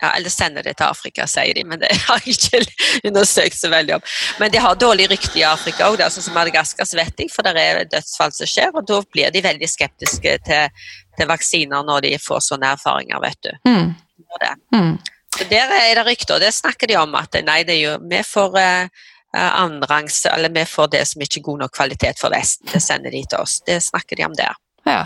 ja, 0.00 0.12
eller 0.16 0.30
sender 0.30 0.62
det 0.62 0.74
til 0.78 0.86
Afrika, 0.86 1.26
sier 1.30 1.54
de, 1.56 1.64
men 1.66 1.80
det 1.82 1.90
har 2.06 2.22
jeg 2.24 2.36
ikke 2.36 3.08
undersøkt 3.08 3.58
så 3.58 3.70
veldig 3.72 3.96
om. 3.98 4.06
Men 4.40 4.52
de 4.54 4.62
har 4.62 4.78
dårlig 4.78 5.08
rykte 5.12 5.40
i 5.40 5.46
Afrika 5.48 5.90
òg, 5.90 6.02
sånn 6.12 6.28
som 6.28 6.38
Madagaskar, 6.38 6.88
så 6.88 7.00
vet 7.00 7.18
jeg, 7.18 7.32
for 7.34 7.46
det 7.46 7.54
er 7.62 7.84
dødsfall 7.90 8.34
som 8.34 8.50
skjer, 8.50 8.72
og 8.74 8.86
da 8.88 9.00
blir 9.12 9.34
de 9.34 9.44
veldig 9.44 9.70
skeptiske 9.70 10.38
til, 10.46 10.88
til 11.18 11.30
vaksiner 11.30 11.86
når 11.86 12.06
de 12.06 12.16
får 12.22 12.44
sånne 12.50 12.74
erfaringer, 12.78 13.22
vet 13.24 13.48
du. 13.48 13.52
Mm. 13.68 13.94
Det. 14.38 14.54
Mm. 14.76 14.96
Så 15.34 15.44
Der 15.50 15.70
er 15.72 15.94
det 15.96 16.06
rykter, 16.06 16.36
og 16.36 16.42
det 16.42 16.52
snakker 16.54 16.90
de 16.90 16.98
om 17.00 17.14
at 17.18 17.38
nei, 17.46 17.62
det 17.66 17.78
er 17.78 17.84
jo, 17.84 17.94
vi 18.10 18.20
får 18.26 18.58
eh, 18.60 19.06
eh, 19.36 20.32
eller 20.32 20.54
vi 20.54 20.64
får 20.64 20.90
det 20.94 21.04
som 21.08 21.22
ikke 21.22 21.40
er 21.40 21.48
god 21.50 21.62
nok 21.64 21.76
kvalitet 21.76 22.20
for 22.20 22.34
Vesten. 22.34 22.70
Det 22.72 22.82
sender 22.82 23.14
de 23.14 23.24
til 23.24 23.44
oss. 23.44 23.60
Det 23.66 23.80
snakker 23.84 24.16
de 24.16 24.28
om 24.28 24.36
der. 24.38 24.58
Ja. 24.88 25.04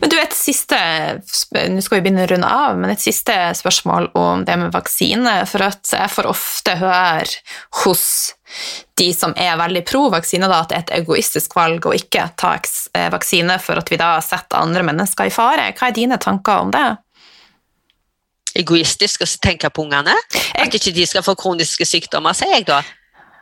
Men 0.00 0.10
du, 0.10 0.16
et 0.18 0.34
siste 0.34 0.76
Nå 1.70 1.82
skal 1.84 1.98
vi 1.98 2.02
begynne 2.04 2.24
å 2.24 2.30
runde 2.30 2.48
av, 2.48 2.78
men 2.80 2.90
et 2.90 3.02
siste 3.02 3.34
spørsmål 3.54 4.10
om 4.18 4.44
det 4.48 4.56
med 4.58 4.72
vaksine. 4.74 5.34
For 5.50 5.66
at 5.66 5.92
jeg 5.94 6.12
får 6.14 6.28
ofte 6.30 6.76
høre 6.80 7.28
hos 7.84 8.04
de 8.98 9.10
som 9.14 9.34
er 9.38 9.58
veldig 9.60 9.84
pro 9.86 10.08
vaksine, 10.12 10.48
da, 10.50 10.62
at 10.64 10.72
det 10.72 10.78
er 10.78 10.86
et 10.86 10.96
egoistisk 11.02 11.54
valg 11.56 11.86
å 11.86 11.94
ikke 11.96 12.26
ta 12.40 12.56
eh, 12.56 13.06
vaksine 13.12 13.60
for 13.62 13.80
at 13.80 13.92
vi 13.92 14.00
da 14.00 14.16
setter 14.24 14.60
andre 14.60 14.84
mennesker 14.90 15.30
i 15.30 15.34
fare. 15.34 15.70
Hva 15.76 15.90
er 15.90 15.96
dine 15.96 16.18
tanker 16.20 16.66
om 16.66 16.74
det? 16.74 16.88
Egoistisk 18.60 19.22
å 19.22 19.28
tenke 19.40 19.70
på 19.70 19.86
ungene. 19.86 20.16
At 20.58 20.74
ikke 20.74 20.92
de 20.96 21.06
skal 21.06 21.24
få 21.24 21.36
kroniske 21.38 21.86
sykdommer, 21.86 22.34
sier 22.36 22.58
jeg 22.58 22.66
da. 22.68 22.82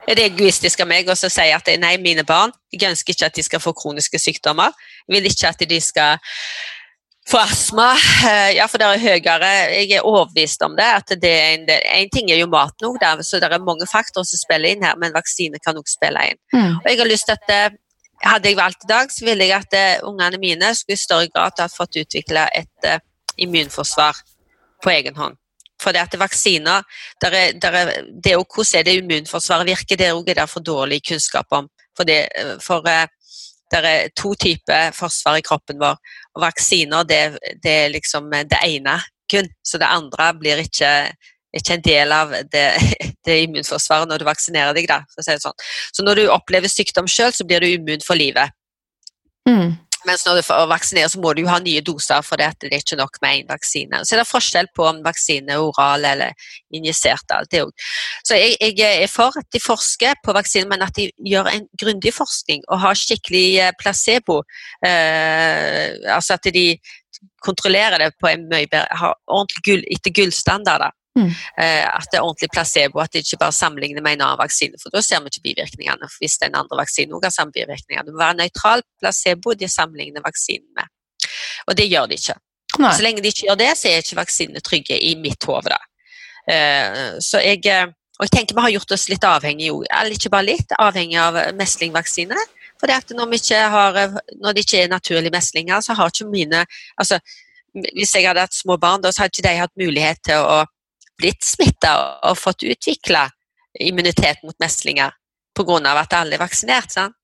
Er 0.08 0.16
det 0.16 0.24
egoistisk 0.30 0.80
av 0.80 0.88
meg 0.88 1.08
å 1.10 1.16
si 1.18 1.50
at 1.52 1.68
nei, 1.80 1.96
mine 2.00 2.24
barn, 2.24 2.54
jeg 2.72 2.88
ønsker 2.88 3.12
ikke 3.12 3.28
at 3.28 3.36
de 3.36 3.44
skal 3.44 3.60
få 3.60 3.74
kroniske 3.76 4.20
sykdommer. 4.22 4.72
Jeg 5.04 5.18
vil 5.18 5.28
ikke 5.28 5.50
at 5.52 5.64
de 5.68 5.80
skal 5.84 6.22
få 7.28 7.42
astma. 7.42 7.90
Eh, 8.24 8.56
Ja, 8.56 8.66
for 8.66 8.80
det 8.80 8.86
er 8.86 9.02
høyere 9.04 9.50
Jeg 9.74 9.92
er 9.92 10.06
overbevist 10.06 10.62
om 10.62 10.76
det. 10.76 10.84
at 10.84 11.08
det 11.20 11.30
er 11.30 11.54
En, 11.54 11.66
en 11.68 12.10
ting 12.10 12.30
er 12.30 12.40
jo 12.40 12.46
maten 12.46 12.88
òg, 12.88 12.98
så 13.22 13.40
det 13.40 13.52
er 13.52 13.58
mange 13.58 13.86
faktorer 13.86 14.24
som 14.24 14.38
spiller 14.38 14.70
inn 14.70 14.82
her, 14.82 14.96
men 14.96 15.12
vaksine 15.12 15.58
kan 15.64 15.76
òg 15.76 15.86
spille 15.86 16.24
inn. 16.30 16.40
Og 16.80 16.88
jeg 16.88 16.98
har 16.98 17.06
lyst 17.06 17.26
til 17.26 17.36
at 17.36 17.50
eh, 17.50 17.76
Hadde 18.18 18.48
jeg 18.48 18.56
valgt 18.56 18.82
i 18.82 18.88
dag, 18.90 19.12
så 19.12 19.24
ville 19.24 19.44
jeg 19.46 19.54
at 19.54 20.02
uh, 20.02 20.08
ungene 20.08 20.40
mine 20.42 20.74
skulle 20.74 20.96
i 20.98 20.98
større 20.98 21.28
grad 21.30 21.52
ha 21.60 21.68
fått 21.70 22.00
utvikle 22.02 22.48
et 22.50 22.88
uh, 22.90 22.98
immunforsvar 23.38 24.18
på 24.82 24.90
egen 24.90 25.14
hånd. 25.14 25.36
For 25.78 25.94
det 25.94 26.00
at 26.08 26.16
vaksiner 26.18 26.82
der 27.22 27.30
er, 27.30 27.52
der 27.52 27.76
er, 27.80 27.92
Det 28.24 28.32
er 28.32 28.40
hvordan 28.42 28.78
er 28.78 28.82
det 28.82 28.96
immunforsvaret 28.98 29.66
virker, 29.66 29.96
det 29.96 30.06
er 30.06 30.12
også 30.12 30.34
det 30.34 30.50
for 30.50 30.60
dårlig 30.60 31.02
kunnskap 31.08 31.46
om. 31.50 31.68
For 31.96 32.04
det, 32.04 32.28
eh, 32.34 32.56
for 32.62 32.88
eh, 32.88 33.06
det 33.70 33.84
er 33.84 34.08
to 34.16 34.34
typer 34.34 34.92
forsvar 34.96 35.38
i 35.38 35.44
kroppen 35.44 35.78
vår, 35.80 35.98
og 36.34 36.42
vaksiner 36.42 37.04
det, 37.04 37.38
det 37.62 37.74
er 37.84 37.88
liksom 37.94 38.32
eh, 38.32 38.46
det 38.48 38.60
ene 38.64 38.98
kun. 39.30 39.48
Så 39.64 39.78
det 39.78 39.90
andre 39.90 40.32
blir 40.34 40.62
ikke, 40.62 40.92
ikke 41.54 41.74
en 41.74 41.84
del 41.84 42.12
av 42.12 42.32
det, 42.52 42.66
det 43.26 43.40
immunforsvaret 43.44 44.08
når 44.08 44.22
du 44.22 44.28
vaksinerer 44.28 44.74
deg. 44.76 44.88
Da, 44.90 45.02
si 45.20 45.36
sånn. 45.42 45.66
Så 45.92 46.06
når 46.06 46.22
du 46.22 46.30
opplever 46.32 46.70
sykdom 46.70 47.10
sjøl, 47.10 47.34
så 47.34 47.46
blir 47.46 47.62
du 47.62 47.70
immun 47.70 48.04
for 48.04 48.18
livet. 48.18 48.54
Mm. 49.48 49.76
Mens 50.08 50.24
når 50.26 50.40
du 50.40 50.46
får 50.46 50.68
vaksinere, 50.70 51.10
så 51.12 51.20
må 51.22 51.32
du 51.34 51.42
jo 51.44 51.50
ha 51.52 51.58
nye 51.62 51.82
doser, 51.84 52.24
for 52.26 52.40
det 52.40 52.50
det 52.62 52.70
er 52.72 52.82
ikke 52.82 52.98
nok 52.98 53.18
med 53.22 53.42
én 53.42 53.48
vaksine. 53.48 54.02
Så 54.04 54.16
er 54.16 54.22
det 54.22 54.28
forskjell 54.30 54.70
på 54.76 54.86
om 54.88 55.02
vaksine 55.04 55.54
er 55.54 55.62
oral 55.62 56.06
eller 56.08 56.48
injisert. 56.74 57.24
alt 57.30 57.50
det. 57.52 57.64
Så 58.24 58.38
jeg, 58.38 58.56
jeg 58.60 59.02
er 59.02 59.10
for 59.12 59.36
at 59.38 59.46
de 59.52 59.60
forsker 59.60 60.18
på 60.24 60.34
vaksinen, 60.36 60.68
men 60.72 60.82
at 60.82 60.96
de 60.96 61.10
gjør 61.24 61.50
en 61.52 61.68
grundig 61.80 62.14
forskning 62.14 62.64
og 62.68 62.80
har 62.80 62.98
skikkelig 62.98 63.46
eh, 63.60 63.74
placebo. 63.80 64.42
Eh, 64.84 65.98
altså 66.14 66.38
at 66.38 66.48
de 66.54 66.66
kontrollerer 67.44 67.98
det 68.02 68.12
på 68.20 68.28
en 68.30 68.46
mye 68.50 68.68
bedre 68.70 68.96
Har 69.00 69.16
ordentlig 69.26 69.64
gull, 69.66 69.84
etter 69.90 70.14
gullstandarder. 70.14 70.94
Mm. 71.18 71.30
Eh, 71.62 71.84
at 71.88 72.08
det 72.12 72.20
er 72.20 72.24
ordentlig 72.24 72.50
placebo, 72.54 73.02
at 73.02 73.12
de 73.12 73.22
ikke 73.24 73.40
bare 73.40 73.56
sammenligner 73.56 74.04
med 74.04 74.18
en 74.18 74.26
annen 74.26 74.40
vaksine. 74.40 74.78
For 74.82 74.94
da 74.94 75.02
ser 75.04 75.22
vi 75.24 75.32
ikke 75.32 75.46
bivirkningene 75.48 76.10
hvis 76.18 76.38
den 76.42 76.56
andre 76.58 76.80
vaksinen 76.80 77.16
også 77.18 77.30
har 77.30 77.36
samme 77.36 77.56
bivirkninger. 77.56 78.06
Det 78.06 78.14
må 78.14 78.22
være 78.22 78.40
nøytral 78.42 78.84
placebo 79.02 79.56
de 79.58 79.70
sammenligner 79.72 80.24
vaksinen 80.24 80.68
med. 80.78 80.94
Og 81.68 81.76
det 81.78 81.88
gjør 81.90 82.08
de 82.08 82.18
ikke. 82.18 82.38
Nei. 82.78 82.92
Så 82.94 83.04
lenge 83.04 83.22
de 83.24 83.32
ikke 83.32 83.48
gjør 83.48 83.58
det, 83.58 83.70
så 83.78 83.90
er 83.90 84.02
ikke 84.02 84.20
vaksinene 84.20 84.64
trygge 84.64 84.98
i 85.02 85.14
mitt 85.18 85.44
hode. 85.48 85.72
da. 85.74 85.80
Eh, 86.48 87.16
så 87.24 87.42
jeg, 87.44 87.64
eh, 87.66 87.88
og 88.18 88.26
jeg 88.26 88.34
tenker 88.34 88.56
vi 88.56 88.64
har 88.66 88.76
gjort 88.76 88.94
oss 88.96 89.08
litt 89.10 89.24
avhengig, 89.24 89.72
eller 89.72 90.14
ikke 90.14 90.32
bare 90.32 90.48
litt, 90.48 90.72
avhengig 90.78 91.18
av 91.22 91.38
meslingvaksine. 91.58 92.38
For 92.78 92.86
det 92.86 93.16
når, 93.16 93.34
har, 93.74 93.98
når 94.38 94.54
det 94.54 94.64
ikke 94.64 94.82
er 94.84 94.88
naturlige 94.92 95.34
meslinger, 95.34 95.80
så 95.80 95.96
har 95.98 96.12
ikke 96.12 96.30
mine 96.30 96.64
altså, 96.96 97.18
Hvis 97.74 98.14
jeg 98.14 98.26
hadde 98.26 98.40
hatt 98.40 98.54
små 98.54 98.78
barn, 98.80 99.02
da, 99.02 99.10
så 99.12 99.22
hadde 99.22 99.36
ikke 99.36 99.48
de 99.48 99.58
hatt 99.60 99.74
mulighet 99.78 100.20
til 100.24 100.40
å 100.40 100.64
blitt 101.18 101.44
smitta 101.44 101.94
og 102.28 102.38
fått 102.38 102.64
utvikla 102.66 103.26
immunitet 103.80 104.42
mot 104.46 104.56
meslinger 104.62 105.14
pga. 105.58 105.94
at 105.98 106.12
alle 106.12 106.34
er 106.34 106.42
vaksinert. 106.42 106.92
Sant? 106.92 107.14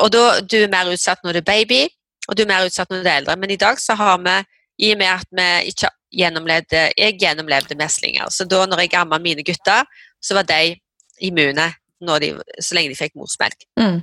Og 0.00 0.10
da 0.12 0.40
du 0.40 0.56
er 0.62 0.70
mer 0.70 0.90
utsatt 0.90 1.22
når 1.24 1.32
du 1.32 1.38
er 1.38 1.50
baby, 1.52 1.86
og 2.28 2.36
du 2.36 2.42
er 2.42 2.50
mer 2.50 2.66
utsatt 2.66 2.90
når 2.90 3.02
du 3.02 3.08
er 3.08 3.20
eldre. 3.20 3.36
Men 3.36 3.50
i 3.50 3.56
dag 3.56 3.78
så 3.80 3.94
har 3.94 4.18
vi, 4.18 4.36
i 4.78 4.92
og 4.92 4.98
med 4.98 5.08
at 5.08 5.28
vi 5.30 5.70
ikke 5.72 5.90
gjennomlevde 6.16 6.90
Jeg 6.96 7.18
gjennomlevde 7.20 7.76
meslinger. 7.76 8.28
Så 8.30 8.44
da 8.44 8.66
når 8.66 8.84
jeg 8.84 8.94
amma 8.94 9.18
mine 9.18 9.42
gutter, 9.44 9.84
så 10.22 10.34
var 10.34 10.42
de 10.42 10.76
immune 11.20 11.72
de, 12.20 12.28
så 12.60 12.74
lenge 12.76 12.92
de 12.92 12.98
fikk 12.98 13.14
morsmelk. 13.16 13.64
Mm. 13.80 14.02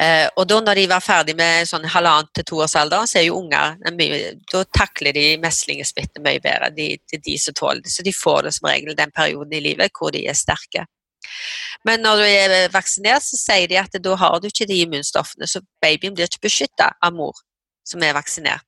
Eh, 0.00 0.26
og 0.36 0.46
da 0.48 0.60
når 0.64 0.80
de 0.80 0.86
var 0.90 1.04
ferdig 1.04 1.34
med 1.38 1.68
sånn 1.68 1.86
halvannet 1.88 2.42
til 2.42 2.62
alder, 2.80 3.06
så 3.06 3.18
er 3.20 3.26
jo 3.28 3.40
unger 3.40 3.76
er 3.88 4.36
Da 4.52 4.62
takler 4.64 5.12
de 5.12 5.24
meslingssmitte 5.42 6.22
mye 6.24 6.40
bedre. 6.40 6.70
De, 6.74 6.92
er 7.12 7.24
de 7.24 7.38
som 7.38 7.54
tåler 7.54 7.82
det. 7.82 7.92
Så 7.92 8.02
de 8.06 8.14
får 8.14 8.46
det 8.46 8.54
som 8.56 8.68
regel 8.70 8.96
den 8.96 9.12
perioden 9.14 9.52
i 9.52 9.64
livet 9.64 9.92
hvor 9.92 10.12
de 10.14 10.26
er 10.28 10.38
sterke. 10.38 10.86
Men 11.84 12.02
når 12.02 12.16
du 12.16 12.24
er 12.26 12.72
vaksinert, 12.72 13.22
så 13.22 13.36
sier 13.38 13.68
de 13.68 13.78
at 13.78 13.94
da 14.02 14.16
har 14.16 14.40
du 14.40 14.48
ikke 14.48 14.66
de 14.66 14.80
immunstoffene, 14.82 15.46
så 15.46 15.60
babyen 15.82 16.14
blir 16.16 16.26
ikke 16.26 16.46
beskytta 16.48 16.92
av 17.04 17.14
mor 17.14 17.36
som 17.86 18.02
er 18.02 18.16
vaksinert. 18.16 18.64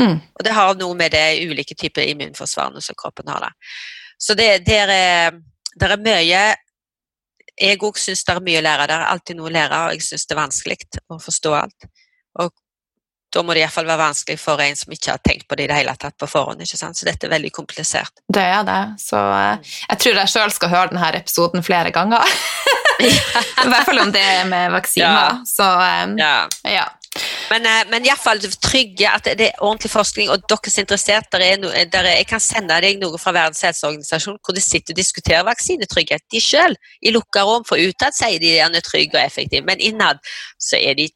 Mm. 0.00 0.18
Og 0.20 0.44
det 0.44 0.52
har 0.52 0.74
noe 0.76 0.94
med 0.96 1.14
det 1.14 1.40
ulike 1.48 1.76
typer 1.78 2.04
immunforsvarene 2.10 2.82
som 2.84 2.96
kroppen 2.98 3.28
har. 3.32 3.48
da. 3.48 3.52
Så 4.18 4.34
det, 4.36 4.66
det, 4.66 4.76
er, 4.84 5.38
det 5.76 5.88
er 5.88 6.02
mye 6.02 6.42
Jeg 7.60 7.80
òg 7.80 7.98
syns 8.00 8.24
det 8.26 8.34
er 8.34 8.44
mye 8.44 8.60
å 8.60 8.64
lære. 8.66 8.86
Det 8.90 8.96
er 8.96 9.10
alltid 9.10 9.38
noe 9.38 9.48
å 9.48 9.54
lære, 9.54 9.82
og 9.86 9.96
jeg 9.96 10.04
syns 10.04 10.26
det 10.26 10.36
er 10.36 10.42
vanskelig 10.42 10.78
å 11.08 11.18
forstå 11.22 11.52
alt. 11.56 11.88
Og 12.42 12.52
da 13.36 13.42
må 13.44 13.56
det 13.56 13.64
iallfall 13.64 13.88
være 13.88 14.00
vanskelig 14.00 14.36
for 14.40 14.60
en 14.64 14.76
som 14.78 14.92
ikke 14.94 15.12
har 15.12 15.22
tenkt 15.24 15.48
på 15.48 15.56
det 15.58 15.66
i 15.66 15.70
det 15.70 15.78
hele 15.80 15.94
tatt 16.00 16.16
på 16.20 16.28
forhånd. 16.30 16.62
ikke 16.62 16.78
sant? 16.78 16.96
Så 16.96 17.08
dette 17.08 17.26
er 17.26 17.32
veldig 17.32 17.50
komplisert. 17.56 18.22
Det 18.32 18.44
er 18.44 18.62
det. 18.68 18.80
Så 19.02 19.18
eh, 19.18 19.72
jeg 19.90 20.02
tror 20.04 20.20
jeg 20.20 20.32
sjøl 20.32 20.54
skal 20.54 20.72
høre 20.72 20.92
denne 20.92 21.10
episoden 21.18 21.64
flere 21.66 21.92
ganger. 21.96 22.22
I 23.02 23.10
hvert 23.68 23.88
fall 23.88 24.00
om 24.06 24.12
det 24.14 24.28
med 24.48 24.70
vaksiner. 24.72 25.40
Ja. 25.40 25.42
Så 25.48 25.66
eh, 25.66 26.14
Ja. 26.22 26.36
ja. 26.78 26.86
Men, 27.50 27.66
eh, 27.66 27.82
men 27.90 28.06
iallfall 28.08 28.42
trygge 28.62 29.08
at 29.10 29.28
det 29.38 29.48
er 29.48 29.62
ordentlig 29.64 29.90
forskning, 29.92 30.30
og 30.30 30.44
dere 30.50 30.72
som 30.72 30.80
er 30.80 30.86
interessert, 30.86 31.30
der 31.32 31.44
er 31.46 31.60
no, 31.62 31.70
der 31.92 32.04
er, 32.04 32.16
jeg 32.20 32.28
kan 32.30 32.42
sende 32.42 32.80
deg 32.82 33.00
noe 33.00 33.18
fra 33.22 33.34
Verdens 33.36 33.62
helseorganisasjon 33.66 34.38
hvor 34.42 34.56
de 34.56 34.64
sitter 34.64 34.94
og 34.94 35.00
diskuterer 35.00 35.46
vaksinetrygghet. 35.46 36.26
De 36.32 36.42
selv, 36.42 36.76
i 37.02 37.14
lukka 37.14 37.44
rom, 37.46 37.64
for 37.68 37.80
utad 37.80 38.16
sier 38.16 38.40
de 38.42 38.56
at 38.60 38.70
den 38.70 38.80
er 38.80 38.86
trygg 38.86 39.14
og 39.14 39.22
effektiv, 39.22 39.64
men 39.66 39.82
innad 39.82 40.22
så 40.58 40.80
er 40.80 40.98
de 40.98 41.08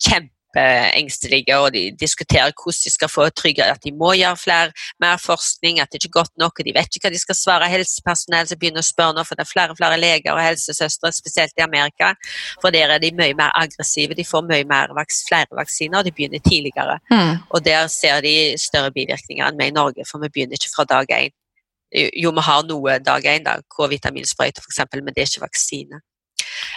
kjempeengstelige, 0.51 1.59
og 1.59 1.73
de 1.73 1.91
diskuterer 2.01 2.53
hvordan 2.53 2.85
de 2.85 2.91
skal 2.91 3.09
få 3.09 3.29
trygghet, 3.31 3.71
at 3.71 3.83
de 3.85 3.93
må 3.93 4.13
gjøre 4.15 4.37
flere, 4.37 4.73
mer 5.01 5.17
forskning, 5.17 5.81
at 5.81 5.89
det 5.93 6.03
ikke 6.03 6.09
er 6.09 6.23
godt 6.23 6.33
nok, 6.39 6.59
og 6.59 6.65
de 6.65 6.75
vet 6.75 6.89
ikke 6.95 7.09
hva 7.09 7.13
de 7.15 7.19
skal 7.19 7.35
svare 7.35 7.69
helsepersonell 7.69 8.47
som 8.47 8.59
begynner 8.59 8.83
å 8.83 8.87
spørre 8.87 9.15
nå, 9.15 9.25
for 9.25 9.35
det 9.35 9.45
er 9.45 9.51
flere 9.51 9.71
og 9.71 9.79
flere 9.79 9.99
leger 10.01 10.33
og 10.35 10.43
helsesøstre, 10.43 11.13
spesielt 11.13 11.53
i 11.59 11.63
Amerika, 11.63 12.15
for 12.63 12.71
der 12.71 12.91
er 12.91 12.99
de 12.99 13.13
mye 13.17 13.35
mer 13.35 13.53
aggressive, 13.55 14.15
de 14.15 14.25
får 14.25 14.47
mye 14.49 14.65
mer 14.65 14.95
flere 15.29 15.57
vaksiner, 15.57 15.99
og 15.99 16.05
de 16.05 16.13
begynner 16.13 16.43
tidligere. 16.45 16.99
Mm. 17.11 17.37
Og 17.51 17.65
der 17.65 17.87
ser 17.89 18.21
de 18.21 18.57
større 18.59 18.93
bivirkninger 18.93 19.47
enn 19.47 19.59
vi 19.59 19.71
i 19.71 19.75
Norge, 19.75 20.07
for 20.09 20.23
vi 20.23 20.33
begynner 20.33 20.59
ikke 20.59 20.75
fra 20.75 20.85
dag 20.85 21.11
én. 21.11 21.37
Jo, 21.91 22.31
vi 22.31 22.43
har 22.47 22.63
noe 22.69 23.01
dag 23.03 23.25
én, 23.27 23.43
da, 23.43 23.59
K-vitaminsprøyte 23.75 24.63
f.eks., 24.63 24.85
men 24.95 25.15
det 25.15 25.25
er 25.25 25.31
ikke 25.31 25.47
vaksine. 25.49 26.03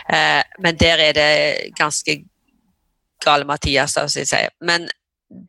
Eh, 0.09 0.41
men 0.59 0.77
der 0.79 1.01
er 1.01 1.13
det 1.15 1.73
ganske 1.77 2.17
gale 3.25 3.47
Mathias, 3.49 3.95
da, 3.97 4.07
som 4.07 4.27
sier. 4.27 4.51
Men 4.65 4.89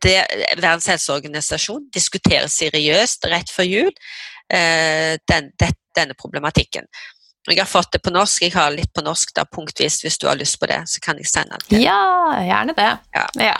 det, 0.01 0.17
Verdens 0.57 0.87
helseorganisasjon 0.89 1.89
diskuterer 1.93 2.49
seriøst 2.49 3.27
rett 3.29 3.51
før 3.53 3.67
jul 3.69 3.91
eh, 3.91 5.17
den, 5.29 5.51
det, 5.59 5.75
denne 5.97 6.17
problematikken. 6.17 6.89
Jeg 7.45 7.59
har 7.61 7.69
fått 7.69 7.91
det 7.93 8.01
på 8.01 8.09
norsk, 8.09 8.41
jeg 8.41 8.55
har 8.55 8.71
litt 8.73 8.89
på 8.95 9.03
norsk 9.05 9.35
da, 9.37 9.43
punktvis. 9.45 9.99
Hvis 10.01 10.17
du 10.17 10.25
har 10.25 10.37
lyst 10.39 10.57
på 10.57 10.65
det, 10.69 10.79
så 10.89 11.01
kan 11.03 11.19
jeg 11.21 11.29
sende 11.29 11.59
det 11.61 11.67
til. 11.69 11.83
Ja, 11.85 12.41
gjerne 12.41 12.73
det. 12.73 12.87
Ja. 13.13 13.53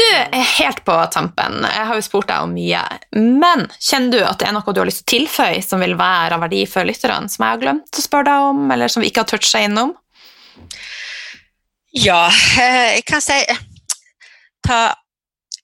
Du, 0.00 0.06
helt 0.38 0.84
på 0.86 0.94
tampen, 1.12 1.58
jeg 1.66 1.88
har 1.88 1.98
jo 1.98 2.04
spurt 2.06 2.28
deg 2.30 2.46
om 2.46 2.54
mye, 2.54 2.80
men 3.12 3.66
kjenner 3.82 4.14
du 4.14 4.20
at 4.22 4.38
det 4.40 4.46
er 4.48 4.54
noe 4.54 4.72
du 4.72 4.78
har 4.80 4.88
lyst 4.88 5.02
til 5.02 5.08
å 5.08 5.26
tilføye 5.26 5.64
som 5.66 5.82
vil 5.82 5.96
være 5.98 6.38
av 6.38 6.44
verdi 6.46 6.62
for 6.70 6.86
lytterne, 6.86 7.28
som 7.28 7.44
jeg 7.44 7.56
har 7.56 7.64
glemt 7.64 7.98
å 7.98 8.04
spørre 8.04 8.30
deg 8.30 8.46
om, 8.52 8.62
eller 8.70 8.92
som 8.92 9.02
vi 9.02 9.10
ikke 9.10 9.24
har 9.26 9.32
toucha 9.32 9.64
innom? 9.66 9.92
Ja, 11.96 12.28
eh, 12.60 12.96
jeg 12.96 13.04
kan 13.08 13.22
si 13.24 13.38
ta 14.66 14.80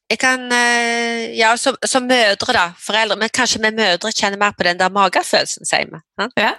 jeg 0.06 0.20
kan, 0.22 0.52
eh, 0.52 1.34
ja, 1.34 1.56
som, 1.58 1.74
som 1.82 2.04
mødre, 2.06 2.52
da, 2.54 2.68
foreldre, 2.78 3.16
men 3.18 3.30
kanskje 3.34 3.58
vi 3.58 3.72
mødre 3.74 4.12
kjenner 4.14 4.38
mer 4.38 4.52
på 4.54 4.62
den 4.62 4.78
der 4.78 4.92
magefølelsen, 4.94 5.66
sier 5.66 5.88
vi. 5.90 5.98
Ja. 6.38 6.52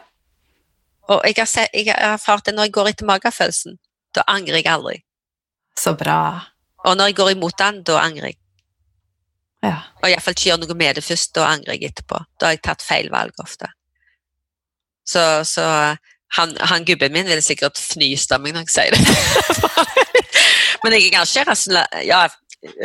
Og 1.07 1.24
jeg 1.24 1.38
har, 1.38 1.47
sett, 1.47 1.72
jeg 1.72 1.88
har 1.88 2.18
erfart 2.18 2.45
det 2.45 2.57
når 2.57 2.68
jeg 2.68 2.74
går 2.76 2.89
etter 2.91 3.07
magefølelsen, 3.07 3.78
da 4.15 4.26
angrer 4.28 4.59
jeg 4.59 4.68
aldri. 4.68 4.97
Så 5.80 5.95
bra. 5.95 6.18
Og 6.84 6.97
når 6.97 7.13
jeg 7.13 7.18
går 7.22 7.32
imot 7.38 7.55
den, 7.61 7.80
da 7.88 8.01
angrer 8.01 8.34
jeg. 8.34 8.39
Ja. 9.63 9.78
Og 10.03 10.09
iallfall 10.11 10.36
ikke 10.36 10.49
gjør 10.49 10.59
noe 10.65 10.78
med 10.84 10.99
det 10.99 11.05
først, 11.07 11.32
da 11.39 11.47
angrer 11.47 11.78
jeg 11.78 11.93
etterpå. 11.93 12.20
Da 12.36 12.49
har 12.49 12.57
jeg 12.57 12.65
tatt 12.68 12.84
feil 12.84 13.07
valg 13.13 13.39
ofte. 13.43 13.72
Så, 15.07 15.24
så 15.47 15.63
han, 16.36 16.58
han 16.60 16.86
gubben 16.86 17.12
min 17.14 17.26
ville 17.26 17.42
sikkert 17.42 17.78
fnyst 17.80 18.32
av 18.36 18.42
meg 18.44 18.54
når 18.54 18.66
jeg 18.68 18.74
sier 18.76 18.92
det. 18.92 19.88
men 20.84 20.94
jeg 20.98 21.08
er 21.08 21.16
ganske 21.16 21.44
rasjonell, 21.48 22.04
ja, 22.08 22.26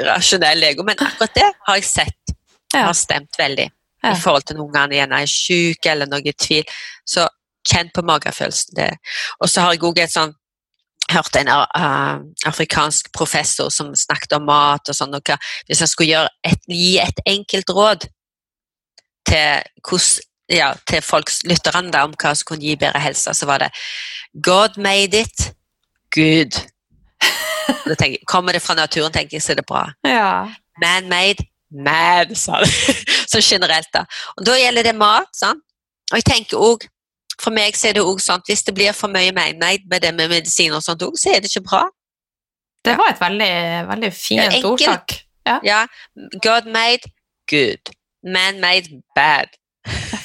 rasjonell 0.07 0.61
lego, 0.63 0.85
men 0.87 0.99
akkurat 1.03 1.35
det 1.35 1.49
har 1.67 1.81
jeg 1.81 1.89
sett 1.89 2.35
Ja. 2.75 2.87
har 2.87 2.95
stemt 2.97 3.37
veldig. 3.39 3.67
Ja. 4.03 4.13
I 4.15 4.21
forhold 4.21 4.43
til 4.49 4.57
når 4.57 4.65
ungene 4.71 4.97
gjerne 4.97 5.19
er 5.23 5.27
syke 5.31 5.91
eller 5.93 6.07
noe 6.09 6.23
i 6.25 6.33
tvil. 6.33 6.65
Så 7.05 7.27
kjenn 7.69 7.91
på 7.95 8.03
magefølelsen. 8.03 8.75
Det. 8.79 8.87
Og 9.41 9.51
så 9.51 9.61
har 9.61 9.75
jeg 9.75 9.83
òg 9.85 10.01
et 10.03 10.11
sånn 10.15 10.33
hørte 11.13 11.43
en 11.43 11.51
uh, 11.53 12.23
afrikansk 12.49 13.11
professor 13.13 13.69
som 13.75 13.91
snakket 13.99 14.33
om 14.39 14.47
mat 14.49 14.89
og 14.89 14.97
sånn. 14.97 15.13
og 15.15 15.23
hva- 15.29 15.37
Hvis 15.69 15.83
jeg 15.85 15.89
skulle 15.93 16.23
et, 16.49 16.63
gi 16.71 16.99
et 17.03 17.21
enkelt 17.27 17.69
råd 17.71 18.07
til, 19.29 19.63
hvordan, 19.83 20.23
ja, 20.53 20.73
til 20.89 21.03
folks 21.05 21.43
lytterne 21.49 22.05
om 22.05 22.15
hva 22.21 22.35
som 22.37 22.53
kunne 22.53 22.65
gi 22.65 22.77
bedre 22.79 23.01
helse, 23.03 23.35
så 23.35 23.49
var 23.49 23.65
det 23.65 23.73
God 24.45 24.79
made 24.81 25.25
it 25.25 25.53
good. 26.15 26.61
Og 27.23 27.89
Da 27.89 27.95
tenker, 27.95 28.19
kommer 28.27 28.53
det 28.53 28.63
fra 28.63 28.75
naturen, 28.75 29.13
tenker 29.13 29.37
jeg, 29.37 29.43
så 29.43 29.53
er 29.53 29.61
det 29.61 29.67
bra. 29.67 29.87
Ja. 30.07 30.49
Man-made, 30.83 31.45
mad, 31.85 32.35
sa 32.37 32.61
det. 32.63 32.73
Så 33.33 33.41
generelt, 33.41 33.89
da. 33.95 34.05
Og 34.37 34.47
da 34.47 34.57
gjelder 34.59 34.83
det 34.83 34.95
mat. 34.99 35.31
sant? 35.37 35.63
Og 36.11 36.19
jeg 36.21 36.25
tenker 36.25 36.59
også, 36.59 36.89
For 37.41 37.51
meg 37.51 37.75
så 37.75 37.89
er 37.89 37.97
det 37.97 38.03
også 38.05 38.27
sånn 38.29 38.43
hvis 38.47 38.61
det 38.63 38.75
blir 38.77 38.93
for 38.95 39.11
mye 39.11 39.33
man-made 39.35 39.89
med 39.91 40.03
det 40.05 40.13
med 40.15 40.29
medisiner, 40.31 40.77
og 40.77 40.85
sånt 40.85 41.03
også, 41.03 41.23
så 41.23 41.31
er 41.33 41.41
det 41.41 41.49
ikke 41.51 41.65
bra. 41.71 41.81
Det 42.85 42.93
var 42.99 43.09
et 43.11 43.23
veldig, 43.23 43.55
veldig 43.89 44.11
fint 44.15 44.43
ja, 44.43 44.61
ordtak. 44.69 45.15
Ja, 45.65 45.81
God 46.45 46.69
made, 46.71 47.11
good. 47.51 47.91
Man-made, 48.23 49.01
bad. 49.17 49.57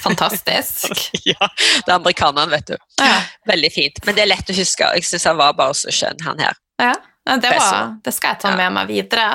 Fantastisk. 0.04 1.10
ja, 1.32 1.50
Det 1.86 1.92
er 1.92 1.96
amerikaneren, 1.98 2.50
vet 2.54 2.68
du. 2.74 2.78
Ja. 3.02 3.20
Veldig 3.50 3.72
fint. 3.74 4.02
Men 4.06 4.16
det 4.18 4.26
er 4.26 4.32
lett 4.34 4.50
å 4.50 4.56
huske. 4.58 4.90
Jeg 4.98 5.06
syns 5.08 5.26
han 5.30 5.38
var 5.40 5.54
bare 5.58 5.76
så 5.78 5.94
skjønn, 5.94 6.22
han 6.26 6.40
her. 6.44 6.58
Ja, 6.82 6.94
det, 7.42 7.50
var, 7.60 7.96
det 8.06 8.14
skal 8.16 8.36
jeg 8.36 8.40
ta 8.46 8.52
med 8.56 8.72
meg 8.78 8.88
videre. 8.92 9.26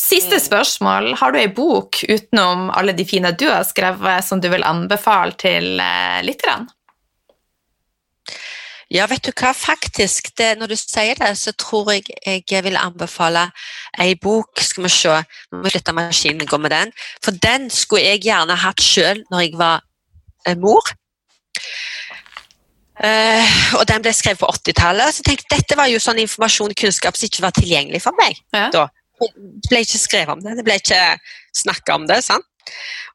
Siste 0.00 0.38
Mm. 0.38 0.44
spørsmål. 0.46 1.08
Har 1.20 1.32
du 1.34 1.38
ei 1.38 1.48
bok 1.52 1.98
utenom 2.08 2.70
alle 2.72 2.94
de 2.96 3.04
fine 3.04 3.32
du 3.36 3.44
har 3.50 3.64
skrevet, 3.68 4.24
som 4.24 4.40
du 4.40 4.48
vil 4.48 4.64
anbefale 4.64 5.36
til 5.38 5.80
eh, 5.82 6.22
lytterne? 6.24 6.70
Ja, 8.90 9.04
vet 9.06 9.22
du 9.22 9.30
hva, 9.30 9.52
faktisk, 9.54 10.32
det, 10.38 10.56
når 10.58 10.72
du 10.72 10.76
sier 10.78 11.14
det, 11.20 11.30
så 11.38 11.52
tror 11.54 11.92
jeg 11.94 12.42
jeg 12.50 12.64
vil 12.66 12.78
anbefale 12.78 13.46
ei 14.02 14.16
bok. 14.18 14.58
Skal 14.58 14.88
vi 14.88 14.90
se, 14.90 15.20
nå 15.52 15.60
må 15.60 15.68
jeg 15.68 15.76
flytte 15.76 15.94
maskinen 15.94 16.50
gå 16.50 16.58
med 16.58 16.74
den. 16.74 16.90
For 17.22 17.38
den 17.38 17.68
skulle 17.70 18.02
jeg 18.08 18.24
gjerne 18.26 18.58
hatt 18.58 18.82
sjøl 18.82 19.22
når 19.30 19.44
jeg 19.44 19.60
var 19.60 19.84
eh, 20.46 20.58
mor. 20.58 20.90
Eh, 23.00 23.54
og 23.78 23.86
den 23.88 24.02
ble 24.02 24.12
skrevet 24.16 24.42
på 24.42 24.50
80-tallet. 24.58 25.14
Så 25.14 25.22
jeg 25.22 25.28
tenkte 25.30 25.54
dette 25.54 25.78
var 25.78 25.92
jo 25.92 26.02
sånn 26.02 26.18
informasjon 26.24 26.74
og 26.74 26.82
kunnskap 26.82 27.16
som 27.16 27.30
ikke 27.30 27.46
var 27.46 27.54
tilgjengelig 27.56 28.02
for 28.08 28.18
meg. 28.18 28.42
Ja. 28.56 28.66
da. 28.74 28.88
Det 29.20 29.70
ble 29.70 29.84
ikke 29.84 30.02
skrevet 30.02 30.34
om 30.34 30.42
det, 30.42 30.56
det 30.58 30.66
ble 30.66 30.80
ikke 30.80 31.00
snakka 31.62 31.94
om 32.00 32.10
det. 32.10 32.24
sant? 32.26 32.46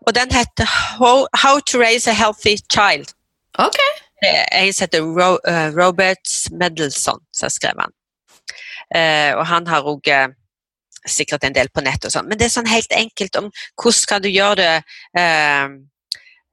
Og 0.08 0.16
den 0.16 0.32
heter 0.32 0.72
How, 1.02 1.28
How 1.36 1.60
to 1.68 1.84
Raise 1.84 2.08
a 2.08 2.16
Healthy 2.16 2.58
Child. 2.72 3.12
Ok. 3.60 3.80
Som 4.24 4.86
heter 4.86 5.04
Ro, 5.04 5.36
uh, 5.44 5.70
Robert 5.76 6.32
Medelson, 6.52 7.20
som 7.36 7.46
har 7.46 7.54
skrevet 7.54 7.84
den. 7.84 7.96
Uh, 8.96 9.32
og 9.40 9.46
han 9.50 9.68
har 9.68 9.88
òg 9.90 10.10
sikkert 11.06 11.44
en 11.44 11.56
del 11.56 11.70
på 11.70 11.84
nett 11.86 12.06
og 12.06 12.14
sånn, 12.14 12.28
men 12.30 12.40
det 12.40 12.48
er 12.48 12.56
sånn 12.56 12.70
helt 12.70 12.94
enkelt 12.96 13.38
om 13.40 13.50
hvordan 13.82 14.10
kan 14.10 14.24
du 14.24 14.30
gjøre 14.32 14.56
det 14.62 15.22
eh, 15.22 15.76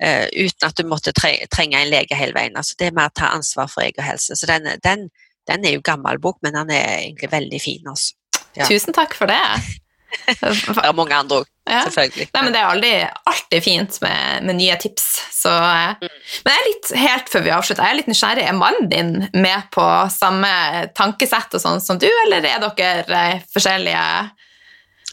eh, 0.03 0.27
uten 0.47 0.69
at 0.69 0.79
du 0.79 0.89
måtte 0.89 1.15
tre, 1.17 1.35
trenge 1.53 1.81
en 1.81 1.93
lege 1.93 2.19
hele 2.19 2.37
veien. 2.37 2.57
Altså, 2.59 2.77
det 2.81 2.93
mer 2.95 3.13
å 3.13 3.17
ta 3.17 3.33
ansvar 3.37 3.71
for 3.73 3.85
egen 3.85 4.05
helse. 4.05 4.37
Så 4.37 4.49
den, 4.51 4.69
den, 4.85 5.09
den 5.49 5.69
er 5.69 5.77
jo 5.77 5.85
gammel 5.85 6.21
bok, 6.23 6.41
men 6.45 6.57
den 6.59 6.75
er 6.75 6.99
egentlig 6.99 7.33
veldig 7.33 7.63
fin. 7.63 7.87
Altså. 7.89 8.19
Ja. 8.59 8.69
Tusen 8.69 8.97
takk 8.97 9.17
for 9.17 9.31
det. 9.31 9.41
Det 10.27 10.85
er 10.85 10.93
mange 10.99 11.15
andre 11.17 11.41
òg, 11.43 11.49
Ja. 11.71 11.85
selvfølgelig. 11.87 12.27
Nei, 12.35 12.43
men 12.43 12.53
Det 12.53 12.61
er 12.61 12.67
alltid, 12.69 13.19
alltid 13.31 13.63
fint 13.65 13.99
med, 14.03 14.43
med 14.49 14.57
nye 14.59 14.77
tips. 14.83 15.05
Så, 15.43 15.51
eh, 15.53 15.95
Mm. 16.03 16.09
Men 16.45 16.53
jeg 16.55 16.61
er 16.63 16.69
litt, 16.69 16.91
helt 17.03 17.29
før 17.33 17.43
vi 17.47 17.51
avslutter, 17.55 17.83
jeg 17.87 17.93
er 17.93 17.99
litt 18.01 18.11
nysgjerrig. 18.11 18.45
Er 18.49 18.53
mannen 18.59 18.89
din 18.91 19.13
med 19.35 19.69
på 19.75 19.85
samme 20.11 20.51
tankesett 20.99 21.55
og 21.55 21.61
sånn 21.63 21.81
som 21.81 21.99
du, 22.03 22.09
eller 22.27 22.45
er 22.45 22.59
dere 22.67 23.07
eh, 23.09 23.41
forskjellige? 23.55 24.05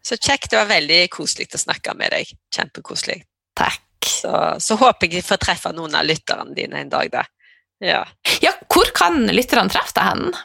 Så 0.06 0.18
kjekt. 0.20 0.52
Det 0.52 0.60
var 0.60 0.70
veldig 0.70 1.00
koselig 1.14 1.50
å 1.56 1.62
snakke 1.62 1.96
med 1.98 2.14
deg. 2.14 2.34
Kjempekoselig. 2.54 3.24
Takk. 3.58 3.82
Så, 4.06 4.34
så 4.62 4.78
håper 4.78 5.10
jeg 5.10 5.26
får 5.26 5.42
treffe 5.42 5.72
noen 5.74 5.96
av 5.98 6.06
lytterne 6.06 6.54
dine 6.58 6.84
en 6.84 6.92
dag, 6.92 7.10
da. 7.14 7.24
Ja. 7.84 8.04
Ja, 8.44 8.54
hvor 8.72 8.92
kan 8.96 9.26
lytterne 9.34 9.72
treffe 9.74 9.98
deg 9.98 10.12
hen? 10.12 10.36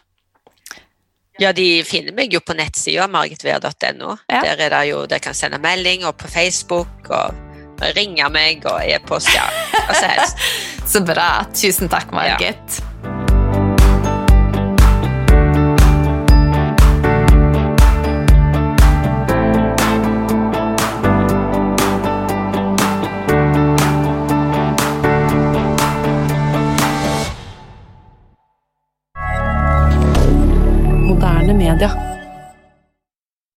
ja, 1.40 1.52
de 1.56 1.80
finner 1.88 2.12
meg 2.12 2.34
jo 2.34 2.42
på 2.44 2.54
nettsida 2.56 3.06
margitvea.no. 3.08 4.16
Ja. 4.28 4.42
Der 4.44 4.60
er 4.66 4.74
det 4.74 4.82
jo, 4.90 5.04
dere 5.08 5.24
kan 5.24 5.36
sende 5.36 5.60
melding, 5.62 6.04
og 6.08 6.18
på 6.20 6.28
Facebook, 6.28 7.08
og 7.08 7.88
ringe 7.96 8.28
meg, 8.32 8.66
og 8.68 8.84
e-post, 8.84 9.32
ja. 9.34 9.48
Hva 9.72 9.96
som 9.96 10.12
helst. 10.12 10.46
Så 10.92 11.04
bra. 11.06 11.32
Tusen 11.56 11.88
takk, 11.92 12.12
Margit. 12.16 12.80
Moderne 31.70 31.94
media. 31.94 32.09